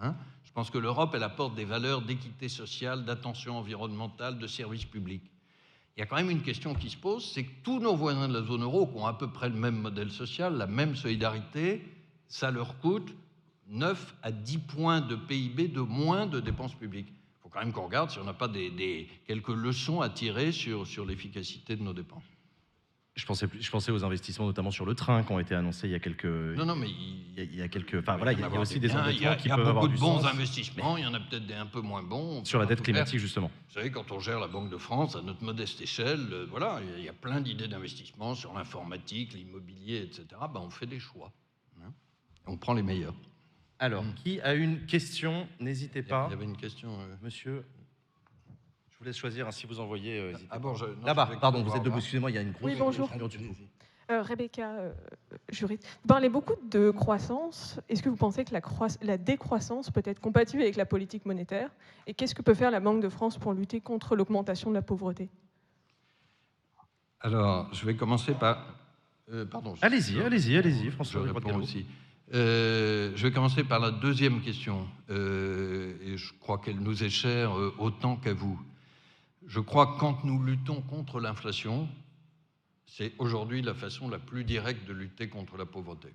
Hein 0.00 0.14
je 0.44 0.50
pense 0.52 0.70
que 0.70 0.78
l'Europe, 0.78 1.12
elle 1.14 1.22
apporte 1.22 1.54
des 1.54 1.66
valeurs 1.66 2.00
d'équité 2.00 2.48
sociale, 2.48 3.04
d'attention 3.04 3.58
environnementale, 3.58 4.38
de 4.38 4.46
service 4.46 4.86
public. 4.86 5.20
Il 5.94 6.00
y 6.00 6.02
a 6.02 6.06
quand 6.06 6.16
même 6.16 6.30
une 6.30 6.40
question 6.40 6.74
qui 6.74 6.88
se 6.88 6.96
pose, 6.96 7.30
c'est 7.34 7.44
que 7.44 7.52
tous 7.62 7.80
nos 7.80 7.94
voisins 7.94 8.28
de 8.28 8.32
la 8.32 8.42
zone 8.46 8.62
euro, 8.62 8.86
qui 8.86 8.96
ont 8.96 9.06
à 9.06 9.12
peu 9.12 9.28
près 9.28 9.50
le 9.50 9.56
même 9.56 9.76
modèle 9.76 10.10
social, 10.10 10.56
la 10.56 10.66
même 10.66 10.96
solidarité, 10.96 11.82
ça 12.28 12.50
leur 12.50 12.78
coûte 12.78 13.12
9 13.68 14.14
à 14.22 14.30
10 14.32 14.58
points 14.58 15.00
de 15.00 15.16
PIB 15.16 15.68
de 15.68 15.80
moins 15.80 16.26
de 16.26 16.40
dépenses 16.40 16.74
publiques. 16.74 17.08
Il 17.10 17.42
faut 17.42 17.48
quand 17.48 17.60
même 17.60 17.72
qu'on 17.72 17.86
regarde 17.86 18.10
si 18.10 18.18
on 18.18 18.24
n'a 18.24 18.32
pas 18.34 18.48
des, 18.48 18.70
des- 18.70 19.08
quelques 19.26 19.48
leçons 19.48 20.00
à 20.00 20.08
tirer 20.08 20.52
sur, 20.52 20.86
sur 20.86 21.04
l'efficacité 21.04 21.76
de 21.76 21.82
nos 21.82 21.92
dépenses. 21.92 22.22
Je 23.16 23.24
pensais, 23.24 23.48
plus- 23.48 23.62
je 23.62 23.70
pensais 23.70 23.90
aux 23.90 24.04
investissements, 24.04 24.44
notamment 24.44 24.70
sur 24.70 24.84
le 24.84 24.94
train, 24.94 25.22
qui 25.22 25.32
ont 25.32 25.40
été 25.40 25.54
annoncés 25.54 25.88
il 25.88 25.92
y 25.92 25.94
a 25.94 25.98
quelques. 25.98 26.26
Non, 26.26 26.66
non, 26.66 26.76
mais 26.76 26.90
Il 26.90 27.34
y 27.34 27.40
a, 27.40 27.44
il, 27.44 27.56
y 27.56 27.62
a 27.62 27.68
quelques. 27.68 27.94
Enfin 27.94 28.16
voilà, 28.18 28.32
il 28.34 28.38
y 28.38 28.42
a, 28.42 28.42
il 28.42 28.42
y 28.42 28.44
a 28.44 28.46
avoir 28.48 28.60
aussi 28.60 28.78
des 28.78 28.88
y 28.88 28.92
endettements 28.92 29.30
a, 29.30 29.36
qui 29.36 29.46
il 29.46 29.48
y 29.48 29.52
a 29.52 29.56
peuvent 29.56 29.68
avoir 29.68 29.84
beaucoup 29.84 29.94
de 29.96 29.98
bons 30.00 30.20
sens 30.20 30.26
investissements, 30.34 30.96
il 30.98 31.04
y 31.04 31.06
en 31.06 31.14
a 31.14 31.20
peut-être 31.20 31.46
des 31.46 31.54
un 31.54 31.64
peu 31.64 31.80
moins 31.80 32.02
bons. 32.02 32.44
sur 32.44 32.58
la 32.58 32.66
dette 32.66 32.82
climatique 32.82 33.18
justement. 33.18 33.50
Vous 33.68 33.72
savez, 33.74 33.90
quand 33.90 34.12
on 34.12 34.20
gère 34.20 34.38
la 34.38 34.48
Banque 34.48 34.68
de 34.70 34.76
France 34.76 35.16
à 35.16 35.22
notre 35.22 35.42
modeste 35.42 35.80
échelle, 35.80 36.28
euh, 36.30 36.46
voilà, 36.50 36.80
il 36.84 36.90
y 36.90 36.94
a- 36.94 37.04
y 37.06 37.08
a 37.08 37.14
plein 37.14 37.40
d'idées 37.40 37.68
d'investissement 37.68 38.34
sur 38.34 38.52
l'informatique, 38.52 39.32
l'immobilier, 39.32 40.02
etc. 40.02 40.26
Ben, 40.52 40.60
on 40.60 40.68
fait 40.70 40.86
des 40.86 41.00
choix. 41.00 41.32
hein. 41.82 41.90
On 42.46 42.58
prend 42.58 42.74
les 42.74 42.82
meilleurs. 42.82 43.14
Alors, 43.78 44.04
Mm. 44.04 44.14
qui 44.14 44.40
a 44.40 44.54
une 44.54 44.86
question? 44.86 45.46
N'hésitez 45.60 46.02
pas, 46.02 46.26
il 46.28 46.32
y 46.32 46.34
avait 46.34 46.44
une 46.44 46.56
question. 46.56 46.90
euh, 47.00 47.14
monsieur. 47.22 47.64
Je 48.90 48.98
vous 48.98 49.04
laisse 49.04 49.16
choisir 49.16 49.46
hein, 49.46 49.52
si 49.52 49.66
vous 49.66 49.80
envoyez. 49.80 50.18
euh, 50.18 50.32
Ah 50.50 50.58
bon, 50.58 50.74
je- 50.74 50.86
je 50.86 51.06
Là-bas, 51.06 51.30
pardon, 51.40 51.62
vous 51.62 51.76
êtes 51.76 51.82
debout, 51.82 51.98
excusez-moi, 51.98 52.30
il 52.30 52.34
y 52.34 52.38
a 52.38 52.42
une 52.42 52.52
grosse. 52.52 52.62
Oui, 52.64 52.74
bonjour. 52.78 53.10
Euh, 54.08 54.22
Rebecca, 54.22 54.70
euh, 54.70 54.92
juriste. 55.50 55.84
Vous 56.02 56.06
parlez 56.08 56.28
beaucoup 56.28 56.54
de 56.70 56.90
croissance. 56.92 57.78
Est-ce 57.88 58.02
que 58.04 58.08
vous 58.08 58.16
pensez 58.16 58.44
que 58.44 58.52
la, 58.54 58.60
croiss- 58.60 58.98
la 59.02 59.18
décroissance 59.18 59.90
peut 59.90 60.02
être 60.04 60.20
compatible 60.20 60.62
avec 60.62 60.76
la 60.76 60.86
politique 60.86 61.26
monétaire? 61.26 61.70
Et 62.06 62.14
qu'est-ce 62.14 62.34
que 62.34 62.40
peut 62.42 62.54
faire 62.54 62.70
la 62.70 62.78
Banque 62.80 63.02
de 63.02 63.08
France 63.08 63.36
pour 63.36 63.52
lutter 63.52 63.80
contre 63.80 64.14
l'augmentation 64.14 64.70
de 64.70 64.74
la 64.76 64.82
pauvreté? 64.82 65.28
Alors, 67.20 67.72
je 67.74 67.84
vais 67.84 67.96
commencer 67.96 68.32
par. 68.34 68.74
euh, 69.32 69.44
pardon. 69.44 69.74
je- 69.74 69.84
Allez-y, 69.84 70.12
je- 70.14 70.20
allez-y, 70.22 70.56
allez-y, 70.56 70.84
Je 70.84 70.90
François. 70.90 71.20
réponds 71.22 71.32
Grotte-Gallo. 71.40 71.62
aussi. 71.64 71.84
Euh, 72.34 73.12
je 73.14 73.22
vais 73.22 73.32
commencer 73.32 73.62
par 73.62 73.78
la 73.78 73.90
deuxième 73.90 74.40
question, 74.40 74.88
euh, 75.10 75.94
et 76.02 76.16
je 76.16 76.32
crois 76.40 76.58
qu'elle 76.58 76.80
nous 76.80 77.04
est 77.04 77.10
chère 77.10 77.56
euh, 77.56 77.74
autant 77.78 78.16
qu'à 78.16 78.34
vous. 78.34 78.60
Je 79.46 79.60
crois 79.60 79.86
que 79.86 80.00
quand 80.00 80.24
nous 80.24 80.42
luttons 80.42 80.82
contre 80.82 81.20
l'inflation, 81.20 81.88
c'est 82.86 83.12
aujourd'hui 83.18 83.62
la 83.62 83.74
façon 83.74 84.08
la 84.08 84.18
plus 84.18 84.44
directe 84.44 84.86
de 84.88 84.92
lutter 84.92 85.28
contre 85.28 85.56
la 85.56 85.66
pauvreté. 85.66 86.08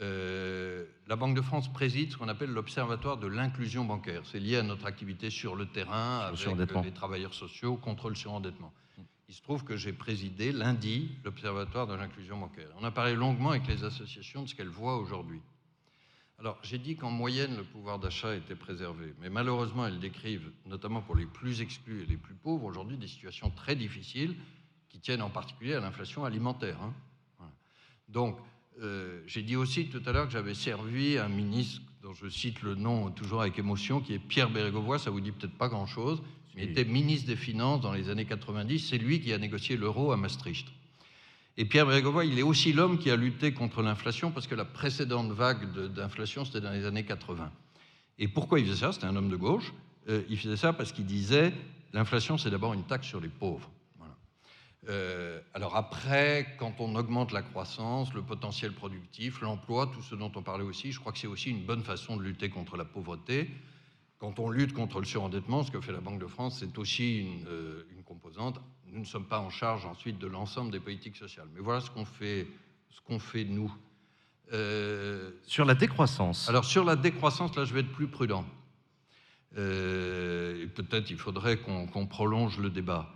Euh, 0.00 0.84
la 1.06 1.16
Banque 1.16 1.36
de 1.36 1.42
France 1.42 1.70
préside 1.72 2.10
ce 2.10 2.16
qu'on 2.16 2.28
appelle 2.28 2.50
l'Observatoire 2.50 3.18
de 3.18 3.26
l'inclusion 3.26 3.84
bancaire. 3.84 4.22
C'est 4.24 4.40
lié 4.40 4.56
à 4.56 4.62
notre 4.62 4.86
activité 4.86 5.30
sur 5.30 5.54
le 5.54 5.66
terrain 5.66 6.20
avec 6.20 6.84
les 6.84 6.92
travailleurs 6.92 7.34
sociaux 7.34 7.76
contre 7.76 8.08
le 8.08 8.14
surendettement. 8.14 8.72
Il 9.30 9.34
se 9.34 9.42
trouve 9.42 9.62
que 9.62 9.76
j'ai 9.76 9.92
présidé 9.92 10.50
lundi 10.50 11.08
l'Observatoire 11.22 11.86
de 11.86 11.94
l'inclusion 11.94 12.36
bancaire. 12.36 12.66
On 12.80 12.82
a 12.82 12.90
parlé 12.90 13.14
longuement 13.14 13.50
avec 13.50 13.68
les 13.68 13.84
associations 13.84 14.42
de 14.42 14.48
ce 14.48 14.56
qu'elles 14.56 14.66
voient 14.66 14.96
aujourd'hui. 14.96 15.38
Alors, 16.40 16.58
j'ai 16.64 16.78
dit 16.78 16.96
qu'en 16.96 17.12
moyenne, 17.12 17.56
le 17.56 17.62
pouvoir 17.62 18.00
d'achat 18.00 18.34
était 18.34 18.56
préservé. 18.56 19.14
Mais 19.20 19.30
malheureusement, 19.30 19.86
elles 19.86 20.00
décrivent, 20.00 20.50
notamment 20.66 21.00
pour 21.00 21.14
les 21.14 21.26
plus 21.26 21.60
exclus 21.60 22.02
et 22.02 22.06
les 22.06 22.16
plus 22.16 22.34
pauvres, 22.34 22.64
aujourd'hui 22.64 22.96
des 22.96 23.06
situations 23.06 23.50
très 23.50 23.76
difficiles 23.76 24.34
qui 24.88 24.98
tiennent 24.98 25.22
en 25.22 25.30
particulier 25.30 25.74
à 25.74 25.80
l'inflation 25.80 26.24
alimentaire. 26.24 26.82
hein. 26.82 26.92
Donc, 28.08 28.36
euh, 28.82 29.22
j'ai 29.28 29.42
dit 29.42 29.54
aussi 29.54 29.90
tout 29.90 30.02
à 30.06 30.10
l'heure 30.10 30.26
que 30.26 30.32
j'avais 30.32 30.54
servi 30.54 31.18
un 31.18 31.28
ministre 31.28 31.82
dont 32.02 32.14
je 32.14 32.28
cite 32.28 32.62
le 32.62 32.74
nom 32.74 33.12
toujours 33.12 33.42
avec 33.42 33.56
émotion, 33.60 34.00
qui 34.00 34.12
est 34.12 34.18
Pierre 34.18 34.50
Bérégovoy, 34.50 34.98
ça 34.98 35.10
vous 35.10 35.20
dit 35.20 35.30
peut-être 35.30 35.56
pas 35.56 35.68
grand-chose, 35.68 36.20
il 36.62 36.70
était 36.70 36.84
ministre 36.84 37.26
des 37.26 37.36
Finances 37.36 37.80
dans 37.80 37.92
les 37.92 38.10
années 38.10 38.26
90, 38.26 38.88
c'est 38.90 38.98
lui 38.98 39.20
qui 39.20 39.32
a 39.32 39.38
négocié 39.38 39.76
l'euro 39.76 40.12
à 40.12 40.16
Maastricht. 40.16 40.66
Et 41.56 41.64
Pierre 41.64 41.86
Bérégovoy, 41.86 42.26
il 42.26 42.38
est 42.38 42.42
aussi 42.42 42.72
l'homme 42.72 42.98
qui 42.98 43.10
a 43.10 43.16
lutté 43.16 43.52
contre 43.52 43.82
l'inflation, 43.82 44.30
parce 44.30 44.46
que 44.46 44.54
la 44.54 44.64
précédente 44.64 45.32
vague 45.32 45.70
d'inflation, 45.88 46.44
c'était 46.44 46.60
dans 46.60 46.70
les 46.70 46.84
années 46.84 47.04
80. 47.04 47.50
Et 48.18 48.28
pourquoi 48.28 48.60
il 48.60 48.66
faisait 48.66 48.80
ça? 48.80 48.92
C'était 48.92 49.06
un 49.06 49.16
homme 49.16 49.30
de 49.30 49.36
gauche. 49.36 49.72
Euh, 50.08 50.22
il 50.28 50.38
faisait 50.38 50.56
ça 50.56 50.72
parce 50.72 50.92
qu'il 50.92 51.06
disait, 51.06 51.52
l'inflation, 51.92 52.38
c'est 52.38 52.50
d'abord 52.50 52.74
une 52.74 52.84
taxe 52.84 53.06
sur 53.06 53.20
les 53.20 53.28
pauvres. 53.28 53.70
Voilà. 53.98 54.14
Euh, 54.88 55.40
alors 55.54 55.76
après, 55.76 56.54
quand 56.58 56.74
on 56.78 56.94
augmente 56.94 57.32
la 57.32 57.42
croissance, 57.42 58.12
le 58.14 58.22
potentiel 58.22 58.72
productif, 58.72 59.40
l'emploi, 59.40 59.90
tout 59.92 60.02
ce 60.02 60.14
dont 60.14 60.32
on 60.36 60.42
parlait 60.42 60.64
aussi, 60.64 60.92
je 60.92 61.00
crois 61.00 61.12
que 61.12 61.18
c'est 61.18 61.26
aussi 61.26 61.50
une 61.50 61.64
bonne 61.64 61.82
façon 61.82 62.16
de 62.16 62.22
lutter 62.22 62.50
contre 62.50 62.76
la 62.76 62.84
pauvreté. 62.84 63.50
Quand 64.20 64.38
on 64.38 64.50
lutte 64.50 64.74
contre 64.74 65.00
le 65.00 65.06
surendettement, 65.06 65.62
ce 65.64 65.70
que 65.70 65.80
fait 65.80 65.92
la 65.92 66.00
Banque 66.00 66.20
de 66.20 66.26
France, 66.26 66.58
c'est 66.60 66.76
aussi 66.78 67.20
une, 67.20 67.46
euh, 67.48 67.82
une 67.96 68.02
composante. 68.04 68.60
Nous 68.86 69.00
ne 69.00 69.04
sommes 69.06 69.24
pas 69.24 69.40
en 69.40 69.48
charge 69.48 69.86
ensuite 69.86 70.18
de 70.18 70.26
l'ensemble 70.26 70.70
des 70.70 70.78
politiques 70.78 71.16
sociales. 71.16 71.48
Mais 71.54 71.60
voilà 71.60 71.80
ce 71.80 71.90
qu'on 71.90 72.04
fait, 72.04 72.46
ce 72.90 73.00
qu'on 73.00 73.18
fait 73.18 73.44
nous. 73.44 73.72
Euh, 74.52 75.30
Sur 75.46 75.64
la 75.64 75.74
décroissance. 75.74 76.48
alors 76.48 76.64
sur 76.64 76.84
la 76.84 76.96
décroissance, 76.96 77.56
là, 77.56 77.64
je 77.64 77.72
vais 77.72 77.80
être 77.80 77.92
plus 77.92 78.08
prudent. 78.08 78.44
Euh, 79.56 80.64
et 80.64 80.66
peut-être 80.66 81.10
il 81.10 81.16
faudrait 81.18 81.56
qu'on 81.58 82.06
prolonge 82.06 82.58
le 82.58 82.68
débat. 82.68 83.08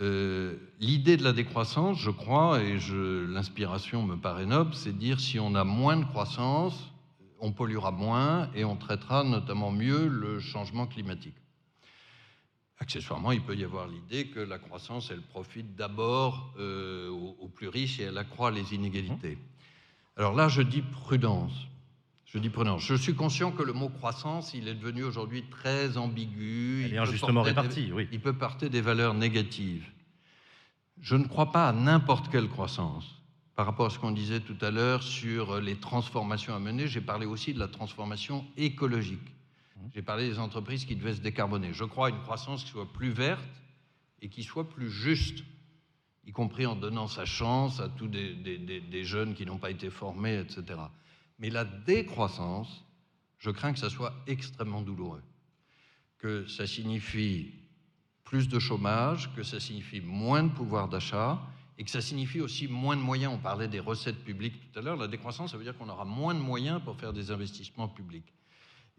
Euh, 0.00 0.56
L'idée 0.80 1.16
de 1.16 1.22
la 1.22 1.32
décroissance, 1.32 1.98
je 1.98 2.10
crois, 2.10 2.60
et 2.60 2.78
l'inspiration 3.28 4.02
me 4.02 4.16
paraît 4.16 4.46
noble, 4.46 4.74
c'est 4.74 4.96
dire 4.96 5.20
si 5.20 5.38
on 5.38 5.54
a 5.54 5.62
moins 5.64 5.96
de 5.96 6.04
croissance, 6.04 6.90
on 7.44 7.52
polluera 7.52 7.90
moins 7.90 8.48
et 8.54 8.64
on 8.64 8.74
traitera 8.76 9.22
notamment 9.22 9.70
mieux 9.70 10.08
le 10.08 10.40
changement 10.40 10.86
climatique. 10.86 11.36
Accessoirement, 12.78 13.32
il 13.32 13.42
peut 13.42 13.54
y 13.54 13.64
avoir 13.64 13.86
l'idée 13.86 14.28
que 14.28 14.40
la 14.40 14.58
croissance, 14.58 15.10
elle 15.10 15.20
profite 15.20 15.76
d'abord 15.76 16.54
euh, 16.58 17.10
aux, 17.10 17.36
aux 17.40 17.48
plus 17.48 17.68
riches 17.68 18.00
et 18.00 18.04
elle 18.04 18.16
accroît 18.18 18.50
les 18.50 18.74
inégalités. 18.74 19.36
Alors 20.16 20.34
là, 20.34 20.48
je 20.48 20.62
dis 20.62 20.80
prudence. 20.82 21.52
Je 22.24 22.38
dis 22.38 22.48
prudence. 22.50 22.82
Je 22.82 22.94
suis 22.94 23.14
conscient 23.14 23.52
que 23.52 23.62
le 23.62 23.74
mot 23.74 23.90
croissance, 23.90 24.54
il 24.54 24.66
est 24.66 24.74
devenu 24.74 25.04
aujourd'hui 25.04 25.44
très 25.50 25.98
ambigu. 25.98 26.84
Il 26.86 26.94
est 26.94 26.98
injustement 26.98 27.42
des- 27.42 27.50
répartie, 27.50 27.92
oui. 27.92 28.08
il 28.10 28.20
peut 28.20 28.32
porter 28.32 28.70
des 28.70 28.80
valeurs 28.80 29.12
négatives. 29.14 29.86
Je 31.00 31.14
ne 31.16 31.24
crois 31.26 31.52
pas 31.52 31.68
à 31.68 31.72
n'importe 31.72 32.30
quelle 32.30 32.48
croissance. 32.48 33.04
Par 33.56 33.66
rapport 33.66 33.86
à 33.86 33.90
ce 33.90 33.98
qu'on 33.98 34.10
disait 34.10 34.40
tout 34.40 34.56
à 34.62 34.70
l'heure 34.70 35.02
sur 35.02 35.60
les 35.60 35.76
transformations 35.76 36.54
à 36.54 36.58
mener, 36.58 36.88
j'ai 36.88 37.00
parlé 37.00 37.24
aussi 37.26 37.54
de 37.54 37.58
la 37.60 37.68
transformation 37.68 38.44
écologique. 38.56 39.20
J'ai 39.94 40.02
parlé 40.02 40.28
des 40.28 40.38
entreprises 40.38 40.84
qui 40.84 40.96
devaient 40.96 41.14
se 41.14 41.20
décarboner. 41.20 41.72
Je 41.72 41.84
crois 41.84 42.08
à 42.08 42.10
une 42.10 42.20
croissance 42.22 42.64
qui 42.64 42.70
soit 42.70 42.90
plus 42.92 43.10
verte 43.10 43.44
et 44.22 44.28
qui 44.28 44.42
soit 44.42 44.68
plus 44.68 44.90
juste, 44.90 45.44
y 46.26 46.32
compris 46.32 46.66
en 46.66 46.74
donnant 46.74 47.06
sa 47.06 47.24
chance 47.26 47.78
à 47.80 47.88
tous 47.88 48.08
des, 48.08 48.34
des- 48.34 48.58
des- 48.58 48.80
des 48.80 49.04
jeunes 49.04 49.34
qui 49.34 49.46
n'ont 49.46 49.58
pas 49.58 49.70
été 49.70 49.90
formés, 49.90 50.38
etc. 50.38 50.80
Mais 51.38 51.50
la 51.50 51.64
décroissance, 51.64 52.84
je 53.38 53.50
crains 53.50 53.72
que 53.72 53.78
ça 53.78 53.90
soit 53.90 54.14
extrêmement 54.26 54.80
douloureux, 54.82 55.22
que 56.18 56.46
ça 56.48 56.66
signifie 56.66 57.52
plus 58.24 58.48
de 58.48 58.58
chômage, 58.58 59.32
que 59.36 59.42
ça 59.44 59.60
signifie 59.60 60.00
moins 60.00 60.42
de 60.44 60.48
pouvoir 60.52 60.88
d'achat 60.88 61.40
et 61.78 61.84
que 61.84 61.90
ça 61.90 62.00
signifie 62.00 62.40
aussi 62.40 62.68
moins 62.68 62.96
de 62.96 63.02
moyens. 63.02 63.32
On 63.34 63.38
parlait 63.38 63.68
des 63.68 63.80
recettes 63.80 64.22
publiques 64.24 64.54
tout 64.60 64.78
à 64.78 64.82
l'heure. 64.82 64.96
La 64.96 65.08
décroissance, 65.08 65.52
ça 65.52 65.56
veut 65.56 65.64
dire 65.64 65.76
qu'on 65.76 65.88
aura 65.88 66.04
moins 66.04 66.34
de 66.34 66.40
moyens 66.40 66.80
pour 66.82 66.96
faire 66.96 67.12
des 67.12 67.30
investissements 67.30 67.88
publics. 67.88 68.32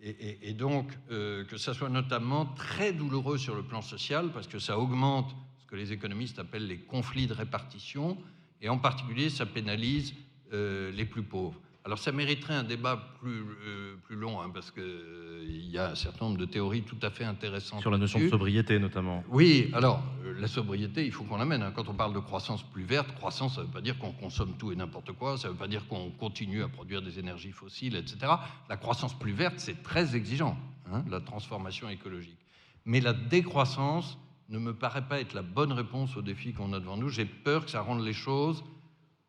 Et, 0.02 0.54
donc, 0.54 0.92
euh, 1.10 1.46
que 1.46 1.56
ça 1.56 1.74
soit 1.74 1.90
notamment 1.90 2.46
très 2.46 2.92
douloureux 2.92 3.38
sur 3.38 3.56
le 3.56 3.64
plan 3.64 3.82
social, 3.82 4.32
parce 4.34 4.46
que 4.46 4.60
ça 4.60 4.78
augmente 4.78 5.34
ce 5.58 5.66
que 5.66 5.76
les 5.78 5.94
économistes 5.94 6.38
appellent 6.38 6.68
les 6.68 6.80
conflits 6.80 7.28
de 7.28 7.34
répartition, 7.34 8.18
et 8.62 8.68
en 8.68 8.78
particulier, 8.78 9.30
ça 9.30 9.46
pénalise 9.46 10.14
euh, 10.52 10.92
les 10.92 11.06
plus 11.06 11.24
pauvres. 11.24 11.60
Alors, 11.86 12.00
ça 12.00 12.12
mériterait 12.12 12.56
un 12.56 12.64
débat 12.64 12.98
plus, 13.22 13.44
euh, 13.68 13.96
plus 14.06 14.16
long, 14.16 14.42
hein, 14.42 14.50
parce 14.52 14.72
qu'il 14.72 15.70
y 15.70 15.78
a 15.78 15.92
un 15.92 15.96
certain 15.96 16.26
nombre 16.26 16.40
de 16.40 16.46
théories 16.46 16.82
tout 16.82 16.98
à 17.04 17.12
fait 17.12 17.26
intéressantes. 17.26 17.82
Sur 17.82 17.92
la 17.92 18.00
notion 18.00 18.18
de 18.18 18.28
sobriété, 18.28 18.80
notamment. 18.80 19.24
Oui, 19.30 19.70
alors, 19.72 20.02
euh, 20.26 20.34
la 20.40 20.48
sobriété, 20.48 21.06
il 21.06 21.12
faut 21.12 21.26
qu'on 21.26 21.38
l'amène. 21.38 21.62
hein. 21.62 21.72
Quand 21.76 21.88
on 21.88 21.94
parle 21.94 22.16
de 22.16 22.20
croissance 22.20 22.64
plus 22.64 22.82
verte, 22.84 23.14
croissance, 23.14 23.54
ça 23.54 23.62
ne 23.62 23.68
veut 23.68 23.72
pas 23.72 23.82
dire 23.82 24.00
qu'on 24.00 24.14
consomme 24.14 24.54
tout 24.58 24.72
et 24.72 24.76
n'importe 24.76 25.12
quoi, 25.12 25.38
ça 25.38 25.48
ne 25.48 25.54
veut 25.54 25.60
pas 25.60 25.68
dire 25.68 25.88
qu'on 25.88 26.10
continue 26.10 26.64
à 26.64 26.68
produire 26.70 27.04
des 27.04 27.20
énergies 27.20 27.52
fossiles, 27.52 27.96
etc. 27.96 28.18
La 28.68 28.78
croissance 28.78 29.14
plus 29.20 29.34
verte, 29.34 29.60
c'est 29.60 29.84
très 29.84 30.16
exigeant, 30.16 30.58
hein, 30.92 31.04
la 31.08 31.20
transformation 31.22 31.88
écologique. 31.88 32.40
Mais 32.86 33.00
la 33.00 33.14
décroissance 33.14 34.18
ne 34.50 34.58
me 34.58 34.74
paraît 34.74 35.08
pas 35.08 35.20
être 35.22 35.36
la 35.36 35.44
bonne 35.44 35.72
réponse 35.72 36.18
aux 36.18 36.24
défis 36.24 36.54
qu'on 36.54 36.74
a 36.74 36.80
devant 36.80 36.98
nous. 36.98 37.10
J'ai 37.10 37.26
peur 37.26 37.66
que 37.66 37.70
ça 37.72 37.82
rende 37.82 38.04
les 38.04 38.14
choses 38.14 38.64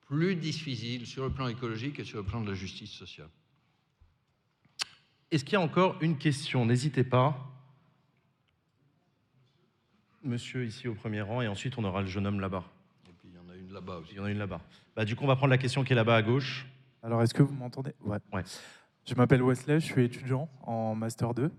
plus 0.07 0.37
difficiles 0.37 1.07
sur 1.07 1.25
le 1.25 1.31
plan 1.31 1.49
écologique 1.49 1.99
et 1.99 2.05
sur 2.05 2.19
le 2.19 2.25
plan 2.25 2.41
de 2.41 2.49
la 2.49 2.55
justice 2.55 2.93
sociale. 2.93 3.29
Est-ce 5.31 5.45
qu'il 5.45 5.55
y 5.55 5.57
a 5.57 5.61
encore 5.61 5.97
une 6.01 6.17
question? 6.17 6.65
N'hésitez 6.65 7.05
pas. 7.05 7.53
Monsieur 10.23 10.65
ici 10.65 10.89
au 10.89 10.95
premier 10.95 11.21
rang, 11.21 11.43
et 11.43 11.49
ensuite 11.49 11.77
on 11.79 11.85
aura 11.85 12.01
le 12.01 12.07
jeune 12.07 12.27
homme 12.27 12.41
là-bas. 12.41 12.65
Et 13.09 13.13
puis, 13.13 13.29
il 13.29 13.35
y 13.35 13.39
en 13.39 13.49
a 13.49 13.57
une 13.57 13.73
là-bas 13.73 13.99
aussi. 13.99 14.13
Il 14.13 14.17
y 14.17 14.21
en 14.21 14.25
a 14.25 14.31
une 14.31 14.39
là-bas. 14.39 14.61
Bah, 14.95 15.05
du 15.05 15.15
coup, 15.15 15.25
on 15.25 15.29
va 15.29 15.37
prendre 15.37 15.51
la 15.51 15.59
question 15.59 15.85
qui 15.85 15.93
est 15.93 15.97
là-bas 15.97 16.17
à 16.17 16.23
gauche. 16.23 16.67
Alors, 17.03 17.23
est-ce 17.23 17.35
que 17.35 17.43
vous 17.43 17.55
m'entendez? 17.55 17.93
Ouais. 18.01 18.19
Ouais. 18.33 18.43
Je 19.05 19.15
m'appelle 19.15 19.43
Wesley, 19.43 19.79
je 19.79 19.87
suis 19.87 20.05
étudiant 20.05 20.49
en 20.63 20.95
Master 20.95 21.35
2. 21.35 21.51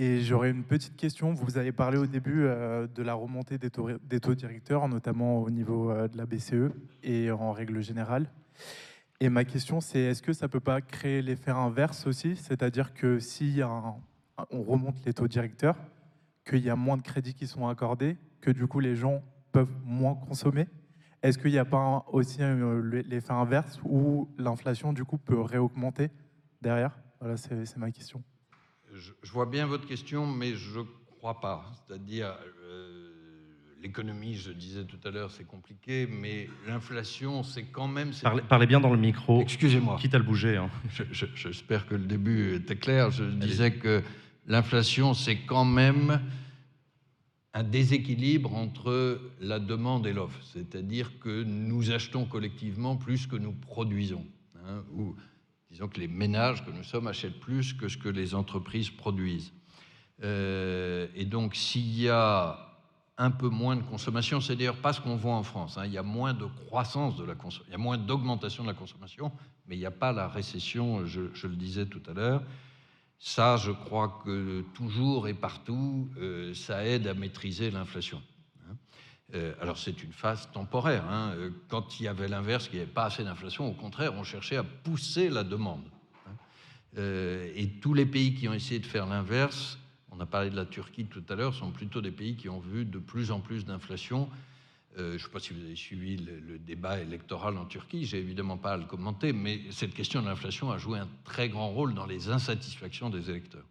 Et 0.00 0.20
j'aurais 0.20 0.50
une 0.50 0.62
petite 0.62 0.96
question. 0.96 1.32
Vous 1.34 1.58
avez 1.58 1.72
parlé 1.72 1.98
au 1.98 2.06
début 2.06 2.44
euh, 2.44 2.86
de 2.86 3.02
la 3.02 3.14
remontée 3.14 3.58
des 3.58 3.70
taux, 3.70 4.34
directeurs, 4.34 4.86
notamment 4.88 5.42
au 5.42 5.50
niveau 5.50 5.90
euh, 5.90 6.06
de 6.06 6.16
la 6.16 6.24
BCE 6.24 6.72
et 7.02 7.30
en 7.32 7.50
règle 7.52 7.80
générale. 7.80 8.30
Et 9.20 9.28
ma 9.28 9.44
question, 9.44 9.80
c'est 9.80 9.98
est-ce 9.98 10.22
que 10.22 10.32
ça 10.32 10.46
ne 10.46 10.52
peut 10.52 10.60
pas 10.60 10.80
créer 10.80 11.20
l'effet 11.20 11.50
inverse 11.50 12.06
aussi? 12.06 12.36
C'est-à-dire 12.36 12.94
que 12.94 13.18
si 13.18 13.60
on 14.50 14.62
remonte 14.62 15.04
les 15.04 15.12
taux 15.12 15.26
directeurs, 15.26 15.76
qu'il 16.48 16.60
y 16.60 16.70
a 16.70 16.76
moins 16.76 16.96
de 16.96 17.02
crédits 17.02 17.34
qui 17.34 17.48
sont 17.48 17.66
accordés, 17.66 18.16
que 18.40 18.52
du 18.52 18.68
coup 18.68 18.78
les 18.78 18.94
gens 18.94 19.22
peuvent 19.50 19.74
moins 19.84 20.14
consommer 20.14 20.66
est-ce 21.20 21.36
qu'il 21.36 21.50
n'y 21.50 21.58
a 21.58 21.64
pas 21.64 22.04
aussi 22.12 22.40
euh, 22.42 22.80
le- 22.80 23.00
l'effet 23.00 23.32
inverse 23.32 23.80
où 23.84 24.28
l'inflation 24.38 24.92
du 24.92 25.04
coup 25.04 25.18
peut 25.18 25.40
réaugmenter 25.40 26.10
derrière? 26.62 26.96
Voilà, 27.18 27.36
c'est 27.36 27.76
ma 27.76 27.90
question. 27.90 28.22
Je, 28.94 29.12
je 29.22 29.32
vois 29.32 29.46
bien 29.46 29.66
votre 29.66 29.86
question, 29.86 30.26
mais 30.26 30.54
je 30.54 30.80
ne 30.80 30.84
crois 31.18 31.40
pas. 31.40 31.70
C'est-à-dire, 31.86 32.34
euh, 32.64 33.10
l'économie, 33.82 34.34
je 34.34 34.50
disais 34.52 34.84
tout 34.84 34.98
à 35.04 35.10
l'heure, 35.10 35.30
c'est 35.30 35.46
compliqué, 35.46 36.06
mais 36.10 36.48
l'inflation, 36.66 37.42
c'est 37.42 37.64
quand 37.64 37.88
même... 37.88 38.10
Parlez, 38.22 38.42
parlez 38.42 38.66
bien 38.66 38.80
dans 38.80 38.92
le 38.92 38.98
micro, 38.98 39.40
Excusez-moi. 39.42 39.96
quitte 40.00 40.14
à 40.14 40.18
le 40.18 40.24
bouger. 40.24 40.56
hein. 40.56 40.70
Je- 40.90 41.04
je- 41.12 41.26
J'espère 41.34 41.86
que 41.86 41.94
le 41.94 42.04
début 42.04 42.54
était 42.56 42.76
clair. 42.76 43.10
Je 43.10 43.24
disais 43.24 43.72
que 43.74 44.02
l'inflation, 44.46 45.14
c'est 45.14 45.36
quand 45.36 45.64
même 45.64 46.20
un 47.54 47.62
déséquilibre 47.62 48.54
entre 48.54 49.20
la 49.40 49.58
demande 49.58 50.06
et 50.06 50.12
l'offre. 50.12 50.40
C'est-à-dire 50.42 51.18
que 51.18 51.42
nous 51.44 51.90
achetons 51.90 52.24
collectivement 52.26 52.96
plus 52.96 53.26
que 53.26 53.36
nous 53.36 53.52
produisons. 53.52 54.24
hein, 54.66 54.82
ou 54.92 55.14
disons 55.78 55.90
les 55.96 56.08
ménages 56.08 56.64
que 56.64 56.72
nous 56.72 56.82
sommes 56.82 57.06
achètent 57.06 57.38
plus 57.38 57.72
que 57.72 57.88
ce 57.88 57.96
que 57.96 58.08
les 58.08 58.34
entreprises 58.34 58.90
produisent. 58.90 59.52
Euh, 60.24 61.06
et 61.14 61.24
donc, 61.24 61.54
s'il 61.54 62.00
y 62.00 62.08
a 62.08 62.58
un 63.16 63.30
peu 63.30 63.48
moins 63.48 63.76
de 63.76 63.82
consommation, 63.82 64.40
c'est 64.40 64.56
d'ailleurs 64.56 64.82
pas 64.82 64.92
ce 64.92 65.00
qu'on 65.00 65.14
voit 65.14 65.34
en 65.34 65.44
France. 65.44 65.78
hein. 65.78 65.86
Il 65.86 65.92
y 65.92 65.98
a 65.98 66.02
moins 66.02 66.34
de 66.34 66.46
croissance 66.66 67.16
de 67.16 67.24
la 67.24 67.36
consommation, 67.36 67.64
il 67.68 67.72
y 67.72 67.74
a 67.76 67.78
moins 67.78 67.96
d'augmentation 67.96 68.64
de 68.64 68.68
la 68.68 68.74
consommation, 68.74 69.30
mais 69.68 69.76
il 69.76 69.78
n'y 69.78 69.86
a 69.86 69.92
pas 69.92 70.12
la 70.12 70.26
récession, 70.26 71.06
je, 71.06 71.32
je 71.32 71.46
le 71.46 71.54
disais 71.54 71.86
tout 71.86 72.02
à 72.10 72.12
l'heure. 72.12 72.42
Ça, 73.20 73.56
je 73.56 73.70
crois 73.70 74.20
que 74.24 74.64
toujours 74.74 75.28
et 75.28 75.34
partout, 75.34 76.08
euh, 76.18 76.54
ça 76.54 76.84
aide 76.84 77.06
à 77.06 77.14
maîtriser 77.14 77.70
l'inflation. 77.70 78.20
Euh, 79.34 79.52
alors 79.60 79.76
c'est 79.76 80.02
une 80.02 80.12
phase 80.12 80.50
temporaire. 80.52 81.04
hein. 81.10 81.32
Euh, 81.36 81.50
Quand 81.68 82.00
il 82.00 82.04
y 82.04 82.08
avait 82.08 82.28
l'inverse, 82.28 82.68
qu'il 82.68 82.78
n'y 82.78 82.82
avait 82.82 82.90
pas 82.92 83.04
assez 83.04 83.24
d'inflation, 83.24 83.68
au 83.68 83.74
contraire, 83.74 84.14
on 84.14 84.24
cherchait 84.24 84.56
à 84.56 84.64
pousser 84.64 85.28
la 85.28 85.44
demande. 85.44 85.84
hein. 86.26 86.30
Euh, 86.96 87.52
et 87.54 87.68
tous 87.68 87.92
les 87.94 88.06
pays 88.06 88.34
qui 88.34 88.48
ont 88.48 88.54
essayé 88.54 88.80
de 88.80 88.86
faire 88.86 89.06
l'inverse, 89.06 89.78
on 90.10 90.20
a 90.20 90.26
parlé 90.26 90.48
de 90.50 90.56
la 90.56 90.64
Turquie 90.64 91.04
tout 91.04 91.22
à 91.28 91.34
l'heure, 91.34 91.52
sont 91.54 91.70
plutôt 91.70 92.00
des 92.00 92.10
pays 92.10 92.36
qui 92.36 92.48
ont 92.48 92.60
vu 92.60 92.84
de 92.86 92.98
plus 92.98 93.30
en 93.30 93.40
plus 93.40 93.64
d'inflation. 93.66 94.28
Je 94.96 95.12
ne 95.12 95.18
sais 95.18 95.28
pas 95.28 95.38
si 95.38 95.52
vous 95.52 95.60
avez 95.60 95.76
suivi 95.76 96.16
le, 96.16 96.40
le 96.40 96.58
débat 96.58 96.98
électoral 96.98 97.56
en 97.56 97.66
Turquie, 97.66 98.04
j'ai 98.04 98.18
évidemment 98.18 98.56
pas 98.56 98.72
à 98.72 98.76
le 98.76 98.84
commenter, 98.84 99.32
mais 99.32 99.60
cette 99.70 99.94
question 99.94 100.20
de 100.22 100.26
l'inflation 100.26 100.72
a 100.72 100.78
joué 100.78 100.98
un 100.98 101.06
très 101.22 101.48
grand 101.48 101.68
rôle 101.68 101.94
dans 101.94 102.06
les 102.06 102.30
insatisfactions 102.30 103.08
des 103.08 103.30
électeurs. 103.30 103.62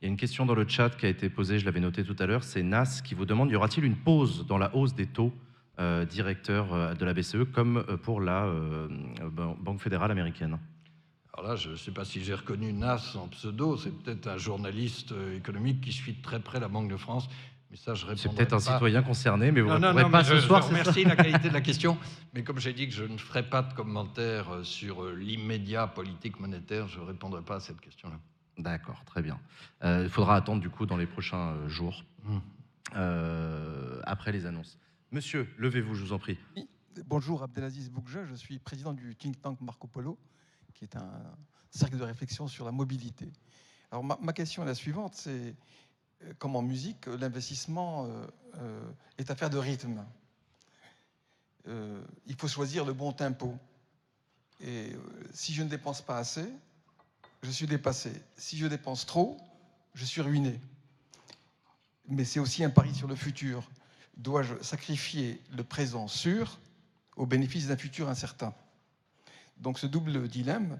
Il 0.00 0.06
y 0.06 0.08
a 0.08 0.10
une 0.10 0.16
question 0.16 0.46
dans 0.46 0.54
le 0.54 0.66
chat 0.66 0.90
qui 0.96 1.04
a 1.04 1.08
été 1.10 1.28
posée, 1.28 1.58
je 1.58 1.66
l'avais 1.66 1.80
noté 1.80 2.04
tout 2.04 2.16
à 2.18 2.26
l'heure, 2.26 2.42
c'est 2.42 2.62
Nas 2.62 3.02
qui 3.04 3.14
vous 3.14 3.26
demande 3.26 3.50
y 3.50 3.56
aura-t-il 3.56 3.84
une 3.84 3.96
pause 3.96 4.46
dans 4.46 4.56
la 4.56 4.74
hausse 4.74 4.94
des 4.94 5.06
taux 5.06 5.32
euh, 5.78 6.06
directeurs 6.06 6.72
euh, 6.72 6.94
de 6.94 7.04
la 7.04 7.12
BCE 7.12 7.44
comme 7.52 7.84
euh, 7.88 7.96
pour 7.98 8.20
la 8.22 8.44
euh, 8.46 8.88
Ban- 9.30 9.56
Banque 9.60 9.80
fédérale 9.82 10.10
américaine? 10.10 10.58
Alors 11.34 11.50
là, 11.50 11.56
je 11.56 11.70
ne 11.70 11.76
sais 11.76 11.90
pas 11.90 12.04
si 12.06 12.24
j'ai 12.24 12.34
reconnu 12.34 12.72
Nas 12.72 13.14
en 13.14 13.28
pseudo, 13.28 13.76
c'est 13.76 13.90
peut-être 14.02 14.26
un 14.26 14.38
journaliste 14.38 15.12
économique 15.36 15.82
qui 15.82 15.92
suit 15.92 16.14
de 16.14 16.22
très 16.22 16.40
près 16.40 16.60
la 16.60 16.68
Banque 16.68 16.90
de 16.90 16.96
France, 16.96 17.28
mais 17.70 17.76
ça, 17.76 17.92
je 17.94 18.06
C'est 18.16 18.34
peut-être 18.34 18.54
un 18.54 18.58
citoyen 18.58 19.02
concerné, 19.02 19.52
mais 19.52 19.60
vous 19.60 19.68
ne 19.68 19.74
répondrez 19.74 20.02
non, 20.02 20.10
pas 20.10 20.24
ce 20.24 20.34
je, 20.36 20.40
soir. 20.40 20.62
je 20.62 20.68
remercie 20.68 21.04
la 21.04 21.14
qualité 21.14 21.48
de 21.50 21.54
la 21.54 21.60
question, 21.60 21.98
mais 22.34 22.42
comme 22.42 22.58
j'ai 22.58 22.72
dit 22.72 22.88
que 22.88 22.94
je 22.94 23.04
ne 23.04 23.18
ferai 23.18 23.42
pas 23.42 23.60
de 23.62 23.72
commentaires 23.74 24.50
euh, 24.50 24.64
sur 24.64 25.04
l'immédiat 25.12 25.86
politique 25.86 26.40
monétaire, 26.40 26.88
je 26.88 26.98
ne 27.00 27.04
répondrai 27.04 27.42
pas 27.42 27.56
à 27.56 27.60
cette 27.60 27.80
question-là. 27.80 28.18
D'accord, 28.58 29.04
très 29.04 29.22
bien. 29.22 29.40
Euh, 29.82 30.02
il 30.04 30.10
faudra 30.10 30.36
attendre 30.36 30.60
du 30.60 30.68
coup 30.70 30.86
dans 30.86 30.96
les 30.96 31.06
prochains 31.06 31.52
euh, 31.54 31.68
jours, 31.68 32.04
Hmm. 32.24 32.38
euh, 32.96 34.00
après 34.04 34.30
les 34.32 34.44
annonces. 34.44 34.78
Monsieur, 35.10 35.48
levez-vous, 35.56 35.94
je 35.94 36.02
vous 36.04 36.12
en 36.12 36.18
prie. 36.18 36.38
Oui, 36.56 36.68
Bonjour, 37.06 37.42
Abdelaziz 37.42 37.88
Boukja, 37.88 38.26
je 38.26 38.34
suis 38.34 38.58
président 38.58 38.92
du 38.92 39.14
think 39.16 39.40
tank 39.40 39.60
Marco 39.62 39.86
Polo, 39.86 40.18
qui 40.74 40.84
est 40.84 40.96
un 40.96 41.10
cercle 41.70 41.96
de 41.96 42.02
réflexion 42.02 42.46
sur 42.48 42.64
la 42.66 42.72
mobilité. 42.72 43.32
Alors 43.90 44.04
ma, 44.04 44.18
ma 44.20 44.32
question 44.32 44.62
est 44.64 44.66
la 44.66 44.74
suivante, 44.74 45.14
c'est 45.14 45.54
euh, 46.24 46.32
comme 46.38 46.56
en 46.56 46.62
musique, 46.62 47.06
l'investissement 47.06 48.04
euh, 48.06 48.26
euh, 48.56 48.90
est 49.18 49.30
affaire 49.30 49.48
de 49.50 49.56
rythme. 49.58 50.04
Euh, 51.68 52.04
il 52.26 52.34
faut 52.36 52.48
choisir 52.48 52.84
le 52.84 52.92
bon 52.92 53.12
tempo. 53.12 53.56
Et 54.60 54.92
euh, 54.92 54.98
si 55.32 55.54
je 55.54 55.62
ne 55.62 55.68
dépense 55.68 56.02
pas 56.02 56.18
assez, 56.18 56.46
je 57.42 57.50
suis 57.50 57.66
dépassé. 57.66 58.12
Si 58.36 58.56
je 58.56 58.66
dépense 58.66 59.06
trop, 59.06 59.36
je 59.94 60.04
suis 60.04 60.20
ruiné. 60.20 60.60
Mais 62.08 62.24
c'est 62.24 62.40
aussi 62.40 62.64
un 62.64 62.70
pari 62.70 62.94
sur 62.94 63.08
le 63.08 63.14
futur. 63.14 63.68
Dois-je 64.16 64.54
sacrifier 64.62 65.40
le 65.52 65.64
présent 65.64 66.08
sûr 66.08 66.58
au 67.16 67.26
bénéfice 67.26 67.68
d'un 67.68 67.76
futur 67.76 68.08
incertain? 68.08 68.54
Donc 69.58 69.78
ce 69.78 69.86
double 69.86 70.28
dilemme, 70.28 70.78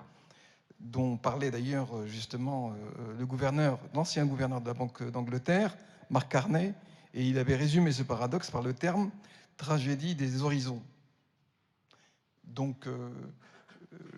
dont 0.81 1.17
parlait 1.17 1.51
d'ailleurs 1.51 1.97
euh, 1.97 2.07
justement 2.07 2.71
euh, 2.71 3.19
le 3.19 3.27
gouverneur, 3.27 3.79
l'ancien 3.95 4.25
gouverneur 4.25 4.61
de 4.61 4.67
la 4.67 4.75
Banque 4.75 5.03
d'Angleterre, 5.11 5.77
Mark 6.09 6.31
Carney, 6.31 6.75
et 7.13 7.27
il 7.27 7.39
avait 7.39 7.57
résumé 7.57 7.93
ce 7.93 8.03
paradoxe 8.03 8.51
par 8.51 8.63
le 8.63 8.73
terme 8.73 9.11
tragédie 9.57 10.15
des 10.15 10.43
horizons. 10.43 10.83
Donc, 12.45 12.87
euh, 12.87 13.11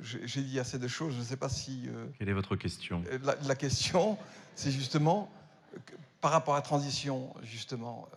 j'ai 0.03 0.43
dit 0.43 0.59
assez 0.59 0.79
de 0.79 0.89
choses, 0.89 1.15
je 1.15 1.21
ne 1.21 1.25
sais 1.25 1.37
pas 1.37 1.49
si... 1.49 1.89
Quelle 2.19 2.29
est 2.29 2.35
votre 2.35 2.57
question? 2.57 3.03
la, 3.23 3.37
la, 3.37 3.55
question, 3.55 4.19
c'est 4.55 4.71
justement, 4.71 5.31
par 6.21 6.31
rapport 6.31 6.55
à 6.55 6.59
la 6.59 6.63
transition, 6.63 7.33
justement, 7.43 8.09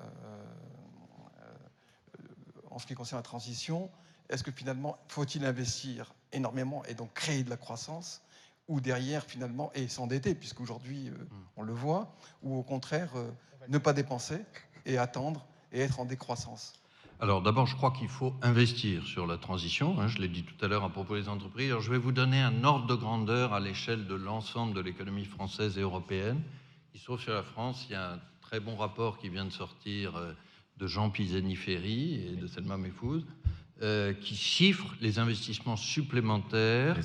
en 2.76 2.80
ce 2.80 2.86
qui 2.86 2.94
concerne 2.94 3.20
la 3.20 3.24
transition, 3.24 3.90
est-ce 4.30 4.44
que 4.44 4.52
finalement, 4.52 4.98
faut-il 5.08 5.46
investir 5.46 6.14
énormément 6.34 6.84
et 6.86 6.94
donc 6.94 7.14
créer 7.14 7.44
de 7.44 7.50
la 7.50 7.58
croissance 7.58 8.22
ou 8.68 8.82
derrière 8.82 9.24
finalement 9.24 9.72
et 9.76 9.88
s'endetter, 9.88 10.36
puisqu'aujourd'hui 10.36 11.10
aujourd'hui 11.10 11.28
on 11.56 11.64
le 11.64 11.74
voit, 11.74 12.14
ou 12.44 12.58
au 12.58 12.64
contraire 12.64 13.10
euh, 13.16 13.30
ne 13.70 13.78
pas 13.78 13.94
dépenser 13.94 14.40
et 14.86 14.98
attendre 14.98 15.46
et 15.72 15.80
être 15.82 16.00
en 16.00 16.06
décroissance? 16.06 16.74
Alors 17.22 17.42
d'abord, 17.42 17.66
je 17.66 17.76
crois 17.76 17.92
qu'il 17.92 18.10
faut 18.10 18.34
investir 18.42 19.06
sur 19.06 19.26
la 19.26 19.38
transition. 19.38 20.00
Hein, 20.00 20.08
je 20.08 20.20
l'ai 20.20 20.28
dit 20.28 20.44
tout 20.44 20.64
à 20.64 20.68
l'heure 20.68 20.84
à 20.84 20.90
propos 20.90 21.16
des 21.16 21.30
entreprises. 21.30 21.70
Alors, 21.70 21.82
je 21.82 21.90
vais 21.90 21.98
vous 21.98 22.12
donner 22.12 22.42
un 22.42 22.64
ordre 22.64 22.88
de 22.88 22.96
grandeur 22.96 23.54
à 23.54 23.60
l'échelle 23.62 24.06
de 24.06 24.16
l'ensemble 24.16 24.74
de 24.74 24.82
l'économie 24.82 25.26
française 25.26 25.78
et 25.78 25.82
européenne. 25.82 26.42
Il 26.94 27.00
se 27.00 27.06
trouve 27.06 27.22
sur 27.22 27.34
la 27.34 27.44
France, 27.44 27.86
il 27.90 27.94
y 27.94 27.96
a 27.96 28.14
un 28.14 28.20
très 28.42 28.60
bon 28.60 28.76
rapport 28.76 29.18
qui 29.18 29.30
vient 29.30 29.46
de 29.46 29.52
sortir 29.52 30.16
euh, 30.18 30.34
de 30.78 30.88
Jean 30.88 31.10
Pisani-Ferry 31.10 32.16
et 32.16 32.36
de 32.36 32.48
Selma 32.48 32.78
Mehfouz, 32.78 33.26
euh, 33.82 34.14
qui 34.14 34.36
chiffre 34.36 34.94
les 35.00 35.18
investissements 35.18 35.78
supplémentaires 35.78 36.98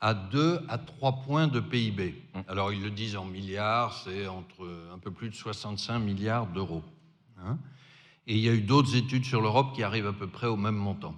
à 0.00 0.14
2 0.14 0.60
à 0.68 0.78
3 0.78 1.22
points 1.22 1.46
de 1.46 1.60
PIB. 1.60 2.14
Mmh. 2.34 2.40
Alors 2.48 2.72
ils 2.72 2.82
le 2.82 2.90
disent 2.90 3.16
en 3.16 3.24
milliards, 3.24 4.02
c'est 4.04 4.26
entre 4.26 4.66
un 4.92 4.98
peu 4.98 5.10
plus 5.10 5.28
de 5.28 5.34
65 5.34 5.98
milliards 5.98 6.46
d'euros. 6.46 6.82
Hein. 7.38 7.58
Et 8.26 8.34
il 8.36 8.40
y 8.40 8.48
a 8.48 8.52
eu 8.52 8.60
d'autres 8.60 8.94
études 8.94 9.24
sur 9.24 9.40
l'Europe 9.40 9.74
qui 9.74 9.82
arrivent 9.82 10.06
à 10.06 10.12
peu 10.12 10.28
près 10.28 10.46
au 10.46 10.56
même 10.56 10.76
montant. 10.76 11.14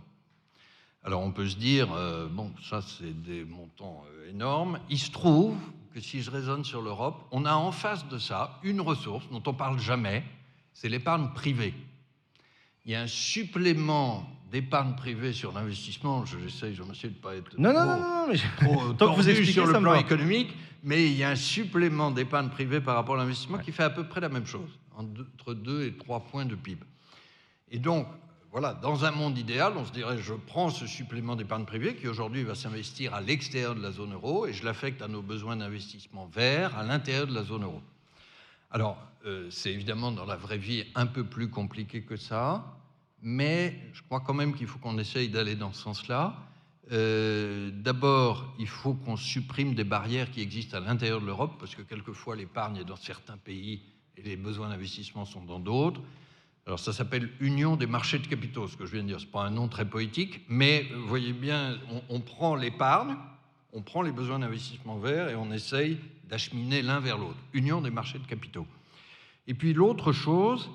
Alors 1.05 1.23
on 1.23 1.33
peut 1.33 1.47
se 1.47 1.57
dire, 1.57 1.93
euh, 1.93 2.29
bon, 2.29 2.51
ça 2.63 2.81
c'est 2.81 3.23
des 3.23 3.45
montants 3.45 4.05
euh, 4.11 4.31
énormes. 4.31 4.79
Il 4.89 4.99
se 4.99 5.11
trouve 5.11 5.57
que 5.93 6.01
si 6.01 6.23
je 6.23 6.31
raisonne 6.31 6.65
sur 6.65 6.81
l'Europe, 6.81 7.27
on 7.31 7.45
a 7.45 7.55
en 7.55 7.73
face 7.73 8.09
de 8.09 8.19
ça 8.19 8.59
une 8.63 8.81
ressource 8.81 9.29
dont 9.31 9.43
on 9.47 9.53
parle 9.53 9.79
jamais, 9.79 10.25
c'est 10.73 10.89
l'épargne 10.89 11.29
privée. 11.35 11.75
Il 12.87 12.93
y 12.93 12.95
a 12.95 13.03
un 13.03 13.07
supplément 13.07 14.27
d'épargne 14.51 14.95
privée 14.95 15.33
sur 15.33 15.53
l'investissement. 15.53 16.25
J'essaye, 16.25 16.75
je 16.75 16.83
m'essaie 16.83 17.09
de 17.09 17.15
ne 17.15 17.19
pas 17.19 17.35
être 17.35 17.59
non, 17.59 17.73
trop, 17.73 17.85
non, 17.85 17.97
non, 17.97 18.27
mais 18.29 18.39
trop 18.57 18.93
Tant 18.95 19.11
que 19.11 19.17
vous 19.17 19.29
expliquez, 19.29 19.53
sur 19.53 19.67
le 19.67 19.79
plan 19.79 19.95
économique, 19.95 20.55
mais 20.83 21.07
il 21.07 21.17
y 21.17 21.23
a 21.23 21.31
un 21.31 21.37
supplément 21.37 22.11
d'épargne 22.11 22.49
privée 22.49 22.81
par 22.81 22.95
rapport 22.95 23.17
à 23.17 23.19
l'investissement 23.19 23.59
qui 23.59 23.73
fait 23.73 23.83
à 23.83 23.91
peu 23.91 24.05
près 24.05 24.21
la 24.21 24.31
même 24.31 24.47
chose, 24.47 24.79
entre 24.97 25.55
2 25.55 25.87
et 25.87 25.97
3 25.97 26.21
points 26.21 26.47
de 26.47 26.55
PIB. 26.55 26.81
Et 27.75 27.79
donc, 27.79 28.07
voilà, 28.53 28.73
dans 28.73 29.05
un 29.05 29.11
monde 29.11 29.37
idéal, 29.37 29.75
on 29.77 29.85
se 29.85 29.93
dirait, 29.93 30.17
je 30.19 30.33
prends 30.33 30.71
ce 30.71 30.87
supplément 30.87 31.35
d'épargne 31.35 31.65
privée 31.65 31.97
qui 31.97 32.07
aujourd'hui 32.07 32.45
va 32.45 32.55
s'investir 32.55 33.13
à 33.13 33.21
l'extérieur 33.21 33.75
de 33.75 33.83
la 33.83 33.91
zone 33.91 34.15
euro 34.15 34.47
et 34.47 34.53
je 34.53 34.65
l'affecte 34.65 35.03
à 35.03 35.09
nos 35.09 35.23
besoins 35.23 35.57
d'investissement 35.57 36.27
verts 36.27 36.79
à 36.79 36.85
l'intérieur 36.85 37.27
de 37.27 37.35
la 37.35 37.43
zone 37.43 37.65
euro. 37.65 37.83
Alors, 38.71 38.97
euh, 39.27 39.51
c'est 39.51 39.73
évidemment 39.73 40.13
dans 40.13 40.25
la 40.25 40.37
vraie 40.37 40.57
vie 40.57 40.85
un 40.95 41.07
peu 41.07 41.25
plus 41.25 41.51
compliqué 41.51 42.03
que 42.03 42.17
ça 42.17 42.65
mais 43.25 43.75
je 43.95 44.03
crois 44.03 44.21
quand 44.21 44.35
même 44.35 44.55
qu'il 44.55 44.67
faut 44.67 44.79
qu'on 44.79 44.99
essaye 44.99 45.31
d'aller 45.31 45.57
dans 45.57 45.73
ce 45.73 45.81
sens-là. 45.81 46.37
Euh, 46.93 47.71
d'abord, 47.73 48.55
il 48.59 48.69
faut 48.69 48.93
qu'on 48.93 49.17
supprime 49.17 49.75
des 49.75 49.83
barrières 49.83 50.31
qui 50.31 50.43
existent 50.43 50.77
à 50.77 50.81
l'intérieur 50.81 51.23
de 51.23 51.27
l'Europe, 51.27 51.55
parce 51.59 51.75
que 51.75 51.81
quelquevois 51.81 52.37
l'épargne 52.37 52.77
est 52.77 52.85
dans 52.85 52.97
certains 52.97 53.39
pays 53.39 53.81
et 54.19 54.23
les 54.23 54.37
besoins 54.37 54.69
d'investissement 54.69 55.25
sont 55.25 55.43
dans 55.43 55.59
d'autres. 55.59 56.03
Alors 56.67 56.79
ça 56.79 56.93
s'appelle 56.93 57.31
Union 57.41 57.77
des 57.77 57.87
marchés 57.87 58.19
de 58.19 58.27
capitaux, 58.27 58.69
ce 58.69 58.77
que 58.77 58.87
je 58.87 58.93
viens 58.93 59.03
de 59.03 59.09
dire. 59.09 59.21
Ce 59.21 59.27
n'est 59.27 59.31
pas 59.31 59.45
un 59.45 59.51
nom 59.51 59.69
très 59.69 59.85
poétique, 59.85 60.41
mais 60.49 60.87
vous 60.95 61.07
voyez 61.07 61.33
bien, 61.33 61.79
on, 61.91 62.03
on 62.09 62.21
prend 62.21 62.55
l'épargne, 62.55 63.17
on 63.73 63.83
prend 63.83 64.03
les 64.03 64.13
besoins 64.13 64.39
d'investissement 64.39 64.99
verts 64.99 65.29
et 65.29 65.35
on 65.35 65.53
essaye 65.53 65.99
d'acheminer 66.29 66.83
l'un 66.83 67.01
vers 67.01 67.19
l'autre. 67.19 67.39
Union 67.53 67.81
des 67.81 67.91
marchés 67.91 68.19
de 68.19 68.27
capitaux. 68.27 68.67
Et 69.47 69.55
puis 69.55 69.75
l'autre 69.75 70.13
chose, 70.13 70.71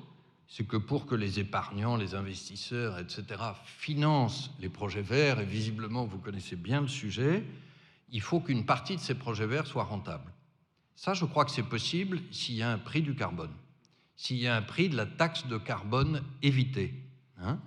c'est 0.48 0.68
que 0.68 0.78
pour 0.78 1.06
que 1.06 1.16
les 1.16 1.40
épargnants, 1.40 1.96
les 1.96 2.16
investisseurs, 2.16 3.00
etc., 3.00 3.24
financent 3.66 4.52
les 4.60 4.70
projets 4.70 5.02
verts, 5.02 5.40
et 5.40 5.46
visiblement 5.46 6.06
vous 6.06 6.18
connaissez 6.18 6.56
bien 6.56 6.82
le 6.82 6.88
sujet, 6.88 7.44
il 8.12 8.22
faut 8.22 8.40
qu'une 8.40 8.66
partie 8.66 8.96
de 8.96 9.02
ces 9.02 9.16
projets 9.16 9.46
verts 9.46 9.68
soit 9.68 9.84
rentable. 9.84 10.32
Ça, 10.96 11.14
je 11.14 11.26
crois 11.26 11.46
que 11.46 11.52
c'est 11.52 11.64
possible 11.64 12.20
s'il 12.32 12.56
y 12.56 12.64
a 12.64 12.72
un 12.72 12.80
prix 12.80 13.02
du 13.02 13.16
carbone, 13.16 13.54
s'il 14.20 14.36
y 14.36 14.47
a 14.47 14.55
un 14.57 14.61
prix 14.61 14.89
de 14.89 14.97
la 14.97 15.05
taxe 15.05 15.47
de 15.47 15.57
carbone 15.57 16.22
évitée. 16.41 16.93
Hein. 17.38 17.57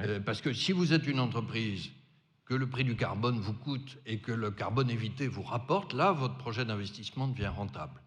Euh, 0.00 0.20
parce 0.20 0.40
que 0.40 0.54
si 0.54 0.72
vous 0.72 0.94
êtes 0.94 1.06
une 1.06 1.20
entreprise, 1.20 1.90
que 2.46 2.54
le 2.54 2.66
prix 2.66 2.82
du 2.82 2.96
carbone 2.96 3.38
vous 3.38 3.52
coûte 3.52 3.98
et 4.06 4.18
que 4.20 4.32
le 4.32 4.50
carbone 4.50 4.88
évité 4.88 5.28
vous 5.28 5.42
rapporte, 5.42 5.92
là, 5.92 6.12
votre 6.12 6.38
projet 6.38 6.64
d'investissement 6.64 7.28
devient 7.28 7.48
rentable. 7.48 8.00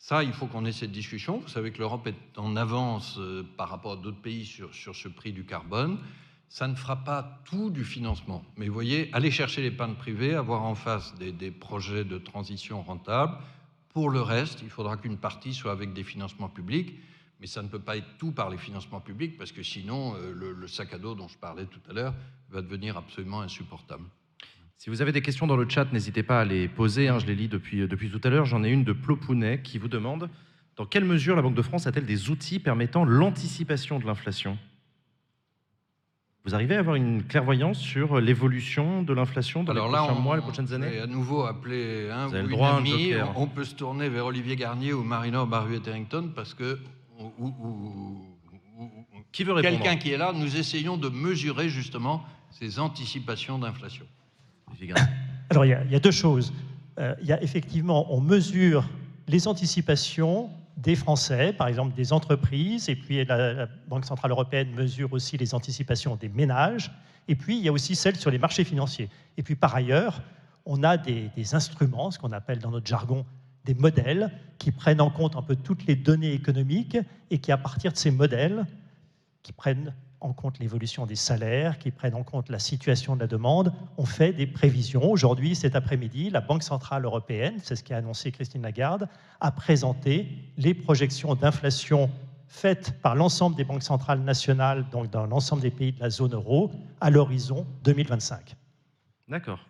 Ça, 0.00 0.24
il 0.24 0.32
faut 0.32 0.48
qu'on 0.48 0.64
ait 0.64 0.72
cette 0.72 0.90
discussion. 0.90 1.38
Vous 1.38 1.48
savez 1.48 1.70
que 1.70 1.78
l'Europe 1.78 2.08
est 2.08 2.36
en 2.36 2.56
avance 2.56 3.16
euh, 3.18 3.44
par 3.56 3.68
rapport 3.68 3.92
à 3.92 3.96
d'autres 3.96 4.20
pays 4.20 4.44
sur, 4.44 4.74
sur 4.74 4.96
ce 4.96 5.06
prix 5.06 5.32
du 5.32 5.44
carbone. 5.44 6.00
Ça 6.48 6.66
ne 6.66 6.74
fera 6.74 7.04
pas 7.04 7.40
tout 7.44 7.70
du 7.70 7.84
financement. 7.84 8.44
Mais 8.56 8.66
vous 8.66 8.74
voyez, 8.74 9.08
aller 9.12 9.30
chercher 9.30 9.62
l'épargne 9.62 9.94
privée, 9.94 10.34
avoir 10.34 10.62
en 10.62 10.74
face 10.74 11.14
des, 11.14 11.30
des, 11.30 11.52
projets 11.52 12.04
de 12.04 12.18
transition 12.18 12.82
rentables. 12.82 13.38
Pour 13.90 14.10
le 14.10 14.20
reste, 14.20 14.62
il 14.62 14.70
faudra 14.70 14.96
qu'une 14.96 15.16
partie 15.16 15.54
soit 15.54 15.70
avec 15.70 15.92
des 15.92 16.02
financements 16.02 16.48
publics. 16.48 16.98
Mais 17.40 17.46
ça 17.46 17.62
ne 17.62 17.68
peut 17.68 17.80
pas 17.80 17.96
être 17.96 18.18
tout 18.18 18.32
par 18.32 18.50
les 18.50 18.58
financements 18.58 19.00
publics, 19.00 19.38
parce 19.38 19.52
que 19.52 19.62
sinon, 19.62 20.14
euh, 20.14 20.32
le, 20.34 20.52
le 20.52 20.68
sac 20.68 20.92
à 20.92 20.98
dos 20.98 21.14
dont 21.14 21.28
je 21.28 21.38
parlais 21.38 21.66
tout 21.66 21.80
à 21.88 21.92
l'heure 21.92 22.14
va 22.50 22.60
devenir 22.60 22.96
absolument 22.96 23.40
insupportable. 23.40 24.04
Si 24.82 24.88
vous 24.88 25.02
avez 25.02 25.12
des 25.12 25.20
questions 25.20 25.46
dans 25.46 25.58
le 25.58 25.68
chat, 25.68 25.92
n'hésitez 25.92 26.22
pas 26.22 26.40
à 26.40 26.44
les 26.46 26.66
poser. 26.66 27.08
Hein, 27.08 27.18
je 27.18 27.26
les 27.26 27.34
lis 27.34 27.48
depuis, 27.48 27.86
depuis 27.86 28.10
tout 28.10 28.20
à 28.24 28.30
l'heure. 28.30 28.46
J'en 28.46 28.64
ai 28.64 28.70
une 28.70 28.82
de 28.82 28.94
Plopounet 28.94 29.60
qui 29.62 29.76
vous 29.76 29.88
demande 29.88 30.30
Dans 30.76 30.86
quelle 30.86 31.04
mesure 31.04 31.36
la 31.36 31.42
Banque 31.42 31.54
de 31.54 31.60
France 31.60 31.86
a-t-elle 31.86 32.06
des 32.06 32.30
outils 32.30 32.58
permettant 32.58 33.04
l'anticipation 33.04 33.98
de 33.98 34.06
l'inflation? 34.06 34.56
Vous 36.46 36.54
arrivez 36.54 36.76
à 36.76 36.78
avoir 36.78 36.96
une 36.96 37.24
clairvoyance 37.24 37.78
sur 37.78 38.22
l'évolution 38.22 39.02
de 39.02 39.12
l'inflation 39.12 39.64
dans 39.64 39.74
les 39.74 39.80
prochains 39.80 40.14
mois, 40.14 40.36
les 40.36 40.42
prochaines 40.42 40.72
années? 40.72 40.98
à 40.98 41.06
nouveau 41.06 41.42
appeler 41.42 42.08
un 42.10 42.28
vous 42.28 42.34
avez 42.34 42.44
le 42.44 42.48
droit 42.48 42.70
ami, 42.70 43.12
on, 43.36 43.46
peut 43.46 43.64
se 43.64 43.74
tourner 43.74 44.08
vers 44.08 44.24
Olivier 44.24 44.56
Garnier 44.56 44.94
ou 44.94 45.02
Marina 45.02 45.44
Barbier-Terrington 45.44 46.32
parce 46.34 46.54
que. 46.54 46.78
Qui 49.32 49.44
veut 49.44 49.52
répondre 49.52 49.78
Quelqu'un 49.78 49.96
qui 49.96 50.12
est 50.12 50.16
là, 50.16 50.32
nous 50.32 50.56
essayons 50.56 50.96
de 50.96 51.08
mesurer 51.08 51.68
justement 51.68 52.24
ces 52.50 52.78
anticipations 52.78 53.58
d'inflation. 53.58 54.06
Alors, 55.50 55.64
il 55.64 55.70
y, 55.90 55.94
a, 55.94 56.00
deux 56.00 56.10
choses. 56.10 56.52
Euh, 56.98 57.14
il 57.20 57.26
y 57.26 57.32
a 57.32 57.42
effectivement, 57.42 58.12
on 58.12 58.20
mesure 58.20 58.88
les 59.26 59.48
anticipations 59.48 60.50
des 60.76 60.94
Français, 60.94 61.52
par 61.52 61.68
exemple 61.68 61.94
des 61.94 62.12
entreprises, 62.12 62.88
et 62.88 62.96
puis 62.96 63.24
la, 63.24 63.66
Banque 63.88 64.04
Centrale 64.04 64.30
Européenne 64.30 64.70
mesure 64.74 65.12
aussi 65.12 65.36
les 65.36 65.54
anticipations 65.54 66.16
des 66.16 66.28
ménages, 66.28 66.90
et 67.28 67.34
puis 67.34 67.58
il 67.58 67.64
y 67.64 67.68
a 67.68 67.72
aussi 67.72 67.94
celles 67.94 68.16
sur 68.16 68.30
les 68.30 68.38
marchés 68.38 68.64
financiers. 68.64 69.08
Et 69.36 69.42
puis 69.42 69.56
par 69.56 69.74
ailleurs, 69.74 70.22
on 70.64 70.82
a 70.82 70.96
des, 70.96 71.30
des 71.36 71.54
instruments, 71.54 72.10
ce 72.10 72.18
qu'on 72.18 72.32
appelle 72.32 72.60
dans 72.60 72.70
notre 72.70 72.86
jargon 72.86 73.26
des 73.72 73.80
modèles, 73.80 74.32
qui 74.58 74.72
prennent 74.72 75.00
en 75.00 75.10
compte 75.10 75.36
un 75.36 75.42
peu 75.42 75.54
toutes 75.54 75.86
les 75.86 75.94
données 75.94 76.32
économiques 76.32 76.98
et 77.30 77.38
qui, 77.38 77.52
à 77.52 77.56
partir 77.56 77.92
de 77.92 77.96
ces 77.96 78.10
modèles, 78.10 78.66
qui 79.44 79.52
prennent 79.52 79.94
en 80.20 80.32
compte 80.32 80.58
l'évolution 80.58 81.06
des 81.06 81.14
salaires, 81.14 81.78
qui 81.78 81.92
prennent 81.92 82.16
en 82.16 82.24
compte 82.24 82.48
la 82.48 82.58
situation 82.58 83.14
de 83.14 83.20
la 83.20 83.28
demande. 83.28 83.72
On 83.96 84.04
fait 84.04 84.32
des 84.32 84.48
prévisions. 84.48 85.08
Aujourd'hui, 85.08 85.54
cet 85.54 85.76
après-midi, 85.76 86.30
la 86.30 86.40
Banque 86.40 86.64
Centrale 86.64 87.04
Européenne, 87.04 87.58
c'est 87.62 87.76
ce 87.76 87.84
qu'a 87.84 87.98
annoncé 87.98 88.32
Christine 88.32 88.62
Lagarde, 88.62 89.08
a 89.38 89.52
présenté 89.52 90.28
les 90.58 90.74
projections 90.74 91.36
d'inflation 91.36 92.10
faites 92.48 93.00
par 93.00 93.14
l'ensemble 93.14 93.54
des 93.54 93.64
banques 93.64 93.84
centrales 93.84 94.20
nationales, 94.20 94.84
donc 94.90 95.10
dans 95.10 95.26
l'ensemble 95.26 95.62
des 95.62 95.70
pays 95.70 95.92
de 95.92 96.00
la 96.00 96.10
zone 96.10 96.34
euro, 96.34 96.72
à 97.00 97.08
l'horizon 97.08 97.64
2025. 97.84 98.56
D'accord. 99.28 99.60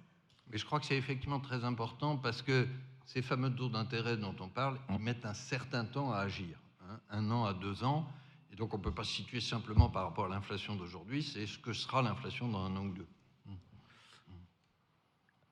Mais 0.51 0.57
je 0.57 0.65
crois 0.65 0.81
que 0.81 0.87
c'est 0.87 0.97
effectivement 0.97 1.39
très 1.39 1.65
important 1.65 2.17
parce 2.17 2.41
que 2.41 2.67
ces 3.13 3.23
fameux 3.23 3.53
taux 3.53 3.69
d'intérêt 3.69 4.17
dont 4.17 4.37
on 4.39 4.49
parle, 4.49 4.79
ils 4.89 4.99
mettent 5.01 5.27
un 5.27 5.35
certain 5.35 5.85
temps 5.85 6.13
à 6.13 6.19
agir, 6.19 6.57
hein, 6.89 7.01
un 7.11 7.29
an 7.33 7.45
à 7.45 7.53
deux 7.53 7.83
ans. 7.83 8.09
Et 8.53 8.57
donc 8.57 8.73
on 8.73 8.79
ne 8.79 8.83
peut 8.83 8.95
pas 8.95 9.03
se 9.03 9.13
situer 9.13 9.41
simplement 9.41 9.89
par 9.89 10.05
rapport 10.05 10.27
à 10.27 10.29
l'inflation 10.29 10.77
d'aujourd'hui, 10.77 11.25
c'est 11.25 11.47
ce 11.47 11.59
que 11.59 11.73
sera 11.73 12.03
l'inflation 12.03 12.47
dans 12.47 12.65
un 12.65 12.77
an 12.77 12.87
ou 12.87 12.93
deux. 12.93 13.07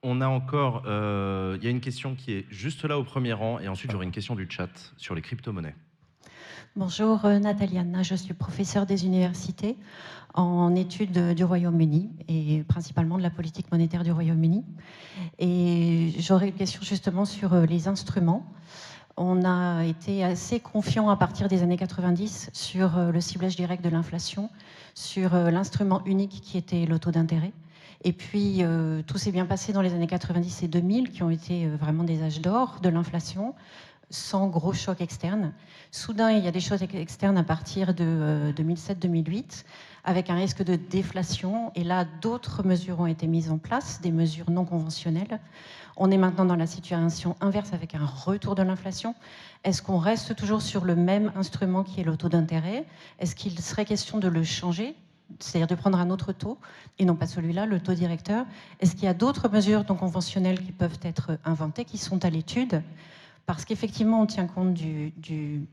On 0.04 0.20
a 0.20 0.28
encore, 0.28 0.84
euh, 0.86 1.56
il 1.58 1.64
y 1.64 1.66
a 1.66 1.70
une 1.70 1.80
question 1.80 2.14
qui 2.14 2.30
est 2.30 2.46
juste 2.48 2.84
là 2.84 2.96
au 2.96 3.02
premier 3.02 3.32
rang, 3.32 3.58
et 3.58 3.66
ensuite 3.66 3.90
j'aurai 3.90 4.04
une 4.04 4.12
question 4.12 4.36
du 4.36 4.48
chat 4.48 4.92
sur 4.96 5.16
les 5.16 5.22
crypto-monnaies. 5.22 5.74
Bonjour 6.78 7.24
euh, 7.24 7.40
Nathalie 7.40 7.76
Anna, 7.76 8.04
je 8.04 8.14
suis 8.14 8.34
professeure 8.34 8.86
des 8.86 9.04
universités 9.04 9.76
en 10.34 10.76
études 10.76 11.34
du 11.34 11.42
Royaume-Uni 11.42 12.08
et 12.28 12.62
principalement 12.68 13.18
de 13.18 13.22
la 13.24 13.30
politique 13.30 13.72
monétaire 13.72 14.04
du 14.04 14.12
Royaume-Uni. 14.12 14.64
Et 15.40 16.12
j'aurais 16.20 16.50
une 16.50 16.54
question 16.54 16.80
justement 16.82 17.24
sur 17.24 17.52
euh, 17.52 17.66
les 17.66 17.88
instruments. 17.88 18.46
On 19.16 19.44
a 19.44 19.86
été 19.86 20.22
assez 20.22 20.60
confiant 20.60 21.08
à 21.08 21.16
partir 21.16 21.48
des 21.48 21.64
années 21.64 21.76
90 21.76 22.50
sur 22.52 22.96
euh, 22.96 23.10
le 23.10 23.20
ciblage 23.20 23.56
direct 23.56 23.82
de 23.82 23.88
l'inflation, 23.88 24.48
sur 24.94 25.34
l'instrument 25.34 26.04
unique 26.04 26.40
qui 26.40 26.58
était 26.58 26.86
le 26.86 27.00
taux 27.00 27.10
d'intérêt. 27.10 27.52
Et 28.04 28.12
puis, 28.12 28.62
tout 29.08 29.18
s'est 29.18 29.32
bien 29.32 29.44
passé 29.44 29.72
dans 29.72 29.82
les 29.82 29.92
années 29.92 30.06
90 30.06 30.62
et 30.62 30.68
2000, 30.68 31.10
qui 31.10 31.24
ont 31.24 31.30
été 31.30 31.66
vraiment 31.66 32.04
des 32.04 32.22
âges 32.22 32.40
d'or 32.40 32.78
de 32.80 32.88
l'inflation 32.88 33.56
sans 34.10 34.48
gros 34.48 34.72
choc 34.72 35.00
externe. 35.00 35.52
Soudain, 35.90 36.30
il 36.30 36.44
y 36.44 36.48
a 36.48 36.50
des 36.50 36.60
chocs 36.60 36.82
externes 36.94 37.36
à 37.36 37.44
partir 37.44 37.94
de 37.94 38.52
2007-2008, 38.56 39.38
euh, 39.38 39.42
avec 40.04 40.30
un 40.30 40.34
risque 40.34 40.62
de 40.62 40.76
déflation. 40.76 41.72
Et 41.74 41.84
là, 41.84 42.06
d'autres 42.22 42.62
mesures 42.62 43.00
ont 43.00 43.06
été 43.06 43.26
mises 43.26 43.50
en 43.50 43.58
place, 43.58 44.00
des 44.00 44.12
mesures 44.12 44.50
non 44.50 44.64
conventionnelles. 44.64 45.40
On 45.96 46.10
est 46.10 46.16
maintenant 46.16 46.44
dans 46.44 46.56
la 46.56 46.66
situation 46.66 47.36
inverse 47.40 47.72
avec 47.72 47.94
un 47.94 48.06
retour 48.06 48.54
de 48.54 48.62
l'inflation. 48.62 49.14
Est-ce 49.64 49.82
qu'on 49.82 49.98
reste 49.98 50.36
toujours 50.36 50.62
sur 50.62 50.84
le 50.84 50.94
même 50.94 51.32
instrument 51.34 51.82
qui 51.82 52.00
est 52.00 52.04
le 52.04 52.16
taux 52.16 52.28
d'intérêt? 52.28 52.84
Est-ce 53.18 53.34
qu'il 53.34 53.58
serait 53.60 53.84
question 53.84 54.18
de 54.18 54.28
le 54.28 54.44
changer 54.44 54.94
c'est-à-dire 55.40 55.66
de 55.66 55.74
prendre 55.74 55.98
un 55.98 56.08
autre 56.08 56.32
taux, 56.32 56.56
et 56.98 57.04
non 57.04 57.14
pas 57.14 57.26
celui-là, 57.26 57.66
le 57.66 57.80
taux 57.80 57.92
directeur? 57.92 58.46
Est-ce 58.80 58.94
qu'il 58.94 59.04
y 59.04 59.08
a 59.08 59.14
d'autres 59.14 59.50
mesures 59.50 59.84
non 59.86 59.94
conventionnelles 59.94 60.58
qui 60.58 60.72
peuvent 60.72 60.98
être 61.02 61.38
inventées, 61.44 61.84
qui 61.84 61.98
sont 61.98 62.24
à 62.24 62.30
l'étude? 62.30 62.82
Parce 63.48 63.64
qu'effectivement, 63.64 64.20
on 64.20 64.26
tient 64.26 64.46
compte 64.46 64.74
du, 64.74 65.10
du 65.12 65.66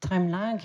timeline 0.00 0.58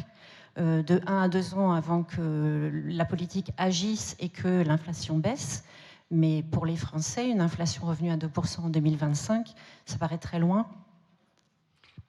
euh, 0.58 0.82
de 0.82 1.02
1 1.06 1.24
à 1.24 1.28
2 1.28 1.56
ans 1.56 1.74
avant 1.74 2.04
que 2.04 2.72
la 2.86 3.04
politique 3.04 3.52
agisse 3.58 4.16
et 4.22 4.30
que 4.30 4.64
l'inflation 4.64 5.18
baisse. 5.18 5.66
Mais 6.10 6.44
pour 6.50 6.66
les 6.66 6.78
Français, 6.78 7.30
une 7.30 7.42
inflation 7.42 7.86
revenue 7.86 8.12
à 8.12 8.16
2% 8.16 8.62
en 8.62 8.70
2025, 8.70 9.46
ça 9.86 9.98
paraît 9.98 10.20
très 10.20 10.40
loin. 10.40 10.70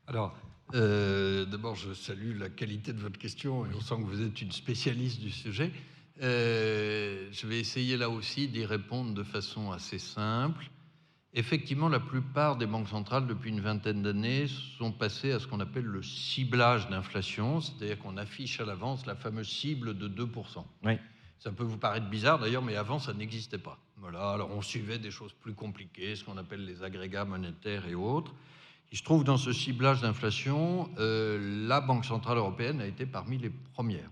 Alors, 0.06 0.36
euh, 0.72 1.44
d'abord, 1.44 1.74
je 1.74 1.92
salue 1.92 2.38
la 2.38 2.48
qualité 2.48 2.92
de 2.92 3.00
votre 3.00 3.18
question 3.18 3.66
et 3.66 3.70
on 3.76 3.80
sent 3.80 3.96
que 3.96 4.06
vous 4.06 4.22
êtes 4.22 4.40
une 4.40 4.52
spécialiste 4.52 5.18
du 5.18 5.30
sujet. 5.30 5.72
Euh, 6.22 7.28
je 7.32 7.44
vais 7.48 7.58
essayer 7.58 7.96
là 7.96 8.08
aussi 8.08 8.46
d'y 8.46 8.64
répondre 8.64 9.14
de 9.14 9.24
façon 9.24 9.72
assez 9.72 9.98
simple. 9.98 10.70
Effectivement, 11.38 11.88
la 11.88 12.00
plupart 12.00 12.56
des 12.56 12.66
banques 12.66 12.88
centrales, 12.88 13.28
depuis 13.28 13.50
une 13.50 13.60
vingtaine 13.60 14.02
d'années, 14.02 14.46
sont 14.76 14.90
passées 14.90 15.30
à 15.30 15.38
ce 15.38 15.46
qu'on 15.46 15.60
appelle 15.60 15.84
le 15.84 16.02
ciblage 16.02 16.88
d'inflation, 16.88 17.60
c'est-à-dire 17.60 17.96
qu'on 18.00 18.16
affiche 18.16 18.60
à 18.60 18.64
l'avance 18.64 19.06
la 19.06 19.14
fameuse 19.14 19.48
cible 19.48 19.96
de 19.96 20.08
2%. 20.08 20.64
Oui. 20.82 20.94
Ça 21.38 21.52
peut 21.52 21.62
vous 21.62 21.76
paraître 21.76 22.10
bizarre 22.10 22.40
d'ailleurs, 22.40 22.64
mais 22.64 22.74
avant, 22.74 22.98
ça 22.98 23.14
n'existait 23.14 23.58
pas. 23.58 23.78
Voilà, 23.98 24.30
alors 24.30 24.50
on 24.50 24.62
suivait 24.62 24.98
des 24.98 25.12
choses 25.12 25.32
plus 25.32 25.54
compliquées, 25.54 26.16
ce 26.16 26.24
qu'on 26.24 26.38
appelle 26.38 26.64
les 26.64 26.82
agrégats 26.82 27.24
monétaires 27.24 27.86
et 27.86 27.94
autres. 27.94 28.34
Il 28.90 28.98
se 28.98 29.04
trouve 29.04 29.22
dans 29.22 29.36
ce 29.36 29.52
ciblage 29.52 30.00
d'inflation, 30.00 30.90
euh, 30.98 31.68
la 31.68 31.80
Banque 31.80 32.04
Centrale 32.04 32.38
Européenne 32.38 32.80
a 32.80 32.86
été 32.86 33.06
parmi 33.06 33.38
les 33.38 33.50
premières. 33.74 34.10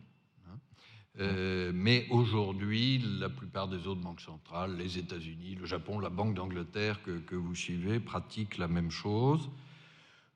Euh, 1.18 1.72
mais 1.74 2.06
aujourd'hui, 2.10 2.98
la 3.18 3.28
plupart 3.28 3.68
des 3.68 3.86
autres 3.86 4.00
banques 4.00 4.20
centrales, 4.20 4.76
les 4.76 4.98
États-Unis, 4.98 5.54
le 5.54 5.64
Japon, 5.64 5.98
la 5.98 6.10
Banque 6.10 6.34
d'Angleterre 6.34 7.00
que, 7.02 7.34
vous 7.34 7.54
suivez, 7.54 8.00
pratiquent 8.00 8.58
la 8.58 8.68
même 8.68 8.90
chose. 8.90 9.48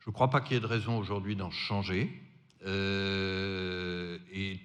Je 0.01 0.09
ne 0.09 0.15
crois 0.15 0.31
pas 0.31 0.41
qu'il 0.41 0.55
y 0.55 0.57
ait 0.57 0.61
de 0.61 0.67
raison 0.67 0.99
aujourd'hui 0.99 1.37
d'en 1.37 1.51
changer. 1.51 2.11
Euh, 2.65 4.19
et 4.33 4.59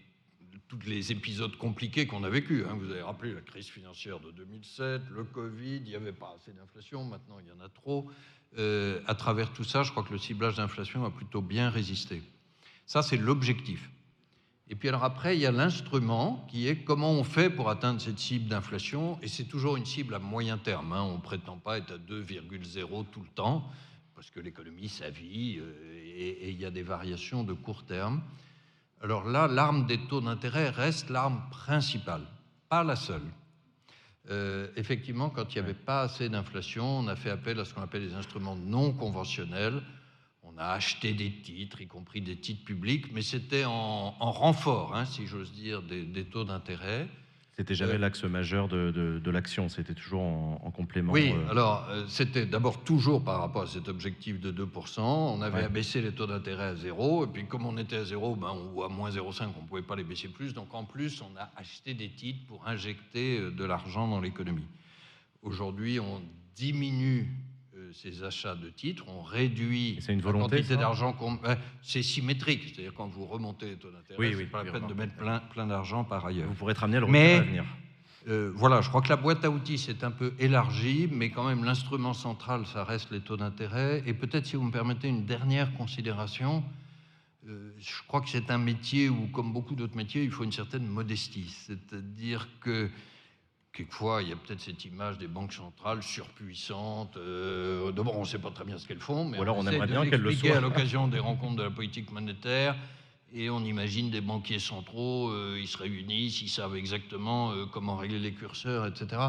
tous 0.68 0.80
les 0.86 1.12
épisodes 1.12 1.56
compliqués 1.58 2.08
qu'on 2.08 2.24
a 2.24 2.30
vécus, 2.30 2.66
hein, 2.68 2.78
vous 2.80 2.92
avez 2.92 3.02
rappelé 3.02 3.34
la 3.34 3.42
crise 3.42 3.68
financière 3.68 4.20
de 4.20 4.32
2007, 4.32 5.02
le 5.12 5.24
Covid, 5.24 5.78
il 5.78 5.84
n'y 5.84 5.96
avait 5.96 6.12
pas 6.12 6.36
assez 6.36 6.52
d'inflation, 6.52 7.04
maintenant 7.04 7.38
il 7.40 7.48
y 7.48 7.52
en 7.52 7.64
a 7.64 7.70
trop. 7.70 8.10
Euh, 8.58 9.02
à 9.06 9.16
travers 9.16 9.52
tout 9.54 9.64
ça, 9.64 9.84
je 9.84 9.92
crois 9.92 10.04
que 10.04 10.12
le 10.12 10.18
ciblage 10.18 10.56
d'inflation 10.56 11.06
a 11.06 11.12
plutôt 11.12 11.42
bien 11.42 11.70
résisté. 11.70 12.24
Ça, 12.86 13.02
c'est 13.02 13.18
l'objectif. 13.18 13.90
Et 14.68 14.76
puis 14.76 14.90
alors 14.90 15.04
après, 15.04 15.38
il 15.38 15.42
y 15.42 15.46
a 15.46 15.52
l'instrument 15.52 16.46
qui 16.50 16.68
est 16.68 16.78
comment 16.78 17.12
on 17.12 17.24
fait 17.24 17.50
pour 17.50 17.70
atteindre 17.70 18.02
cette 18.02 18.18
cible 18.18 18.48
d'inflation. 18.48 19.20
Et 19.22 19.28
c'est 19.28 19.44
toujours 19.44 19.78
une 19.78 19.86
cible 19.86 20.16
à 20.16 20.20
moyen 20.20 20.58
terme. 20.58 20.92
Hein. 20.94 21.04
On 21.04 21.18
ne 21.18 21.22
prétend 21.22 21.58
pas 21.58 21.78
être 21.78 21.94
à 21.94 21.98
2,0 21.98 23.06
tout 23.12 23.22
le 23.22 23.28
temps, 23.36 23.70
parce 24.16 24.32
que 24.32 24.40
l'économie, 24.40 24.90
ça 24.90 25.10
vit, 25.10 25.60
euh, 25.60 25.94
et, 26.18 26.50
il 26.50 26.60
y 26.60 26.66
a 26.66 26.72
des 26.72 26.82
variations 26.82 27.44
de 27.44 27.54
court 27.54 27.86
terme. 27.86 28.24
Alors 29.02 29.26
là, 29.26 29.48
l'arme 29.48 29.86
des 29.86 30.00
taux 30.08 30.22
d'intérêt 30.22 30.70
reste 30.70 31.10
l'arme 31.12 31.44
principale, 31.52 32.24
pas 32.70 32.84
la 32.84 32.96
seule. 32.96 33.22
Euh, 34.32 34.70
effectivement, 34.76 35.30
quand 35.30 35.54
il 35.54 35.60
n'y 35.60 35.66
avait 35.66 35.76
pas 35.76 36.02
assez 36.02 36.30
d'inflation, 36.30 37.00
on 37.00 37.08
a 37.08 37.16
fait 37.16 37.30
appel 37.30 37.60
à 37.60 37.66
ce 37.66 37.74
qu'on 37.76 37.84
appelle 37.84 38.08
les 38.08 38.16
instruments 38.16 38.56
non 38.56 38.94
conventionnels, 38.94 39.84
on 40.56 40.62
a 40.62 40.68
acheté 40.68 41.14
des 41.14 41.32
titres, 41.32 41.82
y 41.82 41.88
compris 41.88 42.22
des 42.22 42.38
titres 42.38 42.64
publics, 42.64 43.12
mais 43.14 43.22
c'était 43.22 43.66
en, 43.66 44.12
renfort, 44.20 44.96
hein, 44.96 45.06
si 45.06 45.28
j'ose 45.28 45.52
dire, 45.54 45.82
des, 45.82 46.26
taux 46.26 46.44
d'intérêt. 46.44 47.08
C'était 47.58 47.76
jamais 47.76 47.94
euh, 47.94 48.00
l'axe 48.00 48.24
majeur 48.24 48.68
de, 48.68 49.30
l'action, 49.30 49.70
c'était 49.70 49.94
toujours 49.94 50.22
en, 50.22 50.72
complément. 50.72 51.14
Oui, 51.14 51.34
euh. 51.34 51.52
alors 51.52 51.88
euh, 51.90 52.06
c'était 52.08 52.46
d'abord 52.46 52.84
toujours 52.84 53.24
par 53.24 53.40
rapport 53.40 53.64
à 53.64 53.68
cet 53.68 53.88
objectif 53.88 54.40
de 54.40 54.52
2%. 54.52 55.00
On 55.00 55.42
avait 55.42 55.64
abaissé 55.64 56.02
les 56.02 56.12
taux 56.12 56.28
d'intérêt 56.28 56.66
à 56.66 56.76
zéro, 56.76 57.26
et 57.26 57.28
puis 57.28 57.46
comme 57.46 57.66
on 57.66 57.78
était 57.78 57.98
à 57.98 58.06
zéro, 58.06 58.36
ben, 58.36 58.54
ou 58.74 58.84
à 58.84 58.90
moins 58.90 59.10
0,5, 59.10 59.48
on 59.58 59.62
ne 59.62 59.68
pouvait 59.68 59.82
pas 59.82 59.96
les 59.96 60.04
baisser 60.04 60.28
plus. 60.28 60.54
Donc 60.54 60.74
en 60.74 60.84
plus, 60.84 61.22
on 61.22 61.38
a 61.38 61.50
acheté 61.56 61.94
des 61.94 62.10
titres 62.10 62.46
pour 62.48 62.68
injecter 62.68 63.40
de 63.40 63.66
l'argent 63.66 64.08
dans 64.08 64.22
l'économie. 64.22 64.68
Aujourd'hui, 65.44 66.00
on 66.00 66.22
diminue 66.56 67.30
ces 67.96 68.24
achats 68.24 68.56
de 68.56 68.70
titres, 68.70 69.08
ont 69.08 69.24
réduit 69.24 70.00
une 70.08 70.22
volonté, 70.22 70.56
la 70.56 70.62
quantité 70.62 70.78
d'argent 70.78 71.14
qu'on... 71.14 71.40
C'est 71.82 72.04
symétrique, 72.04 72.64
c'est-à-dire 72.66 72.94
quand 72.94 73.08
vous 73.08 73.26
remontez 73.26 73.68
les 73.68 73.76
taux 73.78 73.92
d'intérêt, 73.92 74.20
oui, 74.20 74.36
c'est 74.38 74.46
pas 74.46 74.64
la 74.64 74.72
peine 74.72 74.88
de 74.88 74.94
mettre 74.94 75.16
plein, 75.16 75.40
plein 75.40 75.68
d'argent 75.68 76.04
par 76.04 76.26
ailleurs. 76.26 76.48
Vous 76.48 76.56
pourrez 76.56 76.72
être 76.72 76.84
amené 76.84 76.98
à 76.98 77.00
le 77.02 77.08
mais, 77.08 77.36
à 77.36 77.42
venir. 77.42 77.66
Euh, 78.28 78.52
voilà, 78.56 78.82
je 78.82 78.90
crois 78.90 79.02
que 79.02 79.10
la 79.10 79.18
boîte 79.18 79.46
à 79.46 79.50
outils 79.50 79.78
s'est 79.78 80.04
un 80.04 80.12
peu 80.12 80.34
élargie, 80.40 81.08
mais 81.12 81.30
quand 81.30 81.48
même 81.48 81.64
l'instrument 81.64 82.14
central, 82.14 82.66
ça 82.66 82.84
reste 82.84 83.12
les 83.12 83.22
taux 83.22 83.38
d'intérêt. 83.38 84.04
Et 84.06 84.14
peut-être, 84.14 84.46
si 84.46 84.56
vous 84.56 84.64
me 84.64 84.72
permettez, 84.72 85.08
une 85.08 85.26
dernière 85.26 85.74
considération. 85.76 86.64
Euh, 87.48 87.72
je 87.78 88.02
crois 88.08 88.22
que 88.22 88.30
c'est 88.30 88.50
un 88.50 88.58
métier 88.58 89.08
où, 89.08 89.28
comme 89.28 89.54
beaucoup 89.54 89.76
d'autres 89.76 89.96
métiers, 89.96 90.24
il 90.24 90.32
faut 90.32 90.44
une 90.44 90.52
certaine 90.52 90.88
modestie. 90.88 91.48
C'est-à-dire 91.68 92.48
que 92.60 92.90
quelquefois, 93.76 94.24
il 94.24 94.30
y 94.30 94.32
a 94.32 94.36
peut-être 94.36 94.62
cette 94.62 94.86
image 94.86 95.18
des 95.18 95.28
banques 95.28 95.54
centrales 95.54 96.02
surpuissantes. 96.02 97.18
Euh, 97.18 97.92
D'abord, 97.92 98.18
on 98.18 98.22
ne 98.22 98.26
sait 98.26 98.40
pas 98.40 98.52
très 98.52 98.64
bien 98.64 98.78
ce 98.78 98.88
qu'elles 98.88 99.00
font, 99.00 99.26
mais 99.26 99.38
Ou 99.38 99.42
alors 99.42 99.58
on, 99.58 99.64
on 99.64 99.68
aimerait 99.68 99.88
bien 99.88 100.10
qu'elles 100.10 100.22
le 100.22 100.32
soient. 100.32 100.58
à 100.58 100.62
l'occasion 100.62 101.08
des 101.08 101.20
rencontres 101.20 101.58
de 101.58 101.64
la 101.64 101.70
politique 101.72 102.12
monétaire. 102.12 102.76
Et 103.34 103.50
on 103.50 103.60
imagine 103.66 104.10
des 104.10 104.22
banquiers 104.22 104.60
centraux, 104.60 105.30
euh, 105.30 105.58
ils 105.60 105.68
se 105.68 105.78
réunissent, 105.78 106.42
ils 106.42 106.50
savent 106.50 106.76
exactement 106.78 107.52
euh, 107.52 107.66
comment 107.66 107.98
régler 107.98 108.20
les 108.20 108.34
curseurs, 108.34 108.86
etc. 108.88 109.22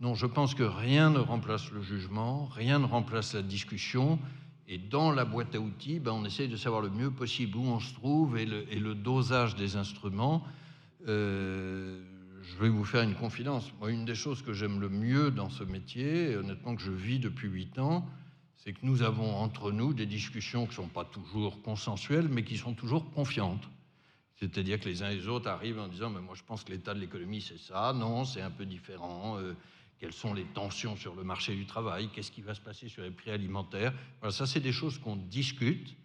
Non, 0.00 0.14
je 0.14 0.26
pense 0.26 0.54
que 0.54 0.64
rien 0.64 1.10
ne 1.10 1.20
remplace 1.20 1.70
le 1.70 1.80
jugement, 1.80 2.46
rien 2.46 2.80
ne 2.80 2.86
remplace 2.86 3.34
la 3.34 3.42
discussion. 3.42 4.18
Et 4.68 4.78
dans 4.78 5.12
la 5.12 5.24
boîte 5.24 5.54
à 5.54 5.60
outils, 5.60 6.00
ben, 6.00 6.10
on 6.10 6.24
essaye 6.24 6.48
de 6.48 6.56
savoir 6.56 6.82
le 6.82 6.90
mieux 6.90 7.12
possible 7.12 7.56
où 7.56 7.62
on 7.62 7.78
se 7.78 7.94
trouve 7.94 8.36
et 8.36 8.46
le, 8.46 8.66
et 8.72 8.80
le 8.80 8.96
dosage 8.96 9.54
des 9.54 9.76
instruments. 9.76 10.42
Euh, 11.06 12.02
je 12.46 12.56
vais 12.62 12.68
vous 12.68 12.84
faire 12.84 13.02
une 13.02 13.14
confidence. 13.14 13.72
Moi, 13.80 13.90
une 13.90 14.04
des 14.04 14.14
choses 14.14 14.42
que 14.42 14.52
j'aime 14.52 14.80
le 14.80 14.88
mieux 14.88 15.30
dans 15.30 15.50
ce 15.50 15.64
métier, 15.64 16.36
honnêtement 16.36 16.76
que 16.76 16.82
je 16.82 16.92
vis 16.92 17.18
depuis 17.18 17.48
huit 17.48 17.78
ans, 17.78 18.06
c'est 18.56 18.72
que 18.72 18.78
nous 18.82 19.02
avons 19.02 19.34
entre 19.36 19.72
nous 19.72 19.92
des 19.92 20.06
discussions 20.06 20.64
qui 20.64 20.70
ne 20.70 20.74
sont 20.74 20.88
pas 20.88 21.04
toujours 21.04 21.60
consensuelles, 21.62 22.28
mais 22.28 22.44
qui 22.44 22.56
sont 22.56 22.74
toujours 22.74 23.10
confiantes. 23.10 23.68
C'est-à-dire 24.38 24.78
que 24.78 24.88
les 24.88 25.02
uns 25.02 25.10
et 25.10 25.16
les 25.16 25.28
autres 25.28 25.48
arrivent 25.48 25.78
en 25.78 25.88
disant, 25.88 26.10
mais 26.10 26.20
moi 26.20 26.34
je 26.34 26.42
pense 26.42 26.62
que 26.62 26.70
l'état 26.70 26.94
de 26.94 27.00
l'économie 27.00 27.40
c'est 27.40 27.58
ça, 27.58 27.92
non, 27.92 28.24
c'est 28.24 28.42
un 28.42 28.50
peu 28.50 28.66
différent. 28.66 29.38
Euh, 29.38 29.54
quelles 29.98 30.12
sont 30.12 30.34
les 30.34 30.44
tensions 30.44 30.94
sur 30.94 31.14
le 31.14 31.24
marché 31.24 31.54
du 31.54 31.64
travail? 31.64 32.10
Qu'est-ce 32.12 32.30
qui 32.30 32.42
va 32.42 32.54
se 32.54 32.60
passer 32.60 32.88
sur 32.88 33.02
les 33.02 33.10
prix 33.10 33.30
alimentaires? 33.30 33.94
Voilà, 34.20 34.32
ça 34.32 34.46
c'est 34.46 34.60
des 34.60 34.72
choses 34.72 34.98
qu'on 34.98 35.16
discute. 35.16 35.96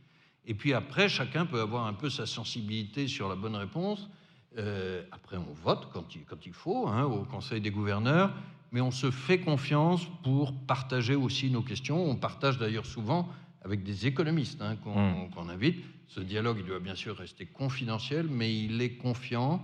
Et 0.45 0.53
puis 0.53 0.73
après, 0.73 1.09
chacun 1.09 1.45
peut 1.45 1.59
avoir 1.59 1.85
un 1.85 1.93
peu 1.93 2.09
sa 2.09 2.26
sensibilité 2.26 3.07
sur 3.07 3.27
la 3.27 3.35
bonne 3.35 3.55
réponse. 3.55 4.09
Euh, 4.57 5.03
après, 5.11 5.38
on 5.38 5.53
vote 5.64 5.90
quand 5.94 6.15
il, 6.15 6.26
quand 6.26 6.45
il 6.45 6.53
faut 6.53 6.88
hein, 6.88 7.03
au 7.03 7.23
Conseil 7.23 7.61
des 7.61 7.72
gouverneurs, 7.72 8.34
mais 8.72 8.82
on 8.82 8.91
se 8.91 9.11
fait 9.11 9.40
confiance 9.40 10.06
pour 10.23 10.53
partager 10.53 11.15
aussi 11.15 11.49
nos 11.49 11.61
questions. 11.61 12.03
On 12.10 12.15
partage 12.15 12.57
d'ailleurs 12.57 12.86
souvent 12.86 13.30
avec 13.64 13.84
des 13.84 14.07
économistes 14.07 14.61
hein, 14.61 14.76
hmm. 14.86 15.30
qu'on 15.34 15.49
invite. 15.49 15.84
Ce 16.07 16.19
dialogue, 16.19 16.57
il 16.60 16.65
doit 16.65 16.80
bien 16.80 16.95
sûr 16.95 17.15
rester 17.15 17.45
confidentiel, 17.45 18.28
mais 18.30 18.53
il 18.53 18.82
est 18.82 18.95
confiant. 18.95 19.64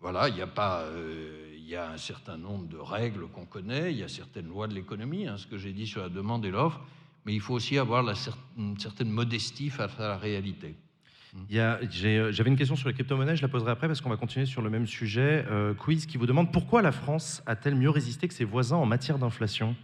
Voilà, 0.00 0.28
il 0.28 0.34
n'y 0.34 0.40
a 0.40 0.46
pas, 0.46 0.80
euh, 0.80 1.54
il 1.56 1.68
y 1.68 1.76
a 1.76 1.90
un 1.90 1.98
certain 1.98 2.36
nombre 2.36 2.66
de 2.66 2.78
règles 2.78 3.28
qu'on 3.28 3.44
connaît, 3.44 3.92
il 3.92 3.98
y 3.98 4.02
a 4.02 4.08
certaines 4.08 4.48
lois 4.48 4.66
de 4.66 4.74
l'économie, 4.74 5.26
hein, 5.26 5.36
ce 5.36 5.46
que 5.46 5.58
j'ai 5.58 5.72
dit 5.72 5.86
sur 5.86 6.02
la 6.02 6.08
demande 6.08 6.44
et 6.44 6.50
l'offre, 6.50 6.80
mais 7.24 7.34
il 7.34 7.40
faut 7.40 7.54
aussi 7.54 7.78
avoir 7.78 8.02
la, 8.02 8.14
une 8.56 8.78
certaine 8.78 9.10
modestie 9.10 9.70
face 9.70 9.98
à 10.00 10.08
la 10.08 10.16
réalité. 10.16 10.74
J'ai, 11.50 12.18
euh, 12.18 12.32
J'avais 12.32 12.50
une 12.50 12.56
question 12.56 12.76
sur 12.76 12.88
les 12.88 12.94
crypto-monnaies, 12.94 13.36
je 13.36 13.42
la 13.42 13.48
poserai 13.48 13.70
après 13.70 13.86
parce 13.86 14.00
qu'on 14.00 14.10
va 14.10 14.16
continuer 14.16 14.46
sur 14.46 14.60
le 14.62 14.70
même 14.70 14.86
sujet. 14.86 15.44
Euh, 15.50 15.74
quiz 15.74 16.06
qui 16.06 16.18
vous 16.18 16.26
demande 16.26 16.52
pourquoi 16.52 16.82
la 16.82 16.92
France 16.92 17.42
a-t-elle 17.46 17.74
mieux 17.74 17.90
résisté 17.90 18.28
que 18.28 18.34
ses 18.34 18.44
voisins 18.44 18.76
en 18.76 18.86
matière 18.86 19.18
d'inflation? 19.18 19.74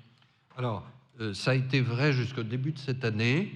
Alors, 0.57 0.87
euh, 1.20 1.33
ça 1.33 1.53
a 1.53 1.55
été 1.55 1.81
vrai 1.81 2.12
jusqu'au 2.12 2.43
début 2.43 2.73
de 2.73 2.79
cette 2.79 3.05
année, 3.05 3.51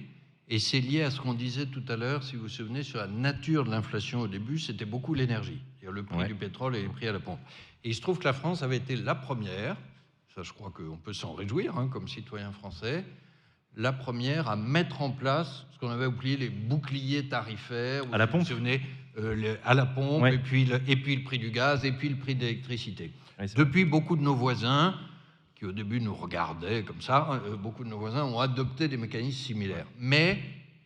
et 0.49 0.57
c'est 0.59 0.79
lié 0.79 1.03
à 1.03 1.11
ce 1.11 1.21
qu'on 1.21 1.33
disait 1.35 1.67
tout 1.67 1.83
à 1.87 1.95
l'heure, 1.95 2.23
si 2.23 2.35
vous 2.35 2.43
vous 2.43 2.49
souvenez, 2.49 2.81
sur 2.83 2.97
la 2.99 3.07
nature 3.07 3.63
de 3.63 3.69
l'inflation 3.71 4.21
au 4.21 4.27
début, 4.27 4.57
c'était 4.59 4.85
beaucoup 4.85 5.13
l'énergie, 5.13 5.61
le 5.83 6.03
prix 6.03 6.17
Ouais. 6.17 6.27
du 6.27 6.35
pétrole 6.35 6.75
et 6.75 6.81
les 6.81 6.89
prix 6.89 7.07
à 7.07 7.11
la 7.11 7.19
pompe. 7.19 7.39
Et 7.83 7.89
il 7.89 7.95
se 7.95 8.01
trouve 8.01 8.17
que 8.17 8.23
la 8.25 8.33
France 8.33 8.63
avait 8.63 8.77
été 8.77 8.95
la 8.95 9.13
première, 9.15 9.75
ça 10.33 10.41
je 10.41 10.51
crois 10.51 10.71
qu'on 10.71 10.97
peut 10.97 11.13
s'en 11.13 11.33
réjouir 11.33 11.77
hein, 11.77 11.87
comme 11.91 12.07
citoyen 12.07 12.51
français, 12.51 13.05
la 13.75 13.91
première 13.93 14.49
à 14.49 14.55
mettre 14.55 15.01
en 15.01 15.11
place 15.11 15.65
ce 15.73 15.79
qu'on 15.79 15.89
avait 15.89 16.05
oublié 16.05 16.37
les 16.37 16.49
boucliers 16.49 17.27
tarifaires. 17.27 18.03
À 18.11 18.17
la 18.17 18.25
si 18.25 18.31
vous 18.31 18.37
pompe 18.37 18.41
vous 18.41 18.47
souvenez, 18.53 18.81
euh, 19.17 19.35
le- 19.35 19.57
à 19.65 19.73
la 19.73 19.85
pompe, 19.85 20.21
Ouais. 20.23 20.35
et, 20.35 20.37
puis 20.39 20.65
le, 20.65 20.79
et 20.87 20.95
puis 20.95 21.15
le 21.15 21.23
prix 21.23 21.39
du 21.39 21.51
gaz, 21.51 21.83
et 21.85 21.91
puis 21.91 22.09
le 22.09 22.15
prix 22.15 22.35
de 22.35 22.41
l'électricité. 22.41 23.11
Ouais, 23.39 23.45
Depuis, 23.55 23.85
beaucoup 23.85 24.15
de 24.15 24.21
nos 24.21 24.35
voisins, 24.35 24.95
qui 25.55 25.65
au 25.65 25.71
début 25.71 25.99
nous 26.01 26.13
regardaient 26.13 26.83
comme 26.83 27.01
ça, 27.01 27.41
euh, 27.47 27.55
beaucoup 27.55 27.83
de 27.83 27.89
nos 27.89 27.97
voisins 27.99 28.23
ont 28.25 28.39
adopté 28.39 28.87
des 28.87 28.97
mécanismes 28.97 29.37
similaires. 29.45 29.85
Mais 29.99 30.39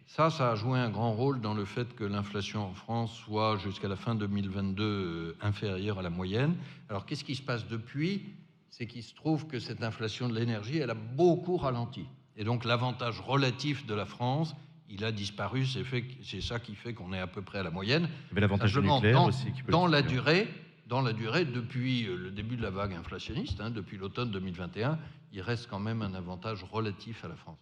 ça, 0.05 0.29
ça 0.29 0.51
a 0.51 0.55
joué 0.55 0.79
un 0.79 0.89
grand 0.89 1.11
rôle 1.13 1.41
dans 1.41 1.53
le 1.53 1.65
fait 1.65 1.93
que 1.95 2.03
l'inflation 2.05 2.61
en 2.67 2.73
France 2.73 3.13
soit 3.25 3.57
jusqu'à 3.57 3.87
la 3.89 3.95
fin 3.97 4.15
2022 4.15 4.83
euh, 4.83 5.35
inférieure 5.41 5.99
à 5.99 6.01
la 6.01 6.09
moyenne. 6.09 6.55
Alors 6.89 7.05
qu'est-ce 7.05 7.23
qui 7.25 7.35
se 7.35 7.41
passe 7.41 7.67
depuis? 7.67 8.21
C'est 8.69 8.85
qu'il 8.87 9.03
se 9.03 9.13
trouve 9.15 9.47
que 9.47 9.59
cette 9.59 9.83
inflation 9.83 10.29
de 10.29 10.35
l'énergie, 10.37 10.77
elle 10.77 10.91
a 10.91 10.95
beaucoup 10.95 11.57
ralenti. 11.57 12.05
Et 12.37 12.43
donc 12.43 12.65
l'avantage 12.65 13.19
relatif 13.19 13.85
de 13.85 13.95
la 13.95 14.05
France, 14.05 14.55
il 14.89 15.03
a 15.03 15.11
disparu. 15.11 15.65
C'est 15.65 16.41
ça 16.41 16.59
qui 16.59 16.75
fait 16.75 16.93
qu'on 16.93 17.11
est 17.11 17.19
à 17.19 17.27
peu 17.27 17.41
près 17.41 17.59
à 17.59 17.63
la 17.63 17.71
moyenne. 17.71 18.07
Mais 18.31 18.41
l'avantage 18.41 18.77
nucléaire 18.77 19.13
dans, 19.13 19.27
aussi. 19.27 19.51
Qui 19.51 19.63
peut 19.63 19.71
dans 19.71 19.87
la 19.87 20.01
durée, 20.03 20.47
dans 20.87 21.01
la 21.01 21.13
durée, 21.13 21.45
depuis 21.45 22.05
euh, 22.05 22.15
le 22.15 22.31
début 22.31 22.55
de 22.55 22.61
la 22.61 22.69
vague 22.69 22.93
inflationniste, 22.93 23.59
hein, 23.59 23.71
depuis 23.71 23.97
l'automne 23.97 24.31
2021, 24.31 24.99
il 25.33 25.41
reste 25.41 25.67
quand 25.67 25.79
même 25.79 26.01
un 26.01 26.13
avantage 26.13 26.63
relatif 26.63 27.25
à 27.25 27.27
la 27.27 27.35
France. 27.35 27.59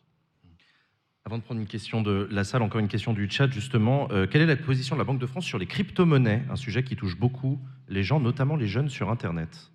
Avant 1.27 1.39
de 1.39 1.43
prendre 1.43 1.59
une 1.59 1.67
question 1.67 2.03
de 2.03 2.27
la 2.29 2.43
salle, 2.43 2.61
encore 2.61 2.79
une 2.79 2.87
question 2.87 3.11
du 3.11 3.27
chat 3.27 3.47
justement. 3.47 4.07
Euh, 4.11 4.27
quelle 4.27 4.43
est 4.43 4.45
la 4.45 4.57
position 4.57 4.95
de 4.95 4.99
la 4.99 5.05
Banque 5.05 5.17
de 5.17 5.25
France 5.25 5.45
sur 5.45 5.57
les 5.57 5.65
crypto-monnaies? 5.65 6.43
Un 6.51 6.55
sujet 6.55 6.83
qui 6.83 6.95
touche 6.95 7.17
beaucoup 7.17 7.59
les 7.87 8.03
gens, 8.03 8.19
notamment 8.19 8.55
les 8.55 8.67
jeunes 8.67 8.89
sur 8.89 9.09
Internet. 9.09 9.71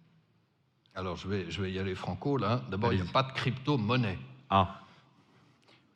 Alors 0.95 1.17
je 1.17 1.27
vais, 1.27 1.51
je 1.51 1.61
vais 1.63 1.73
y 1.73 1.79
aller 1.81 1.97
franco 1.97 2.37
là. 2.37 2.63
D'abord, 2.71 2.93
il 2.93 3.03
n'y 3.03 3.09
a 3.09 3.13
pas 3.13 3.25
de 3.25 3.33
crypto-monnaie. 3.33 4.19
Ah, 4.49 4.81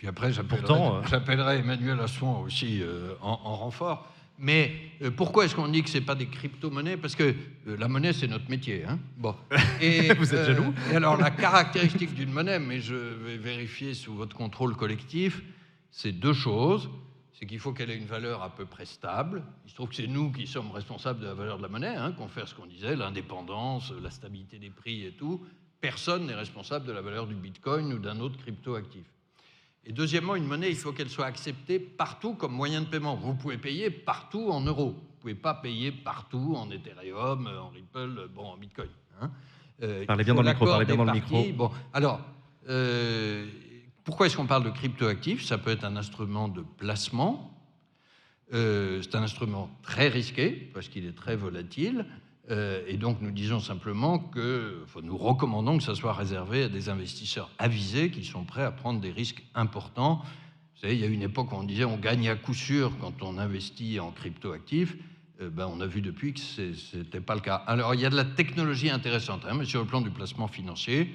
Puis 0.05 0.11
après, 0.11 0.33
j'appellerai, 0.35 0.71
euh, 0.71 1.03
j'appellerai 1.09 1.59
Emmanuel 1.61 1.99
Asson 1.99 2.43
aussi 2.45 2.83
euh, 2.83 3.15
en, 3.23 3.41
en 3.43 3.57
renfort. 3.57 4.07
Mais 4.39 4.71
euh, 5.01 5.11
pourquoi 5.11 5.47
est-ce 5.47 5.55
qu'on 5.55 5.67
dit 5.67 5.83
que 5.83 5.89
ce 5.89 5.97
n'est 5.97 6.05
pas 6.05 6.15
des 6.15 6.27
crypto-monnaies? 6.27 6.99
Parce 6.99 7.17
que 7.17 7.35
euh, 7.67 7.77
la 7.79 7.89
monnaie, 7.89 8.13
c'est 8.13 8.27
notre 8.27 8.51
métier. 8.51 8.85
Hein 8.85 8.99
bon. 9.17 9.35
Et, 9.81 10.13
Vous 10.13 10.35
êtes 10.35 10.45
jaloux? 10.45 10.75
Et 10.93 10.97
alors, 10.97 11.17
la 11.17 11.31
caractéristique 11.31 12.13
d'une 12.13 12.31
monnaie, 12.31 12.59
mais 12.59 12.81
je 12.81 12.95
vais 12.95 13.39
vérifier 13.39 13.95
sous 13.95 14.13
votre 14.13 14.37
contrôle 14.37 14.77
collectif, 14.77 15.41
c'est 15.91 16.13
deux 16.13 16.35
choses. 16.35 16.91
C'est 17.33 17.47
qu'il 17.47 17.59
faut 17.59 17.73
qu'elle 17.73 17.89
ait 17.89 17.97
une 17.97 18.05
valeur 18.05 18.43
à 18.43 18.55
peu 18.55 18.67
près 18.67 18.85
stable. 18.85 19.43
Il 19.65 19.71
se 19.71 19.75
trouve 19.75 19.89
que 19.89 19.97
c'est 19.97 20.07
nous 20.07 20.33
qui 20.33 20.47
sommes 20.47 20.71
responsables 20.71 21.21
de 21.21 21.29
la 21.29 21.35
valeur 21.35 21.57
de 21.57 21.63
la 21.63 21.69
monnaie, 21.69 21.97
hein, 21.97 22.13
qu'on 22.13 22.29
fait 22.29 22.45
ce 22.45 22.55
qu'on 22.55 22.67
disait, 22.67 22.95
l'indépendance, 22.95 23.91
la 24.03 24.11
stabilité 24.11 24.59
des 24.59 24.69
prix 24.69 25.07
et 25.07 25.13
tout. 25.13 25.41
Personne 25.81 26.27
n'est 26.27 26.35
responsable 26.35 26.85
de 26.85 26.93
la 26.93 27.01
valeur 27.01 27.27
du 27.27 27.35
bitcoin 27.35 27.91
ou 27.95 27.99
d'un 27.99 28.21
autre 28.21 28.37
crypto-actif. 28.37 29.07
Et 29.86 29.93
deuxièmement, 29.93 30.35
une 30.35 30.47
monnaie, 30.47 30.70
il 30.70 30.77
faut 30.77 30.93
qu'elle 30.93 31.11
soit 31.11 31.27
acceptée 31.27 31.78
partout 31.78 32.35
comme 32.35 32.52
moyen 32.52 32.81
de 32.81 32.86
paiement. 32.86 33.16
Vous 33.16 33.35
pouvez 33.35 33.59
payer 33.59 33.90
partout 33.90 34.48
en 34.51 34.61
euros. 34.62 34.93
Vous 34.93 35.01
ne 35.16 35.20
pouvez 35.20 35.35
pas 35.35 35.55
payer 35.55 35.93
partout 35.93 36.55
en 36.56 36.70
Ethereum, 36.70 37.47
en 37.47 37.69
Ripple, 37.69 38.28
bon, 38.35 38.47
en 38.47 38.56
Bitcoin. 38.56 38.89
hein. 39.20 39.31
Euh, 39.82 40.06
Parlez 40.06 40.24
bien 40.24 40.35
dans 40.35 40.43
le 40.43 40.48
micro, 40.48 40.66
parlez 40.66 40.85
bien 40.86 40.97
dans 40.97 41.05
le 41.05 41.12
micro. 41.12 41.44
Bon, 41.55 41.70
alors, 41.93 42.20
euh, 42.69 43.47
pourquoi 44.05 44.27
est-ce 44.27 44.36
qu'on 44.36 44.47
parle 44.47 44.65
de 44.65 44.70
cryptoactifs? 44.70 45.44
Ça 45.44 45.59
peut 45.59 45.70
être 45.70 45.85
un 45.85 45.97
instrument 45.97 46.48
de 46.48 46.62
placement. 46.78 47.51
Euh, 48.52 49.02
c'est 49.02 49.16
un 49.16 49.23
instrument 49.23 49.70
très 49.82 50.09
risqué 50.09 50.51
parce 50.73 50.89
qu'il 50.89 51.06
est 51.06 51.16
très 51.16 51.36
volatile. 51.36 52.06
Euh, 52.51 52.83
et 52.87 52.97
donc 52.97 53.23
nous 53.23 53.31
disons 53.31 53.61
simplement 53.61 54.19
que, 54.19 54.85
nous 55.03 55.16
recommandons 55.16 55.79
que 55.79 55.83
ça 55.83 55.95
soit 55.95 56.12
réservé 56.12 56.65
à 56.65 56.69
des 56.69 56.89
investisseurs 56.89 57.51
avisés 57.59 58.11
qui 58.11 58.25
sont 58.25 58.45
prêts 58.45 58.65
à 58.65 58.71
prendre 58.71 59.01
des 59.01 59.11
risques 59.11 59.43
importants. 59.55 60.23
Vous 60.75 60.81
savez, 60.83 60.95
il 60.95 61.01
y 61.01 61.05
a 61.05 61.09
une 61.09 61.23
époque 61.23 61.53
où 61.53 61.57
on 61.57 61.65
disait 61.65 61.85
on 61.85 61.97
gagne 61.97 62.29
à 62.29 62.37
coup 62.37 62.53
sûr 62.53 62.93
quand 63.01 63.23
on 63.23 63.39
investit 63.39 63.99
en 63.99 64.11
cryptoactifs. 64.11 64.97
Euh, 65.41 65.49
ben, 65.49 65.69
on 65.73 65.81
a 65.81 65.87
vu 65.87 66.03
depuis 66.03 66.35
que 66.35 66.41
ce 66.41 66.97
n'était 66.97 67.21
pas 67.21 67.35
le 67.35 67.41
cas. 67.41 67.57
Alors 67.57 67.95
il 67.95 68.01
y 68.01 68.07
a 68.07 68.11
de 68.11 68.16
la 68.16 68.27
technologie 68.27 68.91
intéressante, 68.91 69.45
hein, 69.49 69.55
mais 69.59 69.65
sur 69.65 69.81
le 69.81 69.87
plan 69.87 70.03
du 70.03 70.11
placement 70.11 70.49
financier, 70.49 71.15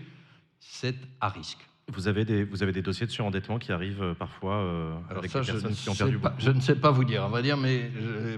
c'est 0.59 0.95
à 1.21 1.29
risque. 1.29 1.68
Vous 1.91 2.07
avez 2.07 2.25
des, 2.25 2.43
vous 2.43 2.63
avez 2.63 2.71
des 2.71 2.81
dossiers 2.81 3.05
de 3.05 3.11
surendettement 3.11 3.59
qui 3.59 3.71
arrivent 3.71 4.01
euh, 4.01 4.13
parfois 4.13 4.55
euh, 4.55 4.95
Alors 5.09 5.19
avec 5.19 5.31
ça, 5.31 5.41
des 5.41 5.47
personnes 5.47 5.71
ne, 5.71 5.75
qui 5.75 5.89
ont 5.89 5.95
perdu 5.95 6.17
pas, 6.17 6.29
beaucoup. 6.29 6.41
je 6.41 6.51
ne 6.51 6.61
sais 6.61 6.75
pas 6.75 6.91
vous 6.91 7.03
dire, 7.03 7.23
on 7.25 7.29
va 7.29 7.41
dire, 7.41 7.57
mais 7.57 7.91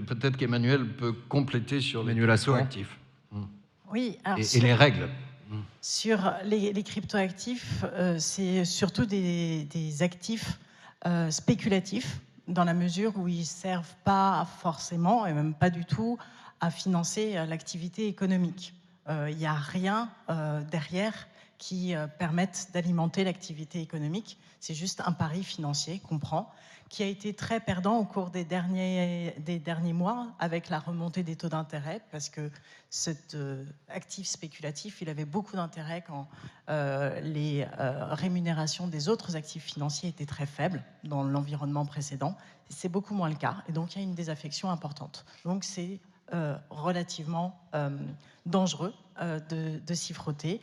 peut-être 0.06 0.36
qu'Emmanuel 0.36 0.86
peut 0.86 1.12
compléter 1.28 1.80
sur 1.80 2.02
les 2.02 2.12
Emmanuel 2.12 2.30
Asson. 2.30 2.54
actifs 2.54 2.98
Oui, 3.90 4.18
alors 4.24 4.38
et, 4.38 4.56
et 4.56 4.60
les 4.60 4.74
règles. 4.74 5.08
Sur 5.82 6.32
les, 6.44 6.72
les 6.72 6.82
cryptoactifs, 6.82 7.84
euh, 7.92 8.16
c'est 8.18 8.64
surtout 8.64 9.04
des, 9.04 9.64
des 9.64 10.02
actifs 10.02 10.58
euh, 11.04 11.30
spéculatifs, 11.30 12.20
dans 12.48 12.64
la 12.64 12.72
mesure 12.72 13.12
où 13.18 13.28
ils 13.28 13.40
ne 13.40 13.44
servent 13.44 13.94
pas 14.04 14.46
forcément, 14.60 15.26
et 15.26 15.32
même 15.34 15.52
pas 15.52 15.68
du 15.70 15.84
tout, 15.84 16.16
à 16.60 16.70
financer 16.70 17.34
l'activité 17.48 18.06
économique. 18.06 18.72
Euh, 19.08 19.28
Il 19.30 19.36
n'y 19.36 19.46
a 19.46 19.54
rien 19.54 20.08
euh, 20.30 20.62
derrière 20.70 21.26
qui 21.62 21.94
euh, 21.94 22.08
permette 22.08 22.70
d'alimenter 22.74 23.22
l'activité 23.22 23.80
économique. 23.80 24.36
C'est 24.58 24.74
juste 24.74 25.00
un 25.06 25.12
pari 25.12 25.44
financier 25.44 26.00
qu'on 26.00 26.18
prend, 26.18 26.50
qui 26.88 27.04
a 27.04 27.06
été 27.06 27.34
très 27.34 27.60
perdant 27.60 27.98
au 27.98 28.04
cours 28.04 28.30
des 28.30 28.44
derniers, 28.44 29.32
mois 29.92 30.26
avec 30.40 30.70
la 30.70 30.80
remontée 30.80 31.22
des 31.22 31.36
taux 31.36 31.48
d'intérêt, 31.48 32.00
parce 32.10 32.28
que 32.30 32.50
cet 32.90 33.36
euh, 33.36 33.64
actif 33.88 34.26
spéculatif, 34.26 35.02
il 35.02 35.08
avait 35.08 35.24
beaucoup 35.24 35.54
d'intérêt 35.54 36.02
quand 36.04 36.26
euh, 36.68 37.20
les 37.20 37.64
rémunérations 38.10 38.88
des 38.88 39.08
autres 39.08 39.36
actifs 39.36 39.62
financiers 39.64 40.08
étaient 40.08 40.26
très 40.26 40.46
faibles 40.46 40.82
dans 41.04 41.22
l'environnement 41.22 41.86
précédent. 41.86 42.36
C'est 42.70 42.88
beaucoup 42.88 43.14
moins 43.14 43.28
le 43.28 43.36
cas, 43.36 43.62
et 43.68 43.72
donc 43.72 43.94
il 43.94 43.98
y 43.98 44.00
a 44.00 44.04
une 44.04 44.16
désaffection 44.16 44.68
importante. 44.68 45.24
Donc 45.44 45.62
c'est 45.62 46.00
relativement 46.70 47.60
dangereux 48.46 48.94
de 49.20 49.94
s'y 49.94 50.14
frotter. 50.14 50.60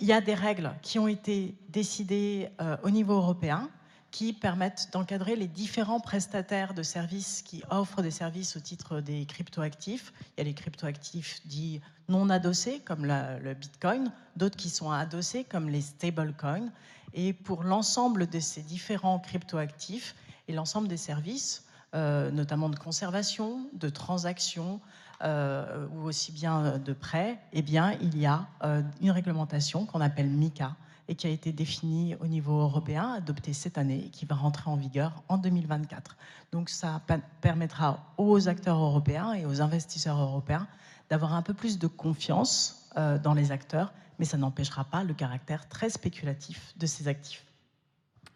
Il 0.00 0.06
y 0.06 0.12
a 0.12 0.20
des 0.20 0.34
règles 0.34 0.72
qui 0.82 1.00
ont 1.00 1.08
été 1.08 1.56
décidées 1.70 2.50
euh, 2.60 2.76
au 2.84 2.90
niveau 2.90 3.14
européen 3.14 3.68
qui 4.12 4.32
permettent 4.32 4.88
d'encadrer 4.92 5.34
les 5.34 5.48
différents 5.48 5.98
prestataires 5.98 6.72
de 6.72 6.82
services 6.84 7.42
qui 7.42 7.62
offrent 7.70 8.00
des 8.00 8.12
services 8.12 8.56
au 8.56 8.60
titre 8.60 9.00
des 9.00 9.26
cryptoactifs. 9.26 10.12
Il 10.36 10.38
y 10.38 10.40
a 10.42 10.44
les 10.44 10.54
cryptoactifs 10.54 11.40
dits 11.46 11.80
non 12.08 12.30
adossés, 12.30 12.80
comme 12.84 13.04
le 13.04 13.54
Bitcoin, 13.54 14.10
d'autres 14.36 14.56
qui 14.56 14.70
sont 14.70 14.90
adossés, 14.90 15.44
comme 15.44 15.68
les 15.68 15.82
stablecoins. 15.82 16.70
Et 17.12 17.32
pour 17.32 17.64
l'ensemble 17.64 18.28
de 18.28 18.40
ces 18.40 18.62
différents 18.62 19.18
cryptoactifs 19.18 20.14
et 20.46 20.52
l'ensemble 20.52 20.88
des 20.88 20.96
services, 20.96 21.64
euh, 21.94 22.30
notamment 22.30 22.68
de 22.68 22.78
conservation, 22.78 23.66
de 23.72 23.88
transactions, 23.88 24.80
euh, 25.22 25.86
ou 25.92 26.04
aussi 26.04 26.32
bien 26.32 26.78
de 26.78 26.92
prêts, 26.92 27.38
eh 27.52 27.62
bien, 27.62 27.92
il 28.00 28.16
y 28.18 28.26
a 28.26 28.46
euh, 28.62 28.82
une 29.00 29.10
réglementation 29.10 29.84
qu'on 29.86 30.00
appelle 30.00 30.28
MICA 30.28 30.76
et 31.08 31.14
qui 31.14 31.26
a 31.26 31.30
été 31.30 31.52
définie 31.52 32.14
au 32.20 32.26
niveau 32.26 32.60
européen, 32.60 33.12
adoptée 33.14 33.52
cette 33.54 33.78
année 33.78 34.04
et 34.06 34.08
qui 34.10 34.26
va 34.26 34.34
rentrer 34.36 34.70
en 34.70 34.76
vigueur 34.76 35.22
en 35.28 35.38
2024. 35.38 36.16
Donc 36.52 36.68
ça 36.68 37.00
permettra 37.40 38.12
aux 38.18 38.48
acteurs 38.48 38.78
européens 38.78 39.32
et 39.32 39.46
aux 39.46 39.60
investisseurs 39.62 40.18
européens 40.20 40.68
d'avoir 41.10 41.34
un 41.34 41.42
peu 41.42 41.54
plus 41.54 41.78
de 41.78 41.86
confiance 41.86 42.88
euh, 42.96 43.18
dans 43.18 43.32
les 43.34 43.52
acteurs, 43.52 43.92
mais 44.18 44.26
ça 44.26 44.36
n'empêchera 44.36 44.84
pas 44.84 45.02
le 45.02 45.14
caractère 45.14 45.68
très 45.68 45.88
spéculatif 45.88 46.74
de 46.76 46.86
ces 46.86 47.08
actifs. 47.08 47.44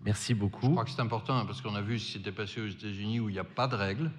Merci 0.00 0.32
Je 0.32 0.38
beaucoup. 0.38 0.70
crois 0.70 0.84
que 0.84 0.90
c'est 0.90 1.00
important 1.00 1.36
hein, 1.36 1.44
parce 1.46 1.60
qu'on 1.60 1.74
a 1.74 1.82
vu 1.82 1.98
ce 1.98 2.06
qui 2.06 2.12
s'était 2.14 2.32
passé 2.32 2.60
aux 2.60 2.68
États-Unis 2.68 3.20
où 3.20 3.28
il 3.28 3.34
n'y 3.34 3.38
a 3.38 3.44
pas 3.44 3.68
de 3.68 3.76
règles 3.76 4.10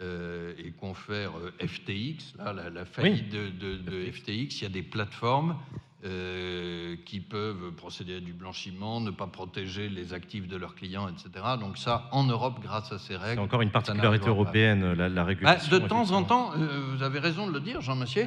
euh, 0.00 0.54
et 0.58 0.72
qu'on 0.72 0.94
fait 0.94 1.26
euh, 1.26 1.50
FTX, 1.66 2.34
là, 2.38 2.52
la, 2.52 2.70
la 2.70 2.84
faillite 2.84 3.28
de, 3.30 3.48
de- 3.50 3.76
de 3.76 4.10
FTX, 4.10 4.60
il 4.60 4.62
y 4.62 4.66
a 4.66 4.68
des 4.68 4.82
plateformes 4.82 5.56
euh, 6.04 6.96
qui 7.06 7.20
peuvent 7.20 7.70
procéder 7.76 8.16
à 8.16 8.20
du 8.20 8.32
blanchiment, 8.32 9.00
ne 9.00 9.10
pas 9.12 9.28
protéger 9.28 9.88
les 9.88 10.12
actifs 10.14 10.48
de 10.48 10.56
leurs 10.56 10.74
clients, 10.74 11.08
etc. 11.08 11.30
Donc 11.60 11.78
ça, 11.78 12.08
en 12.10 12.24
Europe, 12.24 12.58
grâce 12.60 12.90
à 12.90 12.98
ces 12.98 13.08
C'est 13.12 13.16
règles, 13.16 13.40
encore 13.40 13.62
une 13.62 13.70
particularité 13.70 14.28
européenne, 14.28 14.94
la, 14.94 15.08
la 15.08 15.22
Bah, 15.22 15.24
régulation. 15.24 15.78
de 15.78 15.86
temps 15.86 16.10
en 16.10 16.24
temps, 16.24 16.52
euh, 16.56 16.94
vous 16.96 17.02
avez 17.04 17.20
raison 17.20 17.46
de 17.46 17.52
le 17.52 17.60
dire, 17.60 17.80
Jean 17.80 17.94
Massier, 17.94 18.26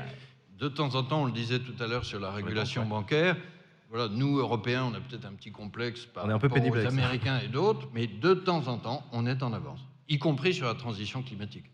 de 0.58 0.70
temps 0.70 0.96
en 0.96 1.04
temps, 1.04 1.24
on 1.24 1.26
le 1.26 1.34
disait 1.34 1.60
tout 1.60 1.76
à 1.84 1.88
l'heure 1.88 2.06
sur 2.06 2.20
la 2.22 2.32
régulation 2.32 2.86
bancaire, 2.86 3.36
voilà, 3.90 4.08
nous, 4.10 4.38
Européens, 4.40 4.86
on 4.92 4.94
a 4.96 5.00
peut-être 5.02 5.26
un 5.26 5.34
petit 5.34 5.52
complexe 5.52 6.06
par 6.06 6.26
On 6.26 6.30
est 6.30 6.34
un 6.34 6.40
peu 6.40 6.48
rapport 6.48 6.64
pénible 6.64 6.80
aux. 6.80 6.88
Américains 6.88 7.40
et 7.44 7.48
d'autres, 7.50 7.88
mais 7.94 8.08
de 8.08 8.34
temps 8.34 8.68
en 8.70 8.78
temps, 8.78 9.04
on 9.12 9.26
est 9.26 9.44
en 9.44 9.52
avance. 9.54 9.80
Y 10.08 10.18
compris 10.20 10.54
sur 10.54 10.66
la 10.66 10.76
transition 10.76 11.22
climatique. 11.24 11.66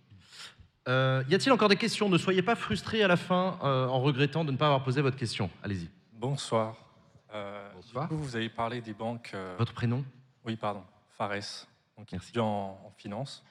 Euh, 0.88 1.24
y 1.30 1.36
a-t-il 1.36 1.52
encore 1.52 1.70
des 1.70 1.76
questions? 1.76 2.10
Ne 2.10 2.18
soyez 2.18 2.42
pas 2.42 2.56
frustrés 2.56 3.04
à 3.04 3.08
la 3.08 3.18
fin 3.18 3.60
euh, 3.64 3.88
en 3.88 4.00
regrettant 4.02 4.44
de 4.44 4.52
ne 4.52 4.58
pas 4.58 4.66
avoir 4.68 4.84
posé 4.84 5.02
votre 5.02 5.18
question. 5.18 5.50
Allez-y. 5.64 5.90
Bonsoir. 6.14 6.76
Euh, 7.34 7.72
Bonsoir. 7.76 8.08
du 8.10 8.16
coup, 8.16 8.22
vous 8.22 8.36
avez 8.36 8.50
parlé 8.50 8.82
des 8.82 8.94
banques. 8.94 9.32
euh, 9.34 9.56
Votre 9.60 9.74
prénom? 9.74 10.04
Oui, 10.44 10.56
pardon. 10.56 10.84
Fares, 11.18 11.68
donc 11.98 12.12
Merci. 12.12 12.38
en, 12.40 12.80
en 12.86 12.92
finance. 12.98 13.44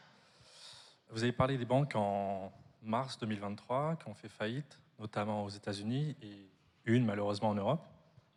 Vous 1.12 1.22
avez 1.22 1.32
parlé 1.32 1.56
des 1.56 1.64
banques 1.64 1.92
en 1.94 2.52
mars 2.82 3.18
2023 3.18 3.96
qui 3.96 4.08
ont 4.08 4.14
fait 4.14 4.28
faillite, 4.28 4.80
notamment 4.98 5.44
aux 5.44 5.48
États-Unis 5.50 6.16
et 6.22 6.50
une 6.84 7.04
malheureusement 7.04 7.50
en 7.50 7.54
Europe, 7.54 7.84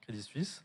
Crédit 0.01 0.21
Suisse. 0.21 0.63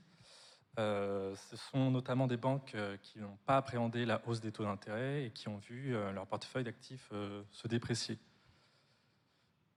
Euh, 0.79 1.35
ce 1.51 1.57
sont 1.57 1.91
notamment 1.91 2.29
des 2.29 2.37
banques 2.37 2.73
euh, 2.77 2.97
qui 3.03 3.19
n'ont 3.19 3.37
pas 3.47 3.57
appréhendé 3.57 4.07
la 4.07 4.23
hausse 4.27 4.41
des 4.41 4.53
taux 4.53 4.63
d'intérêt 4.63 5.25
et 5.25 5.31
qui 5.31 5.49
ont 5.49 5.57
vu 5.57 5.97
euh, 5.97 6.13
leur 6.13 6.27
portefeuille 6.27 6.63
d'actifs 6.63 7.13
se 7.51 7.69
déprécier. 7.69 8.19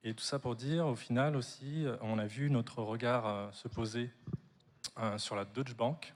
Et 0.04 0.14
tout 0.14 0.24
ça 0.24 0.38
pour 0.38 0.56
dire, 0.56 0.86
au 0.88 0.96
final 0.96 1.36
aussi, 1.36 1.86
on 2.02 2.18
a 2.18 2.26
vu 2.26 2.50
notre 2.50 2.82
regard 2.82 3.54
se 3.54 3.68
poser 3.68 4.10
sur 5.18 5.36
la 5.36 5.46
Deutsche 5.46 5.76
Bank, 5.76 6.16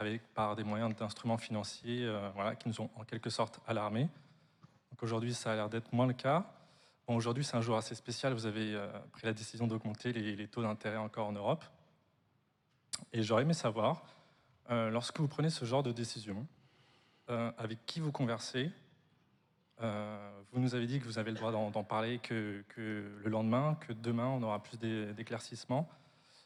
avec, 0.00 0.22
par 0.32 0.56
des 0.56 0.64
moyens 0.64 0.96
d'instruments 0.96 1.36
financiers 1.36 2.10
voilà, 2.34 2.56
qui 2.56 2.68
nous 2.68 2.80
ont 2.80 2.88
en 2.96 3.04
quelque 3.04 3.28
sorte 3.28 3.60
alarmés. 3.66 4.08
Aujourd'hui, 5.02 5.34
ça 5.34 5.52
a 5.52 5.56
l'air 5.56 5.68
d'être 5.68 5.92
moins 5.92 6.06
le 6.06 6.14
cas. 6.14 6.46
Aujourd'hui, 7.06 7.44
c'est 7.44 7.58
un 7.58 7.60
jour 7.60 7.76
assez 7.76 7.94
spécial. 7.94 8.32
Vous 8.32 8.46
avez 8.46 8.82
pris 9.12 9.26
la 9.26 9.34
décision 9.34 9.66
d'augmenter 9.66 10.14
les 10.14 10.48
taux 10.48 10.62
d'intérêt 10.62 10.96
encore 10.96 11.26
en 11.26 11.32
Europe. 11.32 11.66
Et 13.12 13.22
j'aurais 13.22 13.42
aimé 13.42 13.54
savoir, 13.54 14.02
euh, 14.70 14.90
lorsque 14.90 15.18
vous 15.20 15.28
prenez 15.28 15.50
ce 15.50 15.64
genre 15.64 15.82
de 15.82 15.92
décision, 15.92 16.46
euh, 17.30 17.50
avec 17.58 17.84
qui 17.86 18.00
vous 18.00 18.12
conversez 18.12 18.70
Euh, 19.82 20.30
Vous 20.52 20.60
nous 20.60 20.74
avez 20.74 20.86
dit 20.86 21.00
que 21.00 21.04
vous 21.04 21.18
avez 21.18 21.30
le 21.32 21.36
droit 21.36 21.52
d'en 21.52 21.84
parler 21.84 22.18
que, 22.18 22.64
que 22.70 23.12
le 23.22 23.28
lendemain, 23.30 23.74
que 23.86 23.92
demain, 23.92 24.26
on 24.28 24.42
aura 24.42 24.62
plus 24.62 24.78
d'é- 24.78 25.12
d'éclaircissements. 25.12 25.86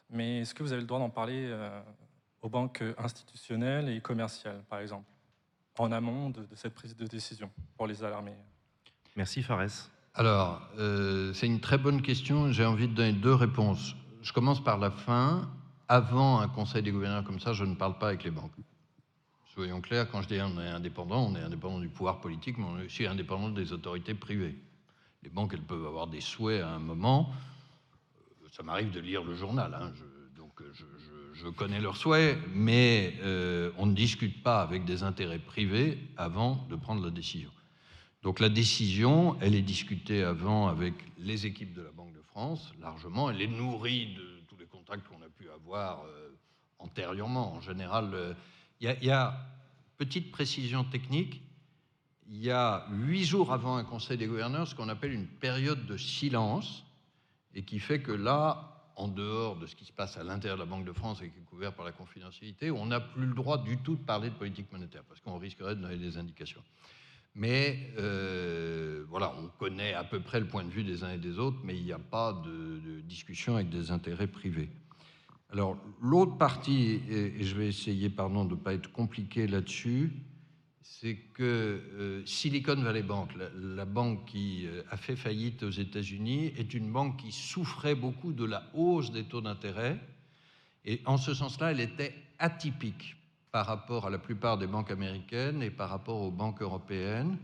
Mais 0.09 0.41
est-ce 0.41 0.53
que 0.53 0.63
vous 0.63 0.73
avez 0.73 0.81
le 0.81 0.87
droit 0.87 0.99
d'en 0.99 1.09
parler 1.09 1.45
euh, 1.49 1.81
aux 2.41 2.49
banques 2.49 2.83
institutionnelles 2.97 3.87
et 3.87 4.01
commerciales, 4.01 4.61
par 4.69 4.79
exemple, 4.79 5.05
en 5.79 5.93
amont 5.93 6.29
de, 6.29 6.41
de 6.43 6.55
cette 6.55 6.73
prise 6.75 6.93
de 6.93 7.07
décision, 7.07 7.49
pour 7.77 7.87
les 7.87 8.03
alarmer? 8.03 8.33
Merci 9.15 9.43
Fares. 9.43 9.89
Alors, 10.13 10.61
euh, 10.77 11.31
c'est 11.33 11.47
une 11.47 11.61
très 11.61 11.77
bonne 11.77 12.01
question. 12.01 12.51
J'ai 12.51 12.65
envie 12.65 12.89
de 12.89 12.93
donner 12.93 13.13
deux 13.13 13.33
réponses. 13.33 13.95
Je 14.21 14.33
commence 14.33 14.61
par 14.61 14.77
la 14.77 14.91
fin. 14.91 15.49
Avant 15.91 16.39
un 16.39 16.47
conseil 16.47 16.81
des 16.81 16.91
gouverneurs 16.91 17.25
comme 17.25 17.41
ça, 17.41 17.51
je 17.51 17.65
ne 17.65 17.75
parle 17.75 17.97
pas 17.97 18.07
avec 18.07 18.23
les 18.23 18.31
banques. 18.31 18.53
Soyons 19.53 19.81
clairs, 19.81 20.09
quand 20.09 20.21
je 20.21 20.29
dis 20.29 20.39
on 20.39 20.57
est 20.61 20.69
indépendant, 20.69 21.25
on 21.29 21.35
est 21.35 21.41
indépendant 21.41 21.79
du 21.81 21.89
pouvoir 21.89 22.21
politique, 22.21 22.57
mais 22.57 22.63
on 22.63 22.79
est 22.79 22.85
aussi 22.85 23.05
indépendant 23.05 23.49
des 23.49 23.73
autorités 23.73 24.13
privées. 24.13 24.55
Les 25.21 25.29
banques, 25.29 25.51
elles 25.53 25.61
peuvent 25.61 25.85
avoir 25.85 26.07
des 26.07 26.21
souhaits 26.21 26.63
à 26.63 26.69
un 26.69 26.79
moment. 26.79 27.33
Ça 28.51 28.63
m'arrive 28.63 28.91
de 28.91 29.01
lire 29.01 29.21
le 29.25 29.35
journal, 29.35 29.73
hein. 29.73 29.91
Je- 29.93 30.37
donc 30.37 30.63
je 31.33 31.49
connais 31.49 31.81
leurs 31.81 31.97
souhaits, 31.97 32.37
mais 32.53 33.15
euh, 33.23 33.71
on 33.77 33.85
ne 33.85 33.93
discute 33.93 34.41
pas 34.43 34.61
avec 34.61 34.85
des 34.85 35.03
intérêts 35.03 35.39
privés 35.39 35.97
avant 36.15 36.65
de 36.69 36.77
prendre 36.77 37.03
la 37.03 37.11
décision. 37.11 37.51
Donc 38.23 38.39
la 38.39 38.47
décision, 38.47 39.37
elle 39.41 39.55
est 39.55 39.61
discutée 39.61 40.23
avant 40.23 40.67
avec 40.69 40.93
les 41.17 41.45
équipes 41.45 41.73
de 41.73 41.81
la 41.81 41.91
Banque 41.91 42.13
de 42.13 42.21
France, 42.21 42.71
largement. 42.79 43.29
Elle 43.29 43.41
est 43.41 43.47
nourrie 43.47 44.13
de 44.13 44.39
tous 44.47 44.55
les 44.57 44.65
contacts 44.67 45.05
qu'on 45.07 45.20
avoir 45.71 46.03
euh, 46.05 46.37
antérieurement. 46.79 47.53
En 47.53 47.61
général, 47.61 48.13
euh, 48.13 48.33
il 48.79 48.95
il 49.01 49.07
y 49.07 49.11
a, 49.11 49.47
petite 49.97 50.31
précision 50.31 50.83
technique, 50.83 51.41
il 52.27 52.43
y 52.43 52.49
a 52.49 52.87
huit 52.89 53.23
jours 53.23 53.53
avant 53.53 53.75
un 53.77 53.83
conseil 53.83 54.17
des 54.17 54.25
gouverneurs 54.25 54.67
ce 54.67 54.73
qu'on 54.73 54.89
appelle 54.89 55.13
une 55.13 55.27
période 55.27 55.85
de 55.85 55.95
silence, 55.95 56.83
et 57.53 57.63
qui 57.63 57.77
fait 57.77 58.01
que 58.01 58.11
là, 58.11 58.91
en 58.95 59.07
dehors 59.07 59.57
de 59.57 59.67
ce 59.67 59.75
qui 59.75 59.85
se 59.85 59.91
passe 59.91 60.17
à 60.17 60.23
l'intérieur 60.23 60.57
de 60.57 60.63
la 60.63 60.69
Banque 60.69 60.85
de 60.85 60.93
France 60.93 61.21
et 61.21 61.29
qui 61.29 61.37
est 61.37 61.43
couvert 61.43 61.73
par 61.73 61.85
la 61.85 61.91
confidentialité, 61.91 62.71
on 62.71 62.87
n'a 62.87 62.99
plus 62.99 63.27
le 63.27 63.35
droit 63.35 63.61
du 63.61 63.77
tout 63.77 63.95
de 63.95 64.03
parler 64.03 64.29
de 64.29 64.35
politique 64.35 64.71
monétaire, 64.71 65.03
parce 65.07 65.21
qu'on 65.21 65.37
risquerait 65.37 65.75
de 65.75 65.81
donner 65.81 65.97
des 65.97 66.17
indications. 66.17 66.63
Mais 67.35 67.93
euh, 67.99 69.05
voilà, 69.07 69.33
on 69.37 69.47
connaît 69.59 69.93
à 69.93 70.03
peu 70.03 70.19
près 70.19 70.39
le 70.39 70.47
point 70.47 70.63
de 70.63 70.69
vue 70.69 70.83
des 70.83 71.03
uns 71.03 71.11
et 71.11 71.19
des 71.19 71.37
autres, 71.37 71.59
mais 71.63 71.77
il 71.77 71.83
n'y 71.83 71.93
a 71.93 71.99
pas 71.99 72.33
de 72.33 73.01
discussion 73.01 73.55
avec 73.55 73.69
des 73.69 73.91
intérêts 73.91 74.27
privés. 74.27 74.69
Alors, 75.51 75.77
l'autre 76.01 76.37
partie, 76.37 77.01
et, 77.09 77.43
je 77.43 77.55
vais 77.55 77.67
essayer, 77.67 78.09
pardon, 78.09 78.45
de 78.45 78.51
ne 78.51 78.59
pas 78.59 78.73
être 78.73 78.91
compliqué 78.91 79.47
là-dessus, 79.47 80.13
c'est 80.81 81.15
que 81.33 81.43
euh, 81.43 82.25
Silicon 82.25 82.75
Valley 82.75 83.03
Bank, 83.03 83.35
la, 83.35 83.49
la 83.55 83.85
banque 83.85 84.25
qui 84.25 84.65
euh, 84.65 84.83
a 84.89 84.97
fait 84.97 85.17
faillite 85.17 85.63
aux 85.63 85.69
États-Unis, 85.69 86.53
est 86.57 86.73
une 86.73 86.89
banque 86.91 87.17
qui 87.17 87.31
souffrait 87.31 87.95
beaucoup 87.95 88.31
de 88.31 88.45
la 88.45 88.63
hausse 88.73 89.11
des 89.11 89.25
taux 89.25 89.41
d'intérêt. 89.41 89.99
Et 90.85 91.01
en 91.05 91.17
ce 91.17 91.33
sens-là, 91.33 91.71
elle 91.71 91.81
était 91.81 92.15
atypique 92.39 93.17
par 93.51 93.65
rapport 93.65 94.07
à 94.07 94.09
la 94.09 94.19
plupart 94.19 94.57
des 94.57 94.67
banques 94.67 94.91
américaines 94.91 95.61
et 95.61 95.69
par 95.69 95.89
rapport 95.89 96.21
aux 96.21 96.31
banques 96.31 96.61
européennes. 96.61 97.37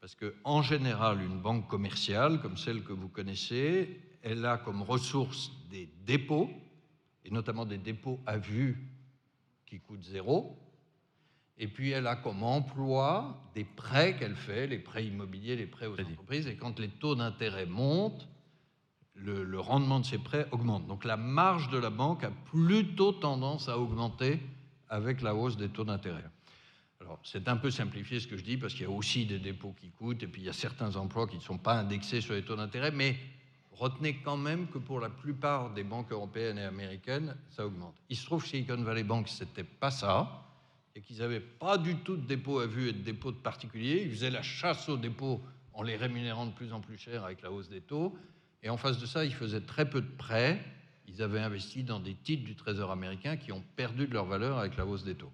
Parce 0.00 0.14
qu'en 0.14 0.62
général, 0.62 1.22
une 1.22 1.40
banque 1.40 1.68
commerciale, 1.68 2.40
comme 2.40 2.56
celle 2.56 2.82
que 2.82 2.92
vous 2.92 3.08
connaissez, 3.08 4.00
elle 4.22 4.44
a 4.44 4.58
comme 4.58 4.82
ressource 4.82 5.52
des 5.70 5.88
dépôts, 6.04 6.50
et 7.24 7.30
notamment 7.30 7.66
des 7.66 7.78
dépôts 7.78 8.20
à 8.26 8.38
vue 8.38 8.78
qui 9.66 9.80
coûtent 9.80 10.04
zéro. 10.04 10.58
Et 11.58 11.68
puis 11.68 11.90
elle 11.90 12.06
a 12.06 12.16
comme 12.16 12.42
emploi 12.42 13.42
des 13.54 13.64
prêts 13.64 14.16
qu'elle 14.16 14.36
fait, 14.36 14.66
les 14.66 14.78
prêts 14.78 15.06
immobiliers, 15.06 15.56
les 15.56 15.66
prêts 15.66 15.86
aux 15.86 16.00
entreprises. 16.00 16.46
Et 16.46 16.56
quand 16.56 16.78
les 16.78 16.88
taux 16.88 17.14
d'intérêt 17.14 17.66
montent, 17.66 18.28
le, 19.14 19.44
le 19.44 19.60
rendement 19.60 20.00
de 20.00 20.06
ces 20.06 20.18
prêts 20.18 20.46
augmente. 20.50 20.86
Donc 20.86 21.04
la 21.04 21.16
marge 21.16 21.68
de 21.68 21.78
la 21.78 21.90
banque 21.90 22.24
a 22.24 22.30
plutôt 22.30 23.12
tendance 23.12 23.68
à 23.68 23.78
augmenter 23.78 24.40
avec 24.88 25.20
la 25.20 25.34
hausse 25.34 25.56
des 25.56 25.68
taux 25.68 25.84
d'intérêt. 25.84 26.24
Alors, 27.00 27.18
c'est 27.22 27.48
un 27.48 27.56
peu 27.56 27.70
simplifié 27.70 28.20
ce 28.20 28.26
que 28.26 28.36
je 28.36 28.44
dis, 28.44 28.56
parce 28.58 28.74
qu'il 28.74 28.82
y 28.82 28.86
a 28.86 28.90
aussi 28.90 29.24
des 29.24 29.38
dépôts 29.38 29.74
qui 29.80 29.90
coûtent, 29.90 30.22
et 30.22 30.26
puis 30.26 30.42
il 30.42 30.44
y 30.44 30.50
a 30.50 30.52
certains 30.52 30.96
emplois 30.96 31.26
qui 31.26 31.36
ne 31.36 31.42
sont 31.42 31.58
pas 31.58 31.78
indexés 31.78 32.20
sur 32.20 32.34
les 32.34 32.44
taux 32.44 32.56
d'intérêt, 32.56 32.90
mais 32.90 33.16
retenez 33.80 34.16
quand 34.16 34.36
même 34.36 34.68
que 34.68 34.78
pour 34.78 35.00
la 35.00 35.08
plupart 35.08 35.72
des 35.72 35.84
banques 35.84 36.12
européennes 36.12 36.58
et 36.58 36.64
américaines, 36.64 37.34
ça 37.48 37.66
augmente. 37.66 37.94
Il 38.10 38.16
se 38.16 38.26
trouve 38.26 38.42
que 38.42 38.48
Silicon 38.48 38.82
Valley 38.82 39.04
Bank, 39.04 39.26
c'était 39.26 39.64
pas 39.64 39.90
ça, 39.90 40.44
et 40.94 41.00
qu'ils 41.00 41.18
n'avaient 41.18 41.40
pas 41.40 41.78
du 41.78 41.96
tout 41.96 42.16
de 42.16 42.26
dépôts 42.26 42.60
à 42.60 42.66
vue 42.66 42.90
et 42.90 42.92
de 42.92 43.02
dépôts 43.02 43.32
de 43.32 43.38
particuliers. 43.38 44.02
Ils 44.04 44.12
faisaient 44.12 44.30
la 44.30 44.42
chasse 44.42 44.88
aux 44.90 44.98
dépôts 44.98 45.40
en 45.72 45.82
les 45.82 45.96
rémunérant 45.96 46.46
de 46.46 46.52
plus 46.52 46.72
en 46.74 46.80
plus 46.80 46.98
cher 46.98 47.24
avec 47.24 47.40
la 47.40 47.50
hausse 47.50 47.70
des 47.70 47.80
taux. 47.80 48.14
Et 48.62 48.68
en 48.68 48.76
face 48.76 48.98
de 48.98 49.06
ça, 49.06 49.24
ils 49.24 49.32
faisaient 49.32 49.62
très 49.62 49.88
peu 49.88 50.02
de 50.02 50.10
prêts. 50.18 50.62
Ils 51.08 51.22
avaient 51.22 51.40
investi 51.40 51.82
dans 51.82 52.00
des 52.00 52.14
titres 52.14 52.44
du 52.44 52.56
Trésor 52.56 52.90
américain 52.90 53.38
qui 53.38 53.50
ont 53.50 53.64
perdu 53.76 54.06
de 54.06 54.12
leur 54.12 54.26
valeur 54.26 54.58
avec 54.58 54.76
la 54.76 54.84
hausse 54.84 55.04
des 55.04 55.14
taux. 55.14 55.32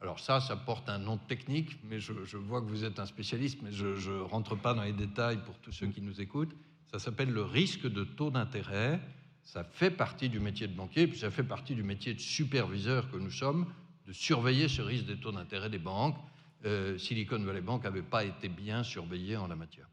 Alors 0.00 0.18
ça, 0.20 0.40
ça 0.40 0.56
porte 0.56 0.88
un 0.88 0.98
nom 0.98 1.18
technique, 1.18 1.78
mais 1.84 2.00
je, 2.00 2.12
je 2.24 2.36
vois 2.38 2.62
que 2.62 2.66
vous 2.66 2.84
êtes 2.84 2.98
un 2.98 3.06
spécialiste, 3.06 3.58
mais 3.62 3.72
je 3.72 4.10
ne 4.10 4.20
rentre 4.20 4.56
pas 4.56 4.72
dans 4.72 4.82
les 4.82 4.92
détails 4.92 5.38
pour 5.44 5.58
tous 5.58 5.72
ceux 5.72 5.88
qui 5.88 6.00
nous 6.00 6.20
écoutent. 6.22 6.54
Ça 6.92 6.98
s'appelle 6.98 7.30
le 7.30 7.42
risque 7.42 7.86
de 7.86 8.04
taux 8.04 8.30
d'intérêt. 8.30 9.00
Ça 9.42 9.64
fait 9.64 9.90
partie 9.90 10.28
du 10.28 10.40
métier 10.40 10.66
de 10.66 10.74
banquier, 10.74 11.02
et 11.02 11.06
puis 11.06 11.18
ça 11.18 11.30
fait 11.30 11.42
partie 11.44 11.74
du 11.74 11.82
métier 11.82 12.14
de 12.14 12.20
superviseur 12.20 13.10
que 13.10 13.16
nous 13.16 13.30
sommes, 13.30 13.66
de 14.06 14.12
surveiller 14.12 14.68
ce 14.68 14.82
risque 14.82 15.06
des 15.06 15.16
taux 15.16 15.30
d'intérêt 15.32 15.70
des 15.70 15.78
banques. 15.78 16.16
Euh, 16.64 16.98
Silicon 16.98 17.38
Valley 17.38 17.60
Bank 17.60 17.84
n'avait 17.84 18.02
pas 18.02 18.24
été 18.24 18.48
bien 18.48 18.82
surveillé 18.82 19.36
en 19.36 19.46
la 19.46 19.54
matière. 19.56 19.86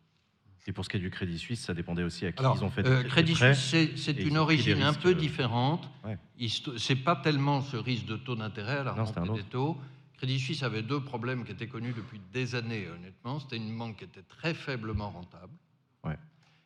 Et 0.66 0.72
pour 0.72 0.86
ce 0.86 0.90
qui 0.90 0.98
est 0.98 1.02
du 1.02 1.10
Crédit 1.12 1.38
Suisse, 1.38 1.60
ça 1.62 1.74
dépendait 1.74 2.04
aussi 2.04 2.26
à 2.26 2.32
qui 2.32 2.40
Alors, 2.40 2.56
ils 2.58 2.64
ont 2.64 2.70
fait 2.72 2.88
euh, 2.88 3.04
Crédit. 3.04 3.36
Suisse, 3.36 3.60
c'est- 3.60 3.98
c'est 3.98 4.18
une 4.24 4.38
origine 4.38 4.82
un 4.82 4.94
peu 4.94 5.10
euh, 5.10 5.14
différente. 5.14 5.90
ouais. 6.06 6.18
Ce 6.48 6.94
n'est 6.94 7.00
pas 7.00 7.18
tellement 7.18 7.62
ce 7.62 7.76
risque 7.78 8.06
de 8.06 8.16
taux 8.16 8.36
d'intérêt 8.36 8.78
à 8.78 8.84
la 8.86 8.96
Non, 8.96 9.34
des 9.36 9.44
taux. 9.44 9.78
Crédit 10.18 10.40
Suisse 10.40 10.64
avait 10.64 10.82
deux 10.82 11.02
problèmes 11.04 11.44
qui 11.44 11.52
étaient 11.52 11.68
connus 11.68 11.94
depuis 11.94 12.22
des 12.32 12.56
années, 12.56 12.88
honnêtement. 12.88 13.40
C'était 13.40 13.58
une 13.58 13.78
banque 13.78 13.98
qui 13.98 14.06
était 14.06 14.22
très 14.24 14.54
faiblement 14.54 15.10
rentable. 15.10 15.52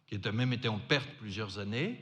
Qui 0.08 0.16
était 0.16 0.32
même 0.32 0.54
été 0.54 0.68
en 0.68 0.80
perte 0.80 1.10
plusieurs 1.20 1.60
années. 1.60 2.00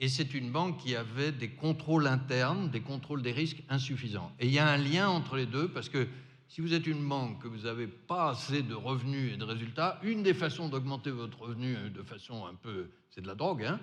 Et 0.00 0.08
c'est 0.08 0.34
une 0.34 0.52
banque 0.52 0.78
qui 0.78 0.94
avait 0.94 1.32
des 1.32 1.50
contrôles 1.50 2.06
internes, 2.06 2.70
des 2.70 2.80
contrôles 2.80 3.22
des 3.22 3.32
risques 3.32 3.62
insuffisants. 3.68 4.32
Et 4.38 4.46
il 4.46 4.52
y 4.52 4.58
a 4.58 4.68
un 4.68 4.76
lien 4.76 5.08
entre 5.08 5.36
les 5.36 5.46
deux, 5.46 5.68
parce 5.68 5.88
que 5.88 6.06
si 6.46 6.60
vous 6.60 6.72
êtes 6.72 6.86
une 6.86 7.06
banque, 7.06 7.42
que 7.42 7.48
vous 7.48 7.64
n'avez 7.64 7.86
pas 7.86 8.30
assez 8.30 8.62
de 8.62 8.74
revenus 8.74 9.34
et 9.34 9.36
de 9.36 9.44
résultats, 9.44 9.98
une 10.02 10.22
des 10.22 10.34
façons 10.34 10.68
d'augmenter 10.68 11.10
votre 11.10 11.42
revenu 11.42 11.90
de 11.90 12.02
façon 12.02 12.46
un 12.46 12.54
peu, 12.54 12.90
c'est 13.10 13.20
de 13.20 13.26
la 13.26 13.34
drogue, 13.34 13.64
hein, 13.64 13.80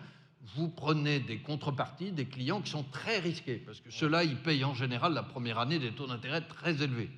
vous 0.56 0.70
prenez 0.70 1.20
des 1.20 1.40
contreparties, 1.40 2.12
des 2.12 2.26
clients 2.26 2.62
qui 2.62 2.72
sont 2.72 2.84
très 2.84 3.20
risqués, 3.20 3.58
parce 3.58 3.82
que 3.82 3.92
ceux-là, 3.92 4.24
ils 4.24 4.38
payent 4.38 4.64
en 4.64 4.74
général 4.74 5.14
la 5.14 5.24
première 5.24 5.60
année 5.60 5.80
des 5.80 5.92
taux 5.92 6.08
d'intérêt 6.08 6.42
très 6.42 6.82
élevés, 6.82 7.10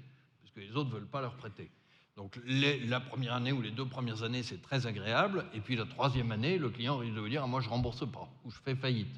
parce 0.41 0.53
que 0.53 0.59
les 0.59 0.71
autres 0.75 0.89
ne 0.89 0.95
veulent 0.95 1.07
pas 1.07 1.21
leur 1.21 1.35
prêter. 1.35 1.69
Donc 2.17 2.35
la 2.47 2.99
première 2.99 3.35
année 3.35 3.51
ou 3.51 3.61
les 3.61 3.69
deux 3.69 3.85
premières 3.85 4.23
années, 4.23 4.41
c'est 4.41 4.59
très 4.59 4.87
agréable, 4.87 5.45
et 5.53 5.59
puis 5.59 5.75
la 5.75 5.85
troisième 5.85 6.31
année, 6.31 6.57
le 6.57 6.71
client 6.71 6.97
risque 6.97 7.13
de 7.13 7.19
vous 7.19 7.29
dire, 7.29 7.43
ah, 7.43 7.47
moi 7.47 7.61
je 7.61 7.69
rembourse 7.69 8.11
pas, 8.11 8.27
ou 8.43 8.49
je 8.49 8.57
fais 8.65 8.75
faillite. 8.75 9.15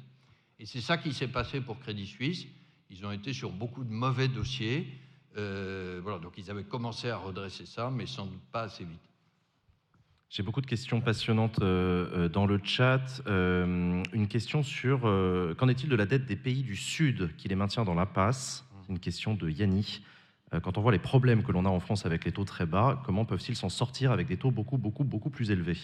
Et 0.58 0.66
c'est 0.66 0.82
ça 0.82 0.98
qui 0.98 1.14
s'est 1.14 1.28
passé 1.28 1.62
pour 1.62 1.80
Crédit 1.80 2.06
Suisse. 2.06 2.46
Ils 2.90 3.06
ont 3.06 3.10
été 3.10 3.32
sur 3.32 3.50
beaucoup 3.52 3.84
de 3.84 3.90
mauvais 3.90 4.28
dossiers. 4.28 4.86
Euh, 5.38 6.00
voilà, 6.02 6.18
donc 6.18 6.34
ils 6.36 6.50
avaient 6.50 6.64
commencé 6.64 7.08
à 7.08 7.16
redresser 7.16 7.64
ça, 7.64 7.90
mais 7.90 8.04
sans 8.04 8.26
doute 8.26 8.42
pas 8.52 8.64
assez 8.64 8.84
vite. 8.84 9.00
J'ai 10.28 10.42
beaucoup 10.42 10.60
de 10.60 10.66
questions 10.66 11.00
passionnantes 11.00 11.62
euh, 11.62 12.26
euh, 12.26 12.28
dans 12.28 12.44
le 12.44 12.60
chat. 12.62 13.22
Une 13.26 14.28
question 14.28 14.62
sur 14.62 15.00
qu'en 15.56 15.68
est-il 15.68 15.88
de 15.88 15.96
la 15.96 16.04
dette 16.04 16.26
des 16.26 16.36
pays 16.36 16.62
du 16.62 16.76
Sud 16.76 17.34
qui 17.38 17.48
les 17.48 17.56
maintient 17.56 17.84
dans 17.84 17.94
l'impasse? 17.94 18.66
C'est 18.82 18.92
une 18.92 19.00
question 19.00 19.32
de 19.32 19.48
Yanni. 19.48 20.02
Euh, 20.52 20.60
quand 20.60 20.78
on 20.78 20.80
voit 20.80 20.92
les 20.92 20.98
problèmes 20.98 21.42
que 21.42 21.52
l'on 21.52 21.64
a 21.64 21.68
en 21.68 21.80
France 21.80 22.06
avec 22.06 22.24
les 22.24 22.32
taux 22.32 22.44
très 22.44 22.66
bas, 22.66 23.02
comment 23.06 23.24
peuvent-ils 23.24 23.54
s'en 23.56 23.68
sortir 23.68 24.10
avec 24.10 24.26
des 24.26 24.36
taux 24.36 24.50
beaucoup, 24.50 24.78
beaucoup, 24.78 25.04
beaucoup 25.04 25.30
plus 25.30 25.50
élevés? 25.50 25.78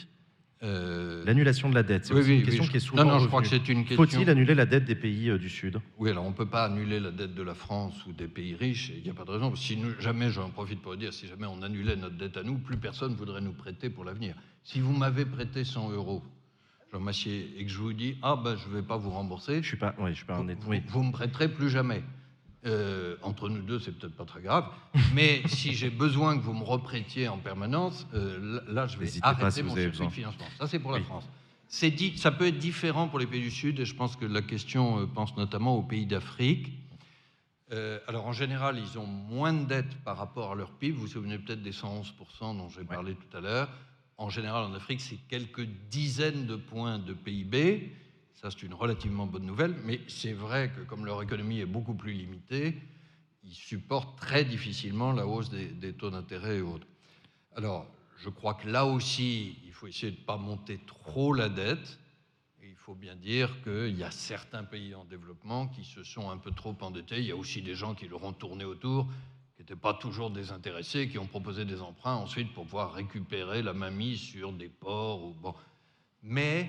Euh, 0.63 1.23
L'annulation 1.27 1.69
de 1.69 1.75
la 1.75 1.83
dette, 1.83 2.07
c'est 2.07 2.15
oui, 2.15 2.21
aussi 2.21 2.29
oui, 2.31 2.35
une 2.37 2.41
oui, 2.41 2.47
question 2.47 2.65
je- 2.65 2.71
qui 2.71 2.77
est 2.79 2.81
souvent 2.81 3.05
Non, 3.05 3.13
non, 3.13 3.19
je 3.19 3.27
crois 3.29 3.43
que 3.43 3.49
c'est 3.49 3.69
une 3.69 3.85
question. 3.85 3.97
Faut-il 3.97 4.29
annuler 4.31 4.55
la 4.55 4.65
dette 4.65 4.87
des 4.87 4.95
pays 4.95 5.29
euh, 5.29 5.39
du 5.39 5.51
Sud? 5.51 5.79
Oui, 5.99 6.11
alors 6.11 6.25
on 6.25 6.31
ne 6.31 6.35
peut 6.35 6.47
pas 6.49 6.65
annuler 6.65 6.99
la 6.99 7.11
dette 7.11 7.35
de 7.35 7.43
la 7.43 7.55
France 7.55 8.05
ou 8.07 8.13
des 8.13 8.27
pays 8.27 8.55
riches, 8.55 8.91
et 8.91 8.97
il 8.97 9.05
n'y 9.05 9.11
a 9.11 9.15
pas 9.15 9.25
de 9.27 9.33
raison. 9.33 9.55
Si 9.55 9.77
nous, 9.77 9.91
jamais, 10.01 10.31
j'en 10.31 10.49
profite 10.51 10.81
pour 10.81 10.97
dire, 10.97 11.13
si 11.13 11.27
jamais 11.29 11.47
on 11.47 11.61
annulait 11.63 11.95
notre 11.97 12.17
dette 12.17 12.39
à 12.39 12.43
nous, 12.43 12.57
plus 12.59 12.79
personne 12.79 13.13
ne 13.13 13.17
voudrait 13.17 13.43
nous 13.43 13.53
prêter 13.53 13.91
pour 13.91 14.05
l'avenir. 14.05 14.35
Si 14.65 14.81
vous 14.81 14.93
m'avez 14.97 15.27
prêté 15.27 15.63
100 15.63 15.91
euros, 15.91 16.23
Jean 16.91 17.01
Massier, 17.01 17.55
et 17.59 17.65
que 17.67 17.71
je 17.71 17.79
vous 17.79 17.93
dis, 17.93 18.17
ah 18.23 18.41
ben 18.43 18.57
je 18.57 18.67
ne 18.71 18.75
vais 18.77 18.83
pas 18.83 18.97
vous 18.97 19.11
rembourser, 19.11 19.63
Je 19.63 19.69
suis 19.69 19.77
pas, 19.77 19.95
je 20.09 20.13
suis 20.15 20.25
pas 20.25 20.41
vous, 20.41 20.49
état- 20.49 20.67
oui. 20.69 20.81
vous 20.89 21.03
me 21.03 21.13
prêterez 21.13 21.49
plus 21.53 21.69
jamais. 21.69 22.03
Euh, 22.67 23.17
entre 23.23 23.49
nous 23.49 23.63
deux, 23.63 23.79
c'est 23.79 23.93
peut-être 23.93 24.17
pas 24.17 24.25
très 24.25 24.41
grave, 24.43 24.69
mais 25.15 25.43
si 25.47 25.73
j'ai 25.73 25.89
besoin 25.91 26.37
que 26.37 26.43
vous 26.43 26.53
me 26.53 26.65
reprêtiez 26.65 27.29
en 27.29 27.39
permanence, 27.39 28.07
euh, 28.15 28.61
là, 28.67 28.89
je 28.89 28.97
vais 28.99 29.05
N'hésitez 29.05 29.25
arrêter 29.25 29.51
si 29.53 29.63
mon 29.63 29.75
circuit 29.77 30.07
de 30.07 30.11
financement. 30.11 30.47
Ça, 30.59 30.67
c'est 30.67 30.81
pour 30.81 30.91
la 30.91 30.99
Oui. 30.99 31.05
France. 31.05 31.29
C'est 31.69 31.91
dit, 31.91 32.19
ça 32.19 32.33
peut 32.33 32.47
être 32.49 32.59
différent 32.59 33.07
pour 33.09 33.19
les 33.21 33.27
pays 33.27 33.41
du 33.43 33.51
Sud, 33.53 33.79
et 33.79 33.85
je 33.85 33.95
pense 33.95 34.17
que 34.17 34.25
la 34.25 34.43
question 34.43 34.99
euh, 35.01 35.07
pense 35.07 35.37
notamment 35.37 35.77
aux 35.77 35.83
pays 35.83 36.07
d'Afrique. 36.07 36.73
Alors 38.07 38.27
en 38.27 38.33
général, 38.33 38.79
ils 38.79 38.97
ont 38.97 39.07
moins 39.07 39.53
de 39.53 39.65
dettes 39.65 39.97
par 40.05 40.17
rapport 40.17 40.53
à 40.53 40.55
leur 40.55 40.71
PIB. 40.71 40.95
Vous 40.95 41.01
vous 41.03 41.07
souvenez 41.09 41.37
peut-être 41.37 41.63
des 41.63 41.73
111% 41.73 42.57
dont 42.57 42.69
j'ai 42.69 42.85
parlé 42.85 43.15
tout 43.17 43.37
à 43.37 43.41
l'heure. 43.41 43.69
En 44.19 44.31
général, 44.31 44.63
en 44.65 44.73
Afrique, 44.73 45.01
c'est 45.01 45.19
quelques 45.29 45.67
dizaines 45.91 46.47
de 46.47 46.55
points 46.55 46.99
de 47.01 47.13
PIB. 47.13 47.91
Ça, 48.37 48.51
c'est 48.51 48.63
une 48.63 48.75
relativement 48.75 49.27
bonne 49.27 49.47
nouvelle. 49.47 49.75
Mais 49.85 50.01
c'est 50.09 50.35
vrai 50.35 50.71
que 50.71 50.83
comme 50.83 51.05
leur 51.05 51.23
économie 51.23 51.61
est 51.61 51.67
beaucoup 51.67 51.95
plus 51.95 52.13
limitée, 52.13 52.77
ils 53.45 53.55
supportent 53.55 54.19
très 54.19 54.45
difficilement 54.45 55.13
la 55.13 55.27
hausse 55.27 55.51
des, 55.51 55.93
taux 55.95 56.11
d'intérêt 56.11 56.59
et 56.59 56.61
autres. 56.61 56.87
Alors, 57.55 57.87
je 58.19 58.29
crois 58.29 58.55
que 58.55 58.69
là 58.69 58.85
aussi, 58.85 59.59
il 59.65 59.73
faut 59.73 59.87
essayer 59.87 60.13
de 60.13 60.21
ne 60.21 60.25
pas 60.25 60.37
monter 60.37 60.81
trop 60.87 61.33
la 61.33 61.49
dette. 61.49 61.99
Et 62.63 62.69
il 62.69 62.77
faut 62.77 62.95
bien 62.95 63.17
dire 63.17 63.63
qu'il 63.63 63.97
y 63.97 64.05
a 64.05 64.11
certains 64.11 64.65
pays 64.65 64.95
en 64.95 65.05
développement 65.05 65.69
qui 65.69 65.85
se 65.85 66.03
sont 66.03 66.31
un 66.31 66.39
peu 66.39 66.51
trop 66.51 66.77
endettés. 66.81 67.19
Il 67.19 67.27
y 67.27 67.33
a 67.33 67.37
aussi 67.37 67.63
des 67.63 67.75
gens 67.75 67.95
qui 67.95 68.07
leur 68.07 68.23
ont 68.25 68.33
tourné 68.33 68.65
autour, 68.65 69.07
qui 69.55 69.63
n'étaient 69.63 69.77
pas 69.77 69.95
toujours 69.95 70.31
désintéressés, 70.31 71.09
qui 71.09 71.19
ont 71.19 71.27
proposé 71.27 71.65
des 71.65 71.81
emprunts 71.81 72.17
ensuite 72.17 72.53
pour 72.53 72.65
pouvoir 72.65 72.93
récupérer 72.93 73.63
la 73.63 73.73
mamie 73.73 74.19
sur 74.19 74.53
des 74.53 74.69
ports. 74.69 75.25
Ou, 75.25 75.35
bon. 75.35 75.55
Mais 76.23 76.69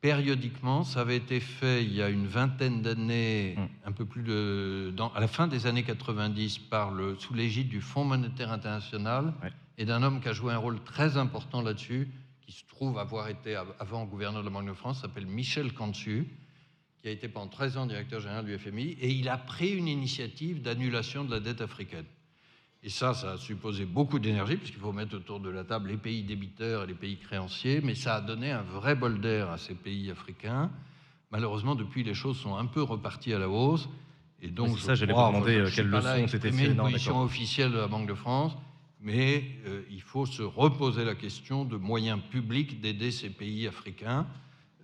périodiquement, 0.00 0.84
ça 0.84 1.00
avait 1.00 1.16
été 1.16 1.40
fait 1.40 1.82
il 1.84 1.92
y 1.94 2.02
a 2.02 2.08
une 2.08 2.26
vingtaine 2.26 2.82
d'années, 2.82 3.56
un 3.84 3.92
peu 3.92 4.04
plus 4.04 4.22
de, 4.22 4.92
dans- 4.96 5.12
à 5.14 5.20
la 5.20 5.28
fin 5.28 5.48
des 5.48 5.66
années 5.66 5.82
90, 5.82 6.58
par 6.58 6.90
le, 6.90 7.16
sous 7.18 7.34
l'égide 7.34 7.68
du 7.68 7.80
Fonds 7.80 8.04
monétaire 8.04 8.52
international 8.52 9.32
et 9.78 9.84
d'un 9.84 10.02
homme 10.02 10.20
qui 10.20 10.28
a 10.28 10.32
joué 10.32 10.52
un 10.52 10.58
rôle 10.58 10.82
très 10.84 11.16
important 11.16 11.60
là-dessus, 11.62 12.08
qui 12.42 12.52
se 12.52 12.64
trouve 12.66 12.98
avoir 12.98 13.28
été 13.28 13.56
av- 13.56 13.74
avant 13.80 14.04
gouverneur 14.04 14.42
de 14.42 14.46
la 14.48 14.52
Banque 14.52 14.68
de 14.68 14.72
France, 14.74 15.00
s'appelle 15.00 15.26
Michel 15.26 15.72
Cantu, 15.72 16.28
qui 17.02 17.08
a 17.08 17.10
été 17.10 17.28
pendant 17.28 17.48
13 17.48 17.76
ans 17.76 17.86
directeur 17.86 18.20
général 18.20 18.44
du 18.44 18.56
FMI, 18.58 18.96
et 19.00 19.10
il 19.10 19.28
a 19.28 19.36
pris 19.38 19.70
une 19.70 19.88
initiative 19.88 20.62
d'annulation 20.62 21.24
de 21.24 21.30
la 21.30 21.40
dette 21.40 21.60
africaine. 21.60 22.04
Et 22.82 22.88
ça, 22.88 23.14
ça 23.14 23.32
a 23.32 23.36
supposé 23.36 23.84
beaucoup 23.84 24.18
d'énergie, 24.18 24.56
puisqu'il 24.56 24.80
faut 24.80 24.92
mettre 24.92 25.16
autour 25.16 25.40
de 25.40 25.50
la 25.50 25.64
table 25.64 25.88
les 25.88 25.96
pays 25.96 26.22
débiteurs 26.22 26.84
et 26.84 26.86
les 26.86 26.94
pays 26.94 27.18
créanciers, 27.18 27.80
mais 27.82 27.94
ça 27.94 28.16
a 28.16 28.20
donné 28.20 28.52
un 28.52 28.62
vrai 28.62 28.94
bol 28.94 29.20
d'air 29.20 29.50
à 29.50 29.58
ces 29.58 29.74
pays 29.74 30.10
africains. 30.10 30.70
Malheureusement, 31.32 31.74
depuis, 31.74 32.04
les 32.04 32.14
choses 32.14 32.38
sont 32.38 32.56
un 32.56 32.66
peu 32.66 32.82
reparties 32.82 33.32
à 33.32 33.38
la 33.38 33.48
hausse. 33.48 33.88
Et 34.40 34.48
donc, 34.48 34.70
c'est 34.70 34.76
je 34.76 34.84
ça, 34.84 34.94
j'allais 34.94 35.12
vous 35.12 35.18
demander, 35.18 35.66
je 35.66 35.82
euh, 35.82 35.84
leçons 35.84 36.08
ont 36.08 36.14
été 36.14 36.22
exprimer 36.22 36.56
tirées. 36.56 36.70
une 36.72 36.76
position 36.76 37.20
officielle 37.22 37.72
de 37.72 37.78
la 37.78 37.88
Banque 37.88 38.08
de 38.08 38.14
France, 38.14 38.52
mais 39.00 39.44
euh, 39.66 39.82
il 39.90 40.02
faut 40.02 40.26
se 40.26 40.42
reposer 40.42 41.04
la 41.04 41.14
question 41.14 41.64
de 41.64 41.76
moyens 41.76 42.20
publics 42.30 42.80
d'aider 42.80 43.10
ces 43.10 43.30
pays 43.30 43.66
africains. 43.66 44.26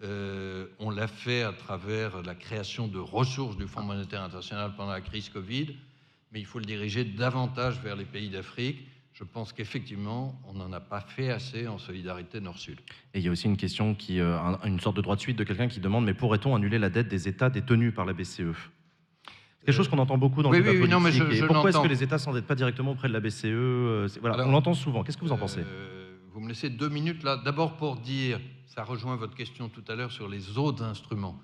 Euh, 0.02 0.66
on 0.80 0.90
l'a 0.90 1.06
fait 1.06 1.42
à 1.42 1.52
travers 1.52 2.22
la 2.22 2.34
création 2.34 2.88
de 2.88 2.98
ressources 2.98 3.56
du 3.56 3.68
Fonds 3.68 3.82
monétaire 3.82 4.22
international 4.22 4.74
pendant 4.76 4.90
la 4.90 5.00
crise 5.00 5.28
Covid, 5.28 5.76
mais 6.32 6.40
il 6.40 6.46
faut 6.46 6.58
le 6.58 6.64
diriger 6.64 7.04
davantage 7.04 7.80
vers 7.80 7.96
les 7.96 8.04
pays 8.04 8.30
d'Afrique. 8.30 8.86
Je 9.12 9.24
pense 9.24 9.52
qu'effectivement, 9.52 10.40
on 10.48 10.54
n'en 10.54 10.72
a 10.72 10.80
pas 10.80 11.00
fait 11.00 11.30
assez 11.30 11.68
en 11.68 11.76
solidarité 11.78 12.40
Nord-Sud. 12.40 12.80
Et 13.12 13.18
il 13.18 13.24
y 13.24 13.28
a 13.28 13.30
aussi 13.30 13.44
une 13.46 13.58
question 13.58 13.94
qui, 13.94 14.18
euh, 14.20 14.38
un- 14.40 14.58
une 14.64 14.80
sorte 14.80 14.96
de 14.96 15.02
droit 15.02 15.16
de 15.16 15.20
suite 15.20 15.36
de 15.36 15.44
quelqu'un 15.44 15.68
qui 15.68 15.80
demande 15.80 16.06
mais 16.06 16.14
pourrait-on 16.14 16.54
annuler 16.56 16.78
la 16.78 16.88
dette 16.88 17.08
des 17.08 17.28
États 17.28 17.50
détenus 17.50 17.94
par 17.94 18.06
la 18.06 18.14
BCE 18.14 18.54
C'est 19.60 19.66
quelque 19.66 19.76
chose 19.76 19.88
qu'on 19.88 19.98
entend 19.98 20.16
beaucoup 20.18 20.42
dans 20.42 20.50
oui, 20.50 20.58
le 20.58 20.62
débat 20.64 20.74
oui, 20.76 20.82
oui, 20.84 20.88
non, 20.88 20.98
mais 20.98 21.10
politique. 21.10 21.28
je- 21.28 21.32
Et 21.34 21.36
je 21.40 21.44
pourquoi 21.46 21.68
est-ce 21.70 21.78
que 21.80 21.86
les 21.88 22.02
États 22.02 22.18
s'endettent 22.18 22.46
pas 22.46 22.54
directement 22.54 22.92
auprès 22.92 23.08
de 23.08 23.12
la 23.12 23.20
BCE 23.20 23.44
Euh, 23.52 24.08
Voilà, 24.20 24.36
Alors, 24.36 24.48
on 24.48 24.52
l'entend 24.52 24.74
souvent. 24.74 25.04
Qu'est-ce 25.04 25.18
que 25.18 25.24
vous 25.24 25.32
en 25.32 25.36
pensez? 25.38 25.60
Euh, 25.60 26.16
vous 26.32 26.40
me 26.40 26.48
laissez 26.48 26.70
deux 26.70 26.88
minutes 26.88 27.22
là. 27.22 27.36
D'abord 27.36 27.76
pour 27.76 27.96
dire, 27.96 28.40
ça 28.66 28.82
rejoint 28.82 29.14
votre 29.16 29.34
question 29.36 29.68
tout 29.68 29.84
à 29.88 29.94
l'heure 29.94 30.10
sur 30.10 30.26
les 30.28 30.56
autres 30.56 30.82
instruments. 30.82 31.38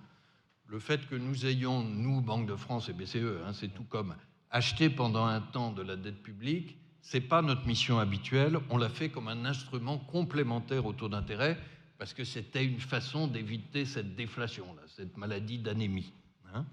Le 0.66 0.78
fait 0.80 1.06
que 1.06 1.14
nous 1.14 1.46
ayons, 1.46 1.84
nous, 1.84 2.22
Banque 2.22 2.46
de 2.48 2.56
France 2.56 2.88
et 2.88 2.92
BCE, 2.94 3.16
hein, 3.46 3.52
c'est 3.52 3.68
tout 3.72 3.84
comme, 3.84 4.14
acheté 4.50 4.90
pendant 4.90 5.24
un 5.26 5.40
temps 5.40 5.72
de 5.72 5.82
la 5.82 5.96
dette 5.96 6.22
publique, 6.22 6.76
c'est 7.02 7.20
pas 7.20 7.42
notre 7.42 7.66
mission 7.66 7.98
habituelle. 7.98 8.58
On 8.70 8.76
l'a 8.76 8.88
fait 8.88 9.08
comme 9.08 9.28
un 9.28 9.44
instrument 9.44 9.98
complémentaire 9.98 10.84
au 10.86 10.92
taux 10.92 11.08
d'intérêt 11.08 11.58
parce 11.98 12.14
que 12.14 12.24
c'était 12.24 12.64
une 12.64 12.80
façon 12.80 13.26
d'éviter 13.26 13.84
cette 13.84 14.14
déflation, 14.14 14.66
là, 14.76 14.82
cette 14.86 15.16
maladie 15.16 15.58
d'anémie. 15.58 16.12
hein. 16.54 16.64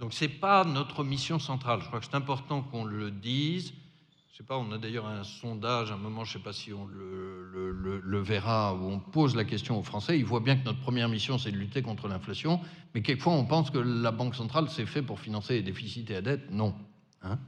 Donc 0.00 0.14
c'est 0.14 0.28
pas 0.28 0.64
notre 0.64 1.02
mission 1.04 1.38
centrale. 1.38 1.80
Je 1.82 1.86
crois 1.86 1.98
que 2.00 2.06
c'est 2.06 2.14
important 2.14 2.62
qu'on 2.62 2.84
le 2.84 3.10
dise. 3.10 3.72
Je 4.32 4.36
sais 4.38 4.44
pas, 4.44 4.56
on 4.56 4.70
a 4.70 4.78
d'ailleurs 4.78 5.06
un 5.06 5.24
sondage, 5.24 5.90
à 5.90 5.94
un 5.94 5.98
moment, 5.98 6.24
je 6.24 6.34
sais 6.34 6.38
pas 6.38 6.52
si 6.52 6.72
on 6.72 6.86
le- 6.86 8.00
le 8.00 8.18
verra, 8.20 8.74
où 8.74 8.88
on 8.88 9.00
pose 9.00 9.34
la 9.34 9.44
question 9.44 9.76
aux 9.78 9.82
Français. 9.82 10.16
Ils 10.18 10.24
voient 10.24 10.38
bien 10.40 10.56
que 10.56 10.64
notre 10.64 10.80
première 10.80 11.08
mission, 11.08 11.38
c'est 11.38 11.50
de 11.50 11.56
lutter 11.56 11.82
contre 11.82 12.06
l'inflation, 12.06 12.60
mais 12.94 13.02
quelquefois, 13.02 13.32
on 13.32 13.44
pense 13.44 13.70
que 13.70 13.78
la 13.78 14.12
Banque 14.12 14.36
centrale, 14.36 14.68
c'est 14.70 14.86
fait 14.86 15.02
pour 15.02 15.18
financer 15.18 15.54
les 15.54 15.62
déficits 15.62 16.06
et 16.08 16.12
la 16.14 16.22
dette. 16.22 16.50
Non. 16.52 16.74
Hein. 17.22 17.38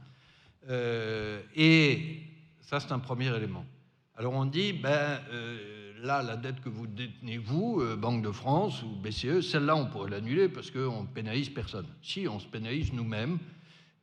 Euh, 0.69 1.41
et 1.55 2.21
ça, 2.61 2.79
c'est 2.79 2.91
un 2.91 2.99
premier 2.99 3.35
élément. 3.35 3.65
Alors 4.15 4.33
on 4.33 4.45
dit, 4.45 4.73
ben, 4.73 5.19
euh, 5.31 5.93
là, 6.03 6.21
la 6.21 6.37
dette 6.37 6.61
que 6.61 6.69
vous 6.69 6.87
détenez, 6.87 7.37
vous, 7.37 7.79
euh, 7.81 7.95
Banque 7.95 8.23
de 8.23 8.31
France 8.31 8.83
ou 8.83 8.89
BCE, 8.95 9.41
celle-là, 9.41 9.75
on 9.75 9.87
pourrait 9.87 10.11
l'annuler 10.11 10.49
parce 10.49 10.69
qu'on 10.69 11.03
ne 11.03 11.07
pénalise 11.07 11.49
personne. 11.49 11.87
Si, 12.01 12.27
on 12.27 12.39
se 12.39 12.47
pénalise 12.47 12.93
nous-mêmes. 12.93 13.39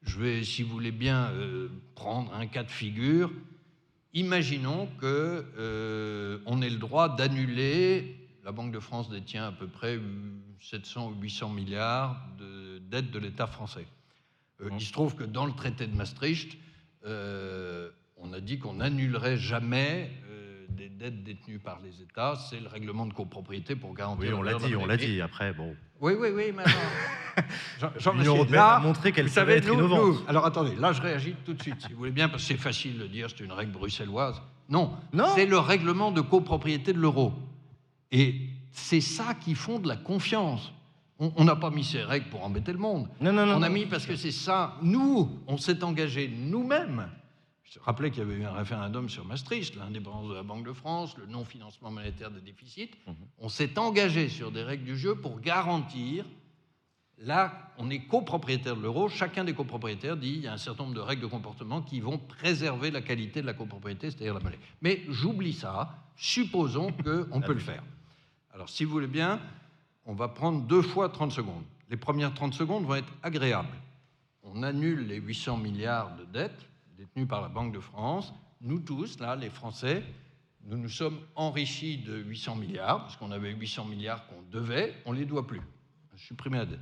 Je 0.02 0.18
vais, 0.18 0.44
si 0.44 0.62
vous 0.62 0.70
voulez 0.70 0.92
bien, 0.92 1.32
prendre 1.96 2.32
un 2.32 2.46
cas 2.46 2.62
de 2.62 2.70
figure. 2.70 3.32
Imaginons 4.14 4.88
que 5.00 6.40
on 6.46 6.62
ait 6.62 6.70
le 6.70 6.78
droit 6.78 7.14
d'annuler. 7.14 8.16
La 8.44 8.52
Banque 8.52 8.72
de 8.72 8.78
France 8.78 9.10
détient 9.10 9.48
à 9.48 9.52
peu 9.52 9.66
près 9.66 9.98
700 10.60 11.10
ou 11.10 11.20
800 11.20 11.50
milliards 11.50 12.16
de 12.38 12.78
dettes 12.78 13.10
de 13.10 13.18
l'État 13.18 13.48
français. 13.48 13.86
Euh, 14.60 14.68
Il 14.72 14.80
se 14.84 14.92
trouve 14.92 15.14
que 15.14 15.24
dans 15.24 15.46
le 15.46 15.52
traité 15.52 15.86
de 15.86 15.94
Maastricht, 15.94 16.58
euh, 17.06 17.90
on 18.16 18.32
a 18.32 18.40
dit 18.40 18.58
qu'on 18.58 18.74
n'annulerait 18.74 19.36
jamais 19.36 20.10
euh, 20.30 20.64
des 20.70 20.88
dettes 20.88 21.22
détenues 21.22 21.58
par 21.60 21.78
les 21.80 22.02
États. 22.02 22.34
C'est 22.50 22.60
le 22.60 22.68
règlement 22.68 23.06
de 23.06 23.12
copropriété 23.12 23.76
pour 23.76 23.94
garantir. 23.94 24.30
Oui, 24.30 24.32
on 24.34 24.42
la 24.42 24.54
dit, 24.54 24.74
on 24.76 24.86
l'a 24.86 24.96
dit. 24.96 25.20
Après, 25.20 25.52
bon. 25.52 25.76
Oui, 26.00 26.14
oui, 26.18 26.28
oui, 26.34 26.52
mais 26.54 26.64
L'Union 28.14 28.34
européenne 28.34 28.54
là, 28.56 28.74
a 28.76 28.80
montré 28.80 29.12
qu'elle 29.12 29.30
savait 29.30 29.58
être 29.58 29.66
nous- 29.68 29.74
innovante. 29.74 30.00
nous- 30.00 30.20
alors 30.28 30.44
attendez, 30.46 30.74
là 30.76 30.92
je 30.92 31.00
réagis 31.00 31.34
tout 31.44 31.54
de 31.54 31.62
suite, 31.62 31.80
si 31.80 31.92
vous 31.92 31.98
voulez 31.98 32.10
bien, 32.10 32.28
parce 32.28 32.42
que 32.42 32.48
c'est 32.48 32.56
facile 32.60 32.98
de 32.98 33.06
dire 33.06 33.28
c'est 33.30 33.44
une 33.44 33.52
règle 33.52 33.72
bruxelloise. 33.72 34.40
Non, 34.68 34.96
c'est 35.34 35.46
le 35.46 35.58
règlement 35.58 36.10
de 36.12 36.20
copropriété 36.20 36.92
de 36.92 36.98
l'euro. 36.98 37.32
Et 38.12 38.34
c'est 38.72 39.00
ça 39.00 39.34
qui 39.34 39.54
fonde 39.54 39.86
la 39.86 39.96
confiance. 39.96 40.72
On 41.18 41.44
n'a 41.44 41.56
pas 41.56 41.70
mis 41.70 41.82
ces 41.82 42.02
règles 42.02 42.28
pour 42.28 42.44
embêter 42.44 42.72
le 42.72 42.78
monde. 42.78 43.08
Non, 43.20 43.32
non, 43.32 43.44
non, 43.44 43.56
on 43.56 43.62
a 43.62 43.68
mis 43.68 43.86
parce 43.86 44.06
que 44.06 44.14
c'est 44.14 44.30
ça. 44.30 44.76
Nous, 44.82 45.28
on 45.48 45.56
s'est 45.56 45.82
engagé 45.82 46.28
nous-mêmes. 46.28 47.10
Je 47.64 47.80
rappelais 47.80 48.10
qu'il 48.10 48.20
y 48.20 48.22
avait 48.22 48.36
eu 48.36 48.44
un 48.44 48.52
référendum 48.52 49.08
sur 49.08 49.24
Maastricht, 49.24 49.76
l'indépendance 49.76 50.28
de 50.28 50.34
la 50.34 50.42
Banque 50.42 50.64
de 50.64 50.72
France, 50.72 51.16
le 51.18 51.26
non-financement 51.26 51.90
monétaire 51.90 52.30
des 52.30 52.40
déficits. 52.40 52.90
Mhm. 53.06 53.14
On 53.38 53.48
s'est 53.48 53.78
engagé 53.78 54.28
sur 54.28 54.52
des 54.52 54.62
règles 54.62 54.84
du 54.84 54.96
jeu 54.96 55.16
pour 55.16 55.40
garantir 55.40 56.24
Là, 57.20 57.72
on 57.78 57.90
est 57.90 58.06
copropriétaire 58.06 58.76
de 58.76 58.82
l'euro. 58.82 59.08
Chacun 59.08 59.42
des 59.42 59.52
copropriétaires 59.52 60.16
dit 60.16 60.34
il 60.34 60.40
y 60.42 60.46
a 60.46 60.52
un 60.52 60.58
certain 60.58 60.84
nombre 60.84 60.94
de 60.94 61.00
règles 61.00 61.22
de 61.22 61.26
comportement 61.26 61.82
qui 61.82 62.00
vont 62.00 62.18
préserver 62.18 62.90
la 62.90 63.00
qualité 63.00 63.40
de 63.40 63.46
la 63.46 63.54
copropriété, 63.54 64.10
c'est-à-dire 64.10 64.34
la 64.34 64.40
monnaie. 64.40 64.58
Mais 64.82 65.02
j'oublie 65.08 65.52
ça. 65.52 65.90
Supposons 66.16 66.92
qu'on 67.30 67.40
peut 67.40 67.54
le 67.54 67.58
faire. 67.58 67.82
Alors, 68.54 68.68
si 68.68 68.84
vous 68.84 68.92
voulez 68.92 69.08
bien, 69.08 69.40
on 70.08 70.14
va 70.14 70.26
prendre 70.26 70.62
deux 70.66 70.82
fois 70.82 71.08
30 71.08 71.30
secondes. 71.30 71.62
Les 71.90 71.96
premières 71.96 72.34
30 72.34 72.54
secondes 72.54 72.84
vont 72.84 72.96
être 72.96 73.12
agréables. 73.22 73.68
on 74.42 74.62
annule 74.62 75.06
les 75.06 75.16
800 75.16 75.58
milliards 75.58 76.16
de 76.16 76.24
dettes 76.24 76.66
détenues 76.96 77.26
par 77.26 77.42
la 77.42 77.48
Banque 77.48 77.72
de 77.72 77.80
France. 77.80 78.32
Nous 78.62 78.80
tous, 78.80 79.20
là, 79.20 79.36
les 79.36 79.50
Français, 79.50 80.02
nous 80.64 80.78
nous 80.78 80.88
sommes 80.88 81.18
enrichis 81.36 81.98
de 81.98 82.16
800 82.16 82.56
milliards, 82.56 83.02
parce 83.02 83.16
qu'on 83.16 83.30
avait 83.30 83.52
800 83.52 83.84
milliards 83.84 84.26
qu'on 84.26 84.42
devait, 84.50 84.94
on 85.04 85.12
ne 85.12 85.18
les 85.18 85.26
doit 85.26 85.46
plus. 85.46 85.60
Supprimer 86.16 86.58
la 86.58 86.66
dette. 86.66 86.80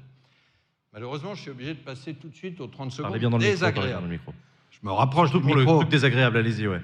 Malheureusement, 0.95 1.35
je 1.35 1.43
suis 1.43 1.51
obligé 1.51 1.75
de 1.75 1.81
passer 1.81 2.15
tout 2.15 2.29
de 2.29 2.35
suite 2.35 2.59
aux 2.61 2.69
30 2.69 2.91
secondes 2.93 3.19
bien 3.19 3.29
dans 3.29 3.37
le 3.37 3.43
micro. 3.43 3.53
désagréables. 3.53 3.93
dans 3.95 4.01
le 4.07 4.13
micro. 4.13 4.33
Je 4.71 4.79
me 4.83 4.93
rapproche 4.93 5.31
du 5.33 5.41
pour 5.41 5.55
le 5.55 5.61
micro. 5.61 5.79
truc 5.81 5.91
désagréable, 5.91 6.39
allez-y, 6.39 6.67
ouais. 6.67 6.81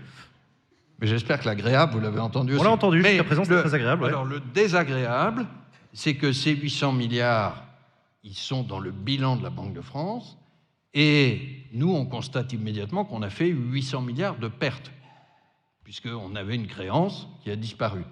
Mais 1.01 1.07
j'espère 1.07 1.41
que 1.41 1.47
l'agréable, 1.47 1.93
vous 1.95 2.01
l'avez 2.01 2.19
entendu 2.21 2.59
On 2.59 2.63
l'a 2.63 2.71
entendu, 2.71 3.03
jusqu'à 3.03 3.25
présent, 3.25 3.45
le- 3.49 3.61
très 3.61 3.75
agréable, 3.75 4.03
ouais. 4.03 4.09
Alors, 4.09 4.25
le 4.27 4.41
désagréable, 4.41 5.47
c'est 5.93 6.17
que 6.17 6.33
ces 6.33 6.55
800 6.55 6.93
milliards, 6.93 7.65
ils 8.25 8.35
sont 8.35 8.63
dans 8.63 8.79
le 8.79 8.91
bilan 8.91 9.37
de 9.37 9.43
la 9.43 9.51
Banque 9.51 9.75
de 9.75 9.81
France, 9.81 10.39
et 10.95 11.65
nous, 11.73 11.93
on 11.93 12.05
constate 12.05 12.53
immédiatement 12.53 13.05
qu'on 13.05 13.23
a 13.23 13.31
fait 13.31 13.49
800 13.49 14.03
milliards 14.03 14.39
de 14.39 14.49
pertes, 14.49 14.93
puisqu'on 15.85 16.37
avait 16.37 16.55
une 16.55 16.67
créance 16.67 17.29
qui 17.43 17.51
a 17.51 17.57
disparu. 17.57 18.05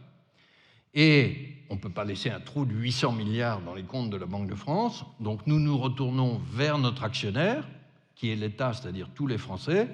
Et 0.94 1.56
on 1.68 1.74
ne 1.74 1.80
peut 1.80 1.90
pas 1.90 2.04
laisser 2.04 2.30
un 2.30 2.40
trou 2.40 2.64
de 2.64 2.74
800 2.74 3.12
milliards 3.12 3.60
dans 3.60 3.74
les 3.74 3.84
comptes 3.84 4.10
de 4.10 4.16
la 4.16 4.26
Banque 4.26 4.48
de 4.48 4.54
France, 4.54 5.04
donc 5.20 5.46
nous 5.46 5.60
nous 5.60 5.78
retournons 5.78 6.40
vers 6.52 6.78
notre 6.78 7.04
actionnaire, 7.04 7.68
qui 8.16 8.30
est 8.30 8.36
l'État, 8.36 8.72
c'est-à-dire 8.72 9.08
tous 9.14 9.26
les 9.26 9.38
Français, 9.38 9.88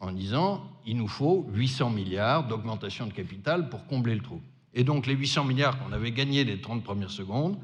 en 0.00 0.12
disant 0.12 0.62
il 0.86 0.96
nous 0.96 1.08
faut 1.08 1.46
800 1.52 1.90
milliards 1.90 2.48
d'augmentation 2.48 3.06
de 3.06 3.12
capital 3.12 3.68
pour 3.68 3.86
combler 3.86 4.14
le 4.14 4.22
trou. 4.22 4.40
Et 4.74 4.84
donc 4.84 5.06
les 5.06 5.14
800 5.14 5.44
milliards 5.44 5.78
qu'on 5.78 5.92
avait 5.92 6.12
gagnés 6.12 6.44
les 6.44 6.60
30 6.60 6.82
premières 6.84 7.10
secondes, 7.10 7.58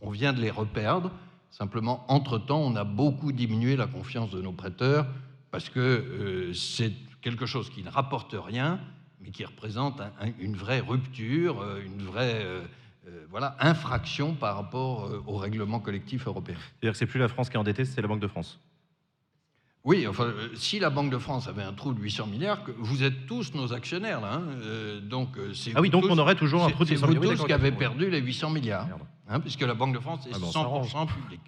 on 0.00 0.10
vient 0.10 0.32
de 0.32 0.40
les 0.40 0.50
reperdre. 0.50 1.10
Simplement, 1.50 2.04
entre-temps, 2.08 2.60
on 2.60 2.76
a 2.76 2.84
beaucoup 2.84 3.32
diminué 3.32 3.76
la 3.76 3.86
confiance 3.86 4.30
de 4.30 4.40
nos 4.40 4.52
prêteurs 4.52 5.06
parce 5.50 5.68
que 5.68 5.80
euh, 5.80 6.54
c'est 6.54 6.92
quelque 7.20 7.46
chose 7.46 7.68
qui 7.70 7.82
ne 7.82 7.90
rapporte 7.90 8.34
rien, 8.38 8.80
mais 9.20 9.30
qui 9.30 9.44
représente 9.44 10.00
un- 10.00 10.12
un- 10.20 10.32
une 10.40 10.56
vraie 10.56 10.80
rupture, 10.80 11.60
euh, 11.60 11.82
une 11.84 12.02
vraie 12.02 12.42
euh, 12.44 12.62
voilà, 13.30 13.56
infraction 13.60 14.34
par 14.34 14.54
rapport 14.56 15.10
au 15.26 15.36
règlement 15.36 15.80
collectif 15.80 16.26
européen. 16.28 16.54
C'est-à-dire 16.80 16.92
que 16.92 16.98
c'est 16.98 17.06
plus 17.06 17.18
la 17.18 17.28
France 17.28 17.50
qui 17.50 17.56
est 17.56 17.58
endettée, 17.58 17.84
c'est 17.84 18.00
la 18.00 18.06
Banque 18.08 18.20
de 18.20 18.28
France. 18.28 18.60
Oui, 19.84 20.06
enfin, 20.06 20.24
euh, 20.24 20.48
si 20.54 20.78
la 20.78 20.90
Banque 20.90 21.10
de 21.10 21.18
France 21.18 21.48
avait 21.48 21.62
un 21.62 21.72
trou 21.72 21.92
de 21.92 22.00
800 22.00 22.26
milliards, 22.28 22.62
vous 22.78 23.02
êtes 23.02 23.26
tous 23.26 23.52
nos 23.54 23.72
actionnaires, 23.72 24.20
là. 24.20 24.34
hein, 24.34 24.42
euh, 24.62 25.00
donc, 25.00 25.36
euh, 25.36 25.52
c'est 25.54 25.72
Ah 25.74 25.80
oui, 25.80 25.88
vous 25.88 25.92
donc 25.92 26.02
tous- 26.04 26.10
on 26.12 26.18
aurait 26.18 26.36
toujours 26.36 26.62
un 26.62 26.68
c'est- 26.68 26.72
trou 26.74 26.84
de 26.84 26.88
c'est 26.90 26.94
800 26.94 27.06
vous 27.06 27.12
milliards. 27.14 27.22
Oui, 27.22 27.28
tous 27.36 27.42
d'accord, 27.42 27.46
qui 27.46 27.52
avez 27.52 27.72
perdu 27.72 28.08
les 28.10 28.20
800 28.20 28.50
milliards, 28.50 28.86
hein, 29.28 29.40
puisque 29.40 29.62
la 29.62 29.74
Banque 29.74 29.94
de 29.94 29.98
France 29.98 30.24
est 30.26 30.30
Ah 30.34 30.38
ben, 30.38 30.46
on 30.46 30.50
100% 30.84 31.06
publique. 31.06 31.40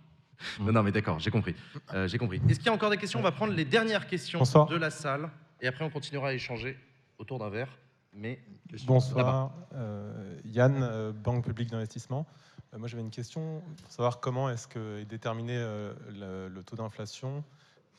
Non, 0.60 0.72
non, 0.72 0.82
mais 0.82 0.90
d'accord, 0.90 1.20
j'ai 1.20 1.30
compris. 1.30 1.54
Euh, 1.94 2.08
j'ai 2.08 2.18
compris. 2.18 2.40
Est-ce 2.48 2.58
qu'il 2.58 2.66
y 2.66 2.70
a 2.70 2.72
encore 2.72 2.90
des 2.90 2.96
questions? 2.96 3.20
On 3.20 3.22
va 3.22 3.30
prendre 3.30 3.52
les 3.54 3.64
dernières 3.64 4.08
questions 4.08 4.40
Bonsoir. 4.40 4.66
de 4.66 4.76
la 4.76 4.90
salle 4.90 5.30
et 5.60 5.68
après 5.68 5.84
on 5.84 5.90
continuera 5.90 6.28
à 6.30 6.32
échanger 6.34 6.76
autour 7.18 7.38
d'un 7.38 7.48
verre. 7.50 7.68
Mais. 8.12 8.40
Bonsoir, 8.84 9.52
euh, 9.74 10.36
Yann, 10.44 10.82
euh, 10.82 11.12
Banque 11.12 11.44
publique 11.44 11.70
d'investissement. 11.70 12.26
Euh, 12.74 12.78
moi 12.78 12.88
j'avais 12.88 13.02
une 13.02 13.10
question 13.10 13.62
pour 13.82 13.92
savoir 13.92 14.18
comment 14.18 14.50
est-ce 14.50 14.66
que 14.66 14.98
est 14.98 15.04
déterminé 15.04 15.54
euh, 15.56 15.94
le, 16.12 16.48
le 16.52 16.62
taux 16.64 16.74
d'inflation 16.76 17.44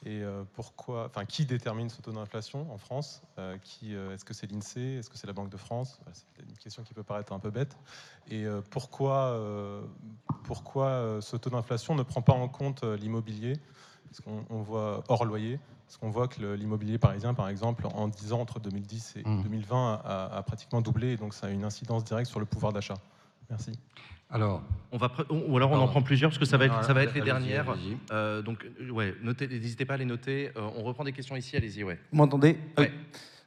et 0.03 0.21
euh, 0.21 0.43
pourquoi, 0.53 1.05
enfin 1.05 1.25
qui 1.25 1.45
détermine 1.45 1.89
ce 1.89 2.01
taux 2.01 2.11
d'inflation 2.11 2.71
en 2.71 2.77
France? 2.77 3.21
Euh, 3.39 3.57
qui, 3.57 3.95
euh, 3.95 4.13
Est-ce 4.13 4.25
que 4.25 4.33
c'est 4.33 4.51
l'INSEE 4.51 4.99
Est-ce 4.99 5.09
que 5.09 5.17
c'est 5.17 5.27
la 5.27 5.33
Banque 5.33 5.49
de 5.49 5.57
France? 5.57 5.99
Voilà, 6.03 6.13
C'est 6.13 6.43
une 6.43 6.57
question 6.57 6.83
qui 6.83 6.93
peut 6.93 7.03
paraître 7.03 7.33
un 7.33 7.39
peu 7.39 7.49
bête. 7.49 7.77
Et 8.29 8.45
pourquoi, 8.69 9.39
pourquoi 10.43 11.19
ce 11.21 11.37
taux 11.37 11.49
d'inflation 11.49 11.95
ne 11.95 12.03
prend 12.03 12.21
pas 12.21 12.33
en 12.33 12.47
compte 12.47 12.83
l'immobilier? 12.83 13.59
Parce 14.09 14.21
qu'on 14.21 14.45
on 14.49 14.61
voit 14.61 15.03
hors 15.07 15.25
loyer. 15.25 15.59
Parce 15.87 15.97
qu'on 15.97 16.09
voit 16.09 16.27
que 16.27 16.55
l'immobilier 16.55 16.97
parisien, 16.97 17.35
par 17.35 17.47
exemple, 17.47 17.85
en 17.93 18.07
10 18.07 18.33
ans, 18.33 18.41
entre 18.41 18.59
2010 18.59 19.17
et 19.17 19.23
2020, 19.23 20.01
a, 20.03 20.25
a 20.35 20.43
pratiquement 20.43 20.81
doublé, 20.81 21.09
et 21.09 21.17
donc 21.17 21.33
ça 21.35 21.47
a 21.47 21.49
une 21.51 21.63
incidence 21.63 22.03
directe 22.03 22.29
sur 22.29 22.39
le 22.39 22.45
pouvoir 22.45 22.73
d'achat. 22.73 22.95
Merci. 23.49 23.71
Alors, 24.29 24.63
on 24.91 24.97
va 24.97 25.11
ou 25.29 25.55
alors 25.55 25.71
on 25.71 25.77
en 25.77 25.87
prend 25.87 26.01
plusieurs 26.01 26.31
parce 26.31 26.39
que 26.39 26.45
ça 26.45 26.57
va 26.57 26.65
être, 26.65 26.75
Non, 26.75 26.83
ça 26.83 26.93
va 26.93 27.03
être 27.03 27.13
les 27.13 27.21
dernières. 27.21 27.65
Euh, 28.11 28.41
donc 28.41 28.65
ouais, 28.91 29.13
notez, 29.21 29.47
n'hésitez 29.47 29.85
pas 29.85 29.93
à 29.93 29.97
les 29.97 30.05
noter. 30.05 30.49
Euh, 30.57 30.67
on 30.75 30.83
reprend 30.83 31.03
des 31.03 31.11
questions 31.11 31.35
ici, 31.35 31.55
allez-y, 31.55 31.83
ouais. 31.83 31.99
Vous 32.11 32.17
m'entendez? 32.17 32.57
Ouais. 32.77 32.91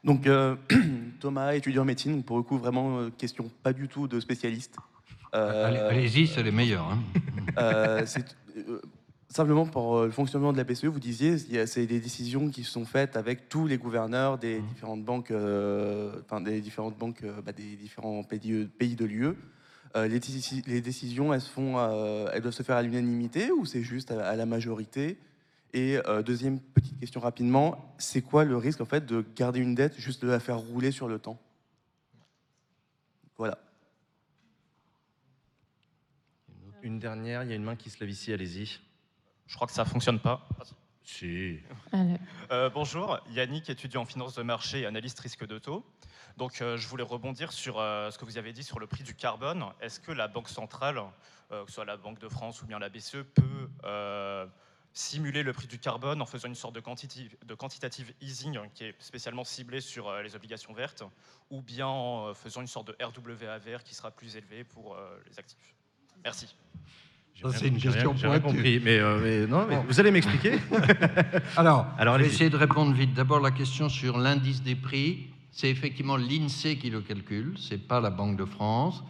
Donc, 0.04 0.26
euh, 0.28 0.54
Thomas, 1.20 1.52
étudiant 1.54 1.82
en 1.82 1.84
médecine, 1.84 2.14
donc 2.16 2.24
pour 2.24 2.36
le 2.36 2.44
coup, 2.44 2.58
vraiment, 2.58 3.10
question 3.10 3.50
pas 3.62 3.72
du 3.72 3.88
tout 3.88 4.06
de 4.06 4.20
spécialiste. 4.20 4.76
Euh, 5.34 5.66
Allez- 5.66 5.78
allez-y, 5.78 6.26
c'est 6.28 6.42
les 6.42 6.52
meilleurs, 6.52 6.86
hein. 7.56 8.04
simplement 9.28 9.66
pour 9.66 10.04
le 10.04 10.10
fonctionnement 10.10 10.52
de 10.52 10.56
la 10.58 10.64
BCE, 10.64 10.86
vous 10.86 11.00
disiez, 11.00 11.36
c'est 11.66 11.86
des 11.86 12.00
décisions 12.00 12.48
qui 12.48 12.64
sont 12.64 12.84
faites 12.86 13.16
avec 13.16 13.48
tous 13.48 13.66
les 13.66 13.76
gouverneurs 13.76 14.38
des 14.38 14.60
différentes 14.60 15.04
banques, 15.04 15.30
euh, 15.32 16.12
enfin 16.24 16.40
des 16.40 16.60
différentes 16.60 16.96
banques, 16.96 17.22
bah, 17.44 17.52
des 17.52 17.76
différents 17.76 18.22
pays, 18.22 18.66
pays 18.78 18.96
de 18.96 19.04
l'UE. 19.04 19.34
Euh, 19.96 20.06
les, 20.06 20.20
déci- 20.20 20.66
les 20.66 20.80
décisions, 20.80 21.32
euh, 21.32 22.30
elles 22.32 22.42
doivent 22.42 22.54
se 22.54 22.62
faire 22.62 22.76
à 22.76 22.82
l'unanimité 22.82 23.50
ou 23.50 23.64
c'est 23.64 23.82
juste 23.82 24.10
à, 24.10 24.36
la 24.36 24.46
majorité? 24.46 25.18
Et 25.72 25.98
euh, 26.06 26.22
deuxième 26.22 26.60
petite 26.60 26.98
question 26.98 27.20
rapidement, 27.20 27.94
c'est 27.98 28.22
quoi 28.22 28.44
le 28.44 28.56
risque 28.56 28.80
en 28.80 28.86
fait 28.86 29.04
de 29.04 29.24
garder 29.36 29.60
une 29.60 29.74
dette, 29.74 29.98
juste 29.98 30.22
de 30.22 30.28
la 30.28 30.40
faire 30.40 30.58
rouler 30.58 30.90
sur 30.90 31.08
le 31.08 31.18
temps? 31.18 31.38
Voilà. 33.36 33.58
Une 36.82 36.98
dernière, 36.98 37.42
il 37.42 37.50
y 37.50 37.52
a 37.52 37.56
une 37.56 37.64
main 37.64 37.76
qui 37.76 37.90
se 37.90 38.00
lève 38.00 38.10
ici, 38.10 38.32
allez-y. 38.32 38.78
Je 39.46 39.54
crois 39.54 39.66
que 39.66 39.72
ça 39.72 39.84
fonctionne 39.84 40.20
pas. 40.20 40.46
Si. 41.08 41.58
Euh, 42.52 42.68
bonjour, 42.68 43.18
Yannick, 43.30 43.70
étudiant 43.70 44.02
en 44.02 44.04
finance 44.04 44.34
de 44.34 44.42
marché 44.42 44.80
et 44.80 44.86
analyste 44.86 45.18
risque 45.20 45.46
de 45.46 45.58
taux. 45.58 45.82
Donc, 46.36 46.60
euh, 46.60 46.76
je 46.76 46.86
voulais 46.86 47.02
rebondir 47.02 47.50
sur 47.50 47.80
euh, 47.80 48.10
ce 48.10 48.18
que 48.18 48.26
vous 48.26 48.36
avez 48.36 48.52
dit 48.52 48.62
sur 48.62 48.78
le 48.78 48.86
prix 48.86 49.04
du 49.04 49.14
carbone. 49.14 49.64
Est-ce 49.80 50.00
que 50.00 50.12
la 50.12 50.28
Banque 50.28 50.50
centrale, 50.50 51.00
euh, 51.50 51.64
que 51.64 51.70
ce 51.70 51.76
soit 51.76 51.86
la 51.86 51.96
Banque 51.96 52.18
de 52.18 52.28
France 52.28 52.60
ou 52.60 52.66
bien 52.66 52.78
la 52.78 52.90
BCE, 52.90 53.24
peut 53.34 53.70
euh, 53.84 54.46
simuler 54.92 55.42
le 55.42 55.54
prix 55.54 55.66
du 55.66 55.78
carbone 55.78 56.20
en 56.20 56.26
faisant 56.26 56.46
une 56.46 56.54
sorte 56.54 56.74
de, 56.74 56.80
quantitative, 56.80 57.34
de 57.42 57.54
quantitative 57.54 58.12
easing 58.20 58.58
qui 58.74 58.84
est 58.84 59.02
spécialement 59.02 59.44
ciblée 59.44 59.80
sur 59.80 60.08
euh, 60.08 60.22
les 60.22 60.36
obligations 60.36 60.74
vertes, 60.74 61.04
ou 61.48 61.62
bien 61.62 61.86
en 61.86 62.26
euh, 62.26 62.34
faisant 62.34 62.60
une 62.60 62.66
sorte 62.66 62.88
de 62.88 62.96
RWA 63.02 63.58
vert 63.58 63.82
qui 63.82 63.94
sera 63.94 64.10
plus 64.10 64.36
élevé 64.36 64.62
pour 64.62 64.94
euh, 64.94 65.18
les 65.26 65.38
actifs? 65.38 65.74
Merci. 66.22 66.54
C'est 67.52 67.68
une 67.68 67.78
question 67.78 68.12
rien 68.12 68.40
pointue. 68.40 68.56
compris, 68.56 68.80
mais, 68.82 68.98
euh, 68.98 69.20
mais 69.22 69.46
non, 69.46 69.66
mais 69.68 69.76
Bon. 69.76 69.84
vous 69.86 70.00
allez 70.00 70.10
m'expliquer 70.10 70.52
Alors, 71.56 71.86
Alors, 71.98 72.18
je 72.18 72.22
vais 72.24 72.28
essayer 72.28 72.50
de 72.50 72.56
répondre 72.56 72.92
vite. 72.92 73.14
D'abord, 73.14 73.40
la 73.40 73.50
question 73.50 73.88
sur 73.88 74.18
l'indice 74.18 74.62
des 74.62 74.74
prix. 74.74 75.26
C'est 75.50 75.70
effectivement 75.70 76.16
l'INSEE 76.16 76.76
qui 76.76 76.90
le 76.90 77.00
calcule, 77.00 77.54
ce 77.56 77.74
n'est 77.74 77.80
pas 77.80 78.00
la 78.00 78.10
Banque 78.10 78.36
de 78.36 78.44
France. 78.44 79.02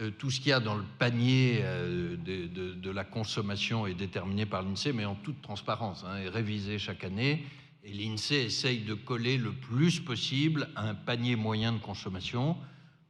Euh, 0.00 0.10
tout 0.10 0.30
ce 0.30 0.38
qu'il 0.40 0.50
y 0.50 0.52
a 0.52 0.60
dans 0.60 0.74
le 0.76 0.84
panier 0.98 1.60
euh, 1.62 2.16
de, 2.16 2.46
de- 2.46 2.74
de 2.74 2.90
la 2.90 3.04
consommation 3.04 3.86
est 3.86 3.94
déterminé 3.94 4.46
par 4.46 4.62
l'INSEE, 4.62 4.92
mais 4.92 5.04
en 5.04 5.14
toute 5.16 5.40
transparence, 5.42 6.04
hein, 6.08 6.18
et 6.24 6.28
révisé 6.28 6.78
chaque 6.78 7.02
année. 7.04 7.44
Et 7.84 7.92
l'INSEE 7.92 8.44
essaye 8.46 8.80
de 8.80 8.94
coller 8.94 9.36
le 9.38 9.52
plus 9.52 10.00
possible 10.00 10.68
à 10.76 10.88
un 10.88 10.94
panier 10.94 11.34
moyen 11.36 11.72
de 11.72 11.78
consommation. 11.78 12.56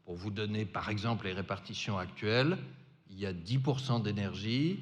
Pour 0.07 0.17
vous 0.17 0.31
donner, 0.31 0.65
par 0.65 0.89
exemple, 0.91 1.27
les 1.27 1.33
répartitions 1.33 1.99
actuelles, 1.99 2.57
il 3.11 3.19
y 3.19 3.27
a 3.27 3.33
10% 3.33 4.03
d'énergie, 4.03 4.81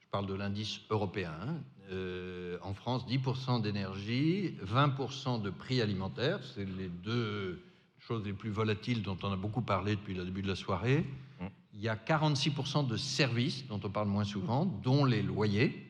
je 0.00 0.06
parle 0.10 0.26
de 0.26 0.34
l'indice 0.34 0.80
européen, 0.90 1.32
hein, 1.42 1.56
euh, 1.90 2.56
en 2.62 2.72
France, 2.74 3.06
10% 3.06 3.60
d'énergie, 3.60 4.54
20% 4.64 5.42
de 5.42 5.50
prix 5.50 5.80
alimentaire, 5.82 6.40
c'est 6.54 6.64
les 6.64 6.88
deux 6.88 7.62
choses 7.98 8.24
les 8.24 8.32
plus 8.32 8.50
volatiles 8.50 9.02
dont 9.02 9.18
on 9.22 9.32
a 9.32 9.36
beaucoup 9.36 9.62
parlé 9.62 9.96
depuis 9.96 10.14
le 10.14 10.24
début 10.24 10.42
de 10.42 10.48
la 10.48 10.56
soirée. 10.56 11.04
Il 11.74 11.80
y 11.80 11.88
a 11.88 11.96
46% 11.96 12.86
de 12.86 12.96
services, 12.96 13.66
dont 13.66 13.80
on 13.82 13.90
parle 13.90 14.08
moins 14.08 14.24
souvent, 14.24 14.64
dont 14.64 15.04
les 15.04 15.22
loyers. 15.22 15.86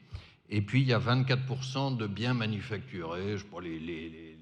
Et 0.49 0.63
puis, 0.63 0.81
il 0.81 0.87
y 0.89 0.93
a 0.93 0.99
24% 0.99 1.97
de 1.97 2.07
biens 2.07 2.35
manufacturés, 2.35 3.37
je 3.37 3.45
crois, 3.45 3.61
les- 3.63 3.79
les- 3.79 4.09
les 4.09 4.34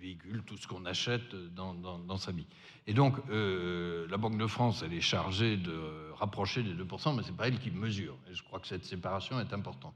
véhicules, 0.00 0.42
tout 0.46 0.56
ce 0.56 0.66
qu'on 0.66 0.84
achète 0.84 1.34
dans, 1.54 2.16
sa 2.16 2.32
vie. 2.32 2.46
Et 2.86 2.94
donc, 2.94 3.16
euh, 3.30 4.06
la 4.08 4.16
Banque 4.16 4.38
de 4.38 4.46
France, 4.46 4.82
elle 4.84 4.94
est 4.94 5.00
chargée 5.00 5.56
de 5.56 6.10
rapprocher 6.16 6.62
des 6.62 6.72
2%, 6.72 7.16
mais 7.16 7.22
ce 7.22 7.30
n'est 7.30 7.36
pas 7.36 7.48
elle 7.48 7.58
qui 7.58 7.70
mesure. 7.70 8.16
Et 8.30 8.34
je 8.34 8.42
crois 8.42 8.60
que 8.60 8.66
cette 8.66 8.84
séparation 8.84 9.40
est 9.40 9.52
importante. 9.52 9.94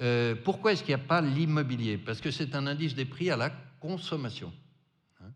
Euh, 0.00 0.34
pourquoi 0.34 0.72
est-ce 0.72 0.82
qu'il 0.82 0.94
n'y 0.94 1.00
a 1.00 1.06
pas 1.06 1.20
l'immobilier? 1.20 1.98
Parce 1.98 2.20
que 2.20 2.30
c'est 2.30 2.54
un 2.54 2.66
indice 2.66 2.94
des 2.94 3.04
prix 3.04 3.30
à 3.30 3.36
la 3.36 3.50
consommation. 3.80 4.52
hein? 5.20 5.30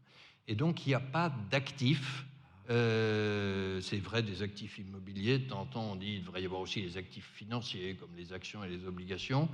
Et 0.48 0.54
donc, 0.54 0.86
il 0.86 0.90
n'y 0.90 0.94
a 0.94 1.00
pas 1.00 1.32
d'actifs. 1.50 2.24
euh, 2.70 3.80
c'est 3.80 3.98
vrai 3.98 4.22
des 4.22 4.42
actifs 4.42 4.78
immobiliers. 4.78 5.46
Temps, 5.46 5.68
on 5.74 5.96
dit 5.96 6.14
qu'il 6.14 6.20
devrait 6.22 6.42
y 6.42 6.46
avoir 6.46 6.60
aussi 6.60 6.82
les 6.82 6.96
actifs 6.96 7.30
financiers, 7.34 7.96
comme 7.96 8.10
les 8.16 8.32
actions 8.32 8.64
et 8.64 8.68
les 8.68 8.86
obligations. 8.86 9.48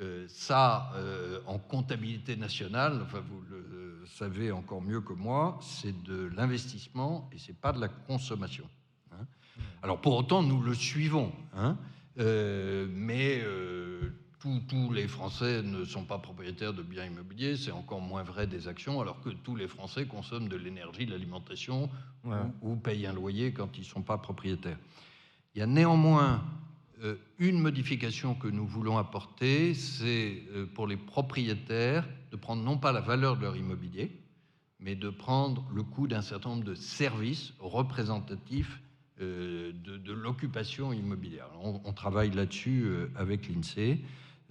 Euh, 0.00 0.26
ça, 0.28 0.92
euh, 0.96 1.40
en 1.46 1.58
comptabilité 1.58 2.36
nationale, 2.36 3.00
enfin, 3.02 3.20
vous 3.20 3.40
le 3.50 4.04
savez 4.06 4.52
encore 4.52 4.82
mieux 4.82 5.00
que 5.00 5.14
moi, 5.14 5.58
c'est 5.62 6.02
de 6.02 6.30
l'investissement 6.36 7.30
et 7.32 7.38
c'est 7.38 7.58
pas 7.58 7.72
de 7.72 7.80
la 7.80 7.88
consommation. 7.88 8.68
hein. 9.12 9.26
Alors 9.82 10.00
pour 10.00 10.14
autant, 10.16 10.42
nous 10.42 10.60
le 10.60 10.74
suivons, 10.74 11.32
hein, 11.54 11.78
euh, 12.18 12.86
mais 12.90 13.42
tous, 14.68 14.92
les 14.92 15.08
Français 15.08 15.62
ne 15.62 15.84
sont 15.84 16.04
pas 16.04 16.18
propriétaires 16.18 16.72
de 16.72 16.82
biens 16.82 17.04
immobiliers, 17.06 17.56
c'est 17.56 17.72
encore 17.72 18.00
moins 18.00 18.22
vrai 18.22 18.46
des 18.46 18.68
actions, 18.68 19.00
alors 19.00 19.20
que 19.20 19.30
tous 19.30 19.56
les 19.56 19.66
Français 19.66 20.06
consomment 20.06 20.48
de 20.48 20.56
l'énergie, 20.56 21.06
de 21.06 21.10
l'alimentation 21.12 21.90
Ouais. 22.24 22.36
ou, 22.60 22.72
ou 22.72 22.76
payent 22.76 23.06
un 23.06 23.12
loyer 23.12 23.52
quand 23.52 23.76
ils 23.76 23.82
ne 23.82 23.86
sont 23.86 24.02
pas 24.02 24.18
propriétaires. 24.18 24.78
Il 25.54 25.58
y 25.60 25.62
a 25.62 25.66
néanmoins 25.66 26.42
une 27.38 27.60
modification 27.60 28.34
que 28.34 28.48
nous 28.48 28.66
voulons 28.66 28.98
apporter, 28.98 29.74
c'est 29.74 30.42
euh, 30.52 30.66
pour 30.66 30.86
les 30.86 30.96
propriétaires 30.96 32.08
de 32.30 32.36
prendre 32.36 32.62
non 32.62 32.78
pas 32.78 32.92
la 32.92 33.00
valeur 33.00 33.36
de 33.36 33.42
leur 33.42 33.56
immobilier, 33.56 34.10
mais 34.80 34.94
de 34.94 35.10
prendre 35.10 35.66
le 35.74 35.82
coût 35.82 36.06
d'un 36.06 36.22
certain 36.22 36.50
nombre 36.50 36.64
de 36.64 36.74
services 36.74 37.52
représentatifs 37.58 38.80
euh, 39.20 39.72
de, 39.72 40.12
l'occupation 40.12 40.92
immobilière. 40.92 41.48
On, 41.62 41.92
travaille 41.92 42.30
là-dessus 42.30 42.82
euh, 42.84 43.10
avec 43.16 43.48
l'INSEE, 43.48 44.00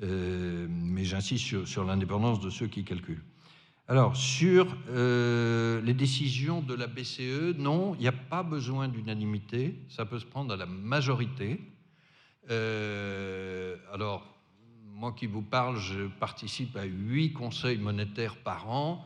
euh, 0.04 0.68
mais 0.70 1.06
j'insiste 1.06 1.66
sur, 1.66 1.86
l'indépendance 1.86 2.40
de 2.40 2.50
ceux 2.50 2.68
qui 2.68 2.84
calculent. 2.84 3.24
Alors, 3.88 4.16
sur 4.16 4.76
euh, 4.90 5.80
les 5.82 5.94
décisions 5.94 6.62
de 6.62 6.74
la 6.74 6.88
BCE, 6.88 7.56
non, 7.58 7.94
il 7.96 8.02
n'y 8.02 8.08
a 8.08 8.12
pas 8.12 8.42
besoin 8.42 8.88
d'unanimité, 8.88 9.76
ça 9.88 10.06
peut 10.06 10.18
se 10.18 10.26
prendre 10.26 10.52
à 10.52 10.58
la 10.58 10.66
majorité. 10.66 11.62
Euh, 12.50 13.76
alors, 13.94 14.24
moi 14.86 15.14
qui 15.14 15.28
vous 15.28 15.42
parle, 15.42 15.78
je 15.78 16.08
participe 16.08 16.76
à 16.78 16.84
huit 16.84 17.34
conseils 17.34 17.78
monétaires 17.78 18.38
par 18.38 18.70
an. 18.70 19.06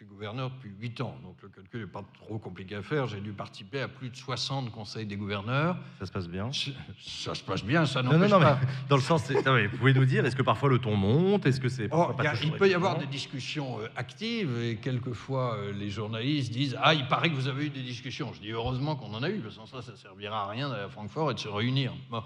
Suis 0.00 0.06
gouverneur 0.08 0.48
depuis 0.50 0.70
huit 0.80 0.98
ans, 1.02 1.14
donc 1.22 1.36
le 1.42 1.50
calcul 1.50 1.80
n'est 1.82 1.86
pas 1.86 2.02
trop 2.14 2.38
compliqué 2.38 2.74
à 2.74 2.80
faire. 2.82 3.06
J'ai 3.06 3.20
dû 3.20 3.32
participer 3.32 3.82
à 3.82 3.88
plus 3.88 4.08
de 4.08 4.16
60 4.16 4.70
conseils 4.72 5.04
des 5.04 5.16
gouverneurs. 5.16 5.76
Ça 5.98 6.06
se 6.06 6.12
passe 6.12 6.26
bien 6.26 6.50
Ça 6.98 7.34
se 7.34 7.42
passe 7.44 7.62
bien, 7.62 7.84
ça 7.84 8.02
Non, 8.02 8.16
non, 8.16 8.26
non, 8.26 8.40
mais 8.40 8.46
dans 8.88 8.96
le 8.96 9.02
sens, 9.02 9.28
non, 9.30 9.52
mais 9.52 9.66
vous 9.66 9.76
pouvez 9.76 9.92
nous 9.92 10.06
dire, 10.06 10.24
est-ce 10.24 10.34
que 10.36 10.42
parfois 10.42 10.70
le 10.70 10.78
ton 10.78 10.96
monte? 10.96 11.44
Est-ce 11.44 11.60
que 11.60 11.68
c'est 11.68 11.88
Oh, 11.92 12.14
pas 12.16 12.30
a- 12.30 12.34
il 12.42 12.52
peut 12.52 12.70
y 12.70 12.72
avoir 12.72 12.96
des 12.98 13.04
discussions 13.08 13.78
euh, 13.80 13.88
actives 13.94 14.58
et 14.62 14.76
quelquefois 14.76 15.56
euh, 15.56 15.72
les 15.74 15.90
journalistes 15.90 16.50
disent 16.50 16.78
Ah, 16.80 16.94
il 16.94 17.06
paraît 17.06 17.28
que 17.28 17.34
vous 17.34 17.48
avez 17.48 17.66
eu 17.66 17.70
des 17.70 17.82
discussions. 17.82 18.32
Je 18.32 18.40
dis 18.40 18.52
heureusement 18.52 18.96
qu'on 18.96 19.12
en 19.12 19.22
a 19.22 19.28
eu, 19.28 19.40
parce 19.40 19.56
que 19.58 19.60
sans 19.60 19.66
ça, 19.66 19.82
ça 19.82 19.96
servira 19.98 20.44
à 20.44 20.48
rien 20.48 20.70
d'aller 20.70 20.84
à 20.84 20.88
Francfort 20.88 21.30
et 21.30 21.34
de 21.34 21.40
se 21.40 21.48
réunir. 21.48 21.92
Bon. 22.10 22.22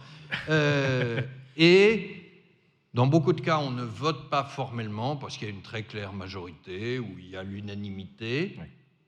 Euh, 0.48 1.20
et 1.56 2.23
dans 2.94 3.08
beaucoup 3.08 3.32
de 3.32 3.40
cas, 3.40 3.58
on 3.58 3.72
ne 3.72 3.82
vote 3.82 4.30
pas 4.30 4.44
formellement 4.44 5.16
parce 5.16 5.36
qu'il 5.36 5.48
y 5.48 5.50
a 5.50 5.54
une 5.54 5.62
très 5.62 5.82
claire 5.82 6.12
majorité 6.12 7.00
ou 7.00 7.16
il 7.18 7.28
y 7.30 7.36
a 7.36 7.42
l'unanimité. 7.42 8.56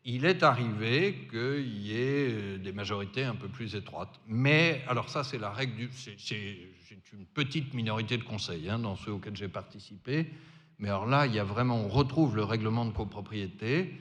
Il 0.05 0.25
est 0.25 0.43
arrivé 0.43 1.27
qu'il 1.31 1.79
y 1.79 1.93
ait 1.93 2.29
euh, 2.31 2.59
des 2.59 2.73
majorités 2.73 3.25
un 3.25 3.35
peu 3.35 3.49
plus 3.49 3.75
étroites. 3.75 4.21
Mais, 4.29 4.83
alors 4.89 5.09
ça, 5.09 5.25
c'est 5.25 5.39
la 5.39 5.51
règle 5.51 5.77
du... 5.77 5.91
C'est 5.93 7.13
une 7.13 7.27
petite 7.27 7.75
minorité 7.75 8.17
de 8.17 8.23
conseils 8.25 8.69
hein, 8.69 8.79
dans 8.79 8.97
ceux 8.97 9.13
auxquels 9.13 9.37
j'ai 9.37 9.49
participé. 9.49 10.27
Mais 10.79 10.89
alors 10.89 11.07
là, 11.07 11.27
il 11.27 11.35
y 11.35 11.39
a 11.39 11.45
vraiment, 11.45 11.77
on 11.77 11.89
retrouve 11.89 12.37
le 12.37 12.45
règlement 12.45 12.85
de 12.85 12.93
copropriété, 12.93 13.95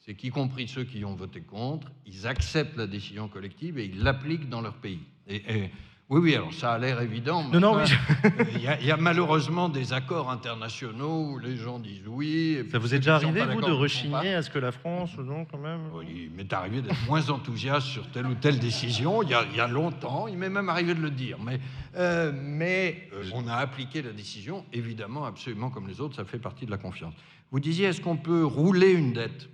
c'est 0.00 0.14
qu'y 0.14 0.30
compris 0.30 0.66
ceux 0.68 0.84
qui 0.84 1.04
ont 1.04 1.14
voté 1.14 1.40
contre, 1.40 1.90
ils 2.06 2.26
acceptent 2.26 2.76
la 2.76 2.86
décision 2.86 3.28
collective 3.28 3.78
et 3.78 3.84
ils 3.84 4.02
l'appliquent 4.02 4.48
dans 4.48 4.60
leur 4.60 4.74
pays. 4.74 5.02
Et, 5.28 5.36
et- 5.36 5.70
oui, 6.10 6.20
oui, 6.20 6.34
alors 6.34 6.52
ça 6.52 6.72
a 6.74 6.78
l'air 6.78 7.00
évident. 7.00 7.42
mais 7.44 7.58
Non, 7.58 7.74
non, 7.74 7.80
enfin, 7.82 7.94
oui, 8.24 8.44
Il 8.56 8.60
y, 8.62 8.66
a- 8.68 8.78
il 8.80 8.86
y 8.86 8.90
a 8.90 8.98
malheureusement 8.98 9.70
des 9.70 9.94
accords 9.94 10.30
internationaux 10.30 11.30
où 11.30 11.38
les 11.38 11.56
gens 11.56 11.78
disent 11.78 12.02
oui. 12.06 12.58
et 12.60 12.68
Ça 12.68 12.78
vous 12.78 12.94
est 12.94 12.98
déjà 12.98 13.16
arrivé, 13.16 13.42
vous, 13.46 13.60
de 13.62 13.70
rechigner 13.70 14.34
à 14.34 14.42
ce 14.42 14.50
que 14.50 14.58
la 14.58 14.72
France, 14.72 15.16
non, 15.16 15.46
quand 15.46 15.56
même 15.58 15.80
Oui, 15.94 16.24
il 16.26 16.30
m'est 16.32 16.52
arrivé 16.52 16.82
d'être 16.82 17.06
moins 17.06 17.30
enthousiaste 17.30 17.86
sur 17.86 18.06
telle 18.10 18.26
ou 18.26 18.34
telle 18.34 18.58
décision 18.58 19.22
il 19.22 19.30
y 19.30 19.34
a, 19.34 19.44
il 19.50 19.56
y 19.56 19.60
a 19.60 19.68
longtemps. 19.68 20.28
Il 20.28 20.36
m'est 20.36 20.50
même 20.50 20.68
arrivé 20.68 20.94
de 20.94 21.00
le 21.00 21.10
dire. 21.10 21.38
Mais, 21.42 21.60
euh, 21.96 22.30
mais 22.34 23.08
euh, 23.14 23.22
on 23.32 23.46
a 23.48 23.54
appliqué 23.54 24.02
la 24.02 24.12
décision, 24.12 24.66
évidemment, 24.72 25.24
absolument 25.24 25.70
comme 25.70 25.88
les 25.88 26.00
autres. 26.00 26.16
Ça 26.16 26.24
fait 26.26 26.38
partie 26.38 26.66
de 26.66 26.70
la 26.70 26.78
confiance. 26.78 27.14
Vous 27.50 27.60
disiez, 27.60 27.86
est-ce 27.86 28.00
qu'on 28.02 28.16
peut 28.18 28.44
rouler 28.44 28.90
une 28.92 29.12
dette? 29.14 29.48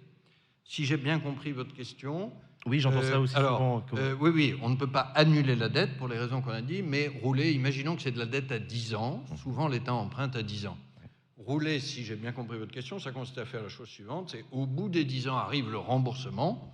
Si 0.65 0.85
j'ai 0.85 0.97
bien 0.97 1.21
compris 1.21 1.53
votre 1.53 1.73
question. 1.75 2.33
Oui, 2.69 2.81
j'entends 2.81 2.99
euh, 2.99 3.11
ça 3.11 3.21
aussi 3.21 3.35
alors, 3.37 3.57
souvent. 3.59 3.81
que- 3.81 3.97
euh, 3.97 4.17
oui, 4.21 4.31
oui, 4.35 4.55
on 4.63 4.69
ne 4.69 4.77
peut 4.77 4.87
pas 4.91 5.11
annuler 5.15 5.57
la 5.57 5.69
dette 5.69 5.97
pour 5.97 6.09
les 6.09 6.19
raisons 6.19 6.41
qu'on 6.43 6.51
a 6.51 6.61
dit, 6.63 6.83
mais 6.83 7.09
rouler, 7.23 7.53
imaginons 7.53 7.97
que 7.97 8.03
c'est 8.03 8.11
de 8.13 8.19
la 8.19 8.27
dette 8.27 8.53
à 8.53 8.59
10 8.59 8.95
ans. 8.95 9.25
Souvent, 9.43 9.69
l'État 9.69 9.95
emprunte 9.95 10.37
à 10.37 10.43
10 10.43 10.67
ans. 10.67 10.77
Rouler, 11.39 11.81
si 11.81 12.05
j'ai 12.05 12.17
bien 12.17 12.33
compris 12.33 12.59
votre 12.59 12.73
question, 12.73 12.99
ça 12.99 13.11
consiste 13.11 13.39
à 13.39 13.47
faire 13.47 13.63
la 13.63 13.69
chose 13.69 13.89
suivante, 13.89 14.31
c'est 14.31 14.45
au 14.53 14.67
bout 14.67 14.89
des 14.91 15.05
10 15.05 15.29
ans 15.29 15.37
arrive 15.37 15.71
le 15.71 15.79
remboursement, 15.79 16.71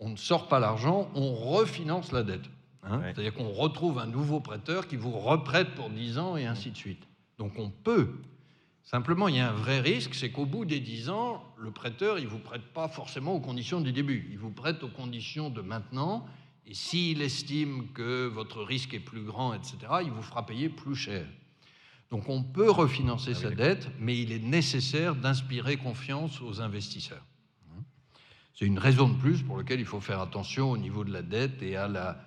on 0.00 0.08
ne 0.10 0.16
sort 0.16 0.48
pas 0.48 0.58
l'argent, 0.58 1.08
on 1.14 1.32
refinance 1.34 2.10
la 2.12 2.22
dette. 2.24 2.44
hein. 2.82 3.00
C'est-à-dire 3.04 3.34
qu'on 3.34 3.50
retrouve 3.50 3.98
un 3.98 4.06
nouveau 4.06 4.40
prêteur 4.40 4.86
qui 4.88 4.96
vous 4.96 5.12
reprête 5.12 5.68
pour 5.76 5.90
10 5.90 6.18
ans 6.18 6.36
et 6.36 6.46
ainsi 6.46 6.70
de 6.70 6.76
suite. 6.76 7.02
Donc 7.38 7.52
on 7.58 7.70
peut. 7.70 8.14
Simplement, 8.90 9.28
il 9.28 9.36
y 9.36 9.38
a 9.38 9.50
un 9.50 9.52
vrai 9.52 9.80
risque, 9.80 10.14
c'est 10.14 10.30
qu'au 10.30 10.46
bout 10.46 10.64
des 10.64 10.80
10 10.80 11.10
ans, 11.10 11.44
le 11.58 11.70
prêteur, 11.70 12.18
il 12.18 12.24
ne 12.24 12.30
vous 12.30 12.38
prête 12.38 12.72
pas 12.72 12.88
forcément 12.88 13.34
aux 13.34 13.40
conditions 13.40 13.82
du 13.82 13.92
début. 13.92 14.26
Il 14.30 14.38
vous 14.38 14.50
prête 14.50 14.82
aux 14.82 14.88
conditions 14.88 15.50
de 15.50 15.60
maintenant. 15.60 16.26
Et 16.64 16.72
s'il 16.72 17.20
estime 17.20 17.92
que 17.92 18.26
votre 18.28 18.62
risque 18.62 18.94
est 18.94 19.00
plus 19.00 19.20
grand, 19.20 19.52
etc., 19.52 19.76
il 20.04 20.10
vous 20.10 20.22
fera 20.22 20.46
payer 20.46 20.70
plus 20.70 20.94
cher. 20.94 21.26
Donc 22.10 22.30
on 22.30 22.42
peut 22.42 22.70
refinancer 22.70 23.34
sa 23.34 23.50
dette, 23.50 23.90
mais 24.00 24.18
il 24.18 24.32
est 24.32 24.42
nécessaire 24.42 25.14
d'inspirer 25.14 25.76
confiance 25.76 26.40
aux 26.40 26.62
investisseurs. 26.62 27.26
C'est 28.54 28.64
une 28.64 28.78
raison 28.78 29.10
de 29.10 29.18
plus 29.18 29.42
pour 29.42 29.58
laquelle 29.58 29.80
il 29.80 29.86
faut 29.86 30.00
faire 30.00 30.20
attention 30.20 30.70
au 30.70 30.78
niveau 30.78 31.04
de 31.04 31.12
la 31.12 31.20
dette 31.20 31.62
et 31.62 31.76
à 31.76 31.88
la, 31.88 32.18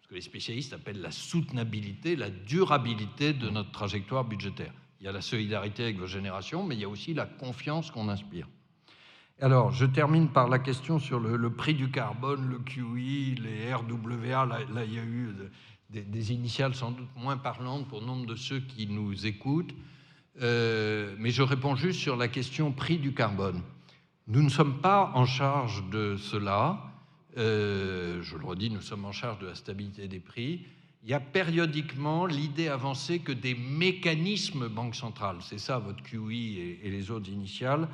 ce 0.00 0.08
que 0.08 0.14
les 0.14 0.22
spécialistes 0.22 0.72
appellent 0.72 1.02
la 1.02 1.10
soutenabilité, 1.10 2.16
la 2.16 2.30
durabilité 2.30 3.34
de 3.34 3.50
notre 3.50 3.70
trajectoire 3.70 4.24
budgétaire. 4.24 4.72
Il 5.00 5.04
y 5.04 5.08
a 5.08 5.12
la 5.12 5.20
solidarité 5.20 5.84
avec 5.84 5.98
vos 5.98 6.06
générations, 6.06 6.64
mais 6.64 6.74
il 6.74 6.80
y 6.80 6.84
a 6.84 6.88
aussi 6.88 7.14
la 7.14 7.26
confiance 7.26 7.90
qu'on 7.90 8.08
inspire. 8.08 8.48
Alors, 9.40 9.70
je 9.70 9.84
termine 9.84 10.28
par 10.28 10.48
la 10.48 10.58
question 10.58 10.98
sur 10.98 11.20
le, 11.20 11.50
prix 11.50 11.74
du 11.74 11.90
carbone, 11.90 12.48
le 12.48 12.58
QI, 12.58 13.34
les 13.34 13.74
RWA. 13.74 14.46
Là, 14.46 14.84
il 14.84 14.94
y 14.94 14.98
a 14.98 15.04
eu 15.04 15.34
de- 15.34 15.50
des, 15.90 16.00
des 16.02 16.32
initiales 16.32 16.74
sans 16.74 16.90
doute 16.90 17.08
moins 17.16 17.36
parlantes 17.36 17.86
pour 17.88 18.02
nombre 18.02 18.26
de 18.26 18.34
ceux 18.34 18.60
qui 18.60 18.86
nous 18.86 19.26
écoutent. 19.26 19.74
Euh, 20.42 21.14
mais 21.18 21.30
je 21.30 21.42
réponds 21.42 21.76
juste 21.76 22.00
sur 22.00 22.16
la 22.16 22.28
question 22.28 22.72
prix 22.72 22.98
du 22.98 23.12
carbone. 23.14 23.62
Nous 24.26 24.42
ne 24.42 24.48
sommes 24.48 24.80
pas 24.80 25.12
en 25.14 25.24
charge 25.26 25.88
de 25.90 26.16
cela. 26.16 26.82
Euh, 27.36 28.22
je 28.22 28.36
le 28.36 28.44
redis, 28.44 28.70
nous 28.70 28.80
sommes 28.80 29.04
en 29.04 29.12
charge 29.12 29.38
de 29.38 29.46
la 29.46 29.54
stabilité 29.54 30.08
des 30.08 30.20
prix. 30.20 30.66
Il 31.06 31.10
y 31.10 31.14
a 31.14 31.20
périodiquement 31.20 32.26
l'idée 32.26 32.66
avancée 32.66 33.20
que 33.20 33.30
des 33.30 33.54
mécanismes 33.54 34.66
banque 34.66 34.96
centrale, 34.96 35.36
c'est 35.40 35.60
ça 35.60 35.78
votre 35.78 36.02
QI 36.02 36.58
et, 36.58 36.80
et 36.82 36.90
les 36.90 37.12
autres 37.12 37.30
initiales, 37.30 37.86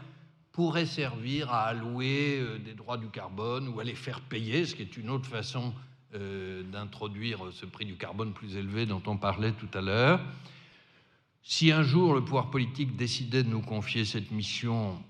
pourraient 0.51 0.87
servir 0.87 1.53
à 1.53 1.65
allouer 1.65 2.39
euh, 2.41 2.59
des 2.59 2.73
droits 2.73 2.97
du 2.97 3.09
carbone 3.09 3.69
ou 3.69 3.81
à 3.81 3.85
les 3.85 3.95
faire 3.95 4.23
payer, 4.23 4.65
ce 4.65 4.75
qui 4.75 4.81
est 4.81 4.97
une 4.97 5.11
autre 5.11 5.27
façon 5.27 5.75
euh, 6.15 6.63
d'introduire 6.63 7.41
ce 7.53 7.67
prix 7.67 7.85
du 7.85 7.97
carbone 7.97 8.33
plus 8.33 8.57
élevé 8.57 8.87
dont 8.87 9.03
on 9.07 9.19
parlait 9.19 9.53
tout 9.53 9.69
à 9.75 9.83
l'heure. 9.83 10.19
Si 11.43 11.71
un 11.71 11.83
jour 11.83 12.15
le 12.15 12.25
pouvoir 12.25 12.49
politique 12.49 12.97
décidait 12.97 13.43
de 13.43 13.51
nous 13.51 13.61
confier 13.61 14.07
cette 14.07 14.31
mission, 14.31 15.03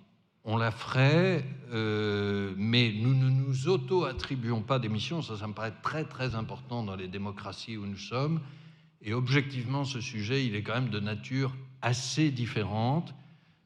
on 0.45 0.57
la 0.57 0.71
ferait, 0.71 1.45
euh, 1.73 2.53
mais 2.57 2.93
nous 2.97 3.15
ne 3.15 3.31
nous 3.31 3.69
auto-attribuons 3.69 4.63
pas 4.63 4.79
des 4.79 4.89
missions. 4.89 5.23
Ça, 5.23 5.37
ça 5.37 5.47
me 5.47 5.53
paraît 5.53 5.75
très 5.83 6.05
très 6.05 6.35
important 6.35 6.83
dans 6.83 6.97
les 6.97 7.09
démocraties 7.09 7.77
où 7.77 7.87
nous 7.87 7.97
sommes. 7.97 8.41
Et 9.03 9.15
objectivement, 9.15 9.85
ce 9.85 10.01
sujet, 10.01 10.45
il 10.45 10.55
est 10.55 10.63
quand 10.63 10.75
même 10.75 10.91
de 10.91 11.01
nature 11.01 11.55
assez 11.81 12.31
différente. 12.31 13.15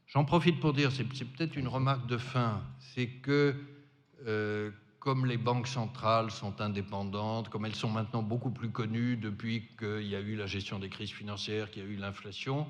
J'en 0.07 0.23
profite 0.23 0.59
pour 0.59 0.73
dire, 0.73 0.91
c'est 0.91 1.03
peut-être 1.03 1.55
une 1.55 1.67
remarque 1.67 2.07
de 2.07 2.17
fin, 2.17 2.61
c'est 2.79 3.07
que 3.07 3.55
euh, 4.25 4.71
comme 4.99 5.25
les 5.25 5.37
banques 5.37 5.67
centrales 5.67 6.31
sont 6.31 6.59
indépendantes, 6.59 7.49
comme 7.49 7.65
elles 7.65 7.75
sont 7.75 7.89
maintenant 7.89 8.23
beaucoup 8.23 8.51
plus 8.51 8.69
connues 8.69 9.15
depuis 9.15 9.69
qu'il 9.77 10.07
y 10.07 10.15
a 10.15 10.19
eu 10.19 10.35
la 10.35 10.47
gestion 10.47 10.79
des 10.79 10.89
crises 10.89 11.11
financières, 11.11 11.71
qu'il 11.71 11.83
y 11.83 11.85
a 11.85 11.89
eu 11.89 11.95
l'inflation, 11.95 12.67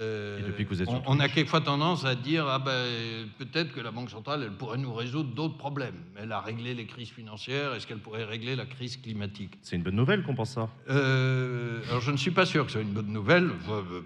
euh, 0.00 0.40
Et 0.40 0.42
depuis 0.42 0.64
que 0.64 0.70
vous 0.70 0.82
êtes 0.82 0.88
on, 1.06 1.20
a 1.20 1.28
quelquefois 1.28 1.60
tendance 1.60 2.04
à 2.04 2.14
dire 2.14 2.46
ah 2.48 2.58
ben, 2.58 3.28
peut-être 3.38 3.72
que 3.72 3.80
la 3.80 3.92
Banque 3.92 4.10
centrale 4.10 4.42
elle 4.42 4.52
pourrait 4.52 4.78
nous 4.78 4.92
résoudre 4.92 5.34
d'autres 5.34 5.56
problèmes. 5.56 5.94
Elle 6.16 6.32
a 6.32 6.40
réglé 6.40 6.74
les 6.74 6.86
crises 6.86 7.10
financières, 7.10 7.74
est-ce 7.74 7.86
qu'elle 7.86 7.98
pourrait 7.98 8.24
régler 8.24 8.56
la 8.56 8.66
crise 8.66 8.96
climatique? 8.96 9.58
C'est 9.62 9.76
une 9.76 9.82
bonne 9.82 9.94
nouvelle 9.94 10.22
qu'on 10.24 10.34
pense 10.34 10.50
ça. 10.50 10.68
euh, 10.90 11.80
alors 11.88 12.00
je 12.00 12.10
ne 12.10 12.16
suis 12.16 12.32
pas 12.32 12.46
sûr 12.46 12.64
que 12.64 12.72
ce 12.72 12.78
soit 12.78 12.86
une 12.86 12.94
bonne 12.94 13.12
nouvelle. 13.12 13.50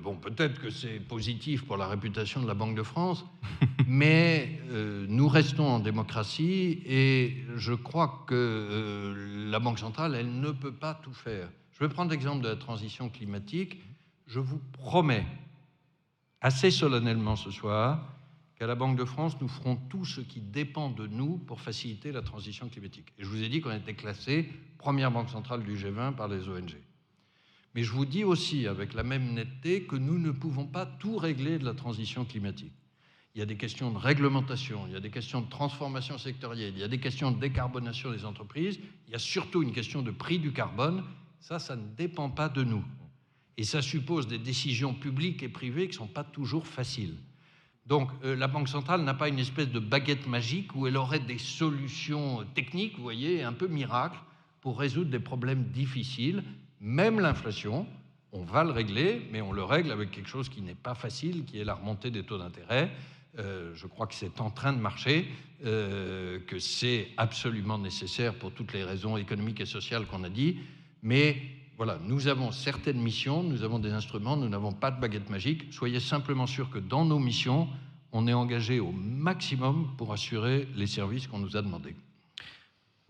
Bon, 0.02 0.16
peut-être 0.16 0.60
que 0.60 0.70
c'est 0.70 1.00
positif 1.00 1.64
pour 1.64 1.76
la 1.76 1.86
réputation 1.86 2.42
de 2.42 2.46
la 2.46 2.54
Banque 2.54 2.76
de 2.76 2.82
France, 2.82 3.24
mais 3.86 4.60
euh, 4.70 5.06
nous 5.08 5.28
restons 5.28 5.66
en 5.66 5.78
démocratie 5.78 6.82
et 6.86 7.44
je 7.56 7.72
crois 7.72 8.24
que 8.26 9.14
la 9.50 9.58
Banque 9.58 9.78
centrale, 9.78 10.14
elle 10.14 10.40
ne 10.40 10.50
peut 10.50 10.72
pas 10.72 10.94
tout 10.94 11.14
faire. 11.14 11.48
Je 11.72 11.84
vais 11.84 11.88
prendre 11.88 12.10
l'exemple 12.10 12.42
de 12.42 12.48
la 12.48 12.56
transition 12.56 13.08
climatique. 13.08 13.80
Je 14.26 14.40
vous 14.40 14.60
promets, 14.72 15.24
assez 16.40 16.70
solennellement 16.70 17.36
ce 17.36 17.50
soir, 17.50 18.14
qu'à 18.56 18.66
la 18.66 18.74
Banque 18.74 18.98
de 18.98 19.04
France, 19.04 19.40
nous 19.40 19.48
ferons 19.48 19.76
tout 19.76 20.04
ce 20.04 20.20
qui 20.20 20.40
dépend 20.40 20.90
de 20.90 21.06
nous 21.06 21.38
pour 21.38 21.60
faciliter 21.60 22.10
la 22.10 22.22
transition 22.22 22.68
climatique. 22.68 23.12
Et 23.18 23.22
je 23.22 23.28
vous 23.28 23.42
ai 23.42 23.48
dit 23.48 23.60
qu'on 23.60 23.70
était 23.70 23.94
classé 23.94 24.48
première 24.78 25.10
banque 25.10 25.30
centrale 25.30 25.62
du 25.62 25.76
G20 25.76 26.14
par 26.14 26.28
les 26.28 26.48
ONG. 26.48 26.76
Mais 27.74 27.82
je 27.82 27.92
vous 27.92 28.06
dis 28.06 28.24
aussi, 28.24 28.66
avec 28.66 28.94
la 28.94 29.02
même 29.02 29.34
netteté, 29.34 29.84
que 29.84 29.96
nous 29.96 30.18
ne 30.18 30.30
pouvons 30.30 30.66
pas 30.66 30.86
tout 30.86 31.16
régler 31.16 31.58
de 31.58 31.64
la 31.64 31.74
transition 31.74 32.24
climatique. 32.24 32.72
Il 33.34 33.38
y 33.38 33.42
a 33.42 33.46
des 33.46 33.56
questions 33.56 33.92
de 33.92 33.98
réglementation, 33.98 34.86
il 34.88 34.94
y 34.94 34.96
a 34.96 35.00
des 35.00 35.10
questions 35.10 35.42
de 35.42 35.48
transformation 35.48 36.18
sectorielle, 36.18 36.72
il 36.74 36.80
y 36.80 36.84
a 36.84 36.88
des 36.88 36.98
questions 36.98 37.30
de 37.30 37.38
décarbonation 37.38 38.10
des 38.10 38.24
entreprises, 38.24 38.80
il 39.06 39.12
y 39.12 39.14
a 39.14 39.20
surtout 39.20 39.62
une 39.62 39.72
question 39.72 40.02
de 40.02 40.10
prix 40.10 40.38
du 40.38 40.52
carbone. 40.52 41.04
Ça, 41.38 41.60
ça 41.60 41.76
ne 41.76 41.86
dépend 41.96 42.30
pas 42.30 42.48
de 42.48 42.64
nous. 42.64 42.84
Et 43.58 43.64
ça 43.64 43.82
suppose 43.82 44.28
des 44.28 44.38
décisions 44.38 44.94
publiques 44.94 45.42
et 45.42 45.48
privées 45.48 45.88
qui 45.88 45.94
ne 45.94 46.06
sont 46.06 46.06
pas 46.06 46.22
toujours 46.22 46.66
faciles. 46.66 47.16
Donc 47.86 48.08
euh, 48.22 48.36
la 48.36 48.46
Banque 48.46 48.68
centrale 48.68 49.02
n'a 49.02 49.14
pas 49.14 49.28
une 49.28 49.40
espèce 49.40 49.68
de 49.68 49.80
baguette 49.80 50.28
magique 50.28 50.76
où 50.76 50.86
elle 50.86 50.96
aurait 50.96 51.18
des 51.18 51.38
solutions 51.38 52.46
techniques, 52.54 52.96
vous 52.96 53.02
voyez, 53.02 53.42
un 53.42 53.52
peu 53.52 53.66
miracles, 53.66 54.18
pour 54.60 54.78
résoudre 54.78 55.10
des 55.10 55.18
problèmes 55.18 55.64
difficiles. 55.64 56.44
Même 56.80 57.18
l'inflation, 57.18 57.86
on 58.30 58.44
va 58.44 58.62
le 58.62 58.70
régler, 58.70 59.22
mais 59.32 59.40
on 59.40 59.52
le 59.52 59.64
règle 59.64 59.90
avec 59.90 60.12
quelque 60.12 60.28
chose 60.28 60.48
qui 60.48 60.62
n'est 60.62 60.74
pas 60.74 60.94
facile, 60.94 61.44
qui 61.44 61.58
est 61.58 61.64
la 61.64 61.74
remontée 61.74 62.12
des 62.12 62.22
taux 62.22 62.38
d'intérêt. 62.38 62.92
Euh, 63.40 63.72
je 63.74 63.88
crois 63.88 64.06
que 64.06 64.14
c'est 64.14 64.40
en 64.40 64.50
train 64.50 64.72
de 64.72 64.78
marcher, 64.78 65.26
euh, 65.64 66.38
que 66.46 66.60
c'est 66.60 67.08
absolument 67.16 67.78
nécessaire 67.78 68.34
pour 68.34 68.52
toutes 68.52 68.72
les 68.72 68.84
raisons 68.84 69.16
économiques 69.16 69.60
et 69.60 69.66
sociales 69.66 70.06
qu'on 70.06 70.22
a 70.22 70.28
dit. 70.28 70.58
Mais 71.02 71.57
voilà, 71.78 71.96
nous 72.02 72.26
avons 72.26 72.50
certaines 72.50 73.00
missions, 73.00 73.44
nous 73.44 73.62
avons 73.62 73.78
des 73.78 73.92
instruments, 73.92 74.36
nous 74.36 74.48
n'avons 74.48 74.72
pas 74.72 74.90
de 74.90 75.00
baguette 75.00 75.30
magique. 75.30 75.72
Soyez 75.72 76.00
simplement 76.00 76.48
sûrs 76.48 76.70
que 76.70 76.80
dans 76.80 77.04
nos 77.04 77.20
missions, 77.20 77.68
on 78.10 78.26
est 78.26 78.32
engagé 78.32 78.80
au 78.80 78.90
maximum 78.90 79.94
pour 79.96 80.12
assurer 80.12 80.66
les 80.74 80.88
services 80.88 81.28
qu'on 81.28 81.38
nous 81.38 81.56
a 81.56 81.62
demandés. 81.62 81.94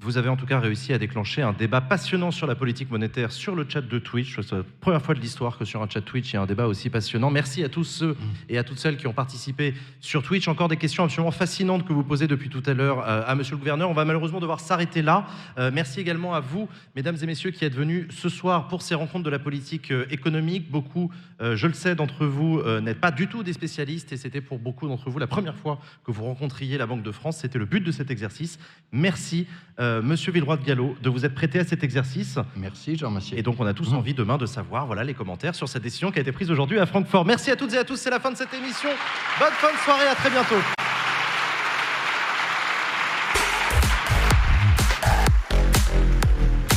Vous 0.01 0.17
avez 0.17 0.29
en 0.29 0.37
tout 0.37 0.47
cas 0.47 0.61
réussi 0.61 0.93
à 0.93 0.99
déclencher 0.99 1.43
un 1.43 1.53
débat 1.53 1.81
passionnant 1.81 2.31
sur 2.31 2.47
la 2.47 2.55
politique 2.55 2.89
monétaire 2.89 3.33
sur 3.33 3.57
le 3.57 3.67
chat 3.69 3.81
de 3.81 3.99
Twitch. 3.99 4.39
C'est 4.43 4.55
la 4.55 4.63
première 4.81 5.03
fois 5.03 5.13
de 5.17 5.19
l'histoire 5.19 5.59
que 5.59 5.65
sur 5.65 5.83
un 5.83 5.89
chat 5.89 6.01
Twitch, 6.03 6.31
il 6.31 6.35
y 6.35 6.37
a 6.37 6.43
un 6.43 6.47
débat 6.47 6.69
aussi 6.69 6.89
passionnant. 6.89 7.33
Merci 7.33 7.65
à 7.65 7.69
tous 7.69 7.83
ceux 7.83 8.17
et 8.49 8.59
à 8.59 8.63
toutes 8.63 8.79
celles 8.79 8.97
qui 8.97 9.09
ont 9.09 9.13
participé 9.13 9.75
sur 9.99 10.23
Twitch. 10.23 10.47
Encore 10.47 10.69
des 10.69 10.77
questions 10.77 11.03
absolument 11.03 11.33
fascinantes 11.33 11.85
que 11.85 11.93
vous 11.93 12.05
posez 12.05 12.29
depuis 12.29 12.49
tout 12.49 12.63
à 12.67 12.75
l'heure 12.75 13.01
euh, 13.01 13.25
à 13.27 13.35
Monsieur 13.35 13.55
le 13.55 13.59
Gouverneur. 13.59 13.91
On 13.91 13.93
va 13.93 14.05
malheureusement 14.05 14.39
devoir 14.39 14.61
s'arrêter 14.61 15.03
là. 15.03 15.27
Euh, 15.59 15.73
merci 15.75 15.99
également 15.99 16.33
à 16.33 16.39
vous, 16.39 16.69
mesdames 16.95 17.17
et 17.21 17.27
messieurs, 17.27 17.51
qui 17.51 17.65
êtes 17.65 17.75
venus 17.75 18.07
ce 18.11 18.29
soir 18.29 18.69
pour 18.69 18.83
ces 18.83 18.95
rencontres 18.95 19.25
de 19.25 19.31
la 19.31 19.41
politique 19.41 19.91
euh, 19.91 20.07
économique. 20.11 20.71
Beaucoup, 20.71 21.11
euh, 21.41 21.57
je 21.57 21.67
le 21.67 21.73
sais, 21.73 21.97
d'entre 21.97 22.25
vous 22.25 22.61
euh, 22.61 22.81
n'êtes 22.81 23.01
pas 23.01 23.11
du 23.11 23.27
tout 23.27 23.43
des 23.43 23.53
spécialistes 23.53 24.13
et 24.13 24.17
c'était 24.17 24.43
pour 24.43 24.61
beaucoup 24.61 24.87
d'entre 24.87 25.11
vous 25.11 25.19
la 25.19 25.27
première 25.27 25.57
fois 25.57 25.81
que 26.05 26.13
vous 26.13 26.23
rencontriez 26.23 26.79
la 26.79 26.87
Banque 26.87 27.03
de 27.03 27.11
France. 27.11 27.39
C'était 27.39 27.59
le 27.59 27.67
but 27.67 27.81
de 27.81 27.91
cet 27.91 28.13
exercice. 28.13 28.61
Merci, 28.93 29.49
euh, 29.89 30.03
Monsieur 30.03 30.33
Villeroy 30.33 30.57
de 30.57 30.65
Gallo, 30.65 30.97
de 31.03 31.09
vous 31.09 31.25
être 31.25 31.35
prêté 31.35 31.59
à 31.59 31.65
cet 31.65 31.83
exercice. 31.83 32.39
Merci, 32.57 32.97
Jean 32.97 33.11
Massier. 33.11 33.39
Et 33.39 33.43
donc, 33.43 33.57
on 33.59 33.67
a 33.67 33.75
tous 33.75 33.93
envie 33.95 34.15
demain 34.15 34.39
de 34.39 34.47
savoir 34.47 34.87
voilà, 34.87 35.05
les 35.05 35.15
commentaires 35.15 35.55
sur 35.55 35.69
cette 35.69 35.83
décision 35.83 36.11
qui 36.11 36.19
a 36.19 36.23
été 36.23 36.33
prise 36.33 36.51
aujourd'hui 36.51 36.79
à 36.79 36.87
Francfort. 36.87 37.25
Merci 37.25 37.51
à 37.51 37.57
toutes 37.57 37.73
et 37.73 37.79
à 37.79 37.85
tous. 37.85 37.97
C'est 37.97 38.11
la 38.11 38.21
fin 38.21 38.31
de 38.31 38.37
cette 38.37 38.53
émission. 38.55 38.91
Bonne 39.39 39.53
fin 39.53 39.73
de 39.73 39.79
soirée. 39.79 40.07
À 40.07 40.15
très 40.15 40.31
bientôt. 40.31 40.57